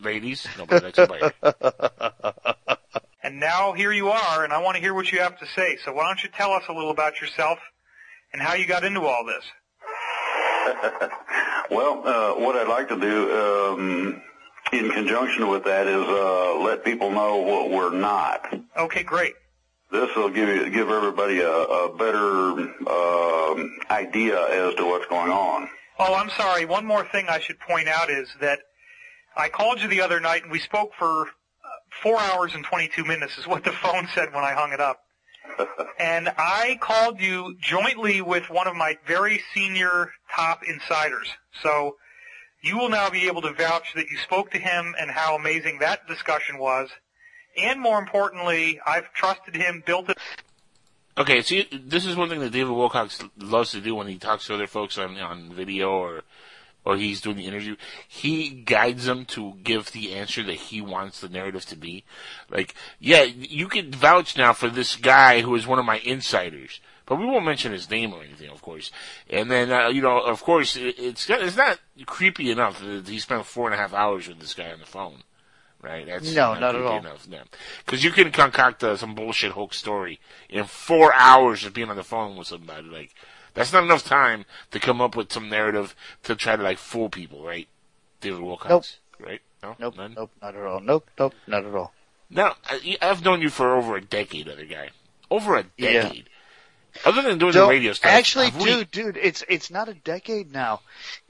Ladies, 0.00 0.46
nobody 0.58 0.84
likes 0.84 0.98
a 0.98 1.06
biter. 1.06 2.78
And 3.24 3.40
now 3.40 3.72
here 3.72 3.90
you 3.90 4.10
are, 4.10 4.44
and 4.44 4.52
I 4.52 4.60
want 4.60 4.76
to 4.76 4.82
hear 4.82 4.92
what 4.92 5.10
you 5.10 5.18
have 5.20 5.38
to 5.38 5.46
say. 5.56 5.78
So 5.82 5.94
why 5.94 6.06
don't 6.06 6.22
you 6.22 6.28
tell 6.28 6.52
us 6.52 6.64
a 6.68 6.74
little 6.74 6.90
about 6.90 7.22
yourself 7.22 7.58
and 8.34 8.42
how 8.42 8.52
you 8.54 8.66
got 8.66 8.84
into 8.84 9.00
all 9.00 9.24
this? 9.24 9.44
Well, 11.70 12.06
uh, 12.06 12.34
what 12.40 12.56
I'd 12.56 12.68
like 12.68 12.88
to 12.88 13.00
do, 13.00 13.32
um, 13.32 14.22
in 14.72 14.90
conjunction 14.90 15.48
with 15.48 15.64
that 15.64 15.86
is 15.86 16.04
uh, 16.06 16.58
let 16.62 16.84
people 16.84 17.10
know 17.10 17.38
what 17.38 17.70
we're 17.70 17.90
not. 17.90 18.54
Okay, 18.76 19.02
great. 19.02 19.32
This 19.90 20.14
will 20.14 20.28
give 20.28 20.48
you, 20.48 20.68
give 20.68 20.90
everybody 20.90 21.40
a, 21.40 21.50
a 21.50 21.96
better 21.96 22.20
um 22.86 23.78
idea 23.90 24.68
as 24.68 24.74
to 24.74 24.84
what's 24.84 25.06
going 25.06 25.32
on. 25.32 25.68
Oh, 25.98 26.14
I'm 26.14 26.30
sorry. 26.30 26.66
One 26.66 26.84
more 26.84 27.04
thing 27.04 27.26
I 27.28 27.38
should 27.38 27.58
point 27.60 27.88
out 27.88 28.10
is 28.10 28.28
that 28.40 28.58
I 29.36 29.48
called 29.48 29.80
you 29.80 29.88
the 29.88 30.02
other 30.02 30.20
night 30.20 30.42
and 30.42 30.52
we 30.52 30.58
spoke 30.58 30.90
for 30.98 31.22
uh, 31.22 31.26
four 32.02 32.18
hours 32.20 32.54
and 32.54 32.62
22 32.64 33.04
minutes 33.04 33.38
is 33.38 33.46
what 33.46 33.64
the 33.64 33.72
phone 33.82 34.06
said 34.14 34.34
when 34.34 34.44
I 34.44 34.52
hung 34.52 34.72
it 34.72 34.80
up. 34.80 35.00
And 35.98 36.32
I 36.36 36.78
called 36.80 37.20
you 37.20 37.56
jointly 37.60 38.20
with 38.20 38.50
one 38.50 38.66
of 38.66 38.76
my 38.76 38.98
very 39.06 39.42
senior 39.52 40.12
top 40.34 40.62
insiders. 40.66 41.28
So 41.62 41.96
you 42.62 42.78
will 42.78 42.88
now 42.88 43.10
be 43.10 43.26
able 43.26 43.42
to 43.42 43.52
vouch 43.52 43.92
that 43.94 44.08
you 44.10 44.16
spoke 44.18 44.50
to 44.52 44.58
him 44.58 44.94
and 44.98 45.10
how 45.10 45.36
amazing 45.36 45.78
that 45.80 46.06
discussion 46.06 46.58
was. 46.58 46.88
And 47.56 47.80
more 47.80 47.98
importantly, 47.98 48.80
I've 48.84 49.12
trusted 49.12 49.54
him, 49.54 49.82
built 49.86 50.10
it. 50.10 50.18
Okay, 51.16 51.42
see, 51.42 51.68
this 51.70 52.06
is 52.06 52.16
one 52.16 52.28
thing 52.28 52.40
that 52.40 52.50
David 52.50 52.72
Wilcox 52.72 53.22
loves 53.38 53.70
to 53.70 53.80
do 53.80 53.94
when 53.94 54.08
he 54.08 54.18
talks 54.18 54.46
to 54.46 54.54
other 54.54 54.66
folks 54.66 54.98
on 54.98 55.16
on 55.18 55.52
video 55.52 55.90
or 55.90 56.22
or 56.84 56.96
he's 56.96 57.20
doing 57.20 57.36
the 57.36 57.46
interview. 57.46 57.76
He 58.06 58.50
guides 58.50 59.06
them 59.06 59.24
to 59.26 59.54
give 59.62 59.92
the 59.92 60.14
answer 60.14 60.42
that 60.42 60.54
he 60.54 60.80
wants 60.80 61.20
the 61.20 61.28
narrative 61.28 61.64
to 61.66 61.76
be. 61.76 62.04
Like, 62.50 62.74
yeah, 63.00 63.22
you 63.22 63.68
can 63.68 63.90
vouch 63.90 64.36
now 64.36 64.52
for 64.52 64.68
this 64.68 64.96
guy 64.96 65.40
who 65.40 65.54
is 65.54 65.66
one 65.66 65.78
of 65.78 65.84
my 65.84 65.98
insiders, 65.98 66.80
but 67.06 67.16
we 67.16 67.26
won't 67.26 67.44
mention 67.44 67.72
his 67.72 67.90
name 67.90 68.12
or 68.12 68.22
anything, 68.22 68.50
of 68.50 68.62
course. 68.62 68.90
And 69.28 69.50
then, 69.50 69.72
uh, 69.72 69.88
you 69.88 70.02
know, 70.02 70.20
of 70.20 70.42
course, 70.42 70.76
it, 70.76 70.98
it's 70.98 71.28
it's 71.28 71.56
not 71.56 71.78
creepy 72.06 72.50
enough 72.50 72.80
that 72.80 73.08
he 73.08 73.18
spent 73.18 73.46
four 73.46 73.66
and 73.66 73.74
a 73.74 73.78
half 73.78 73.94
hours 73.94 74.28
with 74.28 74.40
this 74.40 74.54
guy 74.54 74.70
on 74.72 74.80
the 74.80 74.86
phone. 74.86 75.22
Right? 75.82 76.06
That's 76.06 76.34
No, 76.34 76.54
not 76.54 76.74
at 76.74 76.80
all. 76.80 76.96
Enough, 76.96 77.28
no. 77.28 77.40
Because 77.84 78.02
you 78.02 78.10
can 78.10 78.32
concoct 78.32 78.82
uh, 78.82 78.96
some 78.96 79.14
bullshit 79.14 79.52
hoax 79.52 79.76
story 79.76 80.18
in 80.48 80.64
four 80.64 81.14
hours 81.14 81.66
of 81.66 81.74
being 81.74 81.90
on 81.90 81.96
the 81.96 82.02
phone 82.02 82.38
with 82.38 82.46
somebody. 82.46 82.88
Like, 82.88 83.14
that's 83.54 83.72
not 83.72 83.84
enough 83.84 84.04
time 84.04 84.44
to 84.72 84.78
come 84.80 85.00
up 85.00 85.16
with 85.16 85.32
some 85.32 85.48
narrative 85.48 85.94
to 86.24 86.34
try 86.34 86.56
to 86.56 86.62
like 86.62 86.78
fool 86.78 87.08
people, 87.08 87.44
right? 87.44 87.68
David 88.20 88.40
Wilcox, 88.40 88.98
right? 89.18 89.40
No, 89.62 89.76
Nope, 89.78 89.96
none? 89.96 90.14
nope, 90.16 90.30
not 90.42 90.54
at 90.54 90.62
all. 90.62 90.80
Nope, 90.80 91.08
nope, 91.18 91.34
not 91.46 91.64
at 91.64 91.74
all. 91.74 91.92
Now, 92.30 92.56
I- 92.68 92.98
I've 93.00 93.24
known 93.24 93.40
you 93.42 93.48
for 93.50 93.76
over 93.76 93.96
a 93.96 94.00
decade, 94.00 94.48
other 94.48 94.64
guy. 94.66 94.90
Over 95.30 95.56
a 95.56 95.64
Yeah. 95.76 96.02
decade. 96.02 96.28
Other 97.04 97.22
than 97.22 97.38
doing 97.38 97.52
So, 97.52 97.62
the 97.62 97.70
radio 97.70 97.92
stuff. 97.92 98.12
Actually, 98.12 98.50
have 98.50 98.56
we- 98.62 98.64
dude, 98.70 98.90
dude, 98.92 99.16
it's 99.16 99.42
it's 99.48 99.68
not 99.70 99.88
a 99.88 99.94
decade 99.94 100.52
now. 100.52 100.80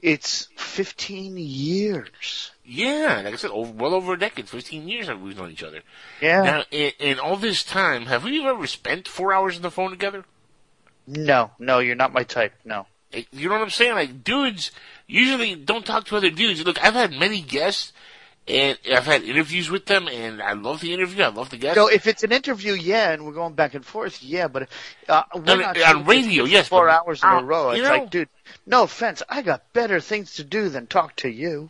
It's 0.01 0.47
15 0.57 1.37
years. 1.37 2.51
Yeah, 2.63 3.21
like 3.23 3.33
I 3.33 3.37
said, 3.37 3.51
over, 3.51 3.71
well 3.71 3.93
over 3.95 4.13
a 4.13 4.19
decade, 4.19 4.47
15 4.49 4.87
years 4.87 5.07
have 5.07 5.21
we 5.21 5.33
known 5.33 5.51
each 5.51 5.63
other. 5.63 5.81
Yeah. 6.21 6.41
Now, 6.43 6.63
in, 6.71 6.91
in 6.99 7.19
all 7.19 7.35
this 7.35 7.63
time, 7.63 8.05
have 8.07 8.23
we 8.23 8.45
ever 8.45 8.67
spent 8.67 9.07
four 9.07 9.33
hours 9.33 9.55
on 9.55 9.61
the 9.63 9.71
phone 9.71 9.89
together? 9.91 10.25
No, 11.07 11.51
no, 11.59 11.79
you're 11.79 11.95
not 11.95 12.13
my 12.13 12.23
type. 12.23 12.53
No. 12.63 12.87
You 13.31 13.47
know 13.49 13.55
what 13.55 13.61
I'm 13.61 13.69
saying? 13.69 13.93
Like, 13.95 14.23
dudes 14.23 14.71
usually 15.07 15.55
don't 15.55 15.85
talk 15.85 16.05
to 16.05 16.17
other 16.17 16.29
dudes. 16.29 16.65
Look, 16.65 16.83
I've 16.83 16.95
had 16.95 17.11
many 17.11 17.41
guests, 17.41 17.93
and 18.47 18.77
I've 18.91 19.05
had 19.05 19.23
interviews 19.23 19.69
with 19.69 19.85
them, 19.85 20.07
and 20.07 20.41
I 20.41 20.53
love 20.53 20.81
the 20.81 20.93
interview. 20.93 21.23
I 21.23 21.29
love 21.29 21.49
the 21.49 21.57
guests. 21.57 21.77
So 21.77 21.87
if 21.87 22.07
it's 22.07 22.23
an 22.23 22.31
interview, 22.31 22.73
yeah, 22.73 23.11
and 23.11 23.25
we're 23.25 23.33
going 23.33 23.53
back 23.53 23.73
and 23.73 23.85
forth, 23.85 24.21
yeah, 24.21 24.47
but 24.47 24.67
uh, 25.07 25.23
we're 25.33 25.41
No, 25.43 25.55
not 25.57 25.81
on 25.81 26.05
radio, 26.05 26.43
yes, 26.43 26.67
four 26.67 26.89
hours 26.89 27.23
in 27.23 27.29
uh, 27.29 27.39
a 27.39 27.43
row. 27.43 27.69
It's 27.71 27.83
know- 27.83 27.89
like, 27.89 28.09
dude, 28.09 28.29
no 28.65 28.83
offense, 28.83 29.23
I 29.29 29.41
got 29.41 29.71
better 29.73 29.99
things 29.99 30.35
to 30.35 30.43
do 30.43 30.69
than 30.69 30.87
talk 30.87 31.15
to 31.17 31.29
you. 31.29 31.69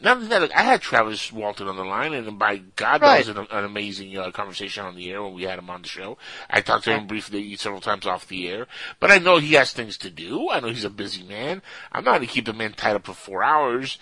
Not 0.00 0.28
that, 0.28 0.54
I 0.54 0.62
had 0.62 0.82
Travis 0.82 1.32
Walton 1.32 1.68
on 1.68 1.76
the 1.76 1.84
line, 1.84 2.12
and 2.12 2.38
by 2.38 2.58
God, 2.58 3.00
Right. 3.00 3.24
that 3.24 3.34
was 3.34 3.48
an, 3.50 3.56
an 3.58 3.64
amazing 3.64 4.16
uh, 4.16 4.30
conversation 4.30 4.84
on 4.84 4.94
the 4.94 5.10
air 5.10 5.22
when 5.22 5.32
we 5.32 5.44
had 5.44 5.58
him 5.58 5.70
on 5.70 5.82
the 5.82 5.88
show. 5.88 6.18
I 6.50 6.60
talked 6.60 6.84
to 6.84 6.92
him 6.92 7.06
briefly 7.06 7.56
several 7.56 7.80
times 7.80 8.06
off 8.06 8.28
the 8.28 8.48
air, 8.48 8.66
but 9.00 9.10
I 9.10 9.18
know 9.18 9.38
he 9.38 9.54
has 9.54 9.72
things 9.72 9.96
to 9.98 10.10
do. 10.10 10.50
I 10.50 10.60
know 10.60 10.68
he's 10.68 10.84
a 10.84 10.90
busy 10.90 11.22
man. 11.22 11.62
I'm 11.92 12.04
not 12.04 12.16
going 12.16 12.28
to 12.28 12.32
keep 12.34 12.44
the 12.44 12.52
man 12.52 12.74
tied 12.74 12.96
up 12.96 13.06
for 13.06 13.14
four 13.14 13.42
hours. 13.42 13.98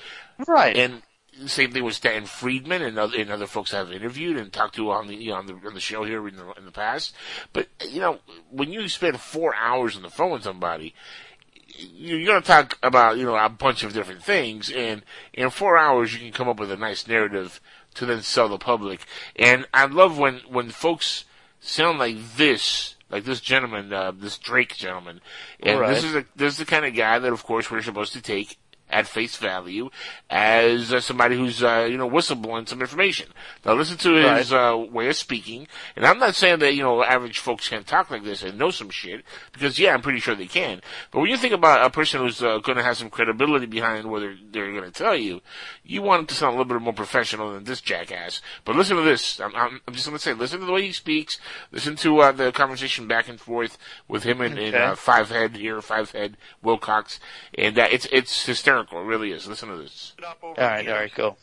Right. 0.48 0.76
And 0.76 1.02
the 1.40 1.48
same 1.48 1.72
thing 1.72 1.84
with 1.84 1.94
Stan 1.94 2.26
Friedman 2.26 2.82
and 2.82 2.98
other, 2.98 3.18
and 3.18 3.30
other 3.30 3.46
folks 3.46 3.74
I've 3.74 3.92
interviewed 3.92 4.36
and 4.36 4.52
talked 4.52 4.76
to 4.76 4.90
on 4.90 5.08
the 5.08 5.16
you 5.16 5.30
know, 5.30 5.36
on 5.36 5.46
the 5.46 5.54
on 5.66 5.74
the 5.74 5.80
show 5.80 6.04
here 6.04 6.26
in 6.28 6.36
the 6.36 6.52
in 6.52 6.64
the 6.64 6.70
past. 6.70 7.14
But 7.52 7.68
you 7.88 8.00
know, 8.00 8.18
when 8.50 8.72
you 8.72 8.88
spend 8.88 9.20
four 9.20 9.54
hours 9.54 9.96
on 9.96 10.02
the 10.02 10.10
phone 10.10 10.30
with 10.32 10.44
somebody, 10.44 10.94
you're 11.76 12.24
going 12.24 12.40
to 12.40 12.46
talk 12.46 12.78
about, 12.82 13.16
you 13.16 13.24
know, 13.24 13.36
a 13.36 13.48
bunch 13.48 13.82
of 13.82 13.92
different 13.92 14.22
things, 14.22 14.70
and 14.70 15.02
in 15.32 15.50
four 15.50 15.76
hours 15.76 16.12
you 16.12 16.20
can 16.20 16.32
come 16.32 16.48
up 16.48 16.60
with 16.60 16.70
a 16.70 16.76
nice 16.76 17.06
narrative 17.06 17.60
to 17.94 18.06
then 18.06 18.22
sell 18.22 18.48
the 18.48 18.58
public. 18.58 19.06
And 19.36 19.66
I 19.72 19.86
love 19.86 20.18
when, 20.18 20.40
when 20.48 20.70
folks 20.70 21.24
sound 21.60 21.98
like 21.98 22.16
this, 22.36 22.96
like 23.10 23.24
this 23.24 23.40
gentleman, 23.40 23.92
uh, 23.92 24.12
this 24.12 24.38
Drake 24.38 24.76
gentleman. 24.76 25.20
And 25.60 25.80
Right. 25.80 25.94
this 25.94 26.04
is 26.04 26.14
a, 26.14 26.24
this 26.34 26.54
is 26.54 26.58
the 26.58 26.64
kind 26.64 26.84
of 26.84 26.94
guy 26.94 27.18
that, 27.18 27.32
of 27.32 27.44
course, 27.44 27.70
we're 27.70 27.82
supposed 27.82 28.12
to 28.14 28.22
take 28.22 28.58
at 28.90 29.06
face 29.06 29.36
value 29.36 29.90
as 30.30 30.92
uh, 30.92 31.00
somebody 31.00 31.36
who's, 31.36 31.62
uh, 31.62 31.88
you 31.90 31.96
know, 31.96 32.08
whistleblowing 32.08 32.68
some 32.68 32.80
information. 32.80 33.28
Now 33.64 33.74
listen 33.74 33.96
to 33.98 34.14
his, 34.36 34.52
uh, 34.52 34.84
way 34.90 35.08
of 35.08 35.16
speaking. 35.16 35.66
And 35.96 36.06
I'm 36.06 36.18
not 36.18 36.34
saying 36.34 36.58
that, 36.60 36.74
you 36.74 36.82
know, 36.82 37.02
average 37.02 37.38
folks 37.38 37.68
can't 37.68 37.86
talk 37.86 38.10
like 38.10 38.24
this 38.24 38.42
and 38.42 38.58
know 38.58 38.70
some 38.70 38.90
shit, 38.90 39.24
because 39.52 39.78
yeah, 39.78 39.94
I'm 39.94 40.02
pretty 40.02 40.20
sure 40.20 40.34
they 40.34 40.46
can. 40.46 40.80
But 41.10 41.20
when 41.20 41.30
you 41.30 41.36
think 41.36 41.54
about 41.54 41.84
a 41.84 41.90
person 41.90 42.20
who's 42.20 42.42
uh, 42.42 42.58
going 42.58 42.76
to 42.76 42.84
have 42.84 42.96
some 42.96 43.10
credibility 43.10 43.66
behind 43.66 44.10
what 44.10 44.20
they're, 44.20 44.36
they're 44.50 44.72
going 44.72 44.84
to 44.84 44.90
tell 44.90 45.16
you, 45.16 45.40
you 45.82 46.02
want 46.02 46.24
it 46.24 46.28
to 46.28 46.34
sound 46.34 46.54
a 46.54 46.58
little 46.58 46.72
bit 46.72 46.82
more 46.82 46.92
professional 46.92 47.52
than 47.54 47.64
this 47.64 47.80
jackass. 47.80 48.42
But 48.64 48.76
listen 48.76 48.96
to 48.96 49.02
this. 49.02 49.40
I'm, 49.40 49.56
I'm, 49.56 49.80
I'm 49.88 49.94
just 49.94 50.06
going 50.06 50.18
to 50.18 50.22
say, 50.22 50.34
listen 50.34 50.60
to 50.60 50.66
the 50.66 50.72
way 50.72 50.82
he 50.82 50.92
speaks. 50.92 51.38
Listen 51.72 51.96
to 51.96 52.18
uh, 52.20 52.32
the 52.32 52.52
conversation 52.52 53.08
back 53.08 53.28
and 53.28 53.40
forth 53.40 53.78
with 54.08 54.24
him 54.24 54.40
and, 54.40 54.58
and 54.58 54.74
uh, 54.74 54.94
Five 54.94 55.30
Head 55.30 55.56
here, 55.56 55.80
Five 55.80 56.12
Head 56.12 56.36
Wilcox, 56.62 57.18
and 57.56 57.78
uh, 57.78 57.88
it's 57.90 58.06
it's 58.12 58.44
hysterical. 58.44 58.73
It 58.80 58.92
really 58.92 59.30
is. 59.32 59.46
Listen 59.46 59.68
to 59.68 59.76
this. 59.76 60.14
All 60.42 60.54
right, 60.56 60.88
all 60.88 60.94
right, 60.94 61.14
go. 61.14 61.36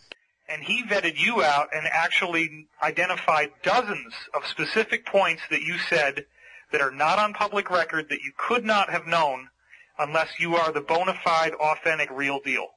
and 0.49 0.63
he 0.63 0.83
vetted 0.83 1.17
you 1.17 1.43
out 1.43 1.69
and 1.73 1.87
actually 1.91 2.67
identified 2.81 3.51
dozens 3.63 4.13
of 4.33 4.45
specific 4.45 5.05
points 5.05 5.41
that 5.49 5.61
you 5.61 5.77
said 5.77 6.25
that 6.71 6.81
are 6.81 6.91
not 6.91 7.19
on 7.19 7.33
public 7.33 7.69
record 7.69 8.07
that 8.09 8.21
you 8.21 8.31
could 8.37 8.65
not 8.65 8.89
have 8.89 9.07
known 9.07 9.49
unless 9.99 10.39
you 10.39 10.55
are 10.55 10.71
the 10.71 10.81
bona 10.81 11.13
fide, 11.23 11.53
authentic, 11.53 12.09
real 12.11 12.39
deal. 12.39 12.67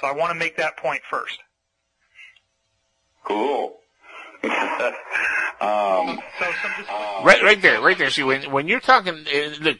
So 0.00 0.06
I 0.06 0.12
want 0.12 0.30
to 0.32 0.38
make 0.38 0.56
that 0.58 0.76
point 0.76 1.00
first. 1.10 1.38
Cool. 3.24 3.78
um, 5.60 6.20
Right, 7.24 7.42
right 7.42 7.60
there, 7.60 7.80
right 7.80 7.96
there. 7.96 8.10
See, 8.10 8.22
when 8.22 8.50
when 8.52 8.68
you're 8.68 8.80
talking, 8.80 9.14
uh, 9.14 9.54
look, 9.60 9.78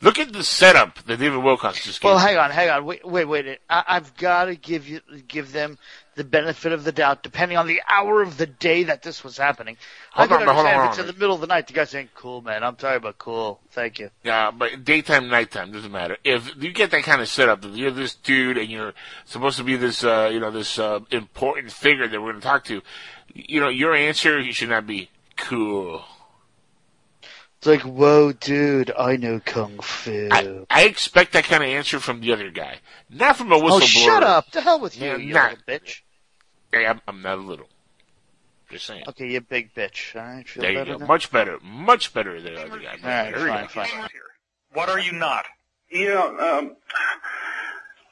look 0.00 0.18
at 0.18 0.32
the 0.32 0.44
setup 0.44 1.02
that 1.04 1.18
David 1.18 1.42
Wilcox 1.42 1.84
just 1.84 2.00
gave. 2.00 2.08
Well, 2.10 2.18
hang 2.18 2.36
on, 2.36 2.50
hang 2.50 2.70
on, 2.70 2.84
wait, 2.84 3.04
wait, 3.04 3.24
wait. 3.26 3.58
I, 3.68 3.84
I've 3.88 4.16
got 4.16 4.46
to 4.46 4.54
give 4.54 4.88
you, 4.88 5.00
give 5.26 5.52
them 5.52 5.76
the 6.16 6.24
benefit 6.24 6.72
of 6.72 6.82
the 6.84 6.92
doubt, 6.92 7.22
depending 7.22 7.56
on 7.58 7.66
the 7.66 7.80
hour 7.88 8.22
of 8.22 8.36
the 8.38 8.46
day 8.46 8.84
that 8.84 9.02
this 9.02 9.22
was 9.22 9.36
happening. 9.36 9.76
Hold 10.12 10.30
I 10.30 10.34
on, 10.34 10.38
can 10.40 10.46
but 10.46 10.54
hold 10.54 10.66
on, 10.66 10.72
understand 10.72 10.80
hold 10.80 10.86
if 10.86 10.90
it's 10.92 11.00
in 11.00 11.06
the 11.14 11.20
middle 11.20 11.34
of 11.34 11.40
the 11.42 11.46
night. 11.46 11.66
The 11.66 11.72
guy's 11.74 11.90
saying, 11.90 12.08
"Cool, 12.14 12.40
man. 12.42 12.64
I'm 12.64 12.78
sorry, 12.78 12.98
but 12.98 13.18
cool. 13.18 13.60
Thank 13.70 13.98
you." 13.98 14.10
Yeah, 14.24 14.50
but 14.50 14.84
daytime, 14.84 15.28
nighttime 15.28 15.72
doesn't 15.72 15.92
matter. 15.92 16.16
If 16.24 16.56
you 16.62 16.72
get 16.72 16.90
that 16.90 17.04
kind 17.04 17.20
of 17.20 17.28
setup, 17.28 17.60
that 17.62 17.72
you're 17.72 17.90
this 17.90 18.14
dude 18.14 18.58
and 18.58 18.68
you're 18.70 18.94
supposed 19.26 19.58
to 19.58 19.64
be 19.64 19.76
this, 19.76 20.02
uh, 20.04 20.30
you 20.32 20.40
know, 20.40 20.50
this 20.50 20.78
uh, 20.78 21.00
important 21.10 21.72
figure 21.72 22.08
that 22.08 22.20
we're 22.20 22.32
going 22.32 22.40
to 22.40 22.46
talk 22.46 22.64
to, 22.64 22.82
you 23.34 23.60
know, 23.60 23.68
your 23.68 23.94
answer 23.94 24.42
should 24.52 24.70
not 24.70 24.86
be 24.86 25.10
cool. 25.36 26.02
It's 27.58 27.66
like, 27.66 27.82
"Whoa, 27.82 28.32
dude, 28.32 28.92
I 28.98 29.16
know 29.16 29.40
kung 29.44 29.78
fu." 29.80 30.28
I, 30.30 30.60
I 30.70 30.84
expect 30.84 31.32
that 31.32 31.44
kind 31.44 31.62
of 31.62 31.68
answer 31.70 32.00
from 32.00 32.20
the 32.20 32.32
other 32.32 32.50
guy, 32.50 32.76
not 33.10 33.36
from 33.36 33.50
a 33.50 33.56
whistleblower. 33.56 33.72
oh, 33.72 33.80
shut 33.80 34.22
up! 34.22 34.50
The 34.50 34.60
hell 34.60 34.78
with 34.80 34.98
you, 34.98 35.06
Yeah, 35.08 35.16
you 35.16 35.34
not- 35.34 35.56
bitch. 35.66 36.00
Hey, 36.72 36.86
I'm, 36.86 37.00
I'm 37.06 37.22
not 37.22 37.38
a 37.38 37.42
little. 37.42 37.66
Just 38.70 38.86
saying. 38.86 39.04
Okay, 39.08 39.28
you 39.30 39.40
big 39.40 39.72
bitch. 39.74 40.16
All 40.16 40.22
right, 40.22 40.48
feel 40.48 40.62
There 40.62 40.72
you 40.72 40.84
go. 40.84 40.96
now? 40.98 41.06
Much 41.06 41.30
better. 41.30 41.58
Much 41.62 42.12
better 42.12 42.40
than 42.40 42.54
the 42.54 42.60
other 42.66 42.78
guy. 42.80 42.96
All 43.02 43.08
right, 43.08 43.32
There 43.34 43.46
you 43.46 43.52
fine, 43.52 43.62
go. 43.62 43.68
fine. 43.68 44.08
What 44.72 44.88
are 44.88 44.98
you 44.98 45.12
not? 45.12 45.44
Yeah, 45.90 46.20
um, 46.20 46.76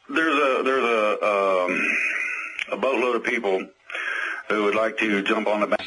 there's 0.09 0.35
a 0.35 0.63
there's 0.63 0.85
a 0.85 1.25
um, 1.27 1.97
a 2.73 2.77
boatload 2.77 3.17
of 3.17 3.25
people 3.25 3.67
who 4.49 4.65
would 4.65 4.75
like 4.77 4.97
to 4.99 5.23
jump 5.25 5.49
on 5.49 5.61
the 5.61 5.67
back. 5.67 5.85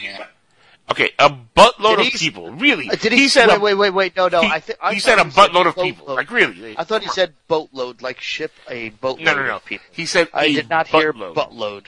Okay, 0.91 1.11
a 1.19 1.29
buttload 1.29 1.97
Did 1.97 2.13
of 2.13 2.19
people. 2.19 2.51
Really? 2.51 2.89
Uh, 2.89 2.95
Did 2.95 3.11
he, 3.11 3.19
he 3.19 3.27
said 3.27 3.47
wait, 3.47 3.57
a, 3.57 3.59
wait, 3.59 3.73
wait, 3.73 3.89
wait, 3.93 4.15
no, 4.15 4.27
no. 4.29 4.41
he- 4.41 4.47
I, 4.51 4.59
th- 4.59 4.77
I 4.81 4.93
he 4.93 4.99
said 5.01 5.19
a 5.19 5.23
buttload 5.23 5.67
of 5.67 5.75
boatload. 5.75 5.85
people. 5.85 6.15
Like 6.15 6.31
really? 6.31 6.77
I 6.77 6.83
thought 6.85 7.03
he 7.03 7.09
said 7.09 7.33
boatload, 7.47 8.01
like 8.01 8.21
ship 8.21 8.51
a 8.69 8.89
boatload 8.89 9.25
No, 9.25 9.35
no, 9.35 9.45
no. 9.47 9.55
of 9.57 9.65
people. 9.65 9.85
He 9.91 10.05
said 10.05 10.29
I 10.33 10.45
a 10.45 10.53
did 10.53 10.69
not 10.69 10.87
hear 10.87 11.11
buttload. 11.13 11.87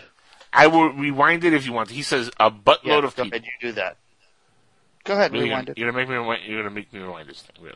Buttload. 0.53 0.61
I 0.63 0.67
will 0.67 0.89
rewind 0.93 1.43
it 1.43 1.53
if 1.53 1.65
you 1.65 1.73
want. 1.73 1.89
He 1.89 2.01
says 2.01 2.29
a 2.39 2.49
buttload 2.51 2.79
Yeah, 2.83 2.97
of 2.97 3.15
go 3.15 3.23
people. 3.23 3.37
ahead, 3.37 3.45
you 3.45 3.51
do 3.69 3.71
that. 3.73 3.97
Go 5.05 5.13
ahead, 5.13 5.31
Really 5.31 5.45
rewind 5.45 5.67
gonna, 5.67 5.71
it. 5.73 5.77
you're 5.77 5.91
gonna 5.91 6.01
make 6.01 6.09
me 6.09 6.15
rewind. 6.15 6.41
You're 6.45 6.61
gonna 6.63 6.75
make 6.75 6.93
me 6.93 6.99
rewind 6.99 7.29
this 7.29 7.41
thing. 7.41 7.63
Really? 7.63 7.75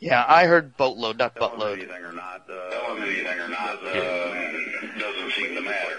Yeah, 0.00 0.24
I 0.26 0.46
heard 0.46 0.76
boatload, 0.76 1.18
not 1.18 1.36
Tell 1.36 1.50
buttload. 1.50 1.74
anything 1.78 2.02
or 2.04 2.12
not. 2.12 2.42
Uh, 2.50 2.70
tell 2.70 2.96
him 2.96 3.02
anything 3.04 3.38
or 3.40 3.48
not. 3.48 3.78
Uh, 3.86 4.98
doesn't 4.98 5.30
seem 5.32 5.54
to 5.54 5.60
matter. 5.62 5.96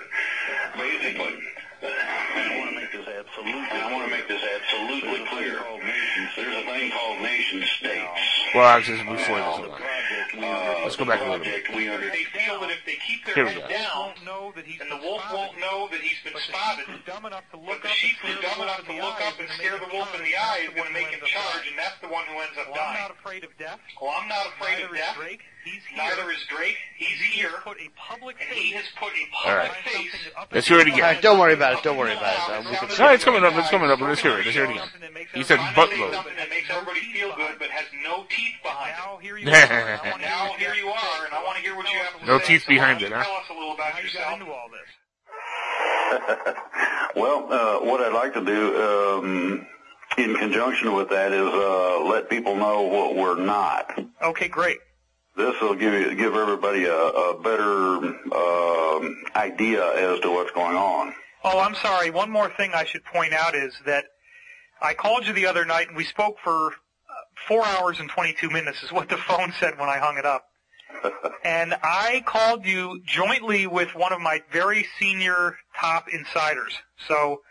Basically, 0.78 1.40
I 1.82 2.58
want 2.60 2.70
to 2.72 2.76
make 2.76 2.92
this 2.92 3.08
absolutely. 3.08 3.80
I 3.80 3.92
want 3.92 4.04
to 4.06 4.12
make 4.12 4.28
this 4.28 4.44
absolutely 4.44 5.26
clear. 5.28 5.60
There's 6.36 6.56
a 6.58 6.66
thing 6.66 6.92
called 6.92 7.22
nation 7.22 7.64
states. 7.80 8.22
Well, 8.54 8.66
I 8.66 8.78
was 8.78 8.86
just 8.86 9.00
before 9.06 9.16
this, 9.38 9.46
hold 9.46 9.72
on. 9.72 9.82
Let's 10.40 10.96
go 10.96 11.06
back 11.06 11.22
a 11.22 11.26
little 11.30 11.40
bit. 11.44 11.64
We 11.76 11.88
They 11.88 12.26
feel 12.34 12.60
that 12.62 12.70
if 12.72 12.84
they 12.86 12.98
keep 13.08 13.26
Here 13.26 13.36
their 13.36 13.46
we 13.46 13.52
head 13.62 13.70
go. 13.70 13.76
down, 13.76 14.14
and 14.82 14.92
the 14.92 14.98
wolf 15.02 15.24
won't 15.32 15.60
know 15.60 15.88
that 15.92 16.02
he's 16.02 16.20
been 16.24 16.40
spotted. 16.42 16.86
But 17.06 17.82
the 17.82 17.90
sheep 17.90 18.18
is 18.26 18.38
dumb 18.42 18.62
enough 18.62 18.86
to 18.86 18.94
look 18.94 19.22
up 19.22 19.40
and 19.40 19.50
stare 19.58 19.78
the 19.80 19.88
wolf 19.94 20.14
in 20.16 20.24
the 20.24 20.36
eye 20.36 20.68
is 20.68 20.74
going 20.76 20.88
to 20.88 20.94
make 20.94 21.08
him 21.08 21.22
charge, 21.26 21.68
and 21.68 21.78
that's 21.78 22.00
the 22.02 22.08
one 22.08 22.26
who 22.26 22.40
ends 22.42 22.58
up 22.60 22.68
Well, 22.72 22.82
I'm 22.82 22.94
dying. 22.96 23.02
not 23.08 23.12
afraid 23.12 23.44
of 23.44 23.58
death. 23.58 23.80
Well, 24.02 24.14
I'm 24.18 24.28
not 24.28 24.48
afraid 24.48 24.80
Neither 24.80 24.86
of 24.88 24.94
is 24.94 25.00
death. 25.00 25.16
Drake. 25.16 25.42
He's 25.64 25.82
here. 25.90 25.98
Neither 25.98 26.30
is 26.32 26.44
Drake. 26.46 26.78
He's 27.66 27.74
here. 27.74 27.74
put 27.74 27.78
a 27.82 27.90
public 28.16 28.36
And 28.40 28.58
he 28.60 28.72
has 28.74 28.86
put 29.00 29.10
a 29.10 29.26
All 29.50 29.56
public 29.56 29.72
right. 29.72 29.84
face. 29.86 30.12
Let's 30.52 30.68
hear 30.68 30.80
it 30.80 30.88
again. 30.88 31.02
All 31.02 31.12
right, 31.14 31.22
don't 31.22 31.40
worry 31.40 31.54
about 31.54 31.74
it. 31.78 31.84
Don't 31.84 31.98
worry 31.98 32.14
about 32.14 32.34
it. 32.36 32.66
Uh, 32.66 32.70
we 32.70 32.76
can 32.78 32.90
No, 33.00 33.14
it's 33.14 33.24
coming 33.24 33.44
up. 33.44 33.54
It's 33.56 33.70
coming 33.70 33.90
up. 33.92 34.00
Let's 34.02 34.22
hear 34.22 34.32
it. 34.38 34.46
Let's 34.46 34.56
hear 34.56 34.66
it 34.66 34.72
again. 34.72 34.88
He 35.34 35.44
said 35.44 35.60
I'm 35.60 35.74
gonna 35.76 35.88
say 35.92 35.98
buttload. 35.98 36.14
something 36.14 36.36
that 36.38 36.50
makes 36.50 36.70
everybody 36.70 37.00
feel 37.14 37.36
good, 37.36 37.56
but 37.60 37.70
has 37.70 37.86
no 38.04 38.26
teeth 38.30 38.54
behind 38.64 38.94
Now 38.98 39.18
here 39.22 39.38
you 39.38 39.50
are, 39.50 39.54
are. 39.56 40.00
I 40.04 40.10
want 40.12 40.22
Now 40.22 40.54
here 40.58 40.74
you 40.76 40.88
are, 40.90 41.26
and 41.26 41.34
I 41.34 41.44
want 41.44 41.58
to 41.58 41.64
hear 41.64 41.76
what 41.76 41.90
you 41.92 41.98
have 42.00 42.20
to 42.20 42.26
No 42.26 42.40
say. 42.40 42.46
teeth 42.46 42.66
behind 42.68 43.00
don't 43.00 43.12
it, 43.12 43.16
you 43.16 43.18
huh? 43.18 43.24
Tell 43.24 43.34
us 43.36 43.50
a 43.50 43.54
little 43.54 43.74
about 43.74 43.92
How 43.92 44.00
you 44.00 44.04
got 44.06 44.14
yourself. 44.14 44.40
into 44.40 44.52
all 44.52 44.70
this? 44.70 46.56
Well, 47.16 47.48
uh, 47.52 47.80
what 47.86 48.02
I'd 48.02 48.14
like 48.14 48.34
to 48.34 48.44
do 48.44 48.82
um, 48.82 49.66
in 50.18 50.36
conjunction 50.36 50.94
with 50.94 51.10
that 51.10 51.32
is 51.32 51.48
uh, 51.48 52.04
let 52.04 52.30
people 52.30 52.56
know 52.58 52.82
what 52.82 53.16
we're 53.16 53.38
not. 53.42 53.98
Okay, 54.22 54.50
great. 54.50 54.80
This 55.36 55.60
will 55.62 55.76
give 55.76 55.94
you, 55.94 56.16
give 56.16 56.36
everybody 56.36 56.86
a, 56.86 56.96
a 56.96 57.40
better 57.42 57.98
um 58.34 59.24
idea 59.36 60.14
as 60.14 60.20
to 60.22 60.32
what's 60.32 60.52
going 60.52 60.78
on. 60.78 61.14
Oh, 61.44 61.60
I'm 61.60 61.76
sorry. 61.76 62.10
One 62.10 62.32
more 62.32 62.50
thing 62.50 62.72
I 62.74 62.86
should 62.86 63.04
point 63.06 63.34
out 63.34 63.56
is 63.56 63.74
that 63.86 64.06
I 64.82 64.94
called 64.94 65.28
you 65.28 65.34
the 65.34 65.46
other 65.46 65.66
night 65.66 65.88
and 65.90 65.98
we 65.98 66.06
spoke 66.06 66.38
for 66.44 66.68
uh, 66.68 66.72
four 67.48 67.66
hours 67.66 68.00
and 68.00 68.10
22 68.10 68.50
minutes 68.50 68.82
is 68.84 68.92
what 68.92 69.10
the 69.10 69.18
phone 69.28 69.54
said 69.60 69.78
when 69.78 69.90
I 69.90 69.98
hung 69.98 70.18
it 70.18 70.26
up. 70.26 70.46
and 71.44 71.76
I 71.84 72.24
called 72.26 72.66
you 72.66 73.02
jointly 73.06 73.68
with 73.68 73.94
one 73.94 74.14
of 74.14 74.22
my 74.22 74.42
very 74.52 74.88
senior 75.00 75.58
top 75.80 76.08
insiders. 76.12 76.78
So 77.08 77.42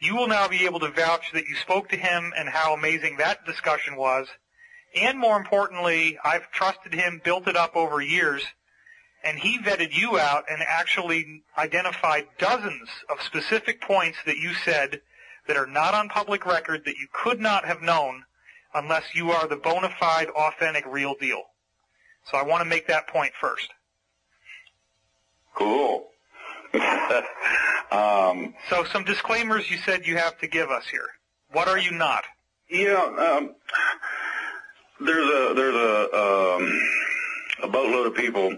you 0.00 0.16
will 0.16 0.28
now 0.28 0.48
be 0.48 0.64
able 0.64 0.80
to 0.80 0.90
vouch 0.90 1.32
that 1.32 1.46
you 1.46 1.56
spoke 1.56 1.88
to 1.90 1.96
him 1.96 2.32
and 2.36 2.48
how 2.48 2.74
amazing 2.74 3.16
that 3.18 3.44
discussion 3.44 3.96
was. 3.96 4.26
And 4.94 5.18
more 5.18 5.36
importantly, 5.36 6.18
I've 6.24 6.50
trusted 6.50 6.94
him, 6.94 7.20
built 7.22 7.46
it 7.46 7.56
up 7.56 7.76
over 7.76 8.00
years, 8.00 8.42
and 9.22 9.38
he 9.38 9.58
vetted 9.58 9.94
you 9.94 10.18
out 10.18 10.44
and 10.50 10.62
actually 10.66 11.42
identified 11.56 12.26
dozens 12.38 12.88
of 13.10 13.20
specific 13.22 13.80
points 13.80 14.18
that 14.26 14.38
you 14.38 14.54
said 14.54 15.00
that 15.46 15.56
are 15.56 15.66
not 15.66 15.94
on 15.94 16.08
public 16.08 16.46
record 16.46 16.84
that 16.84 16.96
you 16.96 17.08
could 17.12 17.40
not 17.40 17.64
have 17.64 17.82
known 17.82 18.24
unless 18.74 19.14
you 19.14 19.30
are 19.30 19.48
the 19.48 19.56
bona 19.56 19.90
fide, 19.98 20.28
authentic, 20.28 20.84
real 20.86 21.14
deal. 21.20 21.42
So 22.30 22.36
I 22.36 22.42
want 22.42 22.62
to 22.62 22.68
make 22.68 22.86
that 22.88 23.08
point 23.08 23.32
first. 23.40 23.68
Cool. 25.54 26.06
um, 27.90 28.54
So 28.68 28.84
some 28.84 29.04
disclaimers 29.04 29.70
you 29.70 29.78
said 29.78 30.06
you 30.06 30.16
have 30.18 30.38
to 30.38 30.46
give 30.46 30.70
us 30.70 30.84
here. 30.90 31.08
What 31.50 31.68
are 31.68 31.78
you 31.78 31.90
not? 31.90 32.24
Yeah, 32.70 33.38
um, 33.38 33.54
there's 35.00 35.28
a 35.28 35.54
there's 35.54 35.74
a 35.74 36.16
um, 36.16 36.80
a 37.64 37.68
boatload 37.68 38.06
of 38.08 38.14
people 38.14 38.56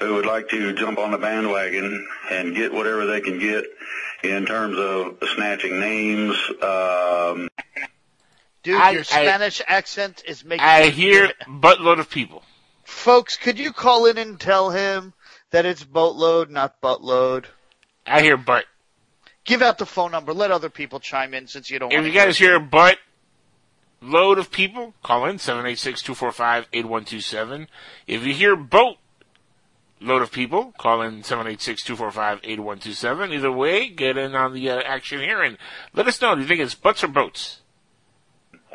who 0.00 0.14
would 0.14 0.26
like 0.26 0.48
to 0.50 0.72
jump 0.74 0.98
on 0.98 1.10
the 1.10 1.18
bandwagon 1.18 2.06
and 2.30 2.54
get 2.54 2.72
whatever 2.72 3.06
they 3.06 3.20
can 3.20 3.38
get 3.38 3.64
in 4.22 4.46
terms 4.46 4.76
of 4.78 5.16
snatching 5.34 5.80
names. 5.80 6.36
Um, 6.62 7.48
Dude, 8.62 8.80
I- 8.80 8.90
your 8.90 9.00
I- 9.00 9.02
Spanish 9.02 9.62
accent 9.66 10.22
is 10.26 10.44
making. 10.44 10.64
I 10.66 10.82
me- 10.82 10.90
hear 10.90 11.32
buttload 11.46 11.98
of 11.98 12.10
people. 12.10 12.42
Folks, 12.84 13.36
could 13.36 13.58
you 13.58 13.72
call 13.72 14.06
in 14.06 14.18
and 14.18 14.40
tell 14.40 14.70
him 14.70 15.12
that 15.50 15.66
it's 15.66 15.84
boatload, 15.84 16.50
not 16.50 16.80
buttload? 16.80 17.44
I 18.06 18.22
hear 18.22 18.36
butt. 18.36 18.64
Give 19.44 19.62
out 19.62 19.78
the 19.78 19.86
phone 19.86 20.10
number. 20.10 20.32
Let 20.32 20.50
other 20.50 20.70
people 20.70 20.98
chime 21.00 21.34
in 21.34 21.46
since 21.46 21.70
you 21.70 21.78
don't. 21.78 21.92
If 21.92 21.96
want 21.96 22.06
you 22.06 22.12
to 22.12 22.18
guys 22.18 22.38
hear 22.38 22.58
butt 22.60 22.98
load 24.00 24.38
of 24.38 24.50
people, 24.50 24.94
call 25.02 25.26
in 25.26 25.36
786-245-8127. 25.36 27.66
If 28.06 28.24
you 28.24 28.32
hear 28.34 28.56
boat 28.56 28.96
load 30.00 30.22
of 30.22 30.32
people, 30.32 30.72
call 30.78 31.02
in 31.02 31.20
786-245-8127. 31.22 33.34
Either 33.34 33.52
way, 33.52 33.88
get 33.88 34.16
in 34.16 34.34
on 34.34 34.54
the 34.54 34.70
uh, 34.70 34.80
action 34.80 35.20
here 35.20 35.42
and 35.42 35.58
let 35.94 36.06
us 36.06 36.18
know. 36.20 36.34
Do 36.34 36.42
you 36.42 36.48
think 36.48 36.60
it's 36.60 36.74
butts 36.74 37.04
or 37.04 37.08
boats? 37.08 37.60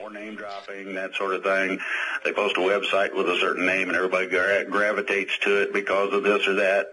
or 0.04 0.10
name 0.10 0.36
dropping, 0.36 0.96
that 0.96 1.16
sort 1.16 1.34
of 1.34 1.44
thing. 1.44 1.80
They 2.26 2.34
post 2.34 2.58
a 2.58 2.60
website 2.60 3.16
with 3.16 3.30
a 3.30 3.38
certain 3.40 3.66
name 3.66 3.88
and 3.88 3.96
everybody 3.96 4.28
gra- 4.28 4.66
gravitates 4.66 5.38
to 5.40 5.62
it 5.62 5.74
because 5.74 6.14
of 6.14 6.24
this 6.24 6.48
or 6.48 6.56
that. 6.56 6.88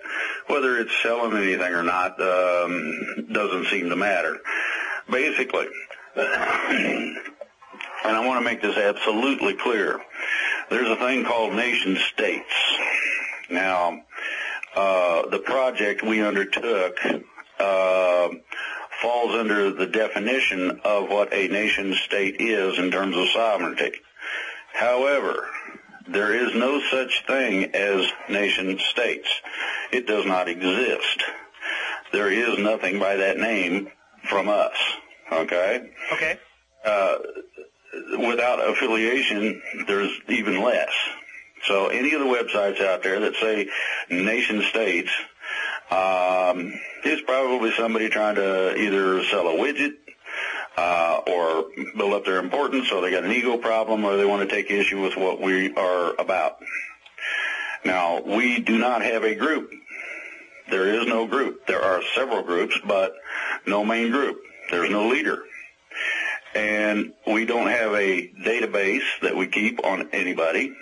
Whether 0.47 0.78
it's 0.78 0.97
selling 1.02 1.36
anything 1.36 1.73
or 1.73 1.82
not 1.82 2.20
um, 2.20 3.27
doesn't 3.32 3.66
seem 3.66 3.89
to 3.89 3.97
matter. 3.97 4.39
Basically, 5.11 5.66
and 8.05 8.17
I 8.17 8.27
want 8.27 8.41
to 8.41 8.45
make 8.45 8.63
this 8.63 8.77
absolutely 8.77 9.55
clear, 9.55 10.01
there's 10.71 10.89
a 10.89 10.97
thing 10.97 11.25
called 11.25 11.55
nation 11.55 11.97
states. 12.13 12.53
Now, 13.51 14.03
uh, 14.75 15.29
the 15.29 15.41
project 15.41 16.03
we 16.03 16.23
undertook 16.23 16.97
uh, 17.59 18.29
falls 19.03 19.35
under 19.35 19.73
the 19.73 19.87
definition 19.87 20.81
of 20.85 21.09
what 21.09 21.33
a 21.33 21.49
nation 21.49 21.95
state 21.95 22.37
is 22.41 22.79
in 22.79 22.91
terms 22.91 23.17
of 23.17 23.29
sovereignty. 23.31 23.93
However, 24.75 25.47
there 26.09 26.35
is 26.35 26.55
no 26.55 26.81
such 26.91 27.25
thing 27.27 27.75
as 27.75 28.11
nation 28.29 28.79
states. 28.79 29.29
It 29.93 30.07
does 30.07 30.27
not 30.27 30.49
exist. 30.49 31.23
There 32.13 32.31
is 32.31 32.59
nothing 32.59 32.99
by 32.99 33.17
that 33.17 33.39
name 33.39 33.89
from 34.29 34.49
us. 34.49 34.77
Okay? 35.33 35.91
Okay. 36.13 36.39
Uh, 36.85 37.17
without 37.93 38.67
affiliation, 38.67 39.61
there's 39.87 40.12
even 40.29 40.62
less. 40.62 40.91
So 41.65 41.89
any 41.89 42.15
of 42.15 42.21
the 42.21 42.27
websites 42.27 42.81
out 42.81 43.03
there 43.03 43.21
that 43.21 43.35
say 43.37 43.69
nation 44.09 44.62
states, 44.62 45.11
um, 45.91 46.73
it's 47.05 47.23
probably 47.23 47.73
somebody 47.73 48.09
trying 48.09 48.37
to 48.37 48.77
either 48.77 49.25
sell 49.25 49.49
a 49.49 49.53
widget 49.53 49.93
uh, 50.77 51.21
or 51.27 51.67
build 51.97 52.15
up 52.15 52.25
their 52.25 52.39
importance, 52.39 52.91
or 52.93 53.03
they 53.03 53.11
got 53.11 53.25
an 53.25 53.33
ego 53.33 53.59
problem, 53.59 54.05
or 54.05 54.17
they 54.17 54.25
want 54.25 54.49
to 54.49 54.55
take 54.55 54.71
issue 54.71 55.03
with 55.03 55.17
what 55.17 55.41
we 55.41 55.75
are 55.75 56.15
about. 56.19 56.59
Now, 57.85 58.23
we 58.23 58.61
do 58.61 58.79
not 58.79 59.03
have 59.03 59.25
a 59.25 59.35
group. 59.35 59.71
There 60.71 61.01
is 61.01 61.07
no 61.07 61.27
group. 61.27 61.67
There 61.67 61.83
are 61.83 62.03
several 62.15 62.43
groups, 62.43 62.79
but 62.87 63.15
no 63.67 63.85
main 63.85 64.11
group. 64.11 64.41
There's 64.71 64.91
no 64.91 65.09
leader. 65.09 65.43
And 66.55 67.13
we 67.27 67.45
don't 67.45 67.69
have 67.69 67.93
a 67.95 68.29
database 68.45 69.05
that 69.23 69.37
we 69.37 69.47
keep 69.47 69.85
on 69.85 70.09
anybody. 70.13 70.75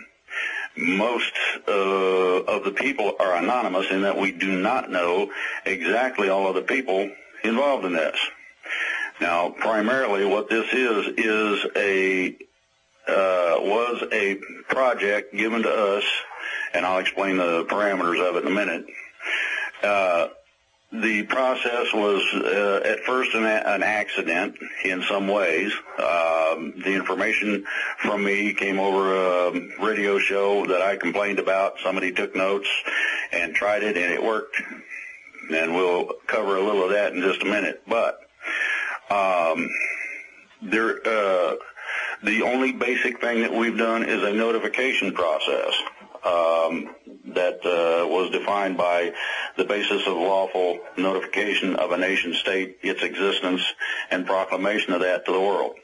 Most 0.77 1.32
uh, 1.66 1.73
of 1.73 2.65
the 2.65 2.70
people 2.70 3.15
are 3.19 3.36
anonymous 3.36 3.90
in 3.90 4.03
that 4.03 4.16
we 4.16 4.32
do 4.32 4.61
not 4.61 4.90
know 4.90 5.31
exactly 5.66 6.28
all 6.28 6.47
of 6.47 6.55
the 6.55 6.62
people 6.62 7.11
involved 7.43 7.85
in 7.85 7.93
this. 7.93 8.19
Now, 9.20 9.51
primarily 9.51 10.24
what 10.24 10.49
this 10.49 10.73
is, 10.73 11.07
is 11.16 11.66
a, 11.74 12.28
uh, 13.09 13.61
was 13.61 14.05
a 14.12 14.36
project 14.69 15.35
given 15.35 15.62
to 15.65 15.70
us, 15.70 16.05
and 16.73 16.86
I'll 16.86 16.99
explain 16.99 17.39
the 17.39 17.65
parameters 17.65 18.20
of 18.27 18.36
it 18.36 18.45
in 18.45 18.53
a 18.53 18.55
minute. 18.55 18.86
Uh, 19.82 20.28
the 20.90 21.23
process 21.24 21.93
was 21.93 22.23
uh, 22.35 22.81
at 22.85 23.01
first 23.01 23.35
an, 23.35 23.44
an 23.44 23.82
accident 23.82 24.56
in 24.85 25.02
some 25.02 25.28
ways. 25.28 25.70
Um, 25.98 26.73
the 26.82 26.94
information 26.94 27.65
from 27.98 28.24
me 28.24 28.55
came 28.55 28.78
over 28.78 29.15
a 29.15 29.82
radio 29.82 30.19
show 30.19 30.65
that 30.66 30.81
I 30.81 30.97
complained 30.97 31.39
about. 31.39 31.74
Somebody 31.82 32.12
took 32.12 32.35
notes 32.35 32.69
and 33.32 33.55
tried 33.55 33.82
it, 33.82 33.98
and 33.98 34.12
it 34.12 34.23
worked. 34.23 34.62
And 35.51 35.74
we'll 35.74 36.12
cover 36.27 36.56
a 36.56 36.62
little 36.62 36.85
of 36.85 36.90
that 36.90 37.12
in 37.12 37.20
just 37.20 37.43
a 37.43 37.47
minute. 37.47 37.82
But 37.86 38.20
um, 39.10 39.69
there, 40.62 41.06
uh, 41.06 41.56
the 42.23 42.43
only 42.43 42.73
basic 42.73 43.20
thing 43.20 43.43
that 43.43 43.52
we've 43.52 43.77
done 43.77 44.05
is 44.05 44.23
a 44.23 44.32
notification 44.32 45.12
process 45.12 45.74
um, 46.24 46.94
that 47.27 47.60
uh, 47.65 48.06
was 48.09 48.31
defined 48.31 48.77
by 48.77 49.12
the 49.59 49.64
basis 49.64 50.06
of 50.06 50.16
lawful 50.16 50.78
notification 50.97 51.76
of 51.76 51.93
a 51.93 51.98
nation 51.98 52.32
state, 52.32 52.78
its 52.82 53.02
existence, 53.02 53.62
and 54.10 54.24
proclamation 54.24 54.93
of 54.94 55.01
that 55.01 55.26
to 55.26 55.32
the 55.32 55.40
world. 55.40 55.74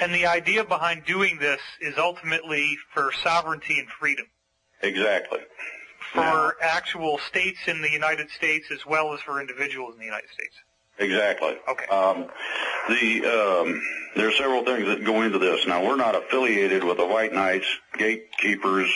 And 0.00 0.12
the 0.12 0.26
idea 0.26 0.64
behind 0.64 1.04
doing 1.06 1.38
this 1.38 1.60
is 1.80 1.96
ultimately 1.96 2.76
for 2.92 3.10
sovereignty 3.22 3.78
and 3.78 3.88
freedom. 3.88 4.26
Exactly. 4.82 5.38
for 6.12 6.56
actual 6.60 7.18
states 7.18 7.60
in 7.66 7.80
the 7.80 7.90
United 7.90 8.28
States 8.30 8.66
as 8.70 8.84
well 8.84 9.14
as 9.14 9.20
for 9.20 9.40
individuals 9.40 9.94
in 9.94 10.00
the 10.00 10.04
United 10.04 10.28
States. 10.34 10.54
Exactly. 10.98 11.56
Okay. 11.68 11.86
Um, 11.86 12.26
the 12.88 13.24
um, 13.24 13.82
there 14.14 14.28
are 14.28 14.32
several 14.32 14.64
things 14.64 14.86
that 14.86 15.04
go 15.04 15.22
into 15.22 15.38
this. 15.38 15.66
Now 15.66 15.84
we're 15.84 15.96
not 15.96 16.14
affiliated 16.14 16.84
with 16.84 16.98
the 16.98 17.06
White 17.06 17.32
Knights, 17.32 17.66
gatekeepers. 17.96 18.92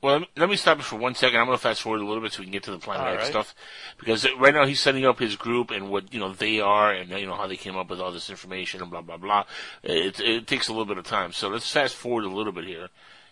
Well, 0.00 0.12
let 0.12 0.20
me, 0.20 0.28
let 0.36 0.48
me 0.48 0.56
stop 0.56 0.78
you 0.78 0.84
for 0.84 0.96
one 0.96 1.14
second. 1.16 1.40
I'm 1.40 1.46
going 1.46 1.58
to 1.58 1.62
fast 1.62 1.82
forward 1.82 2.00
a 2.00 2.06
little 2.06 2.22
bit 2.22 2.32
so 2.32 2.38
we 2.40 2.44
can 2.44 2.52
get 2.52 2.62
to 2.64 2.70
the 2.70 2.78
Planet 2.78 3.06
All 3.06 3.12
X 3.14 3.22
right. 3.24 3.30
stuff 3.30 3.54
because 3.98 4.26
right 4.38 4.54
now 4.54 4.64
he's 4.64 4.80
setting 4.80 5.04
up 5.04 5.18
his 5.18 5.34
group 5.34 5.72
and 5.72 5.90
what 5.90 6.14
you 6.14 6.20
know 6.20 6.32
they 6.32 6.60
are 6.60 6.92
and 6.92 7.10
you 7.10 7.26
know 7.26 7.34
how 7.34 7.48
they 7.48 7.56
came 7.56 7.76
up 7.76 7.90
with 7.90 8.00
all 8.00 8.12
this 8.12 8.30
information 8.30 8.80
and 8.80 8.90
blah 8.90 9.00
blah 9.02 9.16
blah. 9.16 9.44
It, 9.82 10.20
it 10.20 10.46
takes 10.46 10.68
a 10.68 10.72
little 10.72 10.86
bit 10.86 10.98
of 10.98 11.04
time, 11.04 11.32
so 11.32 11.48
let's 11.48 11.70
fast 11.70 11.94
forward 11.96 12.24
a 12.24 12.30
little 12.30 12.52
bit 12.52 12.64
here 12.64 12.88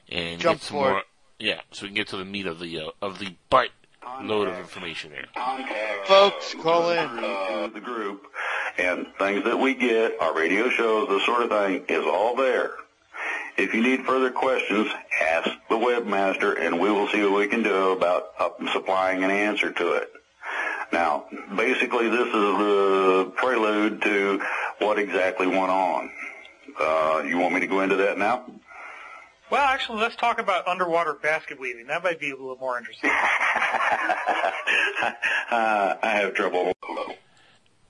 and 0.08 0.40
Jump 0.40 0.58
get 0.58 0.66
some 0.66 0.74
forward. 0.74 0.90
more. 0.90 1.02
Yeah, 1.38 1.60
so 1.70 1.82
we 1.82 1.88
can 1.88 1.96
get 1.96 2.08
to 2.08 2.16
the 2.16 2.24
meat 2.24 2.46
of 2.46 2.58
the 2.58 2.80
uh, 2.80 2.90
of 3.00 3.18
the 3.20 3.36
butt 3.50 3.68
load 4.22 4.48
of 4.48 4.58
information 4.58 5.12
here. 5.12 5.26
Folks, 6.06 6.54
call 6.62 6.90
in. 6.90 6.98
Uh, 6.98 7.68
the 7.74 7.80
group 7.80 8.26
and 8.78 9.06
things 9.18 9.44
that 9.44 9.58
we 9.58 9.74
get, 9.74 10.20
our 10.20 10.34
radio 10.34 10.68
shows, 10.70 11.08
this 11.08 11.24
sort 11.24 11.42
of 11.42 11.50
thing 11.50 11.84
is 11.88 12.04
all 12.06 12.34
there. 12.36 12.72
If 13.56 13.74
you 13.74 13.82
need 13.82 14.04
further 14.04 14.30
questions, 14.30 14.88
ask 15.20 15.48
the 15.68 15.76
webmaster 15.76 16.60
and 16.60 16.78
we 16.78 16.90
will 16.90 17.08
see 17.08 17.22
what 17.22 17.32
we 17.32 17.46
can 17.46 17.62
do 17.62 17.92
about 17.92 18.32
supplying 18.72 19.24
an 19.24 19.30
answer 19.30 19.72
to 19.72 19.92
it. 19.94 20.10
Now, 20.92 21.26
basically 21.56 22.08
this 22.08 22.26
is 22.26 22.32
the 22.32 23.32
prelude 23.36 24.02
to 24.02 24.42
what 24.78 24.98
exactly 24.98 25.46
went 25.46 25.70
on. 25.70 26.10
Uh, 26.78 27.22
you 27.26 27.38
want 27.38 27.54
me 27.54 27.60
to 27.60 27.66
go 27.66 27.80
into 27.80 27.96
that 27.96 28.18
now? 28.18 28.44
Well, 29.50 29.62
actually, 29.62 30.00
let's 30.00 30.16
talk 30.16 30.40
about 30.40 30.66
underwater 30.66 31.14
basket 31.14 31.60
weaving. 31.60 31.86
That 31.86 32.02
might 32.02 32.18
be 32.18 32.30
a 32.30 32.36
little 32.36 32.56
more 32.56 32.78
interesting. 32.78 33.10
Uh, 35.48 35.96
I 36.02 36.08
have 36.08 36.34
trouble. 36.34 36.72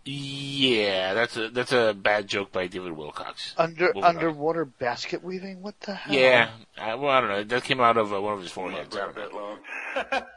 Yeah, 0.09 1.15
that's 1.15 1.37
a 1.37 1.49
that's 1.49 1.73
a 1.73 1.93
bad 1.93 2.29
joke 2.29 2.53
by 2.53 2.69
David 2.69 2.93
Wilcox. 2.93 3.55
Under 3.57 3.87
Moving 3.89 4.05
on. 4.05 4.17
underwater 4.17 4.65
basket 4.65 5.25
weaving? 5.25 5.63
What 5.63 5.81
the 5.81 5.95
hell? 5.95 6.15
Yeah, 6.15 6.51
I, 6.79 6.95
well, 6.95 7.11
I 7.11 7.21
don't 7.21 7.31
know. 7.31 7.43
That 7.43 7.65
came 7.65 7.81
out 7.81 7.97
of 7.97 8.13
uh, 8.13 8.23
one 8.23 8.35
of 8.35 8.41
his 8.43 8.53
foreheads. 8.53 8.97
I 8.97 9.11
don't 9.13 9.33
know. 9.35 10.23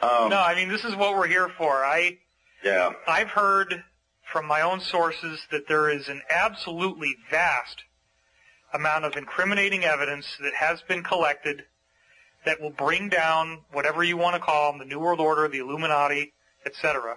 Um, 0.00 0.30
no, 0.30 0.38
I 0.38 0.54
mean 0.54 0.68
this 0.68 0.84
is 0.84 0.94
what 0.94 1.16
we're 1.16 1.26
here 1.26 1.48
for. 1.48 1.84
I 1.84 2.18
Yeah. 2.64 2.92
I've 3.06 3.30
heard 3.30 3.82
from 4.32 4.46
my 4.46 4.60
own 4.60 4.80
sources 4.80 5.40
that 5.50 5.66
there 5.68 5.90
is 5.90 6.08
an 6.08 6.22
absolutely 6.30 7.16
vast 7.30 7.82
amount 8.72 9.04
of 9.04 9.16
incriminating 9.16 9.84
evidence 9.84 10.36
that 10.40 10.54
has 10.54 10.82
been 10.82 11.02
collected 11.02 11.64
that 12.44 12.60
will 12.60 12.70
bring 12.70 13.08
down 13.08 13.62
whatever 13.72 14.04
you 14.04 14.16
want 14.16 14.34
to 14.34 14.40
call 14.40 14.70
them, 14.70 14.78
the 14.78 14.84
New 14.84 15.00
World 15.00 15.20
Order, 15.20 15.48
the 15.48 15.58
Illuminati, 15.58 16.32
etc. 16.64 17.16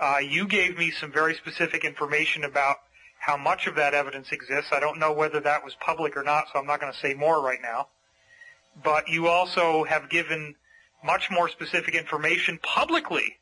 Uh, 0.00 0.18
you 0.18 0.46
gave 0.46 0.78
me 0.78 0.90
some 0.90 1.10
very 1.10 1.34
specific 1.34 1.84
information 1.84 2.44
about 2.44 2.76
how 3.18 3.36
much 3.36 3.66
of 3.66 3.74
that 3.74 3.94
evidence 3.94 4.30
exists. 4.30 4.72
I 4.72 4.78
don't 4.78 4.98
know 4.98 5.12
whether 5.12 5.40
that 5.40 5.64
was 5.64 5.74
public 5.80 6.16
or 6.16 6.22
not, 6.22 6.46
so 6.52 6.58
I'm 6.58 6.66
not 6.66 6.80
going 6.80 6.92
to 6.92 6.98
say 6.98 7.14
more 7.14 7.42
right 7.42 7.58
now. 7.60 7.88
But 8.82 9.08
you 9.08 9.26
also 9.26 9.84
have 9.84 10.08
given 10.08 10.54
much 11.04 11.30
more 11.30 11.48
specific 11.48 11.94
information 11.94 12.58
publicly 12.62 13.38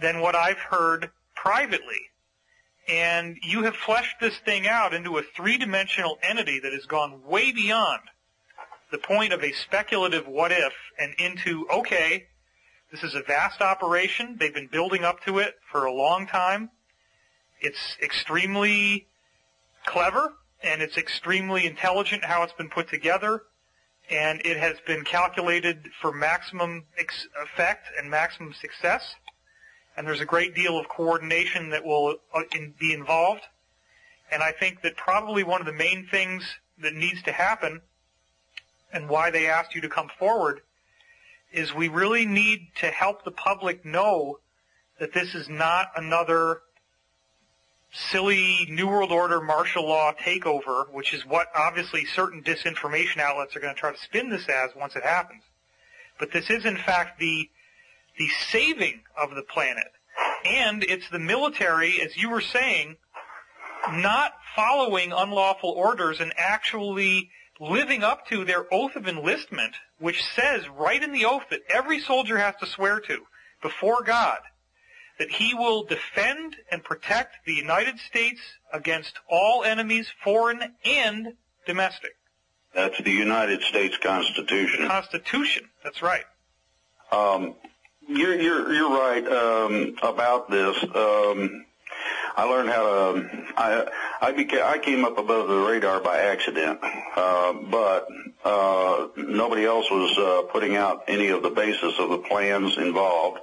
than 0.00 0.20
what 0.20 0.36
I've 0.36 0.58
heard 0.58 1.10
privately. 1.34 2.10
And 2.88 3.36
you 3.42 3.64
have 3.64 3.74
fleshed 3.74 4.20
this 4.20 4.38
thing 4.38 4.66
out 4.66 4.94
into 4.94 5.18
a 5.18 5.22
three-dimensional 5.22 6.18
entity 6.22 6.60
that 6.60 6.72
has 6.72 6.86
gone 6.86 7.24
way 7.24 7.52
beyond 7.52 8.02
the 8.90 8.98
point 8.98 9.32
of 9.32 9.42
a 9.42 9.52
speculative 9.52 10.26
what 10.26 10.52
if 10.52 10.72
and 10.98 11.14
into, 11.18 11.66
okay, 11.68 12.28
this 12.90 13.02
is 13.02 13.14
a 13.14 13.22
vast 13.22 13.60
operation. 13.60 14.36
They've 14.38 14.54
been 14.54 14.68
building 14.68 15.04
up 15.04 15.22
to 15.24 15.38
it 15.38 15.56
for 15.70 15.84
a 15.84 15.92
long 15.92 16.26
time. 16.26 16.70
It's 17.60 17.96
extremely 18.02 19.06
clever 19.84 20.32
and 20.62 20.80
it's 20.80 20.96
extremely 20.96 21.66
intelligent 21.66 22.24
how 22.24 22.42
it's 22.42 22.52
been 22.54 22.70
put 22.70 22.88
together 22.88 23.42
and 24.10 24.40
it 24.44 24.56
has 24.56 24.76
been 24.86 25.04
calculated 25.04 25.90
for 26.00 26.12
maximum 26.12 26.84
ex- 26.96 27.28
effect 27.42 27.88
and 27.98 28.10
maximum 28.10 28.54
success. 28.54 29.16
And 29.96 30.06
there's 30.06 30.20
a 30.20 30.26
great 30.26 30.54
deal 30.54 30.78
of 30.78 30.88
coordination 30.88 31.70
that 31.70 31.84
will 31.84 32.16
uh, 32.34 32.42
in, 32.54 32.74
be 32.78 32.94
involved. 32.94 33.42
And 34.32 34.42
I 34.42 34.52
think 34.52 34.80
that 34.82 34.96
probably 34.96 35.42
one 35.42 35.60
of 35.60 35.66
the 35.66 35.72
main 35.72 36.06
things 36.10 36.44
that 36.80 36.94
needs 36.94 37.22
to 37.24 37.32
happen 37.32 37.82
and 38.92 39.10
why 39.10 39.30
they 39.30 39.46
asked 39.46 39.74
you 39.74 39.82
to 39.82 39.88
come 39.88 40.08
forward 40.18 40.60
is 41.52 41.74
we 41.74 41.88
really 41.88 42.26
need 42.26 42.68
to 42.76 42.86
help 42.86 43.24
the 43.24 43.30
public 43.30 43.84
know 43.84 44.38
that 45.00 45.14
this 45.14 45.34
is 45.34 45.48
not 45.48 45.88
another 45.96 46.60
silly 47.92 48.66
New 48.68 48.86
World 48.86 49.12
Order 49.12 49.40
martial 49.40 49.86
law 49.88 50.12
takeover, 50.12 50.92
which 50.92 51.14
is 51.14 51.24
what 51.24 51.48
obviously 51.54 52.04
certain 52.04 52.42
disinformation 52.42 53.18
outlets 53.18 53.56
are 53.56 53.60
going 53.60 53.74
to 53.74 53.80
try 53.80 53.92
to 53.92 53.98
spin 53.98 54.28
this 54.30 54.48
as 54.48 54.70
once 54.76 54.94
it 54.96 55.02
happens. 55.02 55.42
But 56.18 56.32
this 56.32 56.50
is 56.50 56.64
in 56.64 56.76
fact 56.76 57.18
the 57.18 57.48
the 58.18 58.28
saving 58.50 59.02
of 59.16 59.34
the 59.34 59.42
planet. 59.42 59.92
And 60.44 60.82
it's 60.82 61.08
the 61.08 61.20
military, 61.20 62.00
as 62.02 62.16
you 62.16 62.30
were 62.30 62.40
saying, 62.40 62.96
not 63.92 64.32
following 64.56 65.12
unlawful 65.12 65.70
orders 65.70 66.20
and 66.20 66.32
actually 66.36 67.30
living 67.60 68.02
up 68.02 68.26
to 68.28 68.44
their 68.44 68.72
oath 68.72 68.96
of 68.96 69.08
enlistment, 69.08 69.74
which 69.98 70.24
says 70.24 70.68
right 70.68 71.02
in 71.02 71.12
the 71.12 71.24
oath 71.24 71.44
that 71.50 71.62
every 71.68 72.00
soldier 72.00 72.38
has 72.38 72.54
to 72.60 72.66
swear 72.66 73.00
to 73.00 73.22
before 73.62 74.02
God 74.02 74.38
that 75.18 75.30
he 75.30 75.54
will 75.54 75.84
defend 75.84 76.56
and 76.70 76.82
protect 76.82 77.44
the 77.44 77.52
United 77.52 77.98
States 77.98 78.40
against 78.72 79.14
all 79.28 79.64
enemies, 79.64 80.08
foreign 80.22 80.74
and 80.84 81.34
domestic. 81.66 82.12
That's 82.74 83.00
the 83.02 83.10
United 83.10 83.62
States 83.62 83.96
Constitution. 83.98 84.86
Constitution, 84.86 85.68
that's 85.82 86.02
right. 86.02 86.24
Um, 87.10 87.54
you're 88.06 88.40
you're 88.40 88.72
you're 88.72 88.90
right 88.90 89.26
um, 89.26 89.96
about 90.02 90.50
this. 90.50 90.76
Um, 90.94 91.64
I 92.38 92.44
learned 92.44 92.68
how 92.68 92.84
to. 92.84 93.44
I 93.56 93.86
I 94.20 94.30
became 94.30 94.62
I 94.62 94.78
came 94.78 95.04
up 95.04 95.18
above 95.18 95.48
the 95.48 95.58
radar 95.58 95.98
by 96.00 96.18
accident, 96.18 96.78
uh, 97.16 97.52
but 97.52 98.06
uh, 98.44 99.08
nobody 99.16 99.64
else 99.64 99.90
was 99.90 100.16
uh, 100.16 100.52
putting 100.52 100.76
out 100.76 101.02
any 101.08 101.30
of 101.30 101.42
the 101.42 101.50
basis 101.50 101.98
of 101.98 102.10
the 102.10 102.18
plans 102.18 102.78
involved. 102.78 103.40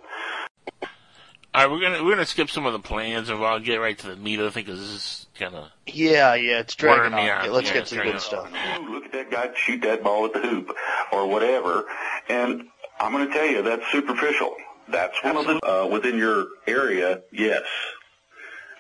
All 1.54 1.62
right, 1.62 1.70
we're 1.70 1.82
gonna 1.82 2.06
we're 2.06 2.12
gonna 2.12 2.26
skip 2.26 2.50
some 2.50 2.66
of 2.66 2.72
the 2.72 2.80
plans 2.80 3.28
and 3.28 3.44
I'll 3.44 3.60
get 3.60 3.82
right 3.82 3.98
to 4.00 4.08
the 4.08 4.16
meat 4.16 4.40
of 4.40 4.46
the 4.46 4.52
thing 4.52 4.64
because 4.64 4.80
this 4.80 4.90
is 4.90 5.28
kind 5.38 5.56
of 5.56 5.70
Yeah, 5.88 6.36
yeah, 6.36 6.60
it's 6.60 6.76
dragging 6.76 7.12
me 7.12 7.30
on. 7.30 7.46
Yeah, 7.46 7.52
let's 7.52 7.68
Yeah, 7.68 7.74
get 7.74 7.88
to 7.88 7.96
the 7.96 8.02
good 8.02 8.22
stuff. 8.22 8.50
Ooh, 8.80 8.94
look 8.94 9.06
at 9.06 9.12
that 9.12 9.30
guy 9.30 9.50
shoot 9.56 9.82
that 9.82 10.04
ball 10.04 10.26
at 10.26 10.32
the 10.32 10.40
hoop 10.40 10.74
or 11.12 11.28
whatever. 11.28 11.84
And 12.30 12.64
I'm 13.00 13.12
going 13.12 13.28
to 13.28 13.34
tell 13.34 13.46
you 13.46 13.62
that's 13.62 13.90
superficial. 13.92 14.56
That's 14.88 15.22
one 15.24 15.38
of 15.38 15.46
the 15.48 15.66
uh, 15.66 15.88
within 15.88 16.18
your 16.18 16.46
area. 16.68 17.22
Yes. 17.32 17.64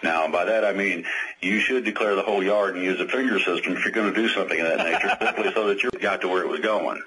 Now, 0.05 0.27
by 0.27 0.45
that 0.45 0.63
I 0.63 0.71
mean 0.71 1.05
you 1.41 1.59
should 1.59 1.83
declare 1.83 2.15
the 2.15 2.21
whole 2.21 2.43
yard 2.43 2.75
and 2.75 2.83
use 2.83 3.01
a 3.01 3.07
finger 3.07 3.39
system 3.39 3.73
if 3.73 3.83
you're 3.83 3.91
going 3.91 4.13
to 4.13 4.21
do 4.21 4.29
something 4.29 4.59
of 4.59 4.67
that 4.67 4.77
nature, 4.77 5.17
simply 5.19 5.51
so 5.53 5.67
that 5.67 5.81
you 5.81 5.89
got 5.99 6.21
to 6.21 6.27
where 6.27 6.43
it 6.43 6.47
was 6.47 6.59
going. 6.59 7.01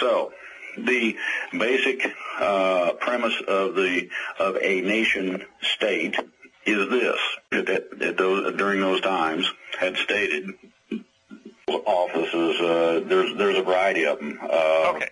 So, 0.00 0.32
the 0.78 1.16
basic 1.52 2.06
uh, 2.38 2.92
premise 3.00 3.34
of 3.48 3.74
the 3.74 4.08
of 4.38 4.56
a 4.60 4.80
nation 4.80 5.44
state 5.60 6.16
is 6.64 6.88
this: 6.88 7.18
that, 7.50 7.98
that 7.98 8.16
those, 8.16 8.56
during 8.56 8.80
those 8.80 9.00
times 9.00 9.50
had 9.78 9.96
stated 9.96 10.50
offices. 11.68 12.60
Uh, 12.60 13.00
there's 13.08 13.36
there's 13.36 13.58
a 13.58 13.62
variety 13.62 14.04
of 14.04 14.18
them. 14.18 14.38
Uh, 14.40 14.92
okay. 14.94 15.10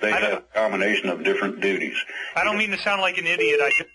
They 0.00 0.12
have 0.12 0.32
a 0.32 0.44
combination 0.54 1.08
of 1.08 1.24
different 1.24 1.60
duties. 1.60 1.96
I 2.36 2.44
don't 2.44 2.56
mean 2.58 2.70
to 2.70 2.78
sound 2.78 3.00
like 3.00 3.18
an 3.18 3.26
idiot. 3.26 3.60
I 3.60 3.70
just 3.70 3.90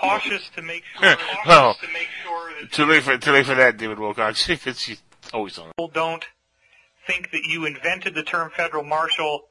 cautious 0.00 0.48
to 0.56 0.62
make 0.62 0.84
sure. 0.98 1.16
cautious 1.44 1.80
to 1.80 1.92
make 1.92 2.08
sure 2.22 2.52
that 2.60 2.72
too 2.72 2.86
late 2.86 3.02
for 3.02 3.16
too 3.18 3.32
late 3.32 3.46
for 3.46 3.54
that, 3.54 3.76
David 3.76 3.98
Wilcox. 3.98 4.48
it's 4.48 4.90
always 5.32 5.58
on. 5.58 5.70
people 5.76 5.88
don't 5.88 6.24
think 7.06 7.30
that 7.32 7.42
you 7.44 7.66
invented 7.66 8.14
the 8.14 8.22
term 8.22 8.50
federal 8.56 8.84
marshal 8.84 9.42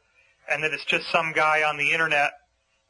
and 0.50 0.64
that 0.64 0.72
it's 0.72 0.86
just 0.86 1.10
some 1.12 1.32
guy 1.34 1.64
on 1.64 1.78
the 1.78 1.92
internet 1.92 2.32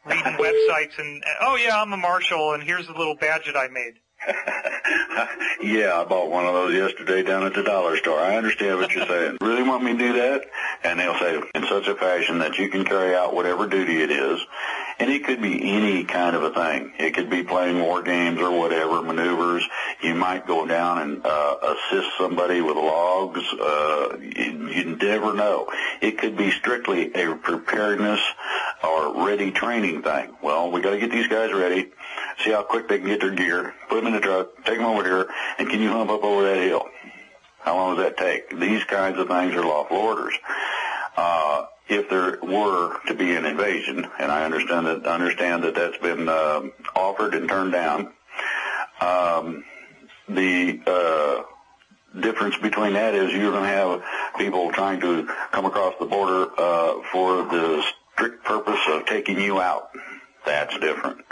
reading 0.05 0.33
websites 0.33 0.97
and 0.97 1.23
oh 1.41 1.55
yeah, 1.55 1.81
I'm 1.81 1.93
a 1.93 1.97
marshal 1.97 2.53
and 2.53 2.63
here's 2.63 2.87
the 2.87 2.93
little 2.93 3.15
badge 3.15 3.45
that 3.45 3.57
I 3.57 3.67
made. 3.67 3.99
Yeah, 5.63 6.01
I 6.01 6.03
bought 6.03 6.29
one 6.29 6.45
of 6.45 6.53
those 6.53 6.73
yesterday 6.73 7.23
down 7.23 7.43
at 7.43 7.53
the 7.53 7.63
dollar 7.63 7.95
store. 7.95 8.19
I 8.19 8.35
understand 8.35 8.79
what 8.79 8.91
you're 8.91 9.07
saying. 9.07 9.37
Really 9.41 9.63
want 9.63 9.83
me 9.83 9.93
to 9.93 9.97
do 9.97 10.13
that? 10.13 10.41
And 10.83 10.99
they'll 10.99 11.17
say 11.19 11.41
in 11.55 11.65
such 11.67 11.87
a 11.87 11.95
fashion 11.95 12.39
that 12.39 12.57
you 12.57 12.69
can 12.69 12.83
carry 12.83 13.15
out 13.15 13.33
whatever 13.33 13.65
duty 13.67 14.01
it 14.01 14.11
is. 14.11 14.39
And 14.99 15.09
it 15.09 15.25
could 15.25 15.41
be 15.41 15.71
any 15.71 16.03
kind 16.03 16.35
of 16.35 16.43
a 16.43 16.53
thing. 16.53 16.93
It 16.99 17.13
could 17.13 17.29
be 17.29 17.43
playing 17.43 17.79
war 17.81 18.01
games 18.01 18.39
or 18.39 18.57
whatever, 18.57 19.01
maneuvers. 19.01 19.67
You 20.01 20.15
might 20.15 20.45
go 20.45 20.65
down 20.65 20.99
and 20.99 21.25
uh, 21.25 21.55
assist 21.61 22.09
somebody 22.17 22.61
with 22.61 22.75
logs. 22.75 23.41
Uh, 23.53 24.17
you, 24.19 24.69
You 24.69 24.95
never 24.95 25.33
know. 25.33 25.67
It 26.01 26.17
could 26.17 26.35
be 26.37 26.51
strictly 26.51 27.13
a 27.13 27.35
preparedness 27.35 28.21
or 28.83 29.25
ready 29.27 29.51
training 29.51 30.01
thing. 30.03 30.35
Well, 30.41 30.71
we 30.71 30.81
got 30.81 30.91
to 30.91 30.99
get 30.99 31.11
these 31.11 31.27
guys 31.27 31.53
ready, 31.53 31.91
see 32.43 32.51
how 32.51 32.63
quick 32.63 32.87
they 32.87 32.99
can 32.99 33.07
get 33.07 33.21
their 33.21 33.31
gear, 33.31 33.73
put 33.89 33.97
them 33.97 34.07
in 34.07 34.13
the 34.13 34.19
truck, 34.19 34.63
take 34.65 34.77
them 34.77 34.85
over 34.85 35.03
here, 35.03 35.27
and 35.57 35.69
can 35.69 35.81
you 35.81 35.89
hump 35.89 36.09
up 36.09 36.23
over 36.23 36.43
that 36.43 36.57
hill? 36.57 36.87
How 37.59 37.75
long 37.75 37.95
does 37.95 38.05
that 38.05 38.17
take? 38.17 38.59
These 38.59 38.83
kinds 38.85 39.17
of 39.17 39.27
things 39.27 39.53
are 39.55 39.63
lawful 39.63 39.97
orders. 39.97 40.33
Uh, 41.15 41.65
if 41.87 42.09
there 42.09 42.39
were 42.41 42.97
to 43.07 43.13
be 43.13 43.35
an 43.35 43.45
invasion, 43.45 44.07
and 44.19 44.31
I 44.31 44.45
understand 44.45 44.87
that 44.87 45.05
understand 45.05 45.63
that 45.63 45.75
that's 45.75 45.97
been 45.97 46.29
uh, 46.29 46.61
offered 46.95 47.33
and 47.33 47.49
turned 47.49 47.73
down, 47.73 48.13
um, 49.01 49.63
the 50.29 50.79
uh, 50.87 51.43
difference 52.19 52.57
between 52.57 52.93
that 52.93 53.15
is 53.15 53.33
you're 53.33 53.51
going 53.51 53.63
to 53.63 53.69
have 53.69 54.03
people 54.37 54.71
trying 54.71 55.01
to 55.01 55.27
come 55.51 55.65
across 55.65 55.93
the 55.99 56.05
border 56.05 56.49
uh, 56.57 57.01
for 57.11 57.43
the 57.43 57.83
strict 58.13 58.43
purpose 58.43 58.79
of 58.89 59.05
taking 59.05 59.39
you 59.39 59.59
out. 59.59 59.89
That's 60.45 60.77
different. 60.79 61.25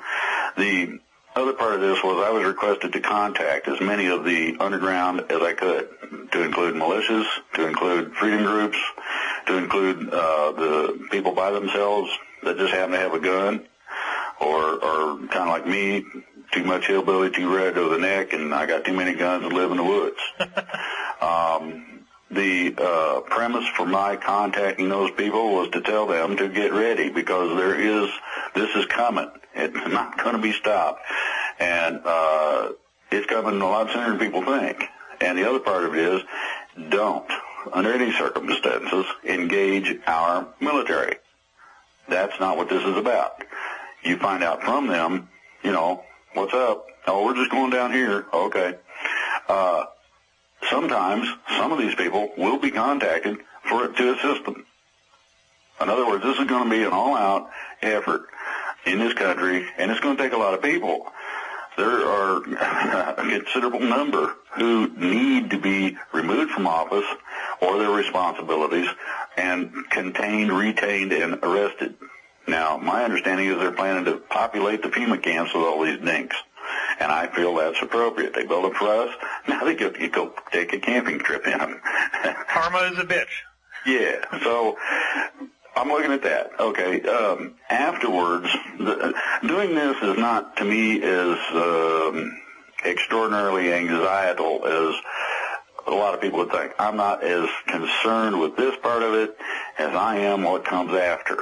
The 0.58 1.00
other 1.36 1.54
part 1.54 1.76
of 1.76 1.82
this 1.82 2.04
was 2.04 2.26
I 2.26 2.32
was 2.32 2.44
requested 2.44 2.94
to 2.94 3.00
contact 3.00 3.68
as 3.68 3.80
many 3.80 4.08
of 4.08 4.26
the 4.26 4.58
underground 4.60 5.22
as 5.30 5.42
I 5.42 5.54
could, 5.54 5.90
to 6.32 6.44
include 6.44 6.76
militias, 6.76 7.26
to 7.54 7.68
include 7.68 8.14
freedom 8.16 8.44
groups, 8.44 8.78
to 9.48 9.58
include 9.58 10.10
uh, 10.10 10.52
the 10.52 11.08
people 11.12 11.34
by 11.34 11.52
themselves 11.52 12.10
that 12.44 12.58
just 12.58 12.74
happen 12.74 12.92
to 12.92 12.98
have 12.98 13.14
a 13.14 13.20
gun, 13.20 13.66
or 14.40 14.84
or 14.84 15.18
kind 15.28 15.34
of 15.34 15.48
like 15.48 15.68
me, 15.68 16.06
too 16.52 16.64
much 16.64 16.88
hillbilly, 16.88 17.32
too 17.32 17.54
red 17.56 17.76
to 17.76 17.90
the 17.90 17.98
neck, 17.98 18.34
and 18.34 18.54
I 18.54 18.66
got 18.66 18.86
too 18.86 18.94
many 18.94 19.14
guns 19.14 19.44
and 19.44 19.54
live 19.54 19.72
in 19.72 19.78
the 19.78 19.84
woods. 19.84 20.20
um, 21.22 22.06
the 22.32 22.74
uh, 22.78 23.22
premise 23.22 23.68
for 23.76 23.86
my 23.86 24.16
contacting 24.16 24.90
those 24.90 25.12
people 25.12 25.54
was 25.54 25.70
to 25.72 25.82
tell 25.82 26.08
them 26.08 26.38
to 26.38 26.48
get 26.48 26.72
ready 26.72 27.10
because 27.10 27.58
there 27.58 27.76
is 27.76 28.10
this 28.56 28.76
is 28.76 28.86
coming. 28.86 29.30
It's 29.54 29.76
not 29.92 30.18
going 30.18 30.36
to 30.36 30.42
be 30.42 30.54
stopped, 30.54 31.02
and 31.60 32.02
uh, 32.06 32.70
it's 33.12 33.28
coming 33.28 33.62
a 33.62 33.66
lot 33.66 33.92
sooner 33.92 34.10
than 34.10 34.20
people 34.20 34.44
think. 34.44 34.84
And 35.20 35.38
the 35.38 35.48
other 35.48 35.60
part 35.60 35.84
of 35.84 35.94
it 35.94 36.00
is, 36.00 36.22
don't, 36.90 37.30
under 37.72 37.94
any 37.94 38.12
circumstances, 38.14 39.06
engage 39.24 40.00
our 40.08 40.48
military. 40.60 41.16
That's 42.08 42.40
not 42.40 42.58
what 42.58 42.70
this 42.70 42.84
is 42.84 42.98
about. 42.98 43.44
You 44.04 44.18
find 44.18 44.44
out 44.44 44.64
from 44.64 44.88
them, 44.88 45.30
you 45.64 45.72
know, 45.72 46.04
what's 46.34 46.54
up? 46.54 46.86
Oh, 47.08 47.26
we're 47.26 47.36
just 47.36 47.52
going 47.52 47.72
down 47.72 47.92
here. 47.92 48.26
Okay. 48.34 48.76
Uh, 49.48 49.86
sometimes 50.70 51.28
some 51.58 51.72
of 51.72 51.80
these 51.80 51.96
people 51.96 52.32
will 52.38 52.60
be 52.60 52.72
contacted 52.72 53.38
for 53.64 53.88
to 53.88 54.14
assist 54.14 54.46
them. 54.46 54.66
In 55.80 55.90
other 55.90 56.06
words, 56.08 56.24
this 56.24 56.38
is 56.38 56.48
going 56.48 56.66
to 56.66 56.70
be 56.70 56.84
an 56.84 56.92
all-out 56.92 57.50
effort 57.82 58.28
in 58.86 59.00
this 59.00 59.14
country, 59.14 59.68
and 59.78 59.92
it's 59.92 60.00
going 60.00 60.18
to 60.18 60.24
take 60.24 60.34
a 60.34 60.38
lot 60.38 60.54
of 60.54 60.62
people. 60.62 61.08
There 61.78 62.06
are 62.06 62.38
a 63.18 63.30
considerable 63.30 63.80
number 63.80 64.36
who 64.58 64.90
need 64.96 65.52
to 65.52 65.58
be 65.58 65.98
removed 66.14 66.52
from 66.52 66.68
office 66.68 67.06
or 67.62 67.78
their 67.78 67.92
responsibilities 67.92 68.88
and 69.38 69.72
contained, 69.90 70.52
retained, 70.52 71.14
and 71.14 71.40
arrested. 71.44 71.96
Now, 72.48 72.78
my 72.78 73.04
understanding 73.04 73.48
is 73.48 73.58
they're 73.58 73.72
planning 73.72 74.06
to 74.06 74.18
populate 74.18 74.82
the 74.82 74.90
FEMA 74.90 75.22
camps 75.22 75.54
with 75.54 75.64
all 75.64 75.84
these 75.84 76.00
dinks. 76.00 76.36
And 77.00 77.12
I 77.12 77.28
feel 77.28 77.56
that's 77.56 77.82
appropriate. 77.82 78.34
They 78.34 78.46
build 78.46 78.66
them 78.66 78.74
for 78.74 78.88
us. 78.88 79.16
Now 79.48 79.64
they 79.66 79.76
get 79.76 79.96
to 79.96 80.08
go 80.08 80.34
take 80.52 80.72
a 80.74 80.80
camping 80.80 81.20
trip 81.20 81.46
in 81.46 81.58
them. 81.58 81.82
Karma 82.48 82.92
is 82.92 83.00
a 83.00 83.04
bitch. 83.04 83.26
Yeah. 83.86 84.24
So 84.44 84.78
I'm 85.76 85.90
looking 85.90 86.12
at 86.12 86.22
that. 86.24 86.52
Okay. 86.60 87.02
Um, 87.02 87.56
afterwards, 87.70 88.48
the, 88.78 89.14
doing 89.42 89.74
this 89.74 89.98
is 90.02 90.18
not 90.18 90.58
to 90.58 90.64
me 90.64 91.02
as 91.02 91.38
um, 91.54 92.40
extraordinarily 92.86 93.72
anxietal 93.74 94.66
as 94.66 94.96
a 95.88 95.92
lot 95.92 96.14
of 96.14 96.22
people 96.22 96.40
would 96.40 96.52
think. 96.52 96.74
I'm 96.80 96.98
not 96.98 97.24
as 97.24 97.50
concerned 97.68 98.40
with 98.40 98.56
this 98.56 98.76
part 98.82 99.04
of 99.04 99.14
it 99.14 99.36
as 99.78 99.94
I 99.94 100.18
am 100.18 100.44
what 100.44 100.66
comes 100.66 100.94
after. 100.94 101.38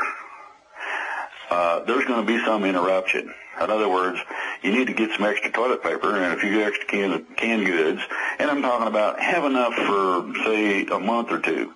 Uh, 1.49 1.83
there's 1.85 2.05
going 2.05 2.25
to 2.25 2.27
be 2.27 2.43
some 2.45 2.63
interruption. 2.63 3.33
In 3.59 3.69
other 3.69 3.89
words, 3.89 4.19
you 4.61 4.71
need 4.71 4.87
to 4.87 4.93
get 4.93 5.11
some 5.11 5.25
extra 5.25 5.51
toilet 5.51 5.83
paper 5.83 6.15
and 6.15 6.33
a 6.33 6.37
few 6.37 6.61
extra 6.61 6.85
canned, 6.87 7.25
canned 7.35 7.65
goods. 7.65 8.01
And 8.37 8.49
I'm 8.49 8.61
talking 8.61 8.87
about 8.87 9.19
have 9.19 9.43
enough 9.43 9.73
for, 9.73 10.31
say, 10.45 10.85
a 10.85 10.99
month 10.99 11.31
or 11.31 11.39
two. 11.39 11.73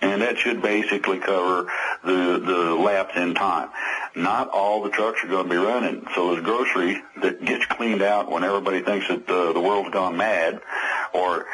And 0.00 0.20
that 0.20 0.38
should 0.38 0.60
basically 0.60 1.18
cover 1.18 1.72
the, 2.04 2.38
the 2.44 2.74
lapse 2.74 3.16
in 3.16 3.34
time. 3.34 3.70
Not 4.14 4.50
all 4.50 4.82
the 4.82 4.90
trucks 4.90 5.24
are 5.24 5.28
going 5.28 5.44
to 5.44 5.50
be 5.50 5.56
running. 5.56 6.06
So 6.14 6.32
there's 6.32 6.44
grocery 6.44 7.02
that 7.22 7.44
gets 7.44 7.64
cleaned 7.66 8.02
out 8.02 8.30
when 8.30 8.44
everybody 8.44 8.82
thinks 8.82 9.08
that 9.08 9.28
uh, 9.28 9.52
the 9.52 9.60
world's 9.60 9.90
gone 9.90 10.16
mad 10.16 10.60
or 11.14 11.46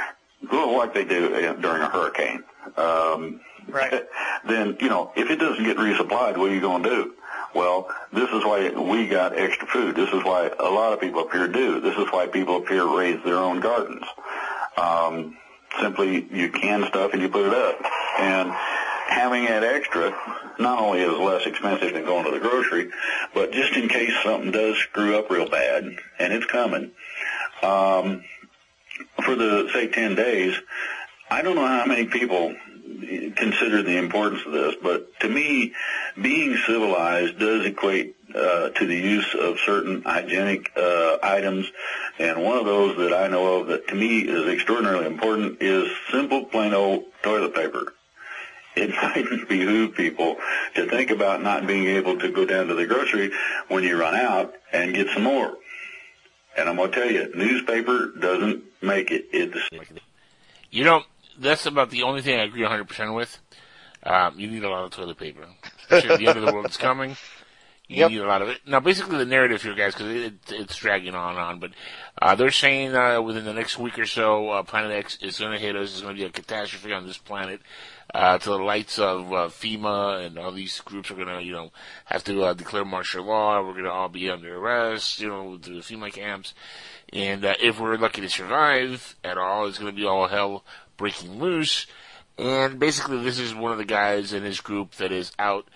well, 0.50 0.76
like 0.76 0.94
they 0.94 1.04
do 1.04 1.30
during 1.60 1.82
a 1.82 1.88
hurricane. 1.88 2.44
Um, 2.76 3.40
right. 3.68 4.06
Then, 4.42 4.78
you 4.80 4.88
know, 4.88 5.12
if 5.16 5.28
it 5.28 5.36
doesn't 5.36 5.62
get 5.62 5.76
resupplied, 5.76 6.38
what 6.38 6.50
are 6.50 6.54
you 6.54 6.62
going 6.62 6.82
to 6.82 6.88
do? 6.88 7.14
Well, 7.54 7.90
this 8.10 8.30
is 8.30 8.42
why 8.42 8.70
we 8.70 9.06
got 9.06 9.38
extra 9.38 9.66
food. 9.66 9.94
This 9.94 10.08
is 10.08 10.24
why 10.24 10.50
a 10.58 10.70
lot 10.70 10.94
of 10.94 11.00
people 11.00 11.20
up 11.20 11.30
here 11.30 11.46
do. 11.46 11.78
This 11.78 11.94
is 11.98 12.06
why 12.10 12.26
people 12.26 12.56
up 12.56 12.68
here 12.68 12.86
raise 12.86 13.22
their 13.22 13.36
own 13.36 13.60
gardens. 13.60 14.04
Um, 14.78 15.36
simply, 15.78 16.26
you 16.32 16.50
can 16.50 16.86
stuff 16.86 17.12
and 17.12 17.20
you 17.20 17.28
put 17.28 17.46
it 17.46 17.54
up. 17.54 17.76
And 18.18 18.50
having 19.08 19.44
that 19.44 19.62
extra 19.62 20.16
not 20.58 20.78
only 20.78 21.00
is 21.00 21.12
less 21.18 21.46
expensive 21.46 21.92
than 21.92 22.04
going 22.04 22.24
to 22.24 22.30
the 22.30 22.40
grocery, 22.40 22.90
but 23.34 23.52
just 23.52 23.74
in 23.74 23.88
case 23.88 24.12
something 24.22 24.52
does 24.52 24.76
screw 24.78 25.18
up 25.18 25.30
real 25.30 25.48
bad, 25.48 25.84
and 26.18 26.32
it's 26.32 26.46
coming, 26.46 26.92
um, 27.62 28.22
for 29.24 29.34
the, 29.34 29.68
say, 29.72 29.88
10 29.88 30.14
days, 30.14 30.54
I 31.30 31.42
don't 31.42 31.54
know 31.54 31.66
how 31.66 31.86
many 31.86 32.06
people 32.06 32.54
consider 33.36 33.82
the 33.82 33.96
importance 33.96 34.42
of 34.46 34.52
this, 34.52 34.74
but 34.82 35.18
to 35.20 35.28
me, 35.28 35.72
being 36.20 36.56
civilized 36.66 37.38
does 37.38 37.64
equate 37.64 38.16
uh, 38.34 38.70
to 38.70 38.86
the 38.86 38.96
use 38.96 39.34
of 39.34 39.58
certain 39.60 40.02
hygienic 40.02 40.70
uh, 40.76 41.18
items, 41.22 41.70
and 42.18 42.42
one 42.42 42.58
of 42.58 42.64
those 42.64 42.96
that 42.98 43.12
I 43.12 43.28
know 43.28 43.60
of 43.60 43.68
that 43.68 43.88
to 43.88 43.94
me 43.94 44.20
is 44.20 44.48
extraordinarily 44.48 45.06
important 45.06 45.62
is 45.62 45.90
simple, 46.10 46.44
plain 46.44 46.74
old 46.74 47.04
toilet 47.22 47.54
paper. 47.54 47.94
It 48.76 48.90
might 49.02 49.48
behoove 49.48 49.94
people 49.94 50.36
to 50.74 50.88
think 50.88 51.10
about 51.10 51.42
not 51.42 51.66
being 51.66 51.86
able 51.86 52.18
to 52.18 52.30
go 52.30 52.44
down 52.44 52.68
to 52.68 52.74
the 52.74 52.86
grocery 52.86 53.32
when 53.68 53.84
you 53.84 53.98
run 53.98 54.14
out 54.14 54.54
and 54.72 54.94
get 54.94 55.08
some 55.10 55.24
more. 55.24 55.56
And 56.56 56.68
I'm 56.68 56.76
going 56.76 56.90
to 56.90 56.96
tell 57.00 57.10
you, 57.10 57.30
newspaper 57.34 58.12
doesn't 58.18 58.64
make 58.82 59.10
it. 59.10 59.26
It's 59.32 59.56
You 60.70 60.84
know, 60.84 61.02
that's 61.38 61.66
about 61.66 61.90
the 61.90 62.02
only 62.02 62.22
thing 62.22 62.38
I 62.38 62.44
agree 62.44 62.62
100% 62.62 63.14
with. 63.14 63.38
Um, 64.02 64.38
you 64.38 64.48
need 64.50 64.64
a 64.64 64.68
lot 64.70 64.84
of 64.84 64.90
toilet 64.90 65.18
paper. 65.18 65.46
The 65.90 66.12
end 66.26 66.28
of 66.38 66.42
the 66.42 66.52
world 66.52 66.66
is 66.68 66.76
coming. 66.88 67.16
You 67.88 67.96
Yep. 68.02 68.10
need 68.12 68.20
a 68.20 68.26
lot 68.26 68.40
of 68.42 68.48
it. 68.48 68.58
Now, 68.66 68.78
basically, 68.78 69.18
the 69.18 69.24
narrative 69.26 69.62
here, 69.62 69.74
guys, 69.74 69.94
because 69.94 70.12
it, 70.14 70.34
it's 70.50 70.76
dragging 70.76 71.14
on 71.16 71.30
and 71.30 71.38
on, 71.40 71.58
but 71.58 71.72
uh, 72.22 72.36
they're 72.36 72.52
saying 72.52 72.94
uh, 72.94 73.20
within 73.20 73.44
the 73.44 73.52
next 73.52 73.78
week 73.78 73.98
or 73.98 74.06
so, 74.06 74.48
uh, 74.50 74.62
Planet 74.62 74.92
X 74.92 75.18
is 75.20 75.40
going 75.40 75.52
to 75.52 75.58
hit 75.58 75.74
us. 75.74 75.90
It's 75.92 76.00
going 76.00 76.14
to 76.14 76.20
be 76.20 76.24
a 76.24 76.30
catastrophe 76.30 76.92
on 76.92 77.04
this 77.04 77.18
planet. 77.18 77.60
Uh, 78.12 78.38
to 78.38 78.50
the 78.50 78.58
lights 78.58 78.98
of 78.98 79.32
uh, 79.32 79.46
FEMA 79.46 80.26
and 80.26 80.36
all 80.36 80.50
these 80.50 80.80
groups 80.80 81.10
are 81.10 81.14
going 81.14 81.28
to, 81.28 81.42
you 81.42 81.52
know, 81.52 81.70
have 82.06 82.24
to 82.24 82.42
uh, 82.42 82.54
declare 82.54 82.84
martial 82.84 83.24
law. 83.24 83.62
We're 83.62 83.72
going 83.72 83.84
to 83.84 83.92
all 83.92 84.08
be 84.08 84.28
under 84.28 84.56
arrest, 84.56 85.20
you 85.20 85.28
know, 85.28 85.56
to 85.58 85.70
the 85.70 85.80
FEMA 85.80 86.12
camps. 86.12 86.52
And 87.12 87.44
uh, 87.44 87.54
if 87.60 87.78
we're 87.78 87.96
lucky 87.96 88.20
to 88.22 88.28
survive 88.28 89.16
at 89.22 89.38
all, 89.38 89.66
it's 89.66 89.78
going 89.78 89.94
to 89.94 90.00
be 90.00 90.06
all 90.06 90.26
hell 90.26 90.64
breaking 90.96 91.38
loose. 91.38 91.86
And 92.36 92.78
basically, 92.78 93.22
this 93.22 93.38
is 93.38 93.54
one 93.54 93.70
of 93.70 93.78
the 93.78 93.84
guys 93.84 94.32
in 94.32 94.42
his 94.42 94.60
group 94.60 94.92
that 94.92 95.12
is 95.12 95.30
out 95.38 95.68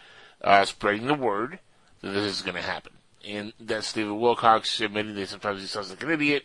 uh, 0.43 0.65
spreading 0.65 1.07
the 1.07 1.15
word 1.15 1.59
that 2.01 2.11
this 2.11 2.37
is 2.37 2.43
going 2.43 2.57
to 2.57 2.63
happen. 2.63 2.93
And 3.27 3.53
that's 3.59 3.93
David 3.93 4.13
Wilcox 4.13 4.81
admitting 4.81 5.15
that 5.15 5.29
sometimes 5.29 5.61
he 5.61 5.67
sounds 5.67 5.91
like 5.91 6.03
an 6.03 6.11
idiot. 6.11 6.45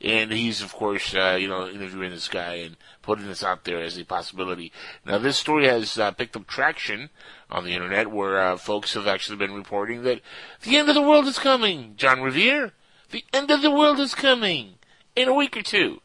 And 0.00 0.30
he's, 0.30 0.60
of 0.60 0.74
course, 0.74 1.14
uh, 1.14 1.38
you 1.40 1.48
know, 1.48 1.66
interviewing 1.68 2.10
this 2.10 2.28
guy 2.28 2.54
and 2.56 2.76
putting 3.00 3.26
this 3.26 3.42
out 3.42 3.64
there 3.64 3.80
as 3.82 3.96
a 3.96 4.04
possibility. 4.04 4.70
Now, 5.06 5.16
this 5.18 5.38
story 5.38 5.66
has 5.66 5.98
uh, 5.98 6.10
picked 6.10 6.36
up 6.36 6.46
traction 6.46 7.08
on 7.50 7.64
the 7.64 7.72
internet 7.72 8.10
where 8.10 8.38
uh, 8.38 8.56
folks 8.58 8.92
have 8.94 9.06
actually 9.06 9.36
been 9.38 9.54
reporting 9.54 10.02
that 10.02 10.20
the 10.62 10.76
end 10.76 10.88
of 10.90 10.94
the 10.94 11.00
world 11.02 11.26
is 11.26 11.38
coming, 11.38 11.94
John 11.96 12.20
Revere. 12.20 12.72
The 13.10 13.24
end 13.32 13.50
of 13.50 13.62
the 13.62 13.70
world 13.70 13.98
is 13.98 14.14
coming 14.14 14.74
in 15.14 15.28
a 15.28 15.34
week 15.34 15.56
or 15.56 15.62
two. 15.62 16.02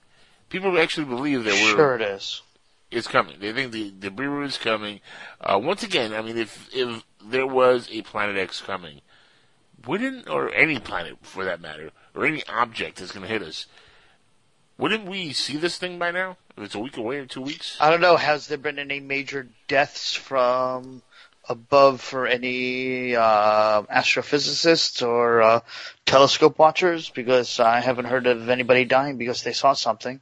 People 0.49 0.77
actually 0.79 1.05
believe 1.05 1.43
that 1.43 1.53
we're 1.53 1.75
Sure 1.75 1.95
it 1.95 2.01
is. 2.01 2.41
it's 2.91 3.07
coming. 3.07 3.37
They 3.39 3.51
think 3.51 3.71
the 3.71 3.91
the 3.99 4.09
Nibiru 4.09 4.45
is 4.45 4.57
coming. 4.57 4.99
Uh, 5.39 5.59
once 5.61 5.81
again, 5.83 6.13
I 6.13 6.21
mean, 6.21 6.37
if 6.37 6.69
if 6.73 7.03
there 7.25 7.47
was 7.47 7.87
a 7.91 8.03
Planet 8.03 8.37
X 8.37 8.61
coming, 8.61 9.01
wouldn't 9.85 10.29
or 10.29 10.53
any 10.53 10.79
planet 10.79 11.17
for 11.21 11.43
that 11.45 11.59
matter, 11.61 11.91
or 12.15 12.25
any 12.25 12.43
object 12.47 12.97
that's 12.99 13.11
going 13.11 13.25
to 13.25 13.31
hit 13.31 13.41
us, 13.41 13.65
Wouldn't 14.77 15.05
we 15.05 15.31
see 15.33 15.57
this 15.57 15.77
thing 15.77 15.99
by 15.99 16.11
now? 16.11 16.37
If 16.57 16.63
it's 16.63 16.75
a 16.75 16.79
week 16.79 16.97
away 16.97 17.17
or 17.17 17.25
two 17.25 17.41
weeks? 17.41 17.77
I 17.79 17.89
don't 17.89 18.01
know. 18.01 18.17
Has 18.17 18.47
there 18.47 18.57
been 18.57 18.79
any 18.79 18.99
major 18.99 19.47
deaths 19.67 20.13
from 20.13 21.01
above 21.47 22.01
for 22.01 22.27
any 22.27 23.15
uh, 23.15 23.81
astrophysicists 23.83 25.05
or 25.05 25.41
uh, 25.41 25.59
telescope 26.05 26.57
watchers? 26.59 27.09
Because 27.09 27.59
I 27.59 27.79
haven't 27.79 28.05
heard 28.05 28.27
of 28.27 28.49
anybody 28.49 28.85
dying 28.85 29.17
because 29.17 29.43
they 29.43 29.53
saw 29.53 29.73
something. 29.73 30.19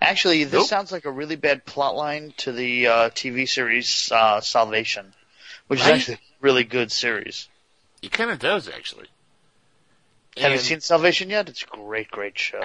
Actually, 0.00 0.44
this 0.44 0.52
Nope. 0.54 0.66
sounds 0.68 0.90
like 0.92 1.04
a 1.04 1.10
really 1.10 1.36
bad 1.36 1.64
plot 1.64 1.94
line 1.94 2.32
to 2.38 2.52
the 2.52 2.86
uh, 2.86 3.10
TV 3.10 3.48
series 3.48 4.10
uh, 4.12 4.40
Salvation, 4.40 5.12
which 5.68 5.80
Right? 5.80 5.90
is 5.96 6.00
actually 6.00 6.14
a 6.14 6.18
really 6.40 6.64
good 6.64 6.90
series. 6.90 7.48
It 8.02 8.10
kind 8.12 8.30
of 8.30 8.38
does, 8.38 8.68
actually. 8.68 9.06
Have 10.40 10.52
you 10.52 10.58
seen 10.58 10.80
Salvation 10.80 11.30
yet? 11.30 11.48
It's 11.48 11.62
a 11.62 11.66
great, 11.66 12.10
great 12.10 12.38
show. 12.38 12.60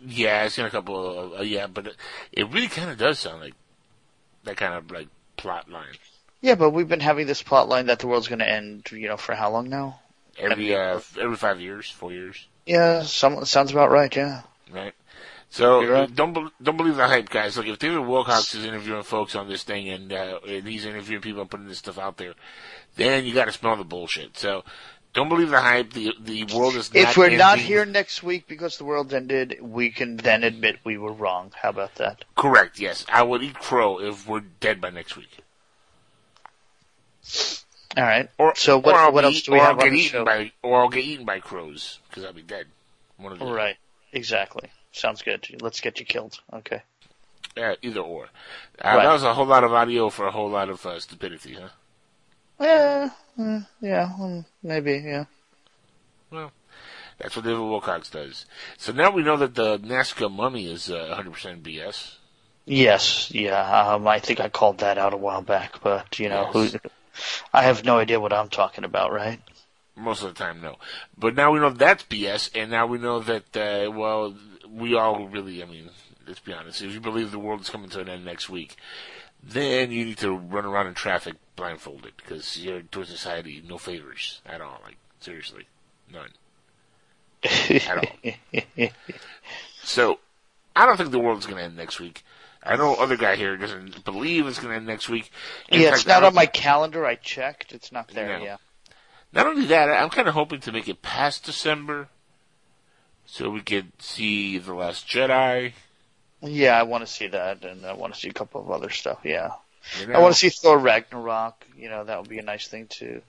Yeah, 0.00 0.42
I've 0.42 0.52
seen 0.52 0.64
a 0.64 0.70
couple 0.70 1.18
of, 1.34 1.40
uh, 1.40 1.42
yeah, 1.42 1.66
but 1.66 1.88
it, 1.88 1.96
it 2.32 2.48
really 2.50 2.68
kind 2.68 2.90
of 2.90 2.96
does 2.98 3.18
sound 3.18 3.40
like 3.40 3.54
that 4.44 4.56
kind 4.56 4.74
of 4.74 4.90
like 4.90 5.08
plot 5.36 5.70
line. 5.70 5.94
yeah, 6.40 6.54
but 6.54 6.70
we've 6.70 6.88
been 6.88 7.00
having 7.00 7.26
this 7.26 7.42
plot 7.42 7.68
line 7.68 7.86
that 7.86 7.98
the 7.98 8.06
world's 8.06 8.28
going 8.28 8.38
to 8.38 8.48
end, 8.50 8.90
you 8.92 9.08
know, 9.08 9.18
for 9.18 9.34
how 9.34 9.50
long 9.50 9.68
now? 9.68 10.00
Every, 10.38 10.74
uh, 10.74 11.00
every 11.20 11.36
five 11.36 11.60
years, 11.60 11.90
four 11.90 12.12
years, 12.12 12.46
Yeah, 12.64 13.02
some, 13.02 13.44
sounds 13.44 13.72
about 13.72 13.90
right, 13.90 14.14
yeah. 14.16 14.42
right? 14.72 14.94
So 15.50 15.84
right. 15.84 16.14
don't 16.14 16.32
be- 16.32 16.46
don't 16.62 16.76
believe 16.76 16.94
the 16.96 17.08
hype, 17.08 17.28
guys. 17.28 17.56
Look, 17.56 17.66
if 17.66 17.78
David 17.80 17.98
Wilcox 18.06 18.54
is 18.54 18.64
interviewing 18.64 19.02
folks 19.02 19.34
on 19.34 19.48
this 19.48 19.64
thing 19.64 19.88
and, 19.88 20.12
uh, 20.12 20.38
and 20.46 20.66
he's 20.66 20.86
interviewing 20.86 21.20
people 21.22 21.40
and 21.40 21.50
putting 21.50 21.66
this 21.66 21.78
stuff 21.78 21.98
out 21.98 22.16
there, 22.18 22.34
then 22.96 23.26
you 23.26 23.34
got 23.34 23.46
to 23.46 23.52
smell 23.52 23.76
the 23.76 23.82
bullshit. 23.84 24.38
So 24.38 24.62
don't 25.12 25.28
believe 25.28 25.50
the 25.50 25.60
hype. 25.60 25.92
The 25.92 26.12
the 26.20 26.44
world 26.54 26.74
is 26.76 26.92
not 26.92 27.00
If 27.02 27.16
we're 27.16 27.36
not 27.36 27.58
here 27.58 27.84
next 27.84 28.22
week 28.22 28.46
because 28.46 28.78
the 28.78 28.84
world 28.84 29.12
ended, 29.12 29.58
we 29.60 29.90
can 29.90 30.16
then 30.16 30.44
admit 30.44 30.78
we 30.84 30.96
were 30.98 31.12
wrong. 31.12 31.52
How 31.60 31.70
about 31.70 31.96
that? 31.96 32.24
Correct. 32.36 32.78
Yes, 32.78 33.04
I 33.12 33.22
would 33.22 33.42
eat 33.42 33.54
crow 33.54 34.00
if 34.00 34.26
we're 34.28 34.40
dead 34.40 34.80
by 34.80 34.90
next 34.90 35.16
week. 35.16 35.38
All 37.96 38.04
right. 38.04 38.28
Or 38.38 38.54
so 38.54 38.78
what, 38.78 38.94
I'll 38.94 39.12
what 39.12 39.24
else 39.24 39.42
do 39.42 39.52
we 39.52 39.58
or 39.58 39.62
have 39.64 39.78
I'll 39.78 39.82
on 39.82 39.86
get 39.86 39.90
the 39.90 39.98
eaten 39.98 40.10
show? 40.10 40.24
by 40.24 40.52
or 40.62 40.82
I'll 40.82 40.88
get 40.88 41.04
eaten 41.04 41.26
by 41.26 41.40
crows 41.40 41.98
because 42.08 42.24
I'll 42.24 42.32
be 42.32 42.42
dead. 42.42 42.66
One 43.16 43.32
of 43.32 43.38
the 43.40 43.46
Right. 43.46 43.76
Exactly. 44.12 44.70
Sounds 44.92 45.22
good. 45.22 45.46
Let's 45.60 45.80
get 45.80 45.98
you 46.00 46.06
killed. 46.06 46.40
Okay. 46.52 46.82
Yeah, 47.56 47.74
either 47.82 48.00
or. 48.00 48.24
Uh, 48.24 48.28
Right. 48.96 49.04
That 49.04 49.12
was 49.12 49.24
a 49.24 49.34
whole 49.34 49.46
lot 49.46 49.64
of 49.64 49.72
audio 49.72 50.08
for 50.08 50.26
a 50.26 50.30
whole 50.30 50.48
lot 50.48 50.68
of 50.68 50.84
uh, 50.86 51.00
stupidity, 51.00 51.54
huh? 51.54 51.68
Yeah. 52.60 53.10
mm, 53.38 53.66
Yeah. 53.80 54.12
mm, 54.18 54.44
Maybe. 54.62 55.02
Yeah. 55.04 55.24
Well, 56.30 56.52
that's 57.18 57.34
what 57.36 57.44
David 57.44 57.60
Wilcox 57.60 58.10
does. 58.10 58.46
So 58.78 58.92
now 58.92 59.10
we 59.10 59.22
know 59.22 59.36
that 59.38 59.54
the 59.54 59.78
Nazca 59.78 60.30
mummy 60.30 60.70
is 60.70 60.90
uh, 60.90 61.16
100% 61.18 61.62
BS. 61.62 62.14
Yes. 62.66 63.30
Yeah. 63.30 63.92
Um, 63.94 64.06
I 64.06 64.18
think 64.20 64.40
I 64.40 64.48
called 64.48 64.78
that 64.78 64.98
out 64.98 65.14
a 65.14 65.16
while 65.16 65.42
back, 65.42 65.82
but 65.82 66.18
you 66.18 66.28
know, 66.28 66.50
Yes. 66.54 66.72
who? 66.72 66.78
I 67.52 67.62
have 67.64 67.84
no 67.84 67.98
idea 67.98 68.20
what 68.20 68.32
I'm 68.32 68.48
talking 68.48 68.84
about. 68.84 69.12
Right. 69.12 69.40
Most 69.96 70.22
of 70.22 70.32
the 70.34 70.38
time, 70.38 70.60
no. 70.60 70.76
But 71.18 71.34
now 71.34 71.50
we 71.52 71.58
know 71.60 71.70
that's 71.70 72.04
BS, 72.04 72.50
and 72.54 72.70
now 72.70 72.86
we 72.86 72.96
know 72.98 73.20
that, 73.20 73.56
uh, 73.56 73.90
well, 73.90 74.34
we 74.70 74.94
all 74.94 75.26
really, 75.28 75.62
I 75.62 75.66
mean, 75.66 75.90
let's 76.26 76.40
be 76.40 76.54
honest, 76.54 76.80
if 76.80 76.94
you 76.94 77.00
believe 77.00 77.32
the 77.32 77.38
world 77.38 77.60
is 77.60 77.68
coming 77.68 77.90
to 77.90 78.00
an 78.00 78.08
end 78.08 78.24
next 78.24 78.48
week, 78.48 78.76
then 79.42 79.90
you 79.90 80.04
need 80.04 80.18
to 80.18 80.32
run 80.32 80.64
around 80.64 80.86
in 80.86 80.94
traffic 80.94 81.36
blindfolded, 81.56 82.12
because 82.16 82.58
you're 82.58 82.82
doing 82.82 83.06
society 83.06 83.62
no 83.66 83.78
favors 83.78 84.40
at 84.46 84.60
all. 84.60 84.80
Like, 84.84 84.96
seriously. 85.20 85.66
None. 86.12 86.30
at 87.44 87.98
all. 87.98 88.88
So, 89.82 90.18
I 90.76 90.84
don't 90.84 90.98
think 90.98 91.10
the 91.10 91.18
world's 91.18 91.46
going 91.46 91.56
to 91.56 91.64
end 91.64 91.76
next 91.76 91.98
week. 91.98 92.22
I 92.62 92.76
know 92.76 92.94
other 92.94 93.16
guy 93.16 93.36
here 93.36 93.56
doesn't 93.56 94.04
believe 94.04 94.46
it's 94.46 94.58
going 94.58 94.70
to 94.70 94.76
end 94.76 94.86
next 94.86 95.08
week. 95.08 95.30
In 95.68 95.80
yeah. 95.80 95.88
fact, 95.88 96.00
It's 96.00 96.06
not 96.06 96.22
on 96.22 96.34
my 96.34 96.46
calendar. 96.46 97.06
I 97.06 97.14
checked. 97.14 97.72
It's 97.72 97.90
not 97.90 98.08
there. 98.08 98.38
No. 98.38 98.44
Yeah. 98.44 98.56
Not 99.32 99.46
only 99.46 99.66
that, 99.66 99.88
I'm 99.88 100.10
kind 100.10 100.28
of 100.28 100.34
hoping 100.34 100.60
to 100.60 100.72
make 100.72 100.88
it 100.88 101.02
past 101.02 101.44
December, 101.44 102.08
so 103.26 103.48
we 103.48 103.60
could 103.60 103.92
see 104.02 104.58
the 104.58 104.74
Last 104.74 105.06
Jedi. 105.08 105.72
Yeah. 106.42 106.78
I 106.78 106.82
want 106.84 107.06
to 107.06 107.12
see 107.12 107.28
that, 107.28 107.64
and 107.64 107.84
I 107.84 107.92
want 107.92 108.14
to 108.14 108.20
see 108.20 108.28
a 108.28 108.32
couple 108.32 108.60
of 108.60 108.70
other 108.70 108.90
stuff. 108.90 109.18
Yeah. 109.24 109.52
I 110.12 110.18
want 110.20 110.34
to 110.34 110.38
see 110.38 110.50
Thor 110.50 110.78
Ragnarok. 110.78 111.66
You 111.76 111.88
know, 111.88 112.04
that 112.04 112.20
would 112.20 112.28
be 112.28 112.38
a 112.38 112.42
nice 112.42 112.68
thing 112.68 112.86
too. 112.86 113.22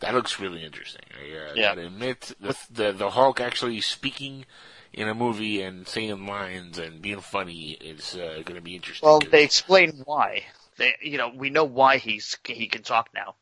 That 0.00 0.14
looks 0.14 0.40
really 0.40 0.64
interesting. 0.64 1.02
I 1.16 1.50
uh, 1.50 1.52
Yeah. 1.54 1.74
gotta 1.74 1.86
admit, 1.86 2.32
the, 2.40 2.56
the 2.70 2.92
the 2.92 3.10
Hulk 3.10 3.40
actually 3.40 3.80
speaking 3.82 4.46
in 4.92 5.08
a 5.08 5.14
movie 5.14 5.62
and 5.62 5.86
saying 5.86 6.26
lines 6.26 6.78
and 6.78 7.00
being 7.00 7.20
funny 7.20 7.72
is 7.72 8.14
uh, 8.14 8.42
going 8.44 8.56
to 8.56 8.60
be 8.60 8.74
interesting. 8.74 9.06
Well, 9.08 9.20
they 9.20 9.44
explain 9.44 10.02
why. 10.04 10.44
They, 10.76 10.94
you 11.00 11.18
know, 11.18 11.28
we 11.34 11.50
know 11.50 11.64
why 11.64 11.98
he's 11.98 12.36
he 12.44 12.66
can 12.66 12.82
talk 12.82 13.10
now. 13.14 13.34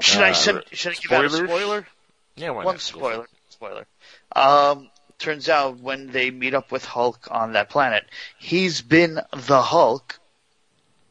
Should 0.00 0.22
I 0.22 0.30
Uh, 0.30 0.34
send, 0.34 0.62
should 0.72 0.92
I 0.92 0.94
give 0.96 1.12
out 1.12 1.24
a 1.26 1.30
spoiler? 1.30 1.86
Yeah, 2.36 2.50
why 2.50 2.64
One 2.64 2.74
not? 2.74 2.80
Spoiler. 2.80 3.26
Spoiler. 3.50 3.86
Um, 4.34 4.90
turns 5.22 5.48
out 5.48 5.78
when 5.78 6.08
they 6.08 6.30
meet 6.30 6.52
up 6.54 6.70
with 6.70 6.84
Hulk 6.84 7.28
on 7.30 7.52
that 7.54 7.70
planet, 7.70 8.04
he's 8.38 8.82
been 8.82 9.20
the 9.32 9.62
Hulk 9.62 10.18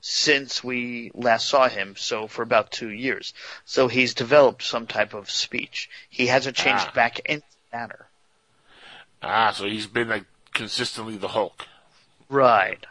since 0.02 0.64
we 0.64 1.12
last 1.14 1.48
saw 1.48 1.68
him, 1.68 1.96
so 1.96 2.28
for 2.28 2.42
about 2.42 2.72
two 2.72 2.90
years. 2.90 3.34
So 3.66 3.88
he's 3.88 4.14
developed 4.14 4.64
some 4.64 4.88
type 4.88 5.14
of 5.14 5.30
speech. 5.30 5.90
He 6.10 6.28
hasn't 6.28 6.56
changed 6.56 6.86
Ah. 6.90 6.94
back 6.94 7.20
into 7.20 7.46
manner. 7.72 8.08
Ah, 9.22 9.52
so 9.52 9.66
he's 9.66 9.88
been 9.88 10.10
like 10.10 10.26
consistently 10.54 11.18
the 11.18 11.30
Hulk. 11.30 11.68
Right. 12.30 12.86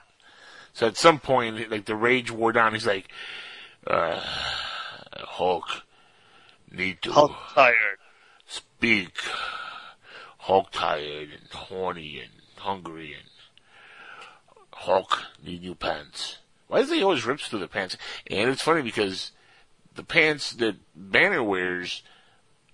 So 0.73 0.87
at 0.87 0.97
some 0.97 1.19
point, 1.19 1.71
like 1.71 1.85
the 1.87 1.97
rage 1.97 2.31
wore 2.31 2.53
down. 2.53 2.75
He's 2.75 2.87
like, 2.87 3.09
uh, 3.87 4.21
Hulk, 5.17 5.83
need 6.71 7.03
to 7.03 7.13
Hulk 7.13 7.37
tired. 7.55 7.99
speak. 8.47 9.19
Hulk 10.41 10.71
tired 10.73 11.29
and 11.31 11.51
horny 11.53 12.21
and 12.21 12.31
hungry 12.57 13.15
and 13.15 13.29
Hulk 14.73 15.25
need 15.45 15.63
new 15.63 15.75
pants. 15.75 16.39
Why 16.67 16.81
does 16.81 16.91
he 16.91 17.03
always 17.03 17.27
rips 17.27 17.49
through 17.49 17.59
the 17.59 17.69
pants? 17.69 17.97
And 18.31 18.49
it's 18.49 18.63
funny 18.63 18.83
because 18.83 19.33
the 19.95 20.03
pants 20.03 20.53
that 20.55 20.77
Banner 20.95 21.43
wears 21.43 22.03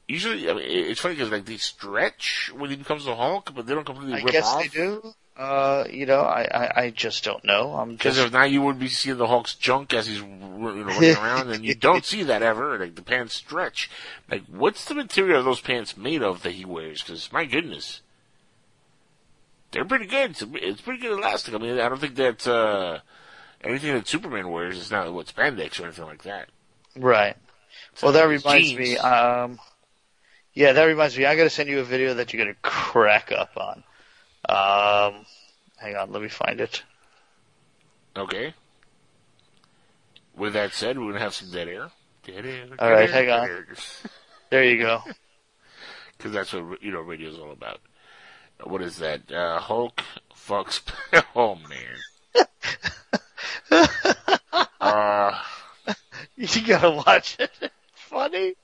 usually, 0.07 0.49
I 0.49 0.55
mean, 0.55 0.65
it's 0.65 1.01
funny 1.01 1.15
because 1.15 1.31
like 1.31 1.47
they 1.47 1.57
stretch 1.57 2.53
when 2.55 2.71
he 2.71 2.77
becomes 2.77 3.05
the 3.05 3.17
Hulk, 3.17 3.53
but 3.55 3.67
they 3.67 3.75
don't 3.75 3.85
completely 3.87 4.15
I 4.15 4.23
rip 4.23 4.33
guess 4.33 4.47
off. 4.47 4.63
they 4.63 4.69
do. 4.69 5.13
Uh, 5.37 5.85
you 5.91 6.07
know, 6.07 6.21
I, 6.21 6.49
I, 6.51 6.83
I 6.85 6.91
just 6.91 7.23
don't 7.23 7.45
know. 7.45 7.75
I'm 7.75 7.93
Because 7.93 8.17
just 8.17 8.29
if 8.29 8.33
not, 8.33 8.51
you 8.51 8.63
would 8.63 8.79
be 8.79 8.89
seeing 8.89 9.19
the 9.19 9.27
Hulk's 9.27 9.55
junk 9.55 9.93
as 9.93 10.07
he's 10.07 10.19
you 10.21 10.27
know, 10.27 10.49
running 10.73 11.17
around, 11.17 11.51
and 11.51 11.63
you 11.65 11.75
don't 11.75 12.05
see 12.07 12.23
that 12.23 12.43
ever. 12.43 12.79
Like 12.79 12.95
the 12.95 13.03
pants 13.03 13.35
stretch. 13.35 13.91
Like, 14.31 14.45
what's 14.47 14.87
the 14.87 14.95
material 14.95 15.41
of 15.41 15.45
those 15.45 15.61
pants 15.61 15.95
made 15.97 16.23
of 16.23 16.43
that 16.43 16.53
he 16.53 16.65
wears? 16.65 17.03
Because 17.03 17.31
my 17.33 17.45
goodness, 17.45 18.01
they're 19.73 19.85
pretty 19.85 20.07
good. 20.07 20.31
It's, 20.31 20.45
it's 20.55 20.81
pretty 20.81 21.01
good 21.03 21.13
elastic. 21.19 21.55
I 21.55 21.59
mean, 21.59 21.79
I 21.79 21.89
don't 21.91 22.01
think 22.01 22.15
that 22.15 22.47
uh, 22.47 23.01
anything 23.63 23.93
that 23.93 24.09
Superman 24.09 24.49
wears 24.49 24.79
is 24.79 24.91
not 24.91 25.13
what 25.13 25.27
spandex 25.27 25.79
or 25.79 25.85
anything 25.85 26.07
like 26.07 26.23
that. 26.23 26.49
right. 26.97 27.37
Well, 28.03 28.13
that 28.13 28.25
reminds 28.25 28.69
jeans. 28.69 28.79
me. 28.79 28.97
Um, 28.97 29.59
yeah, 30.55 30.73
that 30.73 30.85
reminds 30.85 31.17
me. 31.19 31.27
I 31.27 31.37
got 31.37 31.45
to 31.45 31.51
send 31.51 31.69
you 31.69 31.81
a 31.81 31.85
video 31.85 32.15
that 32.15 32.33
you're 32.33 32.43
gonna 32.43 32.57
crack 32.63 33.33
up 33.33 33.51
on. 33.59 33.85
Um, 34.49 35.27
hang 35.77 35.97
on, 35.97 36.13
let 36.13 36.23
me 36.23 36.29
find 36.29 36.61
it. 36.61 36.83
Okay. 38.17 38.55
With 40.37 40.53
that 40.55 40.73
said, 40.73 40.99
we're 40.99 41.13
gonna 41.13 41.25
have 41.25 41.35
some 41.35 41.51
dead 41.51 41.69
air. 41.69 41.91
Dead 42.25 42.47
air. 42.47 42.67
All 42.79 42.91
right, 42.91 43.11
hang 43.11 43.31
on. 43.31 43.67
There 44.51 44.63
you 44.65 44.79
go. 44.79 45.03
Because 46.17 46.33
that's 46.33 46.53
what 46.55 46.83
you 46.83 46.93
know 46.93 47.01
radio's 47.01 47.39
all 47.39 47.51
about. 47.51 47.79
What 48.65 48.81
is 48.81 48.97
that? 48.99 49.31
Uh, 49.31 49.61
Hulk 49.61 50.01
fucks. 50.35 50.81
oh 51.37 51.57
man. 51.69 52.47
uh, 54.81 55.39
You 56.37 56.67
gotta 56.67 56.91
watch 56.91 57.37
it. 57.39 57.51
It's 57.61 57.73
funny. 57.97 58.55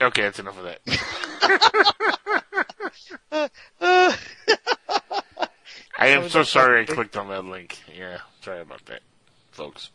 Okay, 0.00 0.22
that's 0.22 0.38
enough 0.38 0.58
of 0.58 0.64
that. 0.64 0.80
I 5.98 6.08
am 6.08 6.28
so 6.28 6.42
sorry 6.44 6.82
I 6.82 6.84
clicked 6.84 7.16
on 7.16 7.28
that 7.28 7.44
link. 7.44 7.80
Yeah, 7.96 8.18
sorry 8.40 8.60
about 8.60 8.84
that, 8.86 9.00
folks. 9.50 9.90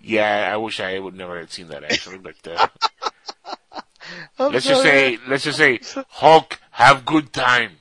Yeah, 0.00 0.50
I 0.52 0.56
wish 0.56 0.80
I 0.80 0.98
would 0.98 1.14
never 1.14 1.38
have 1.38 1.52
seen 1.52 1.68
that 1.68 1.84
actually, 1.84 2.18
but 2.18 2.36
uh, 2.46 2.68
let's 4.38 4.64
just 4.64 4.82
say, 4.82 5.18
let's 5.28 5.44
just 5.44 5.58
say, 5.58 5.80
Hulk, 6.08 6.58
have 6.70 7.04
good 7.04 7.32
time. 7.32 7.72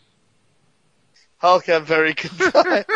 Hulk 1.37 1.65
have 1.65 1.87
very 1.87 2.13
good 2.13 2.31
time. 2.53 2.83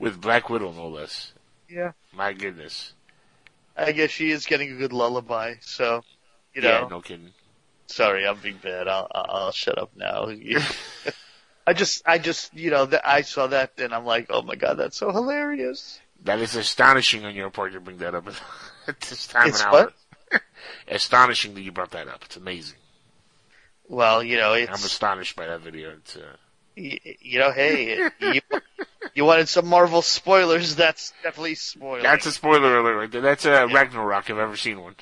with 0.00 0.20
Black 0.20 0.50
Widow, 0.50 0.72
no 0.72 0.88
less. 0.88 1.32
Yeah. 1.68 1.92
My 2.12 2.32
goodness. 2.32 2.92
I 3.76 3.92
guess 3.92 4.10
she 4.10 4.30
is 4.30 4.46
getting 4.46 4.72
a 4.72 4.76
good 4.76 4.92
lullaby. 4.92 5.54
So, 5.60 6.02
you 6.54 6.62
know. 6.62 6.82
Yeah, 6.84 6.88
no 6.88 7.00
kidding. 7.00 7.30
Sorry, 7.86 8.26
I'm 8.26 8.38
being 8.38 8.58
bad. 8.62 8.88
I'll, 8.88 9.08
I'll 9.14 9.52
shut 9.52 9.78
up 9.78 9.90
now. 9.96 10.28
I 11.66 11.72
just, 11.72 12.02
I 12.06 12.18
just, 12.18 12.54
you 12.54 12.70
know, 12.70 12.86
that 12.86 13.08
I 13.08 13.22
saw 13.22 13.46
that 13.48 13.72
and 13.78 13.94
I'm 13.94 14.04
like, 14.04 14.26
oh 14.30 14.42
my 14.42 14.54
god, 14.54 14.74
that's 14.74 14.96
so 14.96 15.10
hilarious. 15.10 16.00
That 16.24 16.38
is 16.38 16.56
astonishing 16.56 17.24
on 17.24 17.34
your 17.34 17.50
part 17.50 17.72
to 17.72 17.80
bring 17.80 17.98
that 17.98 18.14
up 18.14 18.26
at 18.86 19.00
this 19.00 19.26
time 19.26 19.48
It's 19.48 19.62
and 19.62 19.72
what? 19.72 19.94
hour. 20.32 20.40
astonishing 20.88 21.54
that 21.54 21.62
you 21.62 21.72
brought 21.72 21.90
that 21.92 22.08
up. 22.08 22.22
It's 22.24 22.36
amazing. 22.36 22.78
Well, 23.88 24.22
you 24.22 24.36
know, 24.38 24.54
I'm 24.54 24.68
astonished 24.72 25.36
by 25.36 25.46
that 25.46 25.60
video. 25.60 25.90
It's, 25.90 26.16
uh, 26.16 26.36
y- 26.76 26.98
you 27.20 27.38
know, 27.38 27.52
hey, 27.52 28.08
you, 28.18 28.40
you 29.14 29.24
wanted 29.24 29.48
some 29.48 29.66
Marvel 29.66 30.02
spoilers. 30.02 30.76
That's 30.76 31.12
definitely 31.22 31.54
spoiler. 31.56 32.02
that's 32.02 32.26
a 32.26 32.32
spoiler 32.32 32.78
alert 32.78 32.96
right 32.96 33.10
there. 33.10 33.20
That's 33.20 33.44
a 33.44 33.66
Ragnarok 33.66 34.30
if 34.30 34.36
I've 34.36 34.38
ever 34.38 34.56
seen 34.56 34.80
one. 34.80 34.96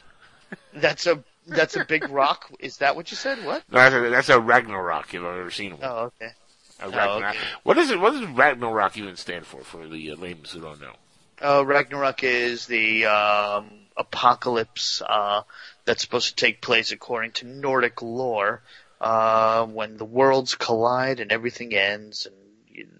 That's 0.74 1.06
a 1.06 1.22
that's 1.46 1.76
a 1.76 1.84
big 1.84 2.08
rock. 2.10 2.50
Is 2.58 2.78
that 2.78 2.96
what 2.96 3.10
you 3.10 3.16
said? 3.16 3.44
What? 3.44 3.62
No, 3.70 3.78
that's 3.78 3.94
a, 3.94 4.10
that's 4.10 4.28
a 4.28 4.40
Ragnarok 4.40 5.14
if 5.14 5.20
I've 5.20 5.38
ever 5.38 5.50
seen 5.50 5.72
one. 5.72 5.80
Oh, 5.82 6.12
okay. 6.20 6.32
A 6.80 6.84
Oh, 6.84 7.18
okay. 7.18 7.38
What 7.62 7.78
is 7.78 7.90
it? 7.90 8.00
What 8.00 8.12
does 8.12 8.26
Ragnarok 8.26 8.96
even 8.96 9.16
stand 9.16 9.46
for? 9.46 9.62
For 9.62 9.86
the 9.86 10.10
uh, 10.10 10.16
laymen 10.16 10.44
who 10.50 10.60
don't 10.60 10.80
know. 10.80 10.94
Uh, 11.40 11.64
Ragnarok 11.64 12.22
is 12.22 12.66
the 12.66 13.06
um, 13.06 13.70
apocalypse 13.96 15.02
uh, 15.06 15.42
that's 15.84 16.02
supposed 16.02 16.28
to 16.28 16.34
take 16.36 16.60
place 16.60 16.92
according 16.92 17.32
to 17.32 17.46
Nordic 17.46 18.02
lore 18.02 18.62
uh, 19.00 19.66
when 19.66 19.96
the 19.96 20.04
worlds 20.04 20.54
collide 20.54 21.20
and 21.20 21.32
everything 21.32 21.74
ends 21.74 22.26
and 22.26 22.36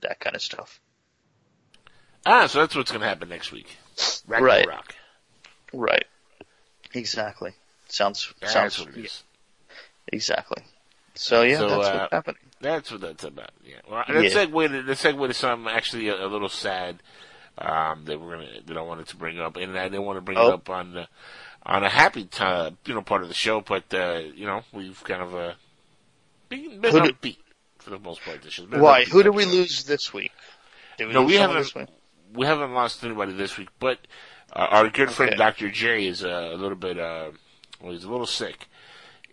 that 0.03 0.21
kind 0.21 0.37
of 0.37 0.43
stuff. 0.43 0.81
Ah, 2.25 2.47
so 2.47 2.61
that's 2.61 2.75
what's 2.75 2.91
going 2.91 3.01
to 3.03 3.09
happen 3.09 3.29
next 3.29 3.53
week. 3.53 3.77
Ragnarok. 4.27 4.95
Right. 5.73 6.05
Exactly. 6.95 7.53
Sounds 7.89 8.33
That's 8.41 8.53
sounds 8.53 8.79
what 8.79 8.97
is. 8.97 9.23
exactly. 10.09 10.63
So 11.15 11.43
yeah, 11.43 11.59
So, 11.59 11.69
that's 11.69 11.87
uh, 11.89 11.99
what's 11.99 12.13
happening. 12.13 12.41
That's 12.61 12.91
what 12.91 13.01
that's 13.01 13.25
about. 13.25 13.51
Yeah. 13.65 13.77
Well, 13.91 14.05
let's 14.09 14.35
Yeah. 14.35 14.45
segue 14.47 14.69
to, 14.69 14.83
let's 14.83 15.03
segue 15.03 15.27
to 15.29 15.35
something 15.35 15.71
actually 15.73 16.09
a, 16.09 16.25
a 16.25 16.29
little 16.29 16.49
sad 16.49 17.03
um, 17.59 18.05
that 18.07 18.19
we're 18.21 18.37
gonna 18.37 18.49
that 18.67 18.77
I 18.77 18.81
wanted 18.81 19.09
to 19.09 19.17
bring 19.17 19.39
up, 19.41 19.57
and 19.57 19.79
I 19.79 19.85
didn't 19.89 20.05
want 20.05 20.17
to 20.17 20.21
bring 20.23 20.39
Oh. 20.39 20.49
it 20.49 20.55
up 20.55 20.71
on 20.71 20.93
the, 20.95 21.09
on 21.65 21.85
a 21.85 21.89
happy 21.91 22.25
time, 22.25 22.79
you 22.87 22.95
know, 22.95 23.03
part 23.03 23.23
of 23.23 23.29
the 23.29 23.35
show, 23.35 23.61
but 23.61 23.93
uh, 23.93 24.21
you 24.35 24.47
know, 24.47 24.63
we've 24.73 25.03
kind 25.05 25.23
of 25.23 25.35
uh, 25.35 25.53
been, 26.49 26.81
been 26.81 26.95
upbeat 26.95 27.37
for 27.79 27.91
the 27.91 27.99
most 27.99 28.23
part. 28.23 28.41
This 28.43 28.59
year. 28.59 28.69
Why? 28.71 29.05
Who 29.05 29.23
did 29.23 29.31
we 29.35 29.45
lose 29.45 29.85
this 29.85 30.15
week? 30.15 30.33
We 30.99 31.07
No, 31.13 31.23
we 31.25 31.35
haven't. 31.35 31.71
We 32.35 32.47
haven't 32.47 32.73
lost 32.73 33.05
anybody 33.05 33.33
this 33.33 33.59
week, 33.59 33.69
but 33.79 33.99
uh, 34.53 34.67
our 34.71 34.89
good 34.91 35.11
friend 35.11 35.35
Dr. 35.37 35.71
Jerry 35.71 36.07
is 36.07 36.25
uh, 36.25 36.51
a 36.53 36.57
little 36.57 36.77
bit. 36.77 36.99
Uh, 36.99 37.31
well, 37.81 37.93
he's 37.93 38.05
a 38.05 38.11
little 38.11 38.27
sick, 38.27 38.69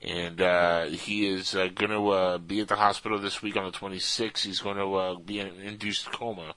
and 0.01 0.41
uh, 0.41 0.85
he 0.85 1.27
is 1.27 1.55
uh, 1.55 1.67
going 1.73 1.91
to 1.91 2.09
uh, 2.09 2.37
be 2.37 2.61
at 2.61 2.67
the 2.67 2.75
hospital 2.75 3.19
this 3.19 3.41
week 3.41 3.55
on 3.55 3.65
the 3.65 3.71
26th. 3.71 4.43
He's 4.45 4.59
going 4.59 4.77
to 4.77 4.95
uh, 4.95 5.15
be 5.15 5.39
in 5.39 5.47
an 5.47 5.61
induced 5.61 6.11
coma, 6.11 6.53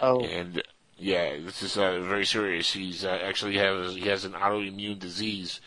Oh, 0.00 0.20
and 0.20 0.62
yeah, 0.98 1.38
this 1.40 1.62
is 1.62 1.76
uh, 1.76 2.00
very 2.00 2.26
serious. 2.26 2.72
He's 2.72 3.04
uh, 3.04 3.18
actually 3.22 3.56
has 3.58 3.94
he 3.94 4.08
has 4.08 4.24
an 4.24 4.32
autoimmune 4.32 4.98
disease. 4.98 5.60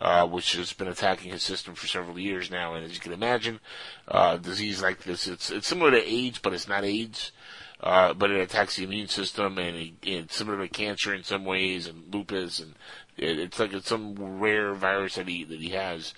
Uh, 0.00 0.26
which 0.26 0.56
has 0.56 0.72
been 0.72 0.88
attacking 0.88 1.30
his 1.30 1.44
system 1.44 1.72
for 1.72 1.86
several 1.86 2.18
years 2.18 2.50
now, 2.50 2.74
and 2.74 2.84
as 2.84 2.92
you 2.92 2.98
can 2.98 3.12
imagine, 3.12 3.60
uh, 4.08 4.36
disease 4.36 4.82
like 4.82 5.04
this, 5.04 5.28
it's 5.28 5.52
it's 5.52 5.68
similar 5.68 5.92
to 5.92 6.04
AIDS, 6.04 6.40
but 6.40 6.52
it's 6.52 6.66
not 6.66 6.82
AIDS 6.82 7.30
uh, 7.80 8.14
but 8.14 8.30
it 8.30 8.40
attacks 8.40 8.76
the 8.76 8.84
immune 8.84 9.08
system 9.08 9.58
and 9.58 9.76
it, 9.76 9.92
it's 10.02 10.36
similar 10.36 10.58
to 10.58 10.68
cancer 10.68 11.12
in 11.12 11.22
some 11.22 11.44
ways 11.44 11.86
and 11.86 12.12
lupus 12.12 12.60
and 12.60 12.74
it, 13.16 13.38
it's 13.38 13.58
like 13.58 13.72
it's 13.72 13.88
some 13.88 14.14
rare 14.18 14.74
virus 14.74 15.16
that 15.16 15.28
he 15.28 15.44
that 15.44 15.60
he 15.60 15.70
has. 15.70 16.14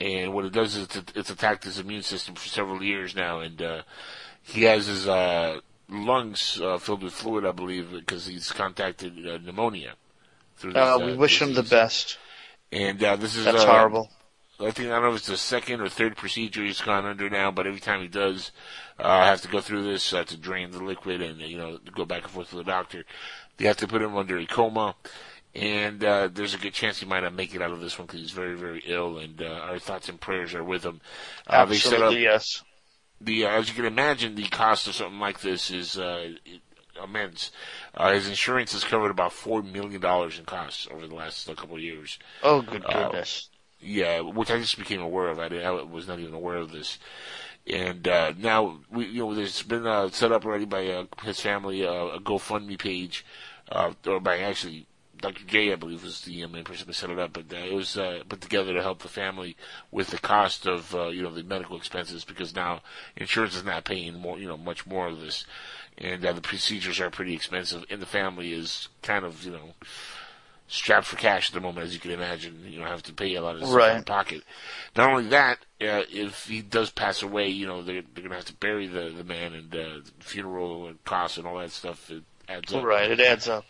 And 0.00 0.34
what 0.34 0.44
it 0.44 0.52
does 0.52 0.76
is 0.76 0.84
it's, 0.84 1.12
it's 1.14 1.30
attacked 1.30 1.64
his 1.64 1.78
immune 1.78 2.02
system 2.02 2.34
for 2.34 2.48
several 2.48 2.82
years 2.82 3.14
now, 3.14 3.40
and 3.40 3.62
uh, 3.62 3.82
he 4.42 4.64
has 4.64 4.86
his 4.86 5.06
uh, 5.06 5.60
lungs 5.88 6.60
uh, 6.60 6.78
filled 6.78 7.04
with 7.04 7.12
fluid, 7.12 7.46
I 7.46 7.52
believe, 7.52 7.92
because 7.92 8.26
he's 8.26 8.50
contacted 8.50 9.26
uh, 9.26 9.38
pneumonia. 9.38 9.94
Through 10.56 10.72
this, 10.72 10.82
uh, 10.82 10.98
we 11.04 11.14
wish 11.14 11.40
him 11.40 11.54
the 11.54 11.62
best. 11.62 12.18
And 12.72 13.02
uh, 13.02 13.16
this 13.16 13.36
is 13.36 13.44
That's 13.44 13.64
uh, 13.64 13.66
horrible. 13.66 14.10
I 14.66 14.70
think 14.70 14.88
I 14.88 14.92
don't 14.92 15.02
know 15.02 15.10
if 15.10 15.16
it's 15.18 15.26
the 15.26 15.36
second 15.36 15.80
or 15.80 15.88
third 15.88 16.16
procedure 16.16 16.62
he's 16.64 16.80
gone 16.80 17.04
under 17.06 17.28
now, 17.30 17.50
but 17.50 17.66
every 17.66 17.80
time 17.80 18.00
he 18.00 18.08
does, 18.08 18.52
uh, 18.98 19.24
have 19.26 19.40
to 19.42 19.48
go 19.48 19.60
through 19.60 19.82
this 19.84 20.12
uh, 20.12 20.24
to 20.24 20.36
drain 20.36 20.70
the 20.70 20.82
liquid 20.82 21.20
and 21.22 21.40
you 21.40 21.58
know 21.58 21.78
go 21.94 22.04
back 22.04 22.22
and 22.24 22.30
forth 22.32 22.50
to 22.50 22.56
the 22.56 22.64
doctor. 22.64 23.04
They 23.56 23.66
have 23.66 23.76
to 23.78 23.88
put 23.88 24.02
him 24.02 24.16
under 24.16 24.38
a 24.38 24.46
coma, 24.46 24.96
and 25.54 26.02
uh, 26.04 26.28
there's 26.32 26.54
a 26.54 26.58
good 26.58 26.74
chance 26.74 27.00
he 27.00 27.06
might 27.06 27.20
not 27.20 27.34
make 27.34 27.54
it 27.54 27.62
out 27.62 27.72
of 27.72 27.80
this 27.80 27.98
one 27.98 28.06
because 28.06 28.20
he's 28.20 28.30
very 28.32 28.54
very 28.56 28.82
ill. 28.86 29.18
And 29.18 29.40
uh, 29.42 29.46
our 29.46 29.78
thoughts 29.78 30.08
and 30.08 30.20
prayers 30.20 30.54
are 30.54 30.64
with 30.64 30.84
him. 30.84 31.00
Uh, 31.46 31.64
they 31.64 31.78
set 31.78 32.02
up 32.02 32.16
Absolutely, 32.16 32.22
yes. 32.22 32.62
the 33.20 33.44
uh, 33.46 33.50
as 33.50 33.68
you 33.68 33.74
can 33.74 33.86
imagine, 33.86 34.34
the 34.34 34.48
cost 34.48 34.86
of 34.88 34.94
something 34.94 35.20
like 35.20 35.40
this 35.40 35.70
is 35.70 35.98
uh, 35.98 36.32
immense. 37.02 37.50
Uh, 37.94 38.12
his 38.12 38.28
insurance 38.28 38.72
has 38.72 38.84
covered 38.84 39.10
about 39.10 39.32
four 39.32 39.62
million 39.62 40.00
dollars 40.00 40.38
in 40.38 40.44
costs 40.44 40.86
over 40.90 41.06
the 41.06 41.14
last 41.14 41.48
uh, 41.48 41.54
couple 41.54 41.76
of 41.76 41.82
years. 41.82 42.18
Oh, 42.42 42.62
good 42.62 42.84
Uh, 42.84 43.10
goodness. 43.10 43.48
Yeah, 43.82 44.20
which 44.20 44.50
I 44.50 44.58
just 44.58 44.78
became 44.78 45.00
aware 45.00 45.28
of. 45.28 45.38
I, 45.38 45.48
didn't, 45.48 45.66
I 45.66 45.70
was 45.82 46.06
not 46.06 46.20
even 46.20 46.34
aware 46.34 46.56
of 46.56 46.70
this. 46.70 46.98
And 47.66 48.06
uh, 48.08 48.32
now, 48.38 48.80
we, 48.90 49.06
you 49.06 49.20
know, 49.20 49.34
there's 49.34 49.62
been 49.62 49.86
uh, 49.86 50.08
set 50.10 50.32
up 50.32 50.44
already 50.44 50.64
by 50.64 50.86
uh, 50.88 51.04
his 51.22 51.40
family 51.40 51.86
uh, 51.86 52.06
a 52.06 52.20
GoFundMe 52.20 52.78
page, 52.78 53.24
uh, 53.70 53.92
or 54.06 54.20
by 54.20 54.38
actually 54.38 54.86
Dr. 55.18 55.44
J, 55.44 55.72
I 55.72 55.76
believe, 55.76 56.02
was 56.02 56.22
the 56.22 56.42
uh, 56.42 56.48
main 56.48 56.64
person 56.64 56.88
who 56.88 56.92
set 56.92 57.10
it 57.10 57.20
up. 57.20 57.32
But 57.34 57.52
it 57.52 57.72
was 57.72 57.96
put 58.28 58.40
together 58.40 58.72
to 58.74 58.82
help 58.82 59.02
the 59.02 59.08
family 59.08 59.56
with 59.92 60.08
the 60.08 60.18
cost 60.18 60.66
of 60.66 60.92
you 61.14 61.22
know 61.22 61.32
the 61.32 61.44
medical 61.44 61.76
expenses 61.76 62.24
because 62.24 62.54
now 62.54 62.80
insurance 63.16 63.54
is 63.54 63.64
not 63.64 63.84
paying 63.84 64.18
more, 64.18 64.38
you 64.38 64.48
know, 64.48 64.56
much 64.56 64.84
more 64.84 65.06
of 65.06 65.20
this, 65.20 65.44
and 65.96 66.22
the 66.22 66.40
procedures 66.40 66.98
are 66.98 67.10
pretty 67.10 67.34
expensive. 67.34 67.84
And 67.88 68.02
the 68.02 68.06
family 68.06 68.52
is 68.52 68.88
kind 69.02 69.24
of 69.24 69.44
you 69.44 69.52
know 69.52 69.74
strapped 70.68 71.06
for 71.06 71.16
cash 71.16 71.50
at 71.50 71.54
the 71.54 71.60
moment, 71.60 71.86
as 71.86 71.94
you 71.94 72.00
can 72.00 72.10
imagine. 72.12 72.64
You 72.66 72.78
don't 72.78 72.88
have 72.88 73.02
to 73.04 73.12
pay 73.12 73.34
a 73.34 73.42
lot 73.42 73.56
of 73.56 73.62
stuff 73.62 73.74
Right. 73.74 73.90
out 73.92 73.98
of 74.00 74.06
pocket. 74.06 74.42
Not 74.96 75.10
only 75.10 75.28
that, 75.28 75.58
uh, 75.80 76.04
if 76.10 76.46
he 76.46 76.62
does 76.62 76.90
pass 76.90 77.22
away, 77.22 77.48
you 77.48 77.66
know, 77.66 77.82
they're, 77.82 78.02
they're 78.02 78.22
going 78.24 78.30
to 78.30 78.36
have 78.36 78.44
to 78.46 78.54
bury 78.54 78.86
the, 78.86 79.10
the 79.16 79.24
man 79.24 79.54
and 79.54 79.74
uh, 79.74 80.00
funeral 80.20 80.86
and 80.88 81.02
costs 81.04 81.38
and 81.38 81.46
all 81.46 81.58
that 81.58 81.70
stuff. 81.72 82.10
It 82.10 82.22
adds 82.48 82.72
up. 82.74 82.84
Right, 82.84 83.10
it 83.10 83.20
adds 83.20 83.48
up. 83.48 83.64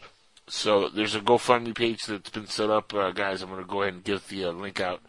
So 0.48 0.88
there's 0.88 1.14
a 1.14 1.20
GoFundMe 1.20 1.74
page 1.74 2.04
that's 2.06 2.30
been 2.30 2.46
set 2.46 2.68
up, 2.70 2.92
uh, 2.92 3.12
guys. 3.12 3.42
I'm 3.42 3.48
going 3.50 3.62
to 3.62 3.68
go 3.68 3.82
ahead 3.82 3.94
and 3.94 4.04
give 4.04 4.26
the 4.28 4.46
uh, 4.46 4.50
link 4.52 4.80
out. 4.80 5.00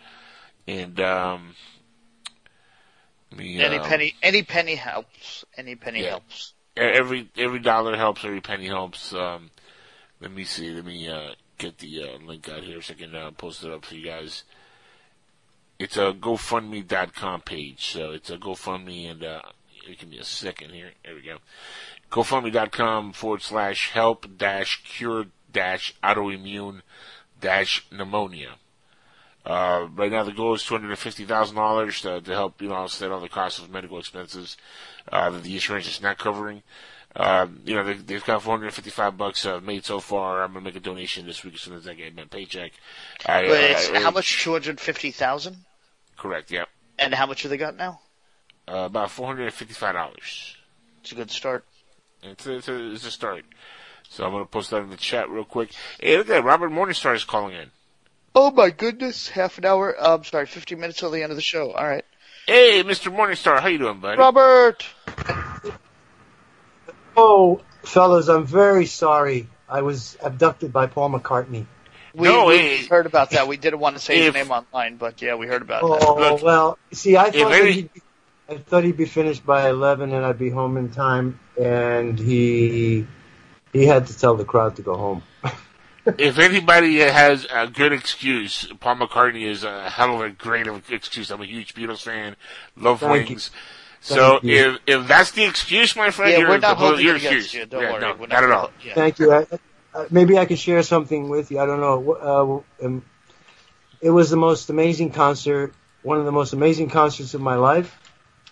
And 0.68 1.00
um, 1.02 1.56
me, 3.36 3.60
Any 3.62 3.78
um, 3.78 3.84
penny, 3.90 4.16
any 4.22 4.44
penny 4.44 4.76
helps. 4.76 5.44
Any 5.58 5.76
penny 5.76 6.04
Yeah. 6.04 6.12
helps. 6.12 6.54
Every 6.76 7.30
every 7.38 7.60
dollar 7.60 7.96
helps. 7.96 8.26
Every 8.26 8.42
penny 8.42 8.68
helps. 8.68 9.14
Um, 9.14 9.52
let 10.20 10.32
me 10.32 10.44
see. 10.44 10.72
Let 10.72 10.86
me 10.86 11.08
uh, 11.08 11.34
get 11.58 11.78
the 11.80 12.04
uh, 12.04 12.26
link 12.26 12.50
out 12.50 12.64
here 12.64 12.82
so 12.82 12.94
I 12.94 12.98
can 12.98 13.16
uh, 13.16 13.32
post 13.32 13.64
it 13.64 13.72
up 13.72 13.86
for 13.86 13.96
you 13.96 14.06
guys. 14.06 14.44
It's 15.80 15.98
a 15.98 16.14
GoFundMe.com 16.14 17.42
page. 17.42 17.86
So 17.88 18.12
it's 18.12 18.30
a 18.30 18.38
GoFundMe, 18.38 19.10
and 19.10 19.24
uh, 19.24 19.42
give 20.00 20.10
me 20.10 20.20
a 20.20 20.24
second 20.24 20.72
here. 20.72 20.92
There 21.04 21.16
we 21.16 21.22
go. 21.22 21.38
GoFundMe.com 22.12 23.14
forward 23.14 23.42
slash 23.42 23.92
help 23.92 24.38
dash 24.38 24.84
cure 24.84 25.28
dash 25.52 25.96
autoimmune 26.04 26.82
dash 27.40 27.86
pneumonia. 27.92 28.56
Uh, 29.46 29.88
right 29.94 30.12
now 30.12 30.24
the 30.24 30.32
goal 30.32 30.54
is 30.54 30.64
two 30.64 30.74
hundred 30.74 30.90
and 30.90 31.00
fifty 31.00 31.26
thousand 31.26 31.56
dollars 31.56 32.02
to 32.02 32.22
help 32.28 32.62
you 32.62 32.70
know 32.70 32.76
offset 32.76 33.12
all 33.12 33.20
the 33.20 33.28
costs 33.28 33.60
of 33.60 33.70
medical 33.70 34.00
expenses 34.00 34.56
uh, 35.12 35.30
that 35.30 35.44
the 35.44 35.54
insurance 35.54 35.88
is 35.88 36.02
not 36.02 36.18
covering. 36.18 36.64
Um, 37.16 37.60
you 37.66 37.76
know 37.76 37.84
they, 37.84 37.94
they've 37.94 38.24
got 38.26 38.42
four 38.42 38.54
hundred 38.54 38.68
and 38.68 38.74
fifty-five 38.76 39.18
bucks 39.18 39.46
uh, 39.46 39.60
made 39.62 39.86
so 39.86 40.00
far. 40.00 40.42
I'm 40.44 40.54
gonna 40.54 40.66
make 40.66 40.76
a 40.76 40.80
donation 40.80 41.26
this 41.28 41.44
week 41.44 41.54
as 41.54 41.62
soon 41.62 41.76
as 41.76 41.88
I 41.88 41.94
get 41.94 42.16
my 42.16 42.24
paycheck. 42.26 42.72
I, 43.26 43.42
But 43.44 43.52
it's, 43.64 43.90
I- 43.92 43.98
I- 43.98 44.00
how 44.02 44.12
much? 44.12 44.42
Two 44.44 44.54
hundred 44.54 44.80
fifty 44.80 45.12
thousand. 45.12 45.58
Correct. 46.18 46.50
Yeah. 46.52 46.66
And 46.98 47.14
how 47.14 47.26
much 47.28 47.44
have 47.44 47.50
they 47.52 47.58
got 47.58 47.76
now? 47.76 48.00
Uh, 48.68 48.78
about 48.86 49.12
four 49.12 49.28
hundred 49.28 49.44
and 49.46 49.54
fifty-five 49.54 49.94
dollars. 49.94 50.56
It's 51.02 51.12
a 51.12 51.16
good 51.16 51.30
start. 51.30 51.66
It's 52.24 52.46
a, 52.48 52.56
it's, 52.56 52.68
a, 52.70 52.92
it's 52.94 53.06
a 53.06 53.12
start. 53.12 53.44
So 54.10 54.26
I'm 54.26 54.32
gonna 54.32 54.46
post 54.46 54.72
that 54.72 54.82
in 54.82 54.90
the 54.90 54.98
chat 54.98 55.30
real 55.30 55.44
quick. 55.46 55.72
Hey, 56.00 56.18
look 56.18 56.28
at 56.30 56.34
that! 56.36 56.44
Robert 56.44 56.72
Morningstar 56.72 57.14
is 57.16 57.24
calling 57.26 57.54
in. 57.56 57.70
Oh 58.34 58.50
my 58.52 58.70
goodness! 58.72 59.30
Half 59.30 59.58
an 59.60 59.66
hour. 59.66 59.96
uh, 60.02 60.16
I'm 60.16 60.24
sorry, 60.24 60.46
fifty 60.48 60.74
minutes 60.76 61.00
till 61.00 61.12
the 61.12 61.22
end 61.22 61.32
of 61.32 61.36
the 61.36 61.42
show. 61.44 61.72
All 61.74 61.86
right, 61.88 62.06
Hey, 62.48 62.84
Mr. 62.84 63.16
Morningstar, 63.16 63.60
how 63.60 63.68
you 63.68 63.78
doing, 63.78 64.00
buddy? 64.00 64.18
Robert. 64.18 64.84
Oh, 67.16 67.62
fellas, 67.84 68.28
I'm 68.28 68.46
very 68.46 68.86
sorry. 68.86 69.48
I 69.70 69.82
was 69.82 70.18
abducted 70.22 70.72
by 70.74 70.88
Paul 70.88 71.12
McCartney. 71.12 71.66
We, 72.14 72.28
No, 72.28 72.46
we 72.46 72.58
hey. 72.58 72.86
heard 72.86 73.06
about 73.08 73.32
that. 73.32 73.48
We 73.48 73.58
didn't 73.58 73.80
want 73.80 73.96
to 73.96 74.02
say 74.02 74.22
his 74.22 74.34
name 74.34 74.52
online, 74.52 74.98
but 74.98 75.22
yeah, 75.22 75.36
we 75.36 75.48
heard 75.48 75.64
about 75.64 75.82
Oh 75.84 76.20
that. 76.20 76.34
Look, 76.34 76.44
well, 76.44 76.78
see, 76.92 77.18
I 77.18 77.32
thought 77.32 77.50
that 77.50 77.62
any- 77.62 77.72
he'd 77.72 77.94
be, 77.94 78.02
I 78.50 78.58
thought 78.58 78.84
he'd 78.84 78.98
be 78.98 79.06
finished 79.06 79.46
by 79.46 79.70
eleven, 79.70 80.14
and 80.14 80.24
I'd 80.26 80.38
be 80.38 80.50
home 80.50 80.78
in 80.78 80.90
time. 80.90 81.40
And 81.60 82.20
he 82.20 83.08
he 83.72 83.86
had 83.86 84.08
to 84.08 84.18
tell 84.20 84.36
the 84.36 84.46
crowd 84.46 84.76
to 84.76 84.82
go 84.84 84.96
home. 84.96 85.24
if 86.06 86.38
anybody 86.38 87.00
has 87.00 87.48
a 87.52 87.68
good 87.68 87.94
excuse, 87.94 88.68
Paul 88.80 88.98
McCartney 88.98 89.48
is 89.48 89.64
a 89.64 89.90
hell 89.90 90.16
of 90.16 90.22
a 90.22 90.30
great 90.30 90.68
excuse. 90.90 91.32
I'm 91.32 91.42
a 91.42 91.46
huge 91.46 91.74
Beatles 91.74 92.04
fan, 92.04 92.36
love 92.76 93.00
Thank 93.00 93.30
you. 93.32 93.38
Wings. 94.10 94.18
So 94.20 94.40
if 94.44 94.80
if 94.86 95.08
that's 95.08 95.32
the 95.32 95.46
excuse, 95.46 95.96
my 95.96 96.12
friend, 96.12 96.32
Yeah, 96.32 96.40
you're 96.40 96.50
we're 96.50 96.58
not 96.60 96.78
holding 96.78 97.06
you're 97.06 97.16
it 97.16 97.20
against 97.24 97.46
excused. 97.46 97.54
you. 97.54 97.66
Don't 97.66 97.82
Yeah, 97.82 97.92
worry. 97.94 98.02
no, 98.02 98.16
We're 98.20 98.28
not, 98.28 98.44
at 98.44 98.52
all. 98.52 98.72
Yeah. 98.84 98.94
Thank 98.96 99.20
you. 99.20 99.32
I, 99.32 99.46
uh, 99.94 100.06
maybe 100.10 100.38
I 100.38 100.46
can 100.46 100.58
share 100.58 100.84
something 100.84 101.30
with 101.30 101.52
you. 101.52 101.60
I 101.60 101.66
don't 101.66 101.80
know. 101.80 102.64
Uh, 102.82 102.86
um, 102.86 103.06
it 104.02 104.10
was 104.10 104.30
the 104.30 104.38
most 104.38 104.70
amazing 104.70 105.12
concert, 105.12 105.74
one 106.02 106.18
of 106.20 106.26
the 106.26 106.32
most 106.32 106.54
amazing 106.54 106.90
concerts 106.90 107.34
of 107.34 107.42
my 107.42 107.56
life, 107.56 107.96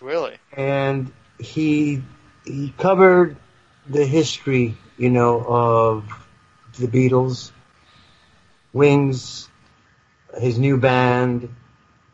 Really? 0.00 0.36
and 0.52 1.12
he 1.38 2.02
he 2.44 2.72
covered 2.78 3.36
the 3.88 4.06
history, 4.06 4.76
you 4.96 5.10
know, 5.10 5.44
of 5.46 6.04
the 6.78 6.86
Beatles, 6.86 7.50
Wings, 8.72 9.48
his 10.40 10.58
new 10.58 10.78
band. 10.78 11.54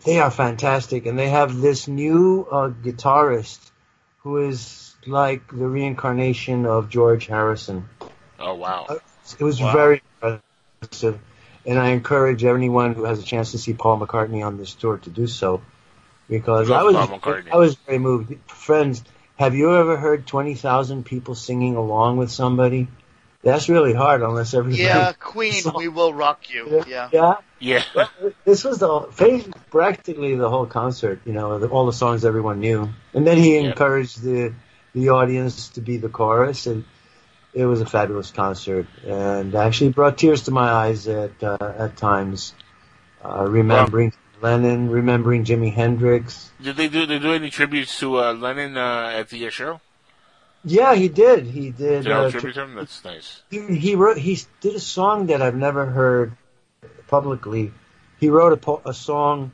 They 0.08 0.20
are 0.20 0.30
fantastic, 0.30 1.04
and 1.04 1.18
they 1.18 1.28
have 1.28 1.60
this 1.60 1.86
new 1.86 2.46
uh, 2.50 2.70
guitarist 2.70 3.58
who 4.20 4.38
is 4.38 4.94
like 5.06 5.46
the 5.48 5.68
reincarnation 5.68 6.64
of 6.64 6.88
George 6.88 7.26
Harrison. 7.26 7.86
Oh 8.38 8.54
wow. 8.54 8.86
It 9.38 9.44
was 9.44 9.60
Wow. 9.60 9.70
very 9.70 10.02
impressive, 10.22 11.20
and 11.66 11.78
I 11.78 11.88
encourage 11.88 12.42
anyone 12.42 12.94
who 12.94 13.04
has 13.04 13.18
a 13.18 13.22
chance 13.22 13.52
to 13.52 13.58
see 13.58 13.74
Paul 13.74 14.00
McCartney 14.00 14.42
on 14.42 14.56
this 14.56 14.72
tour 14.72 14.96
to 14.96 15.10
do 15.10 15.26
so, 15.26 15.60
because 16.30 16.70
I 16.70 16.82
was 16.84 16.96
I 17.52 17.56
was 17.58 17.74
very 17.74 17.98
moved. 17.98 18.34
Friends, 18.46 19.04
have 19.38 19.54
you 19.54 19.76
ever 19.76 19.98
heard 19.98 20.26
twenty 20.26 20.54
thousand 20.54 21.04
people 21.04 21.34
singing 21.34 21.76
along 21.76 22.16
with 22.16 22.30
somebody? 22.30 22.88
That's 23.42 23.68
really 23.68 23.92
hard 23.92 24.22
unless 24.22 24.54
everybody. 24.54 24.82
Yeah, 24.84 25.12
Queen, 25.20 25.64
we 25.76 25.88
will 25.88 26.14
rock 26.14 26.48
you. 26.48 26.82
Yeah. 26.88 27.10
Yeah. 27.12 27.34
Yeah. 27.60 27.82
This 28.44 28.64
was 28.64 28.78
the 28.78 29.08
fa- 29.10 29.44
practically 29.70 30.34
the 30.36 30.48
whole 30.48 30.66
concert, 30.66 31.20
you 31.24 31.32
know, 31.32 31.58
the, 31.58 31.68
all 31.68 31.86
the 31.86 31.92
songs 31.92 32.24
everyone 32.24 32.60
knew, 32.60 32.88
and 33.14 33.26
then 33.26 33.36
he 33.36 33.56
Yeah. 33.56 33.70
encouraged 33.70 34.22
the 34.22 34.54
the 34.94 35.10
audience 35.10 35.68
to 35.70 35.80
be 35.80 35.98
the 35.98 36.08
chorus, 36.08 36.66
and 36.66 36.84
it 37.52 37.66
was 37.66 37.80
a 37.80 37.86
fabulous 37.86 38.30
concert, 38.30 38.86
and 39.06 39.54
actually 39.54 39.90
brought 39.90 40.18
tears 40.18 40.44
to 40.44 40.50
my 40.50 40.70
eyes 40.70 41.08
at 41.08 41.42
uh, 41.42 41.56
at 41.60 41.96
times, 41.96 42.54
uh, 43.24 43.44
remembering 43.48 44.12
Lennon, 44.40 44.88
remembering 44.90 45.44
Jimi 45.44 45.72
Hendrix. 45.72 46.50
Did 46.62 46.76
they 46.76 46.88
do 46.88 47.06
they 47.06 47.18
do 47.18 47.32
any 47.32 47.50
tributes 47.50 47.98
to 48.00 48.18
uh, 48.18 48.32
Lennon 48.32 48.76
uh, 48.76 49.12
at 49.14 49.30
the 49.30 49.46
uh, 49.46 49.50
show? 49.50 49.80
Yeah, 50.64 50.94
he 50.94 51.08
did. 51.08 51.46
He 51.46 51.70
did. 51.70 52.04
Did 52.04 52.12
uh, 52.12 52.30
tribute 52.30 52.54
to 52.54 52.62
him? 52.62 52.74
That's 52.74 53.04
nice. 53.04 53.42
he, 53.50 53.60
he 53.76 53.94
wrote 53.94 54.18
he 54.18 54.38
did 54.60 54.74
a 54.74 54.80
song 54.80 55.26
that 55.26 55.42
I've 55.42 55.54
never 55.56 55.86
heard 55.86 56.32
publicly. 57.08 57.72
He 58.20 58.28
wrote 58.28 58.52
a, 58.52 58.56
po- 58.56 58.82
a 58.84 58.94
song 58.94 59.52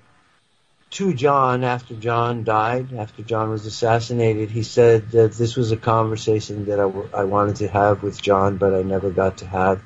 to 0.90 1.12
John 1.12 1.64
after 1.64 1.94
John 1.94 2.44
died, 2.44 2.92
after 2.94 3.22
John 3.22 3.50
was 3.50 3.66
assassinated. 3.66 4.50
He 4.50 4.62
said 4.62 5.10
that 5.10 5.32
this 5.32 5.56
was 5.56 5.72
a 5.72 5.76
conversation 5.76 6.66
that 6.66 6.78
I, 6.78 6.84
w- 6.84 7.08
I 7.12 7.24
wanted 7.24 7.56
to 7.56 7.68
have 7.68 8.02
with 8.02 8.20
John, 8.22 8.58
but 8.58 8.74
I 8.74 8.82
never 8.82 9.10
got 9.10 9.38
to 9.38 9.46
have. 9.46 9.82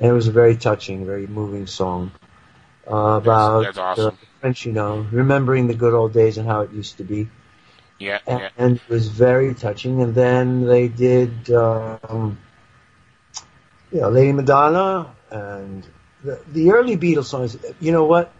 And 0.00 0.08
it 0.08 0.12
was 0.14 0.28
a 0.28 0.32
very 0.32 0.56
touching, 0.56 1.04
very 1.04 1.26
moving 1.26 1.66
song 1.66 2.12
uh, 2.90 2.94
about 2.94 3.64
that's 3.64 3.78
awesome. 3.78 4.06
uh, 4.06 4.26
French, 4.40 4.64
you 4.64 4.72
know, 4.72 5.06
remembering 5.10 5.66
the 5.66 5.74
good 5.74 5.92
old 5.92 6.12
days 6.12 6.38
and 6.38 6.46
how 6.46 6.62
it 6.62 6.72
used 6.72 6.96
to 6.98 7.04
be 7.04 7.28
Yeah, 7.98 8.20
and, 8.26 8.40
yeah. 8.40 8.48
and 8.56 8.76
it 8.76 8.88
was 8.88 9.08
very 9.08 9.54
touching. 9.54 10.00
And 10.02 10.14
then 10.14 10.64
they 10.64 10.88
did, 10.88 11.50
um, 11.50 12.38
you 13.92 14.00
know, 14.00 14.08
Lady 14.08 14.32
Madonna 14.32 15.14
and 15.30 15.86
the, 16.24 16.40
the 16.52 16.70
early 16.72 16.96
Beatles 16.96 17.26
songs. 17.26 17.56
You 17.80 17.92
know 17.92 18.04
what? 18.04 18.32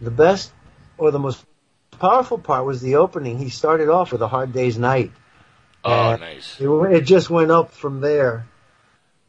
The 0.00 0.10
best 0.10 0.52
or 0.98 1.10
the 1.10 1.18
most 1.18 1.44
powerful 1.98 2.38
part 2.38 2.66
was 2.66 2.80
the 2.80 2.96
opening. 2.96 3.38
He 3.38 3.48
started 3.48 3.88
off 3.88 4.12
with 4.12 4.22
a 4.22 4.28
Hard 4.28 4.52
Day's 4.52 4.78
Night. 4.78 5.12
Oh, 5.84 6.12
And 6.12 6.20
nice. 6.20 6.60
It, 6.60 6.68
it 6.68 7.00
just 7.02 7.30
went 7.30 7.50
up 7.50 7.72
from 7.72 8.00
there. 8.00 8.46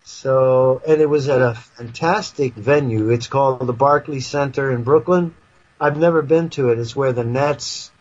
So, 0.04 0.82
and 0.88 1.02
it 1.02 1.06
was 1.10 1.28
at 1.30 1.42
a 1.42 1.54
fantastic 1.54 2.54
venue. 2.54 3.10
It's 3.10 3.28
called 3.28 3.66
the 3.68 3.74
Barclays 3.74 4.26
Center 4.28 4.72
in 4.72 4.84
Brooklyn. 4.84 5.36
I've 5.80 5.98
never 5.98 6.22
been 6.22 6.50
to 6.52 6.70
it. 6.70 6.80
It's 6.80 6.96
where 6.96 7.12
the 7.12 7.24
Nets 7.26 7.92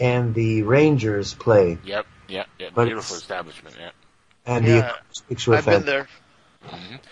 and 0.00 0.34
the 0.34 0.62
Rangers 0.62 1.34
play. 1.34 1.78
Yep, 1.84 2.06
yep, 2.28 2.48
yep. 2.58 2.72
But 2.74 2.86
Beautiful 2.86 3.16
it's- 3.16 3.22
establishment. 3.22 3.76
Yeah. 3.78 3.90
And 4.44 4.66
Yeah, 4.66 4.72
the 4.80 4.88
acoustics 4.94 5.46
were 5.46 5.54
I've 5.56 5.64
been 5.66 5.84
there. 5.84 6.08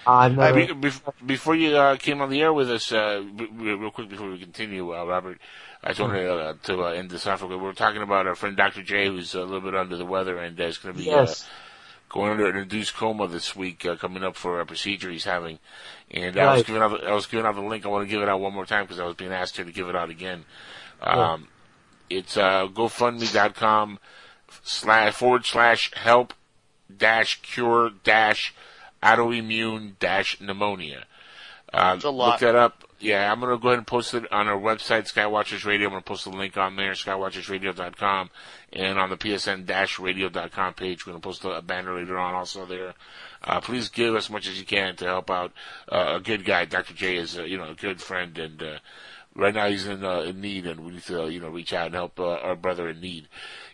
I've 0.07 0.39
Uh, 0.39 0.53
never, 0.53 0.75
be, 0.75 0.89
bef- 0.89 1.27
before 1.27 1.55
you 1.55 1.77
uh, 1.77 1.97
came 1.97 2.21
on 2.21 2.31
the 2.31 2.41
air 2.41 2.53
with 2.53 2.71
us, 2.71 2.93
uh, 2.93 3.23
real 3.53 3.91
quick 3.91 4.09
before 4.09 4.31
we 4.31 4.39
continue, 4.39 4.95
uh, 4.95 5.05
Robert, 5.05 5.39
I 5.83 5.89
just 5.89 6.01
wanted 6.01 6.29
uh, 6.29 6.55
to 6.65 6.85
uh, 6.85 6.89
end 6.91 7.11
this 7.11 7.27
off. 7.27 7.43
We 7.43 7.57
were 7.57 7.73
talking 7.73 8.03
about 8.03 8.27
our 8.27 8.35
friend 8.35 8.57
Dr. 8.57 8.83
J, 8.83 9.09
who's 9.09 9.35
a 9.35 9.41
little 9.41 9.61
bit 9.61 9.75
under 9.75 9.97
the 9.97 10.05
weather 10.05 10.39
and 10.39 10.59
is 10.61 10.79
going 10.79 10.95
to 10.95 10.99
be 10.99 11.07
Yes. 11.07 11.45
uh, 11.45 11.47
going 12.09 12.33
under 12.33 12.49
an 12.49 12.57
induced 12.57 12.95
coma 12.95 13.27
this 13.29 13.55
week, 13.57 13.85
uh, 13.87 13.97
coming 13.97 14.23
up 14.25 14.37
for 14.37 14.61
a 14.61 14.67
procedure 14.67 15.11
he's 15.11 15.25
having. 15.25 15.59
And 16.11 16.37
I 16.39 16.55
was 16.55 16.63
giving 16.65 16.83
out, 16.83 17.01
the, 17.01 17.07
I 17.09 17.13
was 17.13 17.27
giving 17.27 17.47
out 17.47 17.55
the 17.55 17.61
link. 17.63 17.85
I 17.87 17.89
want 17.89 18.05
to 18.07 18.11
give 18.11 18.23
it 18.23 18.29
out 18.29 18.41
one 18.41 18.53
more 18.53 18.67
time 18.67 18.85
because 18.85 18.99
I 19.01 19.05
was 19.05 19.15
being 19.17 19.33
asked 19.33 19.57
here 19.57 19.65
to 19.65 19.73
give 19.73 19.89
it 19.89 19.97
out 19.97 20.11
again. 20.11 20.45
Um, 21.03 21.49
It's 22.11 22.37
uh, 22.37 22.67
GoFundMe.com 22.67 23.99
slash 24.65 25.15
forward 25.15 25.47
slash 25.47 25.93
help 25.95 26.35
dash 26.95 27.41
cure 27.43 27.91
dash 28.03 28.53
autoimmune 29.03 29.99
dash 29.99 30.41
pneumonia. 30.41 31.05
Uh, 31.73 31.99
a 32.03 32.11
lot. 32.11 32.33
Look 32.33 32.41
that 32.41 32.57
up. 32.57 32.85
Yeah, 32.99 33.33
I'm 33.33 33.41
gonna 33.41 33.57
go 33.59 33.69
ahead 33.69 33.79
and 33.79 33.87
post 33.87 34.13
it 34.13 34.31
on 34.31 34.47
our 34.49 34.61
website, 34.61 35.11
Skywatchers 35.11 35.65
Radio. 35.65 35.87
I'm 35.87 35.93
gonna 35.93 36.03
post 36.03 36.25
the 36.25 36.31
link 36.31 36.57
on 36.59 36.77
there, 36.77 36.93
skywatchersradio.com, 36.93 38.31
and 38.75 38.99
on 38.99 39.09
the 39.09 39.17
PSN-radio.com 39.17 40.75
page. 40.75 41.07
We're 41.07 41.13
gonna 41.13 41.23
post 41.23 41.45
a, 41.45 41.51
a 41.51 41.63
banner 41.63 41.95
later 41.97 42.19
on 42.19 42.35
also 42.35 42.67
there. 42.67 42.95
Uh, 43.43 43.61
please 43.61 43.89
give 43.89 44.17
as 44.17 44.29
much 44.29 44.47
as 44.47 44.59
you 44.59 44.67
can 44.67 44.97
to 44.97 45.07
help 45.07 45.31
out 45.31 45.53
uh, 45.91 46.17
a 46.17 46.21
good 46.21 46.45
guy. 46.45 46.67
Dr. 46.67 46.93
J 46.93 47.17
is, 47.17 47.39
uh, 47.39 47.45
you 47.45 47.57
know, 47.57 47.71
a 47.71 47.75
good 47.75 48.03
friend, 48.03 48.37
and 48.37 48.63
uh, 48.63 48.79
right 49.35 49.55
now 49.55 49.69
he's 49.69 49.87
in 49.87 50.05
uh, 50.05 50.21
in 50.21 50.41
need, 50.41 50.67
and 50.67 50.81
we 50.81 50.93
need 50.93 51.05
to, 51.05 51.23
uh, 51.23 51.27
you 51.27 51.41
know, 51.41 51.49
reach 51.49 51.73
out 51.73 51.87
and 51.87 51.95
help 51.95 52.21
uh, 52.21 52.35
our 52.35 52.57
brother 52.57 52.89
in 52.89 53.01
need. 53.01 53.29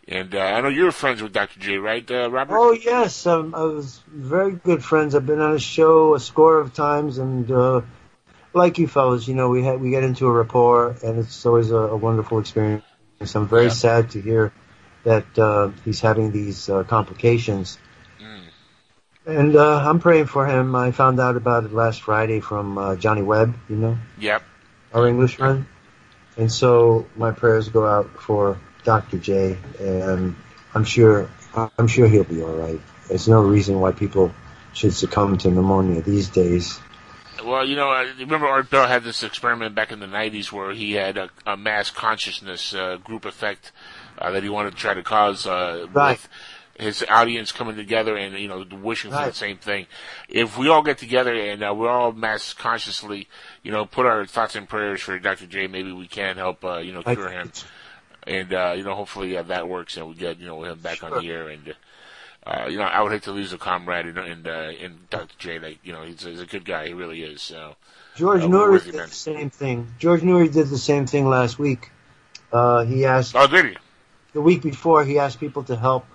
And 0.09 0.35
uh, 0.35 0.39
I 0.41 0.61
know 0.61 0.69
you're 0.69 0.93
friends 0.93 1.21
with 1.23 1.33
Dr. 1.33 1.59
J, 1.59 1.79
right, 1.79 2.09
uh, 2.11 2.31
Robert? 2.31 2.57
oh 2.57 2.73
yes, 2.73 3.27
um, 3.27 3.55
I 3.55 3.63
was 3.63 4.01
very 4.07 4.53
good 4.53 4.85
friends. 4.85 5.15
I've 5.15 5.27
been 5.27 5.41
on 5.41 5.53
his 5.53 5.63
show 5.63 6.15
a 6.15 6.21
score 6.21 6.61
of 6.61 6.75
times, 6.75 7.19
and 7.19 7.51
uh, 7.51 7.81
like 8.53 8.79
you 8.79 8.87
fellas, 8.87 9.27
you 9.27 9.35
know, 9.35 9.49
we 9.49 9.65
had 9.65 9.81
we 9.81 9.91
get 9.91 10.05
into 10.05 10.27
a 10.27 10.31
rapport, 10.31 10.97
and 11.03 11.19
it's 11.19 11.45
always 11.45 11.71
a, 11.73 11.77
a 11.77 11.97
wonderful 11.97 12.39
experience. 12.39 12.85
So 13.25 13.41
I'm 13.41 13.49
very 13.49 13.65
Yeah. 13.65 13.71
sad 13.71 14.11
to 14.11 14.21
hear 14.21 14.53
that 15.03 15.39
uh, 15.39 15.71
he's 15.85 16.01
having 16.01 16.31
these 16.31 16.69
uh, 16.69 16.85
complications. 16.85 17.79
Mm. 18.21 18.43
And 19.27 19.57
uh, 19.57 19.79
I'm 19.79 19.99
praying 19.99 20.27
for 20.27 20.47
him. 20.47 20.75
I 20.77 20.93
found 20.93 21.19
out 21.19 21.37
about 21.37 21.65
it 21.65 21.73
last 21.73 22.03
Friday 22.03 22.39
from 22.41 22.79
uh, 22.79 22.95
Johnny 22.97 23.23
Webb, 23.23 23.57
you 23.69 23.77
know, 23.77 23.99
Yep. 24.19 24.43
our 24.95 25.09
English 25.09 25.35
friend. 25.37 25.67
And 26.37 26.53
so 26.53 27.07
my 27.17 27.33
prayers 27.33 27.69
go 27.71 27.87
out 27.87 28.11
for 28.21 28.61
Dr. 28.87 29.19
J, 29.19 29.59
and 29.81 30.35
I'm 30.75 30.85
sure 30.85 31.29
I'm 31.77 31.89
sure 31.89 32.07
he'll 32.07 32.25
be 32.25 32.41
all 32.43 32.55
right. 32.55 32.81
There's 33.09 33.29
no 33.29 33.43
reason 33.43 33.81
why 33.81 33.91
people 33.93 34.33
should 34.73 34.95
succumb 34.95 35.37
to 35.39 35.51
pneumonia 35.51 36.01
these 36.03 36.29
days. 36.29 36.79
Well, 37.45 37.67
you 37.67 37.77
know, 37.77 37.89
I 37.89 38.03
remember 38.19 38.47
Art 38.47 38.71
Bell 38.71 38.87
had 38.87 39.03
this 39.05 39.23
experiment 39.23 39.75
back 39.75 39.91
in 39.93 39.99
the 40.01 40.07
'90s 40.07 40.53
where 40.53 40.73
he 40.73 40.93
had 40.93 41.17
a, 41.19 41.31
a 41.45 41.57
mass 41.57 41.91
consciousness 41.91 42.73
uh, 42.75 42.97
group 42.97 43.25
effect 43.25 43.73
uh, 44.19 44.31
that 44.31 44.43
he 44.43 44.49
wanted 44.49 44.71
to 44.71 44.77
try 44.77 44.95
to 44.95 45.03
cause 45.03 45.47
uh, 45.47 45.87
Right. 45.93 46.13
with 46.13 46.29
his 46.79 47.05
audience 47.09 47.53
coming 47.53 47.75
together 47.75 48.17
and 48.17 48.39
you 48.39 48.49
know 48.49 48.65
wishing 48.83 49.11
for 49.11 49.17
the 49.27 49.33
same 49.33 49.57
thing. 49.57 49.87
If 50.29 50.57
we 50.57 50.69
all 50.69 50.83
get 50.83 50.99
together 50.99 51.35
and 51.35 51.63
uh, 51.65 51.75
we're 51.75 51.89
all 51.91 52.13
mass 52.13 52.53
consciously, 52.55 53.29
you 53.65 53.73
know, 53.73 53.85
put 53.85 54.07
our 54.07 54.27
thoughts 54.27 54.55
and 54.55 54.69
prayers 54.69 55.01
for 55.01 55.19
Dr. 55.19 55.47
J, 55.47 55.67
maybe 55.67 55.91
we 55.91 56.07
can 56.07 56.37
help, 56.37 56.65
uh, 56.65 56.79
you 56.79 56.93
know, 56.93 57.03
I- 57.05 57.15
cure 57.17 57.31
him. 57.31 57.51
And 58.27 58.53
uh, 58.53 58.75
you 58.77 58.83
know, 58.83 58.95
hopefully 58.95 59.37
uh, 59.37 59.43
that 59.45 59.69
works 59.69 59.97
and 59.97 60.09
we 60.09 60.15
get 60.15 60.39
you 60.39 60.47
know 60.47 60.65
him 60.65 60.79
back 60.81 61.03
on 61.03 61.21
the 61.23 61.31
air 61.31 61.49
and. 61.49 61.75
Uh, 62.47 62.69
you 62.69 62.79
know, 62.79 62.85
I 62.85 63.03
would 63.03 63.11
hate 63.11 63.25
to 63.25 63.33
lose 63.33 63.53
a 63.53 63.59
comrade 63.59 64.07
in, 64.07 64.17
in, 64.19 64.47
uh, 64.47 64.73
in 64.81 65.01
Dr. 65.11 65.35
J. 65.37 65.59
Like, 65.59 65.79
you 65.83 65.93
know, 65.93 66.03
he's, 66.03 66.23
he's 66.23 66.41
a 66.41 66.47
good 66.47 66.65
guy. 66.65 66.87
He 66.87 66.95
really 66.95 67.21
is. 67.21 67.43
So, 67.43 67.75
George 68.15 68.43
Uh, 68.43 68.47
Noory 68.47 68.85
did 68.85 68.95
the 68.95 69.09
same 69.09 69.51
thing. 69.51 69.89
George 69.99 70.21
Noory 70.21 70.53
did 70.53 70.69
the 70.69 70.79
same 70.79 71.07
thing 71.07 71.29
last 71.29 71.59
week. 71.59 71.91
Uh, 72.53 72.85
he 72.85 73.05
asked 73.05 73.35
oh, 73.35 73.49
did 73.49 73.65
he? 73.65 73.77
the 74.33 74.41
week 74.41 74.63
before 74.63 75.05
he 75.05 75.19
asked 75.19 75.41
people 75.41 75.65
to 75.65 75.75
help 75.75 76.07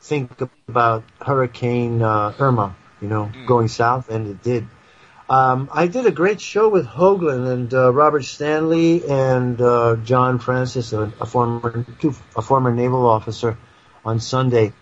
think 0.00 0.30
about 0.68 1.02
Hurricane 1.20 2.00
uh, 2.00 2.32
Irma, 2.38 2.76
you 3.02 3.08
know, 3.08 3.24
Hmm. 3.24 3.46
going 3.46 3.68
south, 3.68 4.08
and 4.08 4.28
it 4.28 4.42
did. 4.44 4.68
Um, 5.30 5.68
I 5.72 5.86
did 5.86 6.06
a 6.06 6.10
great 6.10 6.40
show 6.40 6.68
with 6.68 6.86
Hoagland 6.86 7.52
and 7.52 7.72
uh, 7.72 7.92
Robert 7.92 8.24
Stanley 8.24 9.08
and 9.08 9.60
uh, 9.60 9.94
John 10.04 10.40
Francis, 10.40 10.92
a, 10.92 11.12
a 11.20 11.24
former 11.26 11.86
two, 12.00 12.14
a 12.36 12.42
former 12.42 12.74
naval 12.74 13.06
officer, 13.06 13.56
on 14.04 14.18
Sunday, 14.18 14.72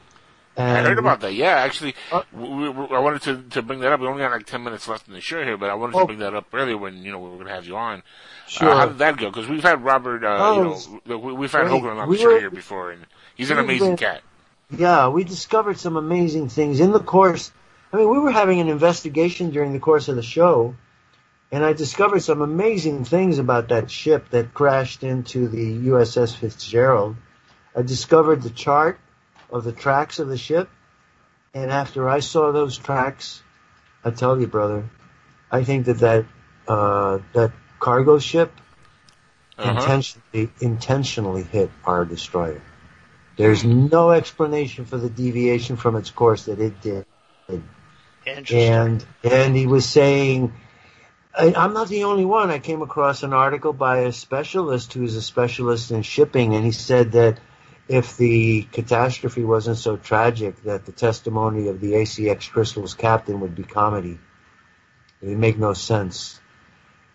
I 0.56 0.80
heard 0.82 0.98
about 0.98 1.20
that. 1.20 1.34
Yeah, 1.34 1.50
actually, 1.56 1.94
we, 2.32 2.68
we, 2.70 2.86
I 2.88 2.98
wanted 2.98 3.22
to 3.22 3.42
to 3.50 3.62
bring 3.62 3.80
that 3.80 3.92
up. 3.92 4.00
We 4.00 4.06
only 4.08 4.20
got 4.22 4.32
like 4.32 4.46
ten 4.46 4.64
minutes 4.64 4.88
left 4.88 5.06
in 5.06 5.14
the 5.14 5.20
show 5.20 5.42
here, 5.44 5.56
but 5.56 5.70
I 5.70 5.74
wanted 5.74 5.92
to 5.92 5.98
Oh. 5.98 6.06
bring 6.06 6.18
that 6.20 6.34
up 6.34 6.46
earlier 6.52 6.76
when 6.78 7.02
you 7.04 7.12
know 7.12 7.18
we 7.20 7.28
were 7.28 7.34
going 7.36 7.46
to 7.48 7.52
have 7.54 7.66
you 7.66 7.76
on. 7.76 8.02
Sure. 8.48 8.70
Uh, 8.70 8.76
how 8.76 8.86
did 8.86 8.98
that 8.98 9.16
go? 9.18 9.28
Because 9.30 9.48
we've 9.48 9.62
had 9.62 9.84
Robert, 9.84 10.24
uh, 10.24 10.36
Oh, 10.40 10.56
you 10.56 11.00
know, 11.12 11.18
we, 11.18 11.32
we've 11.34 11.52
had 11.52 11.62
great. 11.66 11.70
Hogan 11.70 11.98
on 11.98 12.08
We 12.08 12.16
the 12.16 12.22
show 12.22 12.28
were- 12.32 12.38
here 12.40 12.50
before, 12.50 12.90
and 12.92 13.04
he's 13.36 13.50
an 13.50 13.58
amazing 13.58 13.90
been- 13.90 13.96
cat. 13.98 14.22
Yeah, 14.70 15.08
we 15.10 15.22
discovered 15.24 15.78
some 15.78 15.96
amazing 15.96 16.48
things 16.48 16.80
in 16.80 16.90
the 16.92 17.00
course. 17.00 17.52
I 17.92 17.96
mean, 17.96 18.10
we 18.10 18.18
were 18.18 18.30
having 18.32 18.60
an 18.60 18.68
investigation 18.68 19.50
during 19.50 19.72
the 19.72 19.80
course 19.80 20.08
of 20.08 20.16
the 20.16 20.22
show, 20.22 20.74
and 21.50 21.64
I 21.64 21.72
discovered 21.72 22.20
some 22.20 22.42
amazing 22.42 23.04
things 23.04 23.38
about 23.38 23.68
that 23.68 23.90
ship 23.90 24.30
that 24.30 24.54
crashed 24.54 25.02
into 25.04 25.48
the 25.48 25.88
USS 25.88 26.34
Fitzgerald. 26.36 27.16
I 27.76 27.82
discovered 27.82 28.42
the 28.42 28.50
chart 28.50 29.00
of 29.50 29.64
the 29.64 29.72
tracks 29.72 30.18
of 30.18 30.28
the 30.28 30.36
ship, 30.38 30.68
and 31.54 31.70
after 31.70 32.08
I 32.08 32.20
saw 32.20 32.52
those 32.52 32.76
tracks, 32.76 33.42
I 34.04 34.10
tell 34.10 34.38
you, 34.40 34.46
brother, 34.46 34.84
I 35.50 35.64
think 35.64 35.86
that 35.86 35.98
that 36.00 36.26
uh, 36.68 37.18
that 37.34 37.52
cargo 37.80 38.18
ship 38.18 38.52
Uh-huh. 39.58 39.70
intentionally 39.70 40.50
intentionally 40.60 41.42
hit 41.42 41.70
our 41.84 42.04
destroyer. 42.04 42.62
There's 43.36 43.64
no 43.64 44.10
explanation 44.12 44.84
for 44.84 44.98
the 44.98 45.08
deviation 45.10 45.76
from 45.76 45.96
its 45.96 46.10
course 46.10 46.44
that 46.46 46.60
it 46.60 46.80
did. 46.80 47.06
And 48.52 49.04
and 49.22 49.56
he 49.56 49.66
was 49.66 49.88
saying, 49.88 50.52
I, 51.34 51.54
I'm 51.54 51.72
not 51.72 51.88
the 51.88 52.04
only 52.04 52.24
one. 52.24 52.50
I 52.50 52.58
came 52.58 52.82
across 52.82 53.22
an 53.22 53.32
article 53.32 53.72
by 53.72 54.00
a 54.00 54.12
specialist 54.12 54.92
who's 54.92 55.14
a 55.16 55.22
specialist 55.22 55.90
in 55.90 56.02
shipping, 56.02 56.54
and 56.54 56.64
he 56.64 56.72
said 56.72 57.12
that 57.12 57.38
if 57.88 58.16
the 58.16 58.62
catastrophe 58.70 59.44
wasn't 59.44 59.78
so 59.78 59.96
tragic, 59.96 60.62
that 60.64 60.84
the 60.84 60.92
testimony 60.92 61.68
of 61.68 61.80
the 61.80 61.92
ACX 61.92 62.50
Crystal's 62.50 62.94
captain 62.94 63.40
would 63.40 63.54
be 63.54 63.62
comedy. 63.64 64.18
It 65.22 65.28
would 65.28 65.38
make 65.38 65.58
no 65.58 65.72
sense. 65.72 66.40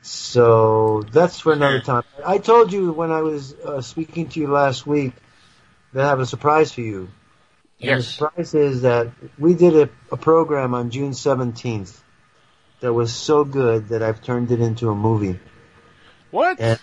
So 0.01 1.03
that's 1.11 1.39
for 1.39 1.53
another 1.53 1.79
time. 1.79 2.03
I 2.25 2.37
told 2.37 2.73
you 2.73 2.91
when 2.91 3.11
I 3.11 3.21
was 3.21 3.53
uh, 3.53 3.81
speaking 3.81 4.27
to 4.29 4.39
you 4.39 4.47
last 4.47 4.85
week 4.85 5.13
that 5.93 6.05
I 6.05 6.09
have 6.09 6.19
a 6.19 6.25
surprise 6.25 6.73
for 6.73 6.81
you. 6.81 7.09
And 7.83 7.91
the 7.91 7.95
Yes. 7.97 8.07
surprise 8.07 8.53
is 8.53 8.81
that 8.83 9.09
we 9.37 9.55
did 9.55 9.75
a, 9.75 9.89
a 10.11 10.17
program 10.17 10.73
on 10.73 10.89
June 10.89 11.11
17th 11.11 11.99
that 12.79 12.93
was 12.93 13.13
so 13.13 13.43
good 13.43 13.89
that 13.89 14.01
I've 14.01 14.21
turned 14.21 14.51
it 14.51 14.61
into 14.61 14.89
a 14.89 14.95
movie. 14.95 15.37
What? 16.31 16.59
And 16.61 16.79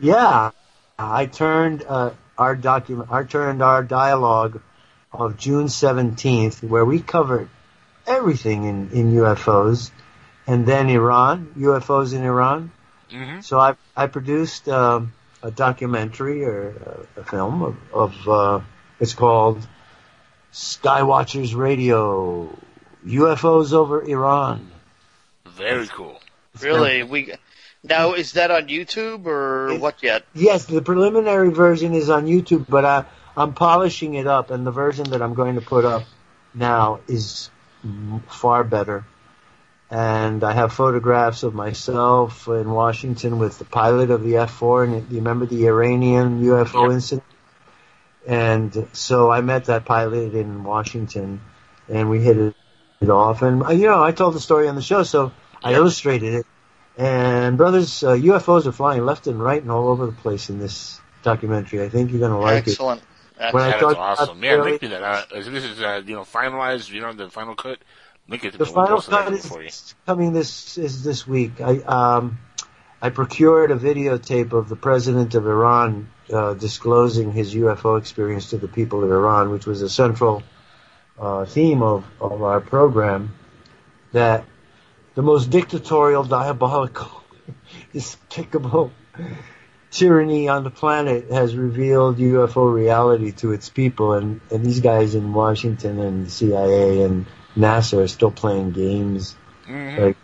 yeah, 0.00 0.50
I 0.98 1.26
turned 1.26 1.84
uh, 1.86 2.10
our 2.36 2.56
document, 2.56 3.12
I 3.12 3.22
turned 3.22 3.62
our 3.62 3.84
dialogue 3.84 4.60
of 5.12 5.36
June 5.36 5.66
17th, 5.66 6.62
where 6.68 6.84
we 6.84 7.00
covered 7.00 7.48
everything 8.06 8.64
in, 8.64 8.90
in 8.90 9.12
UFOs, 9.12 9.92
and 10.46 10.66
then 10.66 10.90
Iran, 10.90 11.54
UFOs 11.58 12.12
in 12.12 12.24
Iran. 12.24 12.72
Mm-hmm. 13.12 13.40
So 13.40 13.58
I 13.58 13.76
I 13.96 14.06
produced 14.08 14.68
um, 14.68 15.12
a 15.42 15.50
documentary 15.50 16.44
or 16.44 17.06
a, 17.16 17.20
a 17.20 17.24
film 17.24 17.62
of, 17.62 17.76
of 17.92 18.28
uh, 18.28 18.60
it's 18.98 19.14
called 19.14 19.66
Skywatchers 20.52 21.54
Radio, 21.54 22.48
UFOs 23.06 23.72
over 23.72 24.02
Iran. 24.02 24.70
Very 25.46 25.86
cool. 25.86 26.20
Really? 26.60 27.02
We 27.02 27.32
now 27.84 28.12
is 28.12 28.32
that 28.32 28.50
on 28.50 28.68
YouTube 28.68 29.26
or 29.26 29.78
what 29.78 30.02
yet? 30.02 30.24
Yes, 30.34 30.66
the 30.66 30.82
preliminary 30.82 31.50
version 31.50 31.94
is 31.94 32.10
on 32.10 32.26
YouTube, 32.26 32.66
but 32.68 32.84
I, 32.84 33.04
I'm 33.36 33.54
polishing 33.54 34.14
it 34.14 34.26
up, 34.26 34.50
and 34.50 34.66
the 34.66 34.70
version 34.70 35.10
that 35.10 35.22
I'm 35.22 35.34
going 35.34 35.54
to 35.54 35.60
put 35.60 35.84
up 35.84 36.04
now 36.52 37.00
is 37.08 37.50
far 38.28 38.64
better. 38.64 39.04
And 39.90 40.44
I 40.44 40.52
have 40.52 40.72
photographs 40.72 41.42
of 41.42 41.52
myself 41.52 42.46
in 42.46 42.70
Washington 42.70 43.38
with 43.38 43.58
the 43.58 43.64
pilot 43.64 44.10
of 44.10 44.22
the 44.22 44.36
F-4, 44.36 44.84
and 44.84 45.10
you 45.10 45.16
remember 45.16 45.46
the 45.46 45.66
Iranian 45.66 46.42
UFO 46.42 46.92
incident? 46.92 47.24
And 48.30 48.86
so 48.92 49.28
I 49.28 49.40
met 49.40 49.64
that 49.64 49.84
pilot 49.84 50.36
in 50.36 50.62
Washington, 50.62 51.40
and 51.88 52.08
we 52.08 52.20
hit 52.20 52.36
it, 52.38 52.54
off. 53.08 53.42
And 53.42 53.64
uh, 53.64 53.70
you 53.70 53.88
know, 53.88 54.04
I 54.04 54.12
told 54.12 54.34
the 54.34 54.40
story 54.40 54.68
on 54.68 54.76
the 54.76 54.82
show, 54.82 55.02
so 55.02 55.32
I 55.64 55.74
illustrated 55.74 56.34
it. 56.34 56.46
And 56.96 57.56
brothers, 57.56 58.04
uh, 58.04 58.12
UFOs 58.12 58.66
are 58.66 58.72
flying 58.72 59.04
left 59.04 59.26
and 59.26 59.42
right 59.42 59.60
and 59.60 59.68
all 59.68 59.88
over 59.88 60.06
the 60.06 60.12
place 60.12 60.48
in 60.48 60.60
this 60.60 61.00
documentary. 61.24 61.82
I 61.82 61.88
think 61.88 62.12
you're 62.12 62.20
going 62.20 62.30
to 62.30 62.38
like 62.38 62.68
Excellent. 62.68 63.02
it. 63.40 63.52
When 63.52 63.64
I 63.64 63.70
That's 63.70 63.82
awesome. 63.82 64.44
Yeah, 64.44 64.52
early- 64.52 64.72
link 64.72 64.82
me 64.82 64.88
that. 64.88 65.02
Uh, 65.02 65.24
this 65.32 65.64
is 65.64 65.80
uh, 65.80 66.02
you 66.06 66.14
know 66.14 66.22
finalized. 66.22 66.88
You 66.92 67.00
know 67.00 67.12
the 67.12 67.30
final 67.30 67.56
cut. 67.56 67.78
Link 68.28 68.44
it 68.44 68.52
to 68.52 68.58
the 68.58 68.66
final 68.66 69.00
cut 69.00 69.26
everywhere 69.26 69.42
for 69.42 69.60
you. 69.60 69.68
is 69.68 69.94
coming 70.06 70.32
this 70.32 70.78
is 70.78 71.02
this 71.02 71.26
week. 71.26 71.60
I 71.60 71.78
um 71.78 72.38
I 73.02 73.10
procured 73.10 73.70
a 73.70 73.76
videotape 73.76 74.52
of 74.52 74.68
the 74.68 74.76
president 74.76 75.34
of 75.34 75.46
Iran 75.46 76.10
uh, 76.32 76.54
disclosing 76.54 77.32
his 77.32 77.54
UFO 77.54 77.98
experience 77.98 78.50
to 78.50 78.58
the 78.58 78.68
people 78.68 79.02
of 79.02 79.10
Iran, 79.10 79.50
which 79.50 79.66
was 79.66 79.80
a 79.82 79.88
central 79.88 80.42
uh, 81.18 81.44
theme 81.46 81.82
of, 81.82 82.04
of 82.20 82.42
our 82.42 82.60
program. 82.60 83.34
That 84.12 84.44
the 85.14 85.22
most 85.22 85.50
dictatorial, 85.50 86.24
diabolical, 86.24 87.22
despicable 87.92 88.92
tyranny 89.90 90.48
on 90.48 90.62
the 90.64 90.70
planet 90.70 91.30
has 91.30 91.56
revealed 91.56 92.18
UFO 92.18 92.72
reality 92.72 93.32
to 93.32 93.52
its 93.52 93.68
people, 93.68 94.12
and, 94.12 94.40
and 94.50 94.64
these 94.64 94.80
guys 94.80 95.14
in 95.14 95.32
Washington 95.32 95.98
and 95.98 96.26
the 96.26 96.30
CIA 96.30 97.02
and 97.02 97.26
NASA 97.56 97.98
are 98.04 98.08
still 98.08 98.30
playing 98.30 98.70
games 98.72 99.36
Mhm. 99.68 99.98
like 99.98 100.16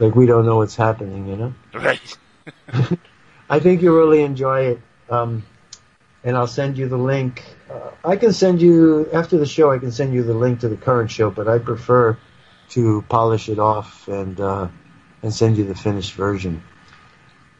like 0.00 0.14
we 0.14 0.26
don't 0.26 0.44
know 0.46 0.56
what's 0.56 0.74
happening, 0.74 1.28
you 1.28 1.36
know. 1.36 1.54
Right. 1.74 2.16
I 3.50 3.60
think 3.60 3.82
you'll 3.82 3.96
really 3.96 4.22
enjoy 4.22 4.60
it, 4.72 4.80
um, 5.10 5.44
and 6.24 6.36
I'll 6.36 6.46
send 6.46 6.78
you 6.78 6.88
the 6.88 6.96
link. 6.96 7.44
Uh, 7.70 7.90
I 8.04 8.16
can 8.16 8.32
send 8.32 8.60
you 8.60 9.08
after 9.12 9.38
the 9.38 9.46
show. 9.46 9.70
I 9.70 9.78
can 9.78 9.92
send 9.92 10.14
you 10.14 10.22
the 10.22 10.34
link 10.34 10.60
to 10.60 10.68
the 10.68 10.76
current 10.76 11.10
show, 11.10 11.30
but 11.30 11.46
I 11.46 11.58
prefer 11.58 12.18
to 12.70 13.04
polish 13.08 13.48
it 13.48 13.58
off 13.58 14.08
and 14.08 14.40
uh, 14.40 14.68
and 15.22 15.32
send 15.32 15.56
you 15.58 15.64
the 15.64 15.74
finished 15.74 16.14
version. 16.14 16.62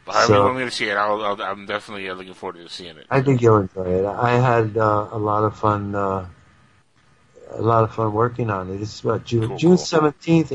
However 0.07 0.27
So- 0.33 0.45
want 0.45 0.57
me 0.57 0.63
to 0.65 0.71
see 0.71 0.89
it, 0.89 0.97
I'll, 0.97 1.21
I'll, 1.23 1.41
I'm 1.41 1.65
definitely 1.65 2.09
uh, 2.09 2.15
looking 2.15 2.33
forward 2.33 2.57
to 2.57 2.67
seeing 2.69 2.97
it. 2.97 3.05
I 3.09 3.21
think 3.21 3.41
you'll 3.41 3.57
enjoy 3.59 3.99
it. 3.99 4.05
I 4.05 4.31
had 4.39 4.75
uh, 4.75 5.07
a 5.11 5.17
lot 5.17 5.43
of 5.43 5.57
fun, 5.57 5.95
uh, 5.95 6.25
a 7.51 7.61
lot 7.61 7.83
of 7.83 7.93
fun 7.93 8.11
working 8.11 8.49
on 8.49 8.71
it. 8.71 8.81
It's 8.81 8.99
about 9.01 9.25
June 9.25 9.57
June 9.57 9.77
seventeenth, 9.77 10.51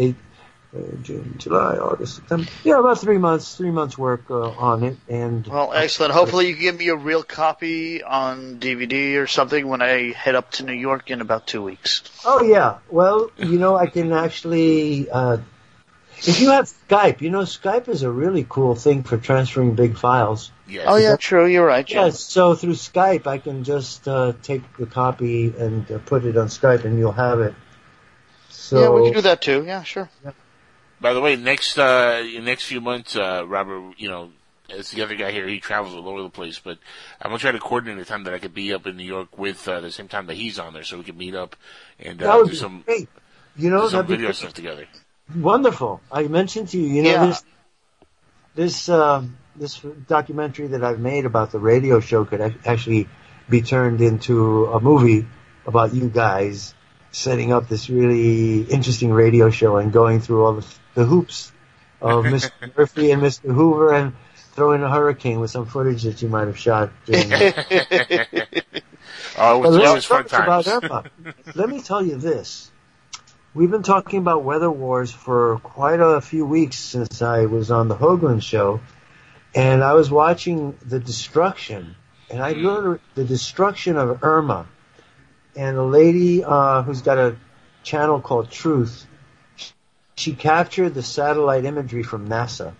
June, 1.02 1.34
July, 1.38 1.76
August, 1.76 2.16
September. 2.16 2.48
Yeah, 2.64 2.80
about 2.80 3.00
three 3.00 3.18
months, 3.18 3.54
three 3.56 3.70
months 3.70 3.96
work 3.96 4.24
uh, 4.30 4.50
on 4.50 4.84
it, 4.84 4.96
and 5.08 5.46
Well, 5.46 5.72
excellent. 5.72 6.12
Hopefully, 6.12 6.48
you 6.48 6.56
give 6.56 6.76
me 6.76 6.88
a 6.88 6.96
real 6.96 7.22
copy 7.22 8.02
on 8.02 8.58
DVD 8.58 9.16
or 9.16 9.26
something 9.26 9.66
when 9.66 9.82
I 9.82 10.12
head 10.12 10.34
up 10.34 10.50
to 10.52 10.64
New 10.64 10.72
York 10.72 11.10
in 11.10 11.20
about 11.20 11.46
two 11.46 11.62
weeks. 11.62 12.02
Oh 12.24 12.42
yeah. 12.42 12.78
Well, 12.90 13.30
you 13.36 13.58
know, 13.58 13.76
I 13.76 13.86
can 13.86 14.12
actually. 14.12 15.10
Uh, 15.10 15.38
if 16.18 16.40
you 16.40 16.50
have 16.50 16.64
Skype, 16.88 17.20
you 17.20 17.30
know, 17.30 17.40
Skype 17.40 17.88
is 17.88 18.02
a 18.02 18.10
really 18.10 18.46
cool 18.48 18.74
thing 18.74 19.02
for 19.02 19.18
transferring 19.18 19.74
big 19.74 19.98
files. 19.98 20.50
Yes. 20.66 20.86
Oh 20.88 20.96
yeah, 20.96 21.16
true. 21.16 21.46
You're 21.46 21.66
right. 21.66 21.88
Yes. 21.88 22.20
So 22.20 22.54
through 22.54 22.72
Skype, 22.72 23.26
I 23.26 23.38
can 23.38 23.64
just 23.64 24.08
uh, 24.08 24.32
take 24.42 24.62
the 24.78 24.86
copy 24.86 25.52
and 25.56 25.90
uh, 25.90 25.98
put 25.98 26.24
it 26.24 26.36
on 26.36 26.48
Skype, 26.48 26.84
and 26.84 26.98
you'll 26.98 27.12
have 27.12 27.40
it. 27.40 27.54
So 28.48 28.80
yeah, 28.80 28.88
we 28.88 29.04
can 29.04 29.12
do 29.14 29.20
that 29.22 29.42
too. 29.42 29.64
Yeah, 29.64 29.82
sure. 29.82 30.08
By 31.00 31.12
the 31.12 31.20
way, 31.20 31.36
next 31.36 31.78
uh, 31.78 32.22
next 32.40 32.64
few 32.64 32.80
months, 32.80 33.16
uh, 33.16 33.44
Robert, 33.46 33.94
you 33.98 34.08
know, 34.08 34.30
as 34.70 34.90
the 34.90 35.02
other 35.02 35.14
guy 35.14 35.30
here, 35.30 35.46
he 35.46 35.60
travels 35.60 35.94
all 35.94 36.08
over 36.08 36.22
the 36.22 36.30
place. 36.30 36.58
But 36.58 36.78
I'm 37.20 37.30
gonna 37.30 37.38
try 37.38 37.52
to 37.52 37.58
coordinate 37.58 37.98
a 37.98 38.04
time 38.04 38.24
that 38.24 38.34
I 38.34 38.38
could 38.38 38.54
be 38.54 38.72
up 38.72 38.86
in 38.86 38.96
New 38.96 39.04
York 39.04 39.36
with 39.38 39.66
uh, 39.68 39.80
the 39.80 39.90
same 39.92 40.08
time 40.08 40.26
that 40.26 40.34
he's 40.34 40.58
on 40.58 40.72
there, 40.72 40.84
so 40.84 40.98
we 40.98 41.04
can 41.04 41.16
meet 41.18 41.34
up 41.34 41.54
and 42.00 42.22
uh, 42.22 42.44
do 42.44 42.54
some 42.54 42.82
great. 42.86 43.08
You 43.56 43.70
know, 43.70 43.82
do 43.82 43.88
some 43.90 43.96
that'd 43.98 44.08
be 44.08 44.16
video 44.16 44.32
stuff 44.32 44.54
together. 44.54 44.86
Wonderful. 45.34 46.00
I 46.10 46.24
mentioned 46.24 46.68
to 46.68 46.78
you, 46.78 46.86
you 46.86 47.02
know, 47.02 47.10
Yeah. 47.10 47.26
this 47.26 47.44
this 48.54 48.88
uh, 48.88 49.22
this 49.54 49.80
documentary 50.08 50.68
that 50.68 50.82
I've 50.82 51.00
made 51.00 51.26
about 51.26 51.52
the 51.52 51.58
radio 51.58 52.00
show 52.00 52.24
could 52.24 52.40
actually 52.64 53.08
be 53.48 53.62
turned 53.62 54.00
into 54.00 54.66
a 54.66 54.80
movie 54.80 55.26
about 55.66 55.94
you 55.94 56.08
guys 56.08 56.74
setting 57.16 57.50
up 57.50 57.66
this 57.66 57.88
really 57.88 58.60
interesting 58.60 59.10
radio 59.10 59.48
show 59.48 59.78
and 59.78 59.90
going 59.90 60.20
through 60.20 60.44
all 60.44 60.52
the, 60.52 60.66
the 60.92 61.04
hoops 61.06 61.50
of 61.98 62.24
Mr. 62.26 62.50
Murphy 62.76 63.10
and 63.10 63.22
Mr. 63.22 63.54
Hoover 63.54 63.94
and 63.94 64.12
throwing 64.52 64.82
a 64.82 64.90
hurricane 64.90 65.40
with 65.40 65.50
some 65.50 65.64
footage 65.64 66.02
that 66.02 66.20
you 66.20 66.28
might 66.28 66.46
have 66.46 66.58
shot. 66.58 66.90
During 67.06 67.30
Oh, 69.38 69.64
it 69.64 69.68
was, 69.68 69.76
it 69.76 69.94
was 69.94 70.04
fun 70.04 70.26
times. 70.26 70.66
Let 71.54 71.68
me 71.70 71.80
tell 71.80 72.04
you 72.04 72.16
this. 72.16 72.70
We've 73.54 73.70
been 73.70 73.82
talking 73.82 74.18
about 74.18 74.44
weather 74.44 74.70
wars 74.70 75.10
for 75.10 75.58
quite 75.60 76.00
a 76.00 76.20
few 76.20 76.44
weeks 76.44 76.76
since 76.76 77.22
I 77.22 77.46
was 77.46 77.70
on 77.70 77.88
the 77.88 77.96
Hoagland 77.96 78.42
show, 78.42 78.80
and 79.54 79.82
I 79.82 79.94
was 79.94 80.10
watching 80.10 80.76
the 80.84 80.98
destruction, 80.98 81.96
and 82.30 82.42
I 82.42 82.52
mm. 82.52 82.62
learned 82.62 83.00
the 83.14 83.24
destruction 83.24 83.96
of 83.96 84.22
Irma 84.22 84.66
and 85.56 85.76
a 85.76 85.82
lady 85.82 86.44
uh, 86.44 86.82
who's 86.82 87.02
got 87.02 87.18
a 87.18 87.36
channel 87.82 88.20
called 88.20 88.50
Truth. 88.50 89.06
She 90.16 90.34
captured 90.34 90.94
the 90.94 91.02
satellite 91.02 91.64
imagery 91.64 92.02
from 92.02 92.28
NASA. 92.28 92.74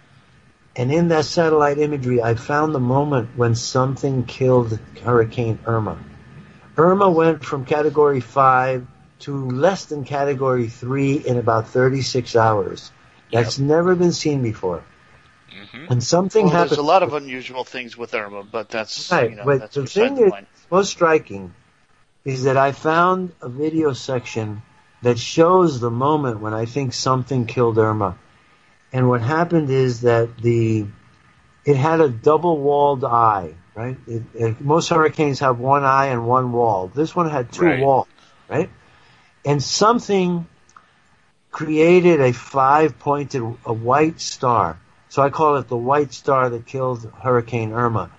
And 0.74 0.92
in 0.92 1.08
that 1.08 1.24
satellite 1.24 1.78
imagery, 1.78 2.22
I 2.22 2.34
found 2.34 2.74
the 2.74 2.80
moment 2.80 3.30
when 3.36 3.54
something 3.54 4.24
killed 4.24 4.78
Hurricane 5.02 5.58
Irma. 5.66 5.98
Irma 6.76 7.08
went 7.08 7.44
from 7.44 7.64
category 7.64 8.20
5 8.20 8.86
to 9.20 9.50
less 9.50 9.86
than 9.86 10.04
category 10.04 10.68
3 10.68 11.14
in 11.14 11.38
about 11.38 11.68
36 11.68 12.36
hours. 12.36 12.92
That's 13.32 13.58
never 13.58 13.94
been 13.94 14.12
seen 14.12 14.42
before. 14.42 14.84
And 15.88 16.02
something 16.02 16.44
Well, 16.44 16.52
happened. 16.52 16.70
there's 16.70 16.78
a 16.78 16.82
lot 16.82 17.02
of 17.02 17.14
unusual 17.14 17.64
things 17.64 17.96
with 17.96 18.14
Irma, 18.14 18.44
but 18.44 18.68
that's 18.68 19.10
Right, 19.10 19.30
you 19.30 19.36
know, 19.36 19.44
but 19.44 19.60
that's 19.60 19.74
the 19.74 19.82
beside 19.82 20.16
thing 20.16 20.24
the 20.26 20.30
that's 20.30 20.70
most 20.70 20.90
striking 20.90 21.54
is 22.26 22.42
that 22.42 22.56
I 22.56 22.72
found 22.72 23.32
a 23.40 23.48
video 23.48 23.92
section 23.92 24.62
that 25.02 25.16
shows 25.16 25.78
the 25.78 25.92
moment 25.92 26.40
when 26.40 26.52
I 26.52 26.64
think 26.64 26.92
something 26.92 27.46
killed 27.46 27.78
Irma. 27.78 28.18
And 28.92 29.08
what 29.08 29.22
happened 29.22 29.70
is 29.70 30.00
that 30.00 30.36
the 30.36 30.86
it 31.64 31.76
had 31.76 32.00
a 32.00 32.08
double 32.08 32.58
walled 32.58 33.04
eye, 33.04 33.54
right? 33.74 33.96
It, 34.08 34.22
it, 34.34 34.60
most 34.60 34.88
hurricanes 34.88 35.40
have 35.40 35.60
one 35.60 35.84
eye 35.84 36.06
and 36.06 36.26
one 36.26 36.52
wall. 36.52 36.90
This 36.92 37.14
one 37.14 37.30
had 37.30 37.52
two 37.52 37.64
Right. 37.64 37.80
walls, 37.80 38.08
right? 38.48 38.70
And 39.44 39.62
something 39.62 40.46
created 41.52 42.20
a 42.20 42.32
five 42.32 42.98
pointed, 42.98 43.42
a 43.64 43.72
white 43.72 44.20
star. 44.20 44.78
So 45.08 45.22
I 45.22 45.30
call 45.30 45.56
it 45.56 45.68
the 45.68 45.76
white 45.76 46.12
star 46.12 46.50
that 46.50 46.66
killed 46.66 47.08
Hurricane 47.22 47.72
Irma. 47.72 48.10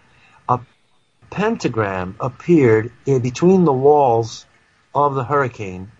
Pentagram 1.29 2.15
appeared 2.19 2.91
in 3.05 3.21
between 3.21 3.65
the 3.65 3.73
walls 3.73 4.45
of 4.93 5.15
the 5.15 5.23
hurricane, 5.23 5.91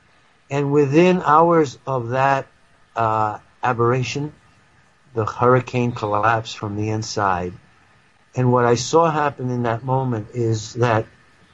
and 0.50 0.72
within 0.72 1.22
hours 1.22 1.78
of 1.86 2.10
that 2.10 2.48
uh, 2.96 3.40
aberration, 3.64 4.34
the 5.14 5.26
hurricane 5.26 5.92
collapsed 5.92 6.58
from 6.58 6.76
the 6.76 6.90
inside. 6.90 7.54
And 8.36 8.52
what 8.52 8.66
I 8.66 8.76
saw 8.76 9.10
happen 9.10 9.50
in 9.50 9.64
that 9.64 9.84
moment 9.84 10.30
is 10.34 10.74
that 10.76 11.06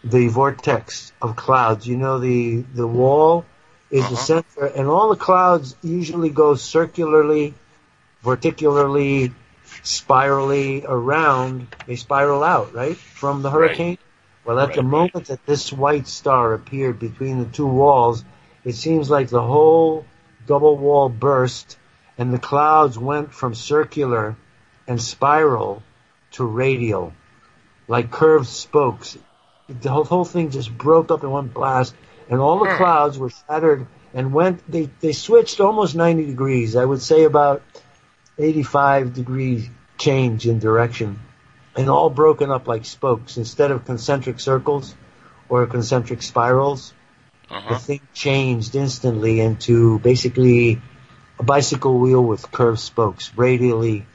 the 0.04 0.28
vortex 0.28 1.14
of 1.22 1.36
clouds, 1.36 1.88
you 1.88 1.96
know, 1.98 2.20
the, 2.20 2.62
the 2.76 2.88
wall 2.88 3.46
is 3.90 4.08
the 4.10 4.18
center, 4.18 4.66
and 4.66 4.88
all 4.88 5.10
the 5.10 5.16
clouds 5.16 5.76
usually 5.82 6.30
go 6.30 6.56
circularly, 6.56 7.54
verticularly, 8.24 9.34
spirally 9.84 10.84
around, 10.88 11.68
they 11.86 11.98
spiral 11.98 12.44
out, 12.44 12.74
right, 12.74 12.98
from 12.98 13.42
the 13.42 13.52
hurricane. 13.52 13.98
Well, 14.46 14.60
at 14.60 14.74
the 14.74 14.84
moment 14.84 15.28
that 15.28 15.46
this 15.46 15.72
white 15.72 16.08
star 16.08 16.54
appeared 16.54 17.00
between 17.00 17.40
the 17.40 17.46
two 17.46 17.68
walls, 17.68 18.26
it 18.66 18.74
seems 18.74 19.10
like 19.10 19.30
the 19.30 19.42
whole 19.42 20.06
double 20.48 20.78
wall 20.78 21.08
burst 21.10 21.78
and 22.18 22.34
the 22.34 22.40
clouds 22.40 22.98
went 22.98 23.34
from 23.34 23.56
circular 23.56 24.36
and 24.88 25.02
spiral 25.02 25.82
to 26.32 26.44
radial, 26.46 27.14
like 27.88 28.12
curved 28.12 28.48
spokes. 28.48 29.18
The 29.68 29.90
whole, 29.90 30.04
whole 30.04 30.26
thing 30.26 30.52
just 30.52 30.76
broke 30.76 31.10
up 31.12 31.24
in 31.24 31.30
one 31.30 31.48
blast, 31.48 31.96
and 32.30 32.40
all 32.40 32.60
the 32.64 32.72
hmm. 32.72 32.78
clouds 32.78 33.18
were 33.18 33.30
shattered 33.30 33.88
and 34.14 34.34
went. 34.34 34.70
They 34.70 34.90
they 35.00 35.14
switched 35.14 35.60
almost 35.60 35.96
90 35.96 36.26
degrees. 36.26 36.76
I 36.76 36.86
would 36.86 37.02
say 37.02 37.24
about 37.24 37.64
85 38.38 39.14
degree 39.14 39.70
change 39.98 40.48
in 40.48 40.60
direction, 40.60 41.20
and 41.76 41.90
all 41.90 42.10
broken 42.10 42.52
up 42.52 42.68
like 42.68 42.86
spokes 42.86 43.38
instead 43.38 43.72
of 43.72 43.86
concentric 43.86 44.40
circles 44.40 44.96
or 45.50 45.66
concentric 45.68 46.22
spirals. 46.22 46.94
The 47.70 47.78
thing 47.78 48.02
changed 48.14 48.76
instantly 48.76 49.40
into 49.40 50.00
basically 50.00 50.82
a 51.38 51.44
bicycle 51.44 52.00
wheel 52.00 52.24
with 52.24 52.52
curved 52.52 52.80
spokes, 52.80 53.32
radially 53.36 54.06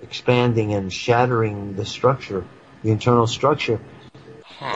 expanding 0.00 0.72
and 0.72 0.92
shattering 0.92 1.74
the 1.74 1.84
structure, 1.84 2.44
the 2.82 2.90
internal 2.90 3.26
structure. 3.26 3.80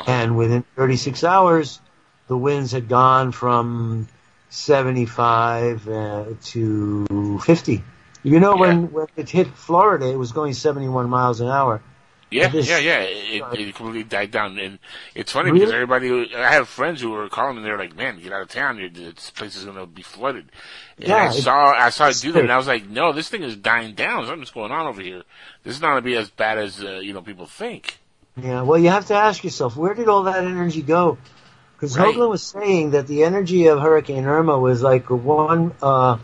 And 0.07 0.37
within 0.37 0.65
36 0.75 1.23
hours, 1.23 1.81
the 2.27 2.37
winds 2.37 2.73
had 2.73 2.89
gone 2.89 3.31
from 3.31 4.09
75 4.51 5.89
uh, 5.89 6.25
to 6.43 7.39
50. 7.45 7.85
You 8.27 8.41
know, 8.41 8.57
when, 8.57 8.91
when 8.91 9.07
it 9.17 9.31
hit 9.31 9.47
Florida, 9.47 10.11
it 10.11 10.17
was 10.17 10.33
going 10.33 10.53
71 10.53 11.09
miles 11.09 11.41
an 11.41 11.47
hour. 11.47 11.81
Yeah, 12.29 12.49
This- 12.49 12.69
yeah, 12.69 12.79
yeah. 12.79 13.03
It, 13.03 13.43
it 13.61 13.75
completely 13.77 14.03
died 14.03 14.33
down, 14.33 14.59
and 14.59 14.81
it's 15.15 15.31
funny 15.31 15.53
because 15.53 15.71
everybody. 15.71 16.35
I 16.35 16.51
have 16.55 16.69
friends 16.69 17.01
who 17.01 17.11
were 17.11 17.29
calling, 17.29 17.57
and 17.57 17.65
they're 17.65 17.79
like, 17.79 17.95
"Man, 17.95 18.19
get 18.21 18.33
out 18.33 18.43
of 18.43 18.49
town! 18.49 18.79
This 18.93 19.31
place 19.31 19.55
is 19.55 19.65
going 19.65 19.77
to 19.77 19.87
be 19.87 20.03
flooded." 20.03 20.51
And 20.99 21.07
Yeah, 21.07 21.29
I 21.29 21.31
saw, 21.31 21.67
I 21.73 21.91
saw 21.91 22.09
it 22.09 22.19
do 22.21 22.33
that, 22.33 22.43
and 22.43 22.51
I 22.51 22.57
was 22.57 22.67
like, 22.67 22.89
"No, 22.89 23.13
this 23.13 23.29
thing 23.29 23.45
is 23.45 23.55
dying 23.55 23.95
down. 23.95 24.27
Something's 24.27 24.51
going 24.51 24.73
on 24.73 24.89
over 24.89 25.01
here. 25.01 25.23
This 25.63 25.77
is 25.77 25.81
not 25.81 25.91
going 25.91 26.03
to 26.03 26.03
be 26.03 26.17
as 26.17 26.29
bad 26.29 26.59
as 26.59 26.83
uh, 26.83 26.99
you 26.99 27.13
know 27.13 27.23
people 27.23 27.47
think." 27.47 27.99
Yeah, 28.37 28.63
well, 28.63 28.79
you 28.81 28.89
have 28.91 29.07
to 29.07 29.15
ask 29.15 29.45
yourself, 29.45 29.77
where 29.77 29.95
did 29.95 30.09
all 30.09 30.25
that 30.25 30.43
energy 30.45 30.83
go? 30.83 31.17
Because 31.77 31.97
Right. 31.97 32.13
Hoagland 32.15 32.29
was 32.31 32.43
saying 32.43 32.91
that 32.91 33.07
the 33.07 33.23
energy 33.23 33.69
of 33.69 33.79
Hurricane 33.81 34.25
Irma 34.27 34.59
was 34.59 34.83
like 34.83 35.09
one, 35.11 35.75
uh, 35.81 36.19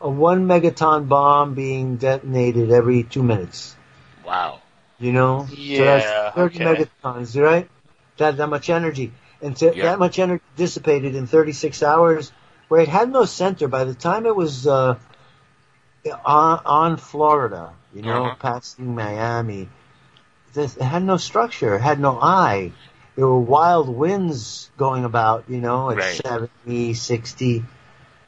a 0.00 0.08
one 0.08 0.46
megaton 0.46 1.08
bomb 1.08 1.54
being 1.54 1.96
detonated 1.96 2.70
every 2.70 3.02
two 3.02 3.22
minutes. 3.22 3.76
Wow. 4.24 4.60
You 4.98 5.12
know? 5.12 5.46
so 5.48 5.54
Yeah, 5.54 5.84
that's 5.84 6.34
30 6.36 6.58
okay. 6.58 6.64
megatons, 6.64 7.40
right? 7.40 7.68
That, 8.18 8.36
that 8.36 8.48
much 8.48 8.70
energy. 8.70 9.12
And 9.42 9.56
to, 9.58 9.74
Yeah. 9.74 9.82
that 9.84 9.98
much 9.98 10.18
energy 10.18 10.42
dissipated 10.56 11.14
in 11.14 11.26
36 11.26 11.82
hours, 11.82 12.32
where 12.68 12.80
it 12.80 12.88
had 12.88 13.10
no 13.10 13.24
center. 13.24 13.68
By 13.68 13.84
the 13.84 13.94
time 13.94 14.26
it 14.26 14.36
was, 14.36 14.66
uh, 14.66 14.98
on, 16.24 16.60
on 16.64 16.96
Florida, 16.96 17.72
you 17.94 18.02
know, 18.02 18.26
Uh-huh. 18.26 18.34
passing 18.38 18.94
Miami, 18.94 19.68
this, 20.52 20.76
it 20.76 20.82
had 20.82 21.02
no 21.02 21.16
structure. 21.16 21.74
It 21.76 21.80
had 21.80 22.00
no 22.00 22.18
eye. 22.20 22.72
There 23.16 23.26
were 23.26 23.38
wild 23.40 23.88
winds 23.88 24.70
going 24.76 25.04
about, 25.04 25.44
you 25.48 25.60
know, 25.60 25.90
at 25.90 25.98
Right. 25.98 26.20
70, 26.26 26.94
60. 26.94 27.64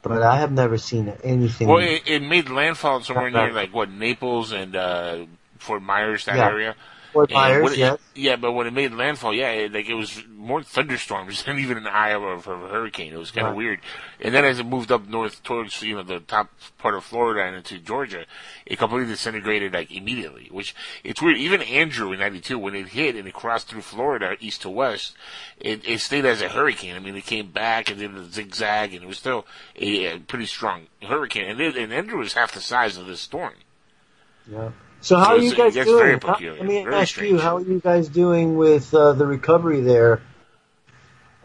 But 0.03 0.21
I 0.21 0.37
have 0.37 0.51
never 0.51 0.77
seen 0.77 1.11
anything. 1.23 1.67
Well, 1.69 1.79
it, 1.79 2.03
it 2.05 2.21
made 2.21 2.49
landfall 2.49 3.01
somewhere 3.01 3.31
near 3.31 3.53
like 3.53 3.73
what 3.73 3.89
Naples 3.89 4.51
and 4.51 4.75
uh, 4.75 5.25
Fort 5.59 5.81
Myers, 5.81 6.25
that 6.25 6.35
Yeah. 6.35 6.47
area. 6.47 6.75
Fort 7.13 7.31
Myers, 7.31 7.71
it- 7.73 7.77
yes. 7.77 7.99
Yeah, 8.15 8.35
but 8.35 8.51
when 8.51 8.67
it 8.67 8.73
made 8.73 8.91
landfall, 8.93 9.33
yeah, 9.33 9.49
it, 9.51 9.71
like 9.73 9.87
it 9.87 9.93
was 9.93 10.23
more 10.35 10.61
thunderstorms 10.61 11.43
than 11.45 11.57
even 11.59 11.77
an 11.77 11.87
eye 11.87 12.09
of 12.11 12.23
a, 12.47 12.67
hurricane. 12.67 13.13
It 13.13 13.17
was 13.17 13.31
kind 13.31 13.47
of 13.47 13.53
Right. 13.53 13.57
weird. 13.57 13.79
And 14.19 14.33
then 14.33 14.45
as 14.45 14.59
it 14.59 14.65
moved 14.65 14.91
up 14.91 15.07
north 15.07 15.41
towards 15.43 15.81
you 15.81 15.95
know 15.95 16.03
the 16.03 16.19
top 16.19 16.49
part 16.77 16.95
of 16.95 17.03
Florida 17.03 17.43
and 17.45 17.55
into 17.55 17.79
Georgia, 17.79 18.25
it 18.65 18.77
completely 18.77 19.07
disintegrated 19.13 19.73
like 19.73 19.91
immediately. 19.91 20.47
Which 20.51 20.75
it's 21.03 21.21
weird. 21.21 21.37
Even 21.37 21.61
Andrew 21.61 22.11
in 22.11 22.19
'92, 22.19 22.57
when 22.59 22.75
it 22.75 22.89
hit 22.89 23.15
and 23.15 23.27
it 23.27 23.33
crossed 23.33 23.67
through 23.69 23.81
Florida 23.81 24.35
east 24.39 24.61
to 24.63 24.69
west, 24.69 25.15
it, 25.59 25.87
it 25.87 25.99
stayed 25.99 26.25
as 26.25 26.41
a 26.41 26.49
hurricane. 26.49 26.95
I 26.95 26.99
mean, 26.99 27.15
it 27.15 27.25
came 27.25 27.47
back 27.51 27.89
and 27.89 27.99
did 27.99 28.15
a 28.15 28.25
zigzag, 28.25 28.93
and 28.93 29.03
it 29.03 29.07
was 29.07 29.17
still 29.17 29.45
a, 29.75 30.05
a 30.05 30.19
pretty 30.19 30.45
strong 30.45 30.87
hurricane. 31.01 31.49
And, 31.49 31.59
it, 31.61 31.75
and 31.77 31.91
Andrew 31.93 32.19
was 32.19 32.33
half 32.33 32.51
the 32.53 32.61
size 32.61 32.97
of 32.97 33.05
this 33.07 33.21
storm. 33.21 33.53
Yeah. 34.51 34.71
So 35.03 35.17
how 35.17 35.25
So 35.25 35.31
are 35.33 35.39
you 35.39 35.53
guys 35.53 35.73
doing? 35.73 36.19
How- 36.21 36.37
let 36.39 36.63
me 36.65 36.85
ask 36.87 37.19
you, 37.19 37.37
how 37.37 37.57
are 37.57 37.61
you 37.61 37.81
guys 37.81 38.07
doing 38.07 38.55
with 38.55 38.93
uh, 38.93 39.11
the 39.11 39.25
recovery 39.25 39.81
there? 39.81 40.21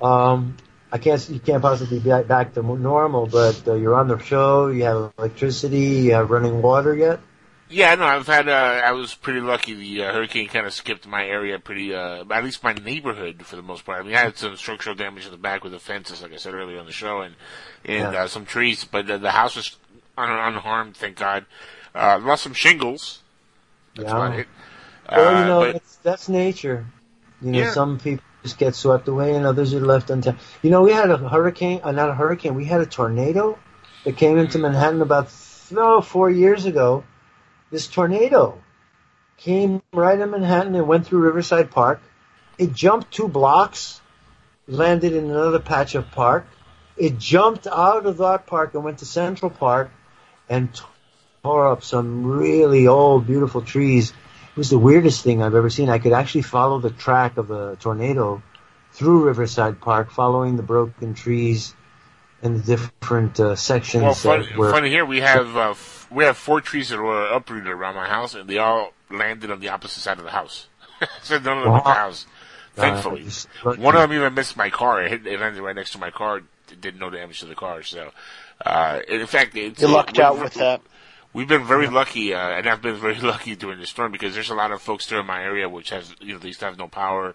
Um, 0.00 0.56
I 0.92 0.98
can't, 0.98 1.28
you 1.28 1.40
can't 1.40 1.60
possibly 1.60 1.98
be 1.98 2.08
back- 2.22 2.54
to 2.54 2.62
normal, 2.62 3.26
but 3.26 3.60
uh, 3.66 3.74
you're 3.74 3.96
on 3.96 4.06
the 4.06 4.18
show. 4.20 4.68
You 4.68 4.84
have 4.84 5.12
electricity. 5.18 6.06
You 6.06 6.12
have 6.14 6.30
running 6.30 6.62
water 6.62 6.94
yet? 6.94 7.18
Yeah, 7.68 7.96
no, 7.96 8.04
I've 8.04 8.28
had. 8.28 8.48
Uh, 8.48 8.52
I 8.84 8.92
was 8.92 9.12
pretty 9.14 9.40
lucky. 9.40 9.74
The 9.74 10.04
uh, 10.04 10.12
hurricane 10.12 10.46
kind 10.46 10.64
of 10.64 10.72
skipped 10.72 11.06
my 11.08 11.26
area, 11.26 11.58
pretty. 11.58 11.92
Uh, 11.92 12.24
at 12.30 12.44
least 12.44 12.62
my 12.62 12.72
neighborhood 12.74 13.44
for 13.44 13.56
the 13.56 13.62
most 13.62 13.84
part. 13.84 13.98
I 14.00 14.06
mean, 14.06 14.14
I 14.14 14.20
had 14.20 14.38
some 14.38 14.56
structural 14.56 14.94
damage 14.94 15.26
in 15.26 15.32
the 15.32 15.36
back 15.36 15.64
with 15.64 15.72
the 15.72 15.78
fences, 15.80 16.22
like 16.22 16.32
I 16.32 16.36
said 16.36 16.54
earlier 16.54 16.78
on 16.78 16.86
the 16.86 16.92
show, 16.92 17.22
and 17.22 17.34
and 17.84 18.12
Yeah. 18.14 18.22
uh, 18.22 18.28
some 18.28 18.46
trees. 18.46 18.84
But 18.84 19.08
the, 19.08 19.18
the 19.18 19.32
house 19.32 19.56
was 19.56 19.76
un- 20.16 20.30
unharmed, 20.30 20.96
thank 20.96 21.16
God. 21.18 21.44
Uh, 21.94 22.18
lost 22.22 22.44
some 22.44 22.54
shingles. 22.54 23.18
That's 23.98 24.10
Yeah. 24.10 24.16
about 24.26 24.38
it. 24.38 24.48
Well, 25.10 25.34
Uh, 25.34 25.40
you 25.40 25.44
know, 25.46 25.60
but 25.60 25.72
that's, 25.72 25.96
that's 25.96 26.28
nature. 26.28 26.86
You 27.42 27.52
know, 27.52 27.58
Yeah. 27.60 27.72
some 27.72 27.98
people 27.98 28.24
just 28.44 28.58
get 28.58 28.74
swept 28.74 29.08
away, 29.08 29.34
and 29.34 29.44
others 29.44 29.74
are 29.74 29.80
left 29.80 30.10
untouched. 30.10 30.38
You 30.62 30.70
know, 30.70 30.82
we 30.82 30.92
had 30.92 31.10
a 31.10 31.16
hurricane, 31.16 31.80
uh, 31.82 31.92
not 31.92 32.08
a 32.08 32.14
hurricane. 32.14 32.54
We 32.54 32.64
had 32.64 32.80
a 32.80 32.86
tornado 32.86 33.58
that 34.04 34.16
came 34.16 34.36
Mm. 34.36 34.40
into 34.40 34.58
Manhattan 34.58 35.02
about 35.02 35.28
no 35.70 36.00
four 36.00 36.30
years 36.30 36.64
ago. 36.64 37.04
This 37.70 37.88
tornado 37.88 38.58
came 39.36 39.82
right 39.92 40.18
in 40.18 40.30
Manhattan 40.30 40.74
and 40.74 40.86
went 40.86 41.06
through 41.06 41.20
Riverside 41.20 41.70
Park. 41.70 42.00
It 42.56 42.72
jumped 42.72 43.10
two 43.10 43.28
blocks, 43.28 44.00
landed 44.66 45.12
in 45.12 45.30
another 45.30 45.58
patch 45.58 45.94
of 45.94 46.10
park. 46.12 46.46
It 46.96 47.18
jumped 47.18 47.66
out 47.66 48.06
of 48.06 48.18
that 48.18 48.46
park 48.46 48.74
and 48.74 48.84
went 48.84 48.98
to 48.98 49.06
Central 49.06 49.50
Park 49.50 49.90
and 50.48 50.72
tore 51.48 51.68
up 51.68 51.82
some 51.82 52.26
really 52.26 52.86
old, 52.86 53.26
beautiful 53.26 53.62
trees. 53.62 54.10
It 54.10 54.56
was 54.56 54.68
the 54.68 54.78
weirdest 54.78 55.24
thing 55.24 55.42
I've 55.42 55.54
ever 55.54 55.70
seen. 55.70 55.88
I 55.88 55.98
could 55.98 56.12
actually 56.12 56.42
follow 56.42 56.78
the 56.78 56.90
track 56.90 57.38
of 57.38 57.48
the 57.48 57.76
tornado 57.80 58.42
through 58.92 59.24
Riverside 59.24 59.80
Park, 59.80 60.10
following 60.10 60.56
the 60.56 60.62
broken 60.62 61.14
trees 61.14 61.74
and 62.42 62.62
the 62.62 62.76
different 62.76 63.40
uh, 63.40 63.56
sections. 63.56 64.02
Well, 64.04 64.14
funny, 64.14 64.44
that 64.46 64.56
were, 64.58 64.70
funny 64.70 64.90
here 64.90 65.06
we 65.06 65.20
have 65.20 65.56
uh, 65.56 65.70
f- 65.70 66.06
we 66.10 66.24
have 66.24 66.36
four 66.36 66.60
trees 66.60 66.90
that 66.90 66.98
were 66.98 67.26
uprooted 67.28 67.68
around 67.68 67.94
my 67.94 68.06
house, 68.08 68.34
and 68.34 68.48
they 68.48 68.58
all 68.58 68.92
landed 69.10 69.50
on 69.50 69.60
the 69.60 69.70
opposite 69.70 70.00
side 70.00 70.18
of 70.18 70.24
the 70.24 70.30
house. 70.30 70.66
so 71.22 71.38
none 71.38 71.58
of 71.58 71.64
them 71.64 71.72
hit 71.74 71.84
the 71.84 71.90
house. 71.92 72.26
Uh, 72.76 72.80
Thankfully, 72.82 73.24
just 73.24 73.48
lucky. 73.64 73.80
one 73.80 73.94
of 73.96 74.02
them 74.02 74.12
even 74.12 74.34
missed 74.34 74.56
my 74.56 74.68
car. 74.70 75.02
It, 75.02 75.10
hit, 75.10 75.26
it 75.26 75.40
landed 75.40 75.62
right 75.62 75.74
next 75.74 75.92
to 75.92 75.98
my 75.98 76.10
car. 76.10 76.38
It 76.70 76.80
did 76.82 77.00
no 77.00 77.08
damage 77.08 77.40
to 77.40 77.46
the 77.46 77.54
car. 77.54 77.82
So, 77.82 78.10
uh, 78.66 79.00
in 79.08 79.26
fact, 79.26 79.56
it's, 79.56 79.80
You 79.80 79.88
lucked 79.88 80.18
we're- 80.18 80.26
out 80.26 80.38
with 80.38 80.54
that. 80.54 80.82
We've 81.32 81.48
been 81.48 81.64
very 81.66 81.88
lucky, 81.88 82.32
uh, 82.32 82.38
and 82.38 82.66
I've 82.68 82.82
been 82.82 82.96
very 82.96 83.20
lucky 83.32 83.54
during 83.54 83.80
the 83.80 83.86
storm 83.86 84.12
because 84.12 84.34
there's 84.34 84.50
a 84.50 84.54
lot 84.54 84.72
of 84.72 84.80
folks 84.80 85.06
there 85.06 85.20
in 85.20 85.26
my 85.26 85.42
area 85.42 85.68
which 85.68 85.90
has, 85.90 86.14
you 86.20 86.32
know, 86.32 86.38
they 86.38 86.52
to 86.52 86.64
have 86.64 86.78
no 86.78 86.88
power. 86.88 87.34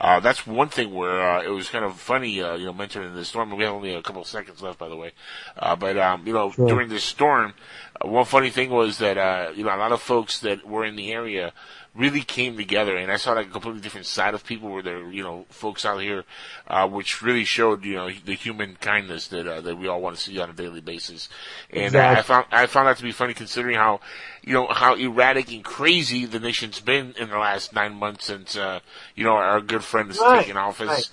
Uh, 0.00 0.20
that's 0.20 0.46
one 0.46 0.68
thing 0.68 0.94
where, 0.94 1.20
uh, 1.20 1.42
it 1.42 1.48
was 1.48 1.68
kind 1.68 1.84
of 1.84 1.98
funny, 1.98 2.40
uh, 2.40 2.54
you 2.54 2.66
know, 2.66 2.72
mentioning 2.72 3.14
the 3.14 3.24
storm. 3.24 3.56
We 3.56 3.64
have 3.64 3.74
only 3.74 3.94
a 3.94 4.02
couple 4.02 4.22
of 4.22 4.28
seconds 4.28 4.62
left, 4.62 4.78
by 4.78 4.88
the 4.88 4.94
way. 4.96 5.12
Uh, 5.56 5.74
but, 5.74 5.98
um, 5.98 6.24
you 6.24 6.32
know, 6.32 6.52
Sure. 6.52 6.68
during 6.68 6.88
this 6.88 7.02
storm, 7.02 7.54
one 8.02 8.24
funny 8.24 8.50
thing 8.50 8.70
was 8.70 8.98
that, 8.98 9.18
uh, 9.18 9.50
you 9.54 9.64
know, 9.64 9.74
a 9.74 9.76
lot 9.76 9.92
of 9.92 10.00
folks 10.00 10.40
that 10.40 10.66
were 10.66 10.84
in 10.84 10.96
the 10.96 11.12
area 11.12 11.52
really 11.94 12.20
came 12.22 12.56
together, 12.56 12.96
and 12.96 13.10
I 13.10 13.16
saw 13.16 13.32
like 13.32 13.48
a 13.48 13.50
completely 13.50 13.80
different 13.80 14.06
side 14.06 14.32
of 14.34 14.44
people 14.44 14.70
where 14.70 14.82
there, 14.82 15.10
you 15.10 15.22
know, 15.24 15.46
folks 15.48 15.84
out 15.84 16.00
here, 16.00 16.24
uh, 16.68 16.86
which 16.86 17.22
really 17.22 17.42
showed, 17.44 17.84
you 17.84 17.96
know, 17.96 18.08
the 18.24 18.34
human 18.34 18.76
kindness 18.76 19.26
that, 19.28 19.48
uh, 19.48 19.60
that 19.62 19.76
we 19.76 19.88
all 19.88 20.00
want 20.00 20.16
to 20.16 20.22
see 20.22 20.38
on 20.38 20.48
a 20.48 20.52
daily 20.52 20.80
basis. 20.80 21.28
And 21.72 21.96
uh, 21.96 21.98
I 22.18 22.22
found, 22.22 22.46
I 22.52 22.66
found 22.66 22.86
that 22.86 22.98
to 22.98 23.02
be 23.02 23.10
funny 23.10 23.34
considering 23.34 23.74
how, 23.76 24.00
you 24.44 24.52
know, 24.52 24.68
how 24.68 24.94
erratic 24.94 25.50
and 25.52 25.64
crazy 25.64 26.24
the 26.24 26.38
nation's 26.38 26.78
been 26.78 27.14
in 27.18 27.30
the 27.30 27.38
last 27.38 27.72
nine 27.72 27.94
months 27.94 28.26
since, 28.26 28.56
uh, 28.56 28.78
you 29.16 29.24
know, 29.24 29.32
our 29.32 29.60
good 29.60 29.82
friend 29.82 30.08
has 30.08 30.20
Right, 30.20 30.40
taken 30.42 30.56
office. 30.56 30.88
right. 30.88 31.10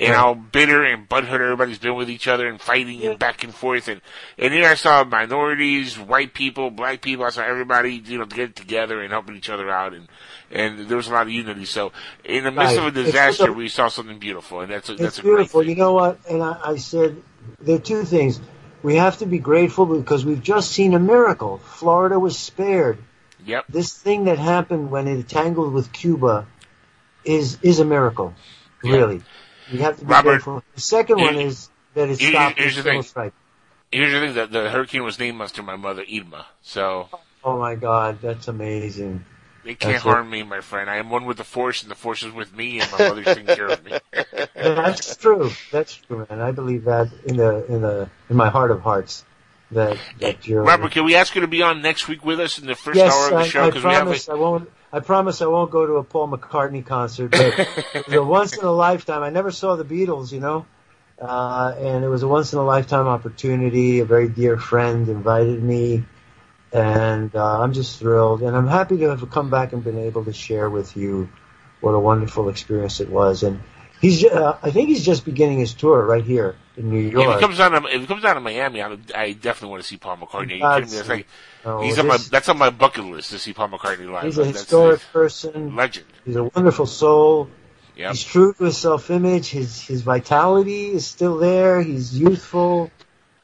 And 0.00 0.14
how 0.14 0.34
bitter 0.34 0.84
and 0.84 1.08
butthurt 1.08 1.40
everybody's 1.40 1.78
been 1.78 1.96
with 1.96 2.08
each 2.08 2.28
other 2.28 2.46
and 2.46 2.60
fighting 2.60 3.04
and 3.04 3.18
back 3.18 3.42
and 3.42 3.52
forth 3.52 3.88
and 3.88 4.00
and 4.38 4.54
here 4.54 4.68
I 4.68 4.74
saw 4.74 5.02
minorities, 5.04 5.98
white 5.98 6.34
people, 6.34 6.70
black 6.70 7.02
people, 7.02 7.24
I 7.24 7.30
saw 7.30 7.42
everybody, 7.42 7.94
you 8.06 8.18
know, 8.18 8.24
get 8.24 8.54
together 8.54 9.00
and 9.02 9.10
helping 9.10 9.36
each 9.36 9.50
other 9.50 9.68
out 9.70 9.94
and 9.94 10.06
and 10.50 10.88
there 10.88 10.96
was 10.96 11.08
a 11.08 11.12
lot 11.12 11.22
of 11.22 11.32
unity. 11.32 11.64
So 11.64 11.92
in 12.24 12.44
the 12.44 12.52
midst 12.52 12.76
Right. 12.76 12.86
of 12.86 12.96
a 12.96 13.02
disaster 13.02 13.44
also- 13.44 13.52
we 13.54 13.68
saw 13.68 13.88
something 13.88 14.18
beautiful 14.18 14.60
and 14.60 14.70
that's 14.70 14.88
a 14.88 14.94
that's 14.94 15.18
a 15.18 15.22
beautiful. 15.22 15.62
You 15.64 15.74
know 15.74 15.92
what? 15.94 16.20
And 16.30 16.42
I, 16.42 16.58
I 16.64 16.76
said 16.76 17.20
there 17.60 17.76
are 17.76 17.80
two 17.80 18.04
things. 18.04 18.40
We 18.84 18.96
have 18.96 19.18
to 19.18 19.26
be 19.26 19.38
grateful 19.38 19.86
because 19.86 20.24
we've 20.24 20.42
just 20.42 20.70
seen 20.70 20.94
a 20.94 21.00
miracle. 21.00 21.58
Florida 21.58 22.18
was 22.20 22.38
spared. 22.38 22.98
Yep. 23.44 23.64
This 23.68 23.92
thing 23.92 24.24
that 24.26 24.38
happened 24.38 24.90
when 24.92 25.08
it 25.08 25.28
tangled 25.28 25.72
with 25.72 25.92
Cuba 25.92 26.46
is 27.24 27.58
is 27.62 27.80
a 27.80 27.84
miracle. 27.84 28.34
Really. 28.84 29.22
We 29.72 29.78
have 29.80 29.98
to 29.98 30.04
be 30.04 30.10
Robert, 30.12 30.30
grateful. 30.30 30.62
The 30.74 30.80
second 30.80 31.20
one 31.20 31.36
is 31.36 31.70
that 31.94 32.08
it 32.08 32.20
stopped 32.20 32.58
here's 32.58 32.76
the 32.76 32.82
the 32.82 32.90
thing. 32.90 33.02
strike. 33.02 33.32
Here's 33.92 34.12
the 34.12 34.20
thing 34.20 34.34
that 34.34 34.52
the 34.52 34.70
hurricane 34.70 35.04
was 35.04 35.18
named 35.18 35.40
after 35.40 35.62
my 35.62 35.76
mother 35.76 36.04
Irma. 36.12 36.46
So 36.62 37.08
Oh 37.44 37.58
my 37.58 37.74
God, 37.74 38.18
that's 38.20 38.48
amazing. 38.48 39.24
it 39.64 39.78
can't 39.80 39.92
That's 39.94 40.02
harm 40.02 40.30
me, 40.30 40.42
my 40.42 40.60
friend. 40.60 40.90
I 40.90 40.96
am 40.96 41.10
one 41.10 41.24
with 41.24 41.36
the 41.38 41.44
force 41.44 41.82
and 41.82 41.90
the 41.90 41.94
force 41.96 42.22
is 42.22 42.32
with 42.32 42.54
me 42.54 42.80
and 42.80 42.90
my 42.92 42.98
mother's 42.98 43.30
taking 43.30 43.46
care 43.46 43.70
of 43.70 43.84
me. 43.84 43.98
That's 44.54 45.16
true. 45.16 45.50
That's 45.70 45.94
true, 45.96 46.26
and 46.30 46.42
I 46.42 46.52
believe 46.52 46.84
that 46.84 47.10
in 47.24 47.36
the 47.36 47.64
in 47.66 47.82
the 47.82 48.10
in 48.28 48.36
my 48.36 48.48
heart 48.50 48.70
of 48.70 48.80
hearts 48.82 49.24
that 49.70 49.98
that 50.20 50.46
you're. 50.46 50.62
Robert, 50.64 50.92
can 50.92 51.04
we 51.04 51.14
ask 51.14 51.34
you 51.34 51.40
to 51.42 51.46
be 51.46 51.62
on 51.62 51.82
next 51.82 52.08
week 52.08 52.24
with 52.24 52.40
us 52.40 52.58
in 52.58 52.66
the 52.66 52.74
first 52.74 52.96
yes, 52.96 53.12
hour 53.12 53.28
of 53.28 53.36
the 53.36 53.36
I, 53.36 53.44
show? 53.44 53.64
I 53.64 53.66
Because 53.66 53.84
we 53.84 53.90
have 53.92 54.02
promise 54.04 54.28
a, 54.28 54.32
I 54.32 54.34
won't. 54.34 54.70
I 54.92 55.00
promise 55.00 55.42
I 55.42 55.46
won't 55.46 55.70
go 55.70 55.86
to 55.86 55.94
a 55.94 56.04
Paul 56.04 56.28
McCartney 56.28 56.84
concert. 56.84 57.32
But 57.32 57.58
it 57.94 58.06
was 58.06 58.14
a 58.14 58.24
once 58.24 58.56
in 58.56 58.64
a 58.64 58.72
lifetime. 58.72 59.22
I 59.22 59.30
never 59.30 59.50
saw 59.50 59.76
the 59.76 59.84
Beatles, 59.84 60.32
you 60.32 60.40
know, 60.40 60.66
uh, 61.20 61.74
and 61.78 62.04
it 62.04 62.08
was 62.08 62.22
a 62.22 62.28
once 62.28 62.52
in 62.52 62.58
a 62.58 62.64
lifetime 62.64 63.06
opportunity. 63.06 64.00
A 64.00 64.04
very 64.04 64.28
dear 64.28 64.56
friend 64.56 65.08
invited 65.08 65.62
me, 65.62 66.04
and 66.72 67.34
uh, 67.34 67.60
I'm 67.60 67.74
just 67.74 67.98
thrilled, 67.98 68.42
and 68.42 68.56
I'm 68.56 68.66
happy 68.66 68.96
to 68.98 69.10
have 69.10 69.30
come 69.30 69.50
back 69.50 69.72
and 69.72 69.84
been 69.84 69.98
able 69.98 70.24
to 70.24 70.32
share 70.32 70.70
with 70.70 70.96
you 70.96 71.28
what 71.80 71.92
a 71.92 72.00
wonderful 72.00 72.48
experience 72.48 73.00
it 73.00 73.10
was. 73.10 73.42
And 73.42 73.60
he's, 74.00 74.24
uh, 74.24 74.58
I 74.62 74.70
think 74.70 74.88
he's 74.88 75.04
just 75.04 75.24
beginning 75.24 75.58
his 75.58 75.74
tour 75.74 76.04
right 76.04 76.24
here 76.24 76.56
in 76.78 76.90
New 76.90 77.06
if 77.08 77.12
York. 77.12 77.34
he 77.34 77.40
comes 77.40 77.58
down 77.58 77.72
to 77.72 77.88
if 77.94 78.00
he 78.00 78.06
comes 78.06 78.22
down 78.22 78.36
to 78.36 78.40
Miami, 78.40 78.80
I, 78.82 78.96
I 79.14 79.32
definitely 79.32 79.70
want 79.70 79.82
to 79.82 79.88
see 79.88 79.96
Paul 79.96 80.16
McCartney. 80.18 80.62
Are 80.62 80.80
you 80.80 80.86
kidding 80.86 80.90
me? 80.90 80.96
That's 80.96 81.08
like 81.08 81.26
Oh, 81.64 81.82
he's 81.82 81.98
on 81.98 82.06
my 82.06 82.16
that's 82.30 82.48
on 82.48 82.56
my 82.58 82.70
bucket 82.70 83.04
list 83.04 83.30
to 83.30 83.38
see 83.38 83.52
Paul 83.52 83.68
McCartney 83.68 84.10
live. 84.10 84.24
He's 84.24 84.38
a 84.38 84.44
That's 84.44 84.60
historic 84.60 85.00
person. 85.12 85.74
legend. 85.76 86.06
He's 86.24 86.36
a 86.36 86.44
wonderful 86.44 86.86
soul. 86.86 87.50
Yep. 87.96 88.10
He's 88.12 88.22
true 88.24 88.52
to 88.54 88.64
his 88.64 88.78
self-image. 88.78 89.48
His 89.50 89.80
his 89.82 90.02
vitality 90.02 90.90
is 90.92 91.06
still 91.06 91.36
there. 91.38 91.82
He's 91.82 92.18
youthful. 92.18 92.90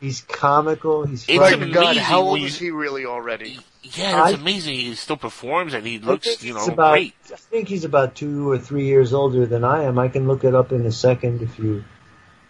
He's 0.01 0.21
comical. 0.21 1.05
He's 1.07 1.25
It's 1.29 1.39
amazing 1.53 1.73
God, 1.73 1.97
how 1.97 2.21
old 2.23 2.41
is 2.41 2.59
he 2.59 2.71
really 2.71 3.05
already? 3.07 3.59
Yeah, 3.83 4.29
it's 4.29 4.39
I- 4.39 4.41
amazing. 4.41 4.75
He 4.75 4.95
still 4.95 5.17
performs 5.17 5.75
and 5.75 5.87
he 5.87 5.99
looks, 5.99 6.43
you 6.45 6.55
know, 6.55 6.65
about, 6.67 6.93
great. 6.93 7.15
I 7.33 7.37
think 7.37 7.69
he's 7.69 7.85
about 7.85 8.15
two 8.15 8.51
or 8.51 8.59
three 8.59 8.85
years 8.87 9.13
older 9.13 9.45
than 9.47 9.65
I 9.65 9.85
am. 9.85 9.99
I 9.99 10.09
can 10.09 10.27
look 10.29 10.45
it 10.45 10.55
up 10.55 10.73
in 10.73 10.85
a 10.87 10.93
second 10.93 11.43
if 11.43 11.59
you 11.59 11.85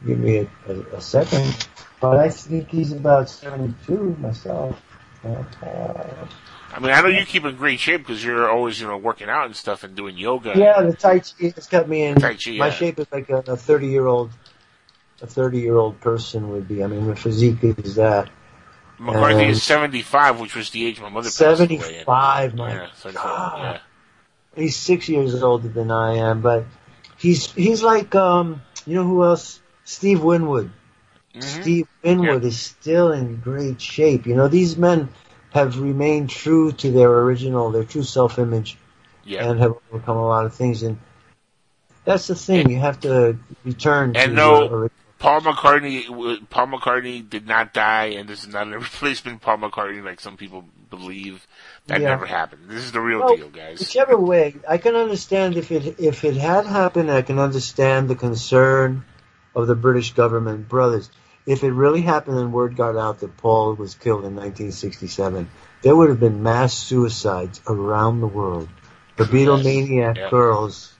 give 0.06 0.18
me 0.18 0.38
a, 0.38 0.48
a, 0.72 0.80
a 0.96 1.00
second. 1.00 1.68
But 2.00 2.18
I 2.18 2.28
think 2.28 2.68
he's 2.70 2.92
about 2.92 3.28
72 3.30 4.16
myself. 4.20 4.80
Uh, 5.24 5.42
I 6.72 6.80
mean, 6.80 6.90
I 6.90 7.00
know 7.00 7.08
you 7.08 7.24
keep 7.24 7.44
in 7.44 7.56
great 7.56 7.80
shape 7.80 8.00
because 8.02 8.22
you're 8.22 8.50
always, 8.50 8.80
you 8.80 8.86
know, 8.86 8.96
working 8.98 9.28
out 9.28 9.46
and 9.46 9.56
stuff 9.56 9.84
and 9.84 9.94
doing 9.94 10.18
yoga. 10.18 10.52
yeah, 10.56 10.82
the 10.82 10.92
Tai 10.94 11.20
Chi 11.20 11.52
has 11.54 11.66
got 11.66 11.88
me 11.88 12.02
in. 12.04 12.16
Tai 12.20 12.34
Chi, 12.34 12.56
My 12.58 12.70
shape 12.70 12.98
is 12.98 13.06
like 13.12 13.30
a 13.30 13.56
30 13.56 13.86
year 13.86 14.06
old. 14.06 14.30
A 15.22 15.26
30 15.26 15.60
year 15.60 15.76
old 15.76 16.00
person 16.00 16.50
would 16.50 16.66
be. 16.68 16.82
I 16.82 16.88
mean, 16.88 17.06
my 17.08 17.14
physique 17.14 17.62
is 17.62 17.94
that. 17.94 18.28
McCartney 19.00 19.42
And- 19.42 19.50
is 19.52 19.62
75, 19.62 20.40
which 20.40 20.54
was 20.54 20.70
the 20.70 20.84
age 20.86 21.00
my 21.00 21.08
mother 21.08 21.28
passed 21.28 21.40
away. 21.40 21.56
75, 21.78 22.54
my 22.54 22.72
Yeah, 22.74 22.88
75, 22.96 23.22
God. 23.24 23.58
yeah. 23.62 23.78
He's 24.62 24.76
six 24.76 25.08
years 25.08 25.42
older 25.42 25.68
than 25.68 25.90
I 25.90 26.16
am, 26.16 26.40
but 26.42 26.64
he's 27.16 27.50
he's 27.52 27.82
like 27.82 28.14
um 28.14 28.62
you 28.86 28.94
know 28.94 29.04
who 29.04 29.24
else? 29.24 29.60
Steve 29.84 30.22
Winwood. 30.22 30.70
Mm-hmm. 31.34 31.46
Steve 31.46 31.88
Winwood 32.02 32.44
is 32.44 32.58
still 32.60 33.12
in 33.12 33.36
great 33.36 33.80
shape. 33.80 34.26
You 34.26 34.34
know, 34.34 34.48
these 34.48 34.76
men 34.76 35.08
have 35.52 35.78
remained 35.78 36.30
true 36.30 36.72
to 36.72 36.90
their 36.90 37.10
original, 37.10 37.70
their 37.70 37.84
true 37.84 38.02
self 38.02 38.38
image 38.38 38.76
Yeah. 39.24 39.50
and 39.50 39.60
have 39.60 39.74
overcome 39.92 40.16
a 40.16 40.26
lot 40.26 40.46
of 40.46 40.54
things 40.54 40.82
and 40.82 40.98
that's 42.04 42.26
the 42.26 42.34
thing, 42.34 42.70
you 42.70 42.78
have 42.78 43.00
to 43.00 43.38
return 43.64 44.12
to 44.12 44.20
And 44.20 44.32
your 44.32 44.36
no, 44.36 44.90
Paul 45.18 45.40
McCartney, 45.40 46.48
Paul 46.50 46.66
McCartney 46.66 47.28
did 47.28 47.46
not 47.46 47.72
die, 47.72 48.06
and 48.08 48.28
this 48.28 48.42
is 48.42 48.52
not 48.52 48.70
a 48.70 48.78
replacement 48.78 49.40
Paul 49.40 49.58
McCartney 49.58 50.04
like 50.04 50.20
some 50.20 50.36
people 50.36 50.64
believe. 50.90 51.46
That 51.86 52.02
Yeah. 52.02 52.10
never 52.10 52.26
happened. 52.26 52.64
This 52.68 52.84
is 52.84 52.92
the 52.92 53.00
real 53.00 53.20
Well, 53.20 53.36
deal, 53.36 53.48
guys. 53.48 53.80
Whichever 53.80 54.18
way, 54.18 54.54
I 54.68 54.76
can 54.78 54.96
understand 54.96 55.56
if 55.56 55.72
it 55.72 55.98
if 55.98 56.24
it 56.24 56.36
had 56.36 56.66
happened. 56.66 57.10
I 57.10 57.22
can 57.22 57.38
understand 57.38 58.08
the 58.08 58.14
concern 58.14 59.04
of 59.54 59.66
the 59.66 59.74
British 59.74 60.12
government, 60.12 60.68
brothers. 60.68 61.10
If 61.46 61.62
it 61.62 61.72
really 61.72 62.00
happened 62.00 62.38
and 62.38 62.52
word 62.52 62.76
got 62.76 62.96
out 62.96 63.20
that 63.20 63.36
Paul 63.36 63.74
was 63.74 63.94
killed 63.94 64.24
in 64.24 64.34
1967, 64.34 65.48
there 65.82 65.94
would 65.94 66.08
have 66.08 66.20
been 66.20 66.42
mass 66.42 66.72
suicides 66.74 67.60
around 67.68 68.20
the 68.20 68.26
world. 68.26 68.68
The 69.16 69.24
Beatlemaniac 69.24 70.16
Yeah. 70.16 70.30
girls 70.30 70.92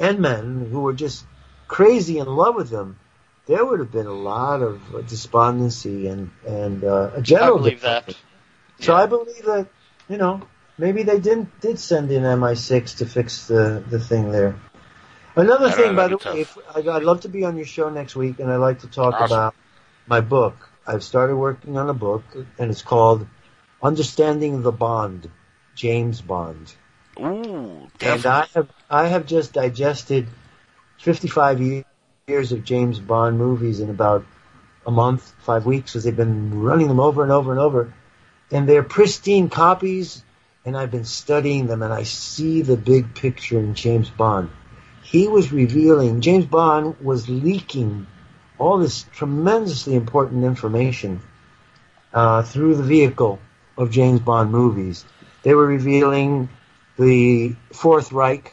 and 0.00 0.18
men 0.20 0.66
who 0.70 0.80
were 0.80 0.94
just 0.94 1.24
crazy 1.68 2.18
in 2.18 2.26
love 2.26 2.54
with 2.56 2.70
him. 2.70 2.98
There 3.46 3.64
would 3.64 3.78
have 3.80 3.92
been 3.92 4.06
a 4.06 4.12
lot 4.12 4.62
of 4.62 5.06
despondency 5.08 6.06
and 6.08 6.30
and 6.46 6.82
uh, 6.82 7.10
a 7.14 7.18
I 7.18 7.22
general. 7.22 7.58
believe 7.58 7.82
that. 7.82 8.06
depression. 8.06 8.26
So 8.80 8.94
I 8.94 9.06
believe 9.06 9.44
that 9.44 9.68
you 10.08 10.16
know 10.16 10.42
maybe 10.78 11.02
they 11.02 11.20
didn't 11.20 11.60
did 11.60 11.78
send 11.78 12.10
in 12.10 12.22
MI6 12.22 12.98
to 12.98 13.06
fix 13.06 13.46
the 13.46 13.84
the 13.86 14.00
thing 14.00 14.32
there. 14.32 14.56
Another 15.36 15.70
thing, 15.70 15.96
by 15.96 16.08
the 16.08 16.16
way, 16.16 16.42
if, 16.42 16.56
I'd, 16.74 16.86
I'd 16.86 17.02
love 17.02 17.22
to 17.22 17.28
be 17.28 17.44
on 17.44 17.56
your 17.56 17.66
show 17.66 17.90
next 17.90 18.14
week, 18.14 18.38
and 18.38 18.50
I'd 18.50 18.56
like 18.56 18.80
to 18.80 18.86
talk 18.86 19.14
Awesome. 19.14 19.24
about 19.24 19.54
my 20.06 20.20
book. 20.20 20.54
I've 20.86 21.02
started 21.02 21.36
working 21.36 21.76
on 21.76 21.88
a 21.88 21.94
book, 21.94 22.22
and 22.58 22.70
it's 22.70 22.82
called 22.82 23.26
Understanding 23.82 24.62
the 24.62 24.70
Bond, 24.72 25.30
James 25.74 26.20
Bond. 26.20 26.72
Ooh, 27.18 27.88
And. 28.00 28.26
I 28.26 28.46
have 28.54 28.68
I 28.90 29.06
have 29.06 29.26
just 29.26 29.52
digested 29.52 30.26
55 30.98 31.84
years 32.26 32.52
of 32.52 32.64
James 32.64 32.98
Bond 32.98 33.38
movies 33.38 33.80
in 33.80 33.88
about 33.90 34.24
a 34.86 34.90
month, 34.90 35.32
five 35.40 35.64
weeks, 35.64 35.92
because 35.92 36.04
they've 36.04 36.16
been 36.16 36.60
running 36.62 36.88
them 36.88 37.00
over 37.00 37.22
and 37.22 37.32
over 37.32 37.50
and 37.50 37.60
over, 37.60 37.92
and 38.50 38.68
they're 38.68 38.82
pristine 38.82 39.48
copies. 39.48 40.22
And 40.66 40.78
I've 40.78 40.90
been 40.90 41.04
studying 41.04 41.66
them, 41.66 41.82
and 41.82 41.92
I 41.92 42.04
see 42.04 42.62
the 42.62 42.78
big 42.78 43.14
picture 43.14 43.58
in 43.58 43.74
James 43.74 44.08
Bond. 44.08 44.48
He 45.04 45.28
was 45.28 45.52
revealing 45.52 46.20
James 46.20 46.46
Bond 46.46 46.96
was 47.00 47.28
leaking 47.28 48.06
all 48.58 48.78
this 48.78 49.04
tremendously 49.12 49.94
important 49.94 50.44
information 50.44 51.20
uh, 52.12 52.42
through 52.42 52.76
the 52.76 52.82
vehicle 52.82 53.38
of 53.76 53.90
James 53.90 54.20
Bond 54.20 54.50
movies. 54.50 55.04
They 55.42 55.54
were 55.54 55.66
revealing 55.66 56.48
the 56.98 57.54
Fourth 57.72 58.12
Reich, 58.12 58.52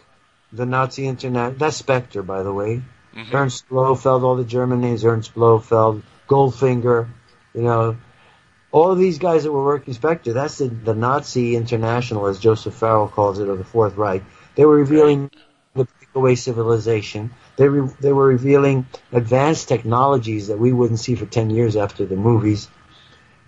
the 0.51 0.65
Nazi 0.65 1.07
Internet, 1.07 1.57
that's 1.57 1.77
Spectre, 1.77 2.21
by 2.21 2.43
the 2.43 2.51
way, 2.51 2.81
Mm-hmm. 3.15 3.35
Ernst 3.35 3.67
Blofeld, 3.67 4.23
all 4.23 4.35
the 4.37 4.45
German 4.45 4.81
names, 4.81 5.03
Ernst 5.03 5.33
Blofeld, 5.33 6.01
Goldfinger, 6.29 7.09
you 7.53 7.61
know, 7.61 7.97
all 8.71 8.91
of 8.91 8.97
these 8.97 9.19
guys 9.19 9.43
that 9.43 9.51
were 9.51 9.65
working 9.65 9.93
Spectre, 9.93 10.31
that's 10.31 10.59
the, 10.59 10.69
the 10.69 10.95
Nazi 10.95 11.57
international, 11.57 12.27
as 12.27 12.39
Joseph 12.39 12.73
Farrell 12.73 13.09
calls 13.09 13.39
it, 13.39 13.49
or 13.49 13.57
the 13.57 13.65
Fourth 13.65 13.97
Reich. 13.97 14.23
They 14.55 14.63
were 14.65 14.77
revealing 14.77 15.29
breakaway 16.13 16.35
civilization. 16.35 17.31
They, 17.55 17.69
re- 17.69 17.93
they 17.99 18.11
were 18.11 18.27
revealing 18.27 18.85
advanced 19.11 19.67
technologies 19.67 20.47
that 20.47 20.59
we 20.59 20.73
wouldn't 20.73 20.99
see 20.99 21.15
for 21.15 21.25
10 21.25 21.49
years 21.49 21.75
after 21.75 22.05
the 22.05 22.15
movies. 22.15 22.67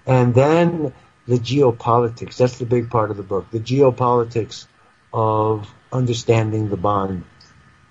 And 0.05 0.33
then 0.33 0.93
the 1.27 1.37
geopolitics. 1.37 2.37
That's 2.37 2.57
the 2.57 2.65
big 2.65 2.89
part 2.89 3.11
of 3.11 3.17
the 3.17 3.23
book. 3.23 3.49
The 3.51 3.59
geopolitics 3.59 4.67
of 5.13 5.69
understanding 5.91 6.69
the 6.69 6.77
bond. 6.77 7.23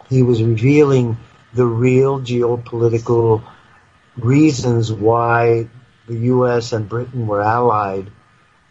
He 0.08 0.22
was 0.22 0.42
revealing 0.42 1.18
the 1.54 1.66
real 1.66 2.20
geopolitical 2.20 3.42
reasons 4.16 4.92
why 4.92 5.68
the 6.06 6.16
U.S. 6.16 6.72
and 6.72 6.88
Britain 6.88 7.26
were 7.26 7.40
allied 7.40 8.10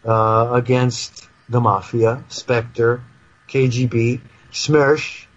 uh, 0.04 0.50
against 0.52 1.28
the 1.48 1.60
mafia, 1.60 2.24
Spectre, 2.28 3.02
KGB, 3.48 4.20
SMERSH. 4.52 5.28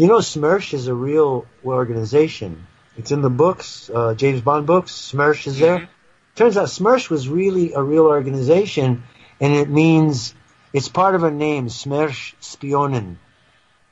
You 0.00 0.06
know, 0.06 0.20
SMERSH 0.20 0.72
is 0.72 0.86
a 0.86 0.94
real 0.94 1.44
organization. 1.62 2.66
It's 2.96 3.10
in 3.10 3.20
the 3.20 3.28
books, 3.28 3.90
uh, 3.94 4.14
James 4.14 4.40
Bond 4.40 4.66
books. 4.66 4.92
SMERSH 4.92 5.46
is 5.46 5.58
there. 5.58 5.90
Turns 6.34 6.56
out 6.56 6.70
SMERSH 6.70 7.10
was 7.10 7.28
really 7.28 7.74
a 7.74 7.82
real 7.82 8.06
organization, 8.06 9.02
and 9.42 9.52
it 9.52 9.68
means 9.68 10.34
it's 10.72 10.88
part 10.88 11.16
of 11.16 11.22
a 11.22 11.30
name, 11.30 11.68
SMERSH 11.68 12.34
Spionen. 12.40 13.16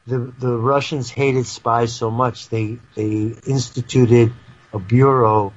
The 0.07 0.33
the 0.39 0.57
Russians 0.57 1.11
hated 1.11 1.45
spies 1.45 1.95
so 1.95 2.11
much 2.11 2.49
they 2.49 2.79
they 2.95 3.35
instituted 3.47 4.33
a 4.73 4.79
bureau 4.79 5.53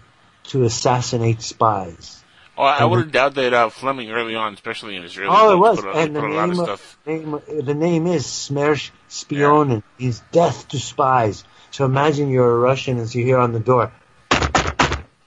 to 0.50 0.66
assassinate 0.66 1.42
spies. 1.42 2.21
Oh, 2.58 2.64
I 2.64 2.84
would 2.84 3.00
have 3.00 3.12
doubt 3.12 3.36
that 3.36 3.54
uh, 3.54 3.70
Fleming 3.70 4.12
early 4.12 4.36
on, 4.36 4.54
especially 4.54 4.96
in 4.96 5.04
Israeli 5.04 5.34
Oh, 5.36 5.54
it 5.54 5.58
was, 5.58 5.80
put 5.80 5.88
a, 5.88 5.98
and 5.98 6.16
the 6.16 6.20
put 6.20 6.30
name, 6.30 6.50
of, 6.52 6.58
stuff. 6.58 6.98
name 7.06 7.42
the 7.48 7.74
name 7.74 8.08
is 8.08 8.26
Smersh 8.26 8.92
Spionen. 9.10 9.84
He's 9.98 10.20
death 10.32 10.68
to 10.70 10.80
spies. 10.80 11.44
So 11.72 11.86
imagine 11.86 12.30
you're 12.30 12.52
a 12.52 12.60
Russian 12.60 13.00
and 13.00 13.14
you 13.16 13.24
hear 13.24 13.38
on 13.40 13.54
the 13.54 13.60
door, 13.62 13.92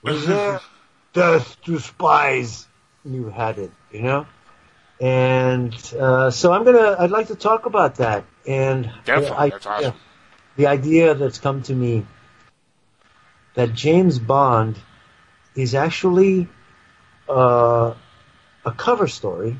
"Is 0.04 0.26
there 0.26 0.60
death 1.14 1.56
to 1.62 1.78
spies?" 1.80 2.68
You 3.04 3.30
had 3.30 3.58
it, 3.58 3.72
you 3.90 4.02
know. 4.02 4.26
And 5.00 5.74
uh, 5.98 6.30
so 6.30 6.52
I'm 6.52 6.64
gonna. 6.64 6.96
I'd 6.98 7.10
like 7.10 7.28
to 7.28 7.36
talk 7.36 7.66
about 7.66 7.96
that. 7.96 8.24
And 8.46 8.92
Definitely, 9.06 9.36
I- 9.38 9.48
that's 9.48 9.66
awesome. 9.66 9.94
the 10.56 10.66
idea 10.66 11.14
that's 11.14 11.38
come 11.38 11.62
to 11.62 11.74
me 11.74 12.06
that 13.54 13.72
James 13.72 14.18
Bond 14.18 14.76
is 15.54 15.74
actually 15.74 16.48
uh, 17.28 17.94
a 18.64 18.72
cover 18.72 19.08
story, 19.08 19.56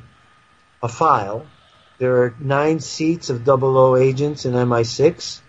a 0.83 0.89
file. 0.89 1.47
There 1.99 2.23
are 2.23 2.37
nine 2.41 2.81
seats 2.81 3.31
of 3.31 3.45
00 3.45 3.97
agents 3.97 4.45
in 4.45 4.53
MI6, 4.53 5.41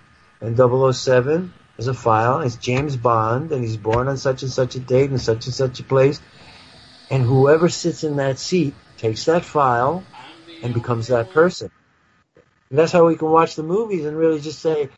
and 0.41 0.57
007 0.57 1.53
is 1.77 1.87
a 1.87 1.93
file. 1.93 2.41
It's 2.41 2.55
James 2.55 2.95
Bond, 2.95 3.51
and 3.51 3.63
he's 3.63 3.77
born 3.77 4.07
on 4.07 4.17
such 4.17 4.43
and 4.43 4.51
such 4.51 4.75
a 4.75 4.79
date 4.79 5.11
in 5.11 5.17
such 5.17 5.45
and 5.45 5.55
such 5.55 5.79
a 5.79 5.83
place. 5.83 6.21
And 7.09 7.23
whoever 7.23 7.69
sits 7.69 8.03
in 8.03 8.17
that 8.17 8.39
seat 8.39 8.73
takes 8.97 9.25
that 9.25 9.45
file 9.45 10.03
and 10.63 10.73
becomes 10.73 11.07
that 11.07 11.31
person. 11.31 11.71
And 12.69 12.79
that's 12.79 12.91
how 12.91 13.05
we 13.05 13.15
can 13.15 13.29
watch 13.29 13.55
the 13.55 13.63
movies 13.63 14.05
and 14.05 14.17
really 14.17 14.39
just 14.39 14.59
say, 14.59 14.89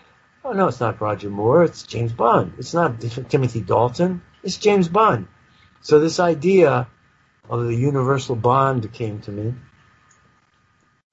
oh 0.46 0.54
no, 0.54 0.68
it's 0.68 0.80
not 0.80 1.02
Roger 1.02 1.30
Moore, 1.30 1.64
it's 1.64 1.84
James 1.84 2.14
Bond. 2.14 2.54
It's 2.58 2.74
not 2.74 3.02
Timothy 3.30 3.62
Dalton, 3.62 4.22
it's 4.44 4.58
James 4.58 4.88
Bond. 4.88 5.28
So 5.82 6.00
this 6.00 6.20
idea 6.20 6.88
of 7.50 7.66
the 7.66 7.76
universal 7.76 8.36
bond 8.36 8.92
came 8.94 9.22
to 9.22 9.32
me. 9.32 9.54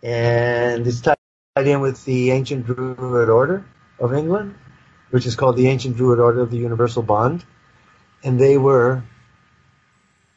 And 0.03 0.87
it's 0.87 1.01
tied 1.01 1.17
in 1.57 1.81
with 1.81 2.05
the 2.05 2.31
ancient 2.33 2.67
Druid 2.67 3.29
Order 3.29 3.65
of 3.99 4.13
England, 4.13 4.55
which 5.11 5.27
is 5.27 5.37
called 5.37 5.57
the 5.57 5.69
Ancient 5.69 5.97
Druid 5.97 6.19
Order 6.19 6.41
of 6.43 6.51
the 6.51 6.59
Universal 6.59 7.05
Bond. 7.05 7.45
And 8.23 8.39
they 8.39 8.59
were 8.59 9.03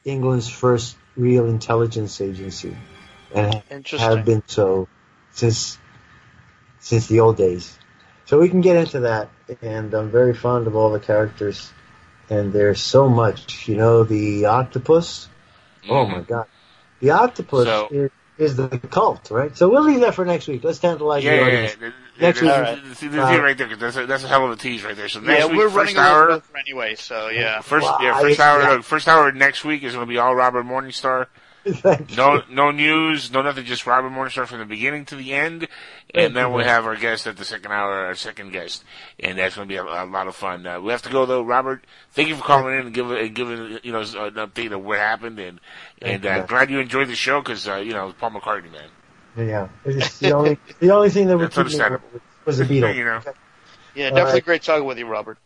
England's 0.06 0.48
first 0.48 0.96
real 1.16 1.48
intelligence 1.48 2.22
agency 2.22 2.78
and 3.34 3.62
have 3.98 4.24
been 4.24 4.44
so 4.48 4.88
since 5.32 5.78
since 6.80 7.08
the 7.08 7.20
old 7.20 7.38
days. 7.38 7.78
So 8.26 8.40
we 8.40 8.50
can 8.50 8.62
get 8.62 8.76
into 8.76 9.02
that, 9.02 9.30
and 9.62 9.94
I'm 9.94 10.12
very 10.12 10.34
fond 10.34 10.68
of 10.68 10.76
all 10.76 10.92
the 10.92 11.00
characters, 11.00 11.72
and 12.30 12.52
there's 12.52 12.82
so 12.82 13.10
much. 13.10 13.68
You 13.68 13.76
know, 13.76 14.04
the 14.04 14.46
octopus. 14.46 15.30
Oh 15.90 16.06
my 16.06 16.22
god, 16.22 16.46
the 17.00 17.12
octopus 17.12 17.66
So- 17.66 17.88
is, 17.92 18.12
is 18.38 18.56
the 18.56 18.68
cult, 18.92 19.32
right? 19.32 19.56
So 19.58 19.70
we'll 19.70 19.84
leave 19.84 20.02
that 20.02 20.14
for 20.16 20.24
next 20.26 20.48
week. 20.48 20.64
Let's 20.64 20.80
tantalize 20.80 21.24
Yeah, 21.24 21.32
the 21.32 21.38
yeah, 21.38 21.48
yeah. 21.48 21.62
Next 21.62 21.80
there's, 21.80 22.42
week, 22.42 22.84
there's, 23.00 23.00
there's, 23.14 23.40
uh, 23.40 23.44
right 23.44 23.58
there. 23.58 23.68
'cause 23.68 23.80
That's 23.80 23.98
a, 23.98 24.06
that's 24.06 24.24
a 24.24 24.28
hell 24.28 24.46
of 24.46 24.52
a 24.52 24.56
tease 24.56 24.84
right 24.84 24.96
there. 24.96 25.08
So 25.10 25.20
next 25.20 25.40
yeah, 25.40 25.46
week, 25.48 25.58
we're 25.58 25.70
first 25.70 25.76
running 25.76 25.98
a 25.98 26.00
hour, 26.00 26.20
little 26.22 26.36
over 26.38 26.58
anyway, 26.58 26.96
so 26.96 27.30
yeah. 27.30 27.62
First, 27.62 27.84
Well, 27.86 27.98
yeah, 28.02 28.16
I- 28.16 28.22
first 28.22 28.40
hour, 28.40 28.62
yeah. 28.62 28.82
first 28.82 29.08
hour 29.08 29.32
next 29.32 29.64
week 29.66 29.84
is 29.84 29.94
going 29.94 30.06
to 30.06 30.10
be 30.10 30.18
all 30.18 30.36
Robert 30.36 30.66
Morningstar. 30.66 31.28
No, 32.16 32.42
no 32.50 32.72
news, 32.72 33.32
no 33.32 33.42
nothing, 33.42 33.66
just 33.66 33.86
Robert 33.86 34.10
Morningstar 34.10 34.48
from 34.48 34.60
the 34.60 34.66
beginning 34.66 35.06
to 35.06 35.16
the 35.16 35.34
end, 35.34 35.68
and 36.14 36.36
then 36.36 36.54
we 36.54 36.64
have 36.64 36.86
our 36.86 36.96
guest 36.96 37.28
at 37.28 37.38
the 37.38 37.46
second 37.46 37.72
hour, 37.72 38.06
our 38.06 38.16
second 38.16 38.52
guest, 38.52 38.84
and 39.20 39.38
that's 39.38 39.56
going 39.56 39.68
to 39.68 39.72
be 39.72 39.78
a, 39.78 39.84
a 39.84 40.06
lot 40.06 40.28
of 40.28 40.36
fun. 40.36 40.66
Uh, 40.66 40.80
we 40.80 40.92
have 40.92 41.02
to 41.04 41.10
go 41.10 41.26
though, 41.26 41.42
Robert. 41.42 41.84
Thank 42.12 42.30
you 42.30 42.36
for 42.36 42.44
calling 42.44 42.74
in 42.76 42.86
and 42.88 42.94
giving, 42.94 43.18
and 43.18 43.36
giving 43.36 43.80
you 43.84 43.92
know 43.92 44.00
an 44.02 44.34
update 44.36 44.72
of 44.72 44.84
what 44.84 45.00
happened, 45.00 45.40
and 45.40 45.60
and 46.02 46.24
Thank 46.24 46.44
uh, 46.44 46.46
glad 46.48 46.70
you 46.70 46.80
enjoyed 46.80 47.08
the 47.10 47.16
show 47.16 47.42
because 47.42 47.68
uh, 47.68 47.76
you 47.76 47.94
know 47.94 48.14
Paul 48.20 48.32
McCartney, 48.32 48.72
man. 48.72 48.90
Yeah, 49.38 49.70
it's 49.86 50.20
the 50.20 50.32
only 50.32 50.58
the 50.80 50.92
only 50.92 51.10
thing 51.10 51.28
that 51.28 51.38
would 51.38 51.52
That's 51.52 51.56
keep 51.56 51.80
me 51.80 51.86
understandable. 51.86 52.22
was 52.46 52.58
the 52.58 52.66
Beatles. 52.66 52.96
you 52.96 53.04
know. 53.04 53.22
Yeah, 53.96 54.10
definitely 54.10 54.34
right. 54.34 54.46
great 54.46 54.62
talking 54.64 54.86
with 54.86 54.98
you, 55.00 55.08
Robert. 55.08 55.38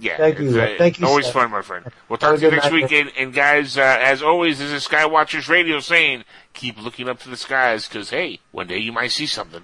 Yeah, 0.00 0.16
Thank 0.16 0.38
you, 0.38 0.58
uh, 0.60 0.78
Thank 0.78 0.98
you, 0.98 1.06
Always 1.06 1.26
sir. 1.26 1.32
fun, 1.32 1.50
my 1.50 1.60
friend. 1.60 1.84
We'll 2.08 2.16
talk 2.16 2.36
to 2.38 2.42
you 2.42 2.50
next 2.50 2.70
night, 2.70 2.90
week. 2.90 3.12
And, 3.18 3.34
guys, 3.34 3.76
uh, 3.76 3.98
as 4.00 4.22
always, 4.22 4.58
this 4.58 4.70
is 4.70 4.86
Skywatchers 4.88 5.48
Radio 5.48 5.78
saying, 5.78 6.24
keep 6.54 6.82
looking 6.82 7.08
up 7.08 7.20
to 7.20 7.28
the 7.28 7.36
skies 7.36 7.86
because, 7.86 8.08
hey, 8.08 8.40
one 8.50 8.66
day 8.66 8.78
you 8.78 8.92
might 8.92 9.10
see 9.12 9.26
something. 9.26 9.62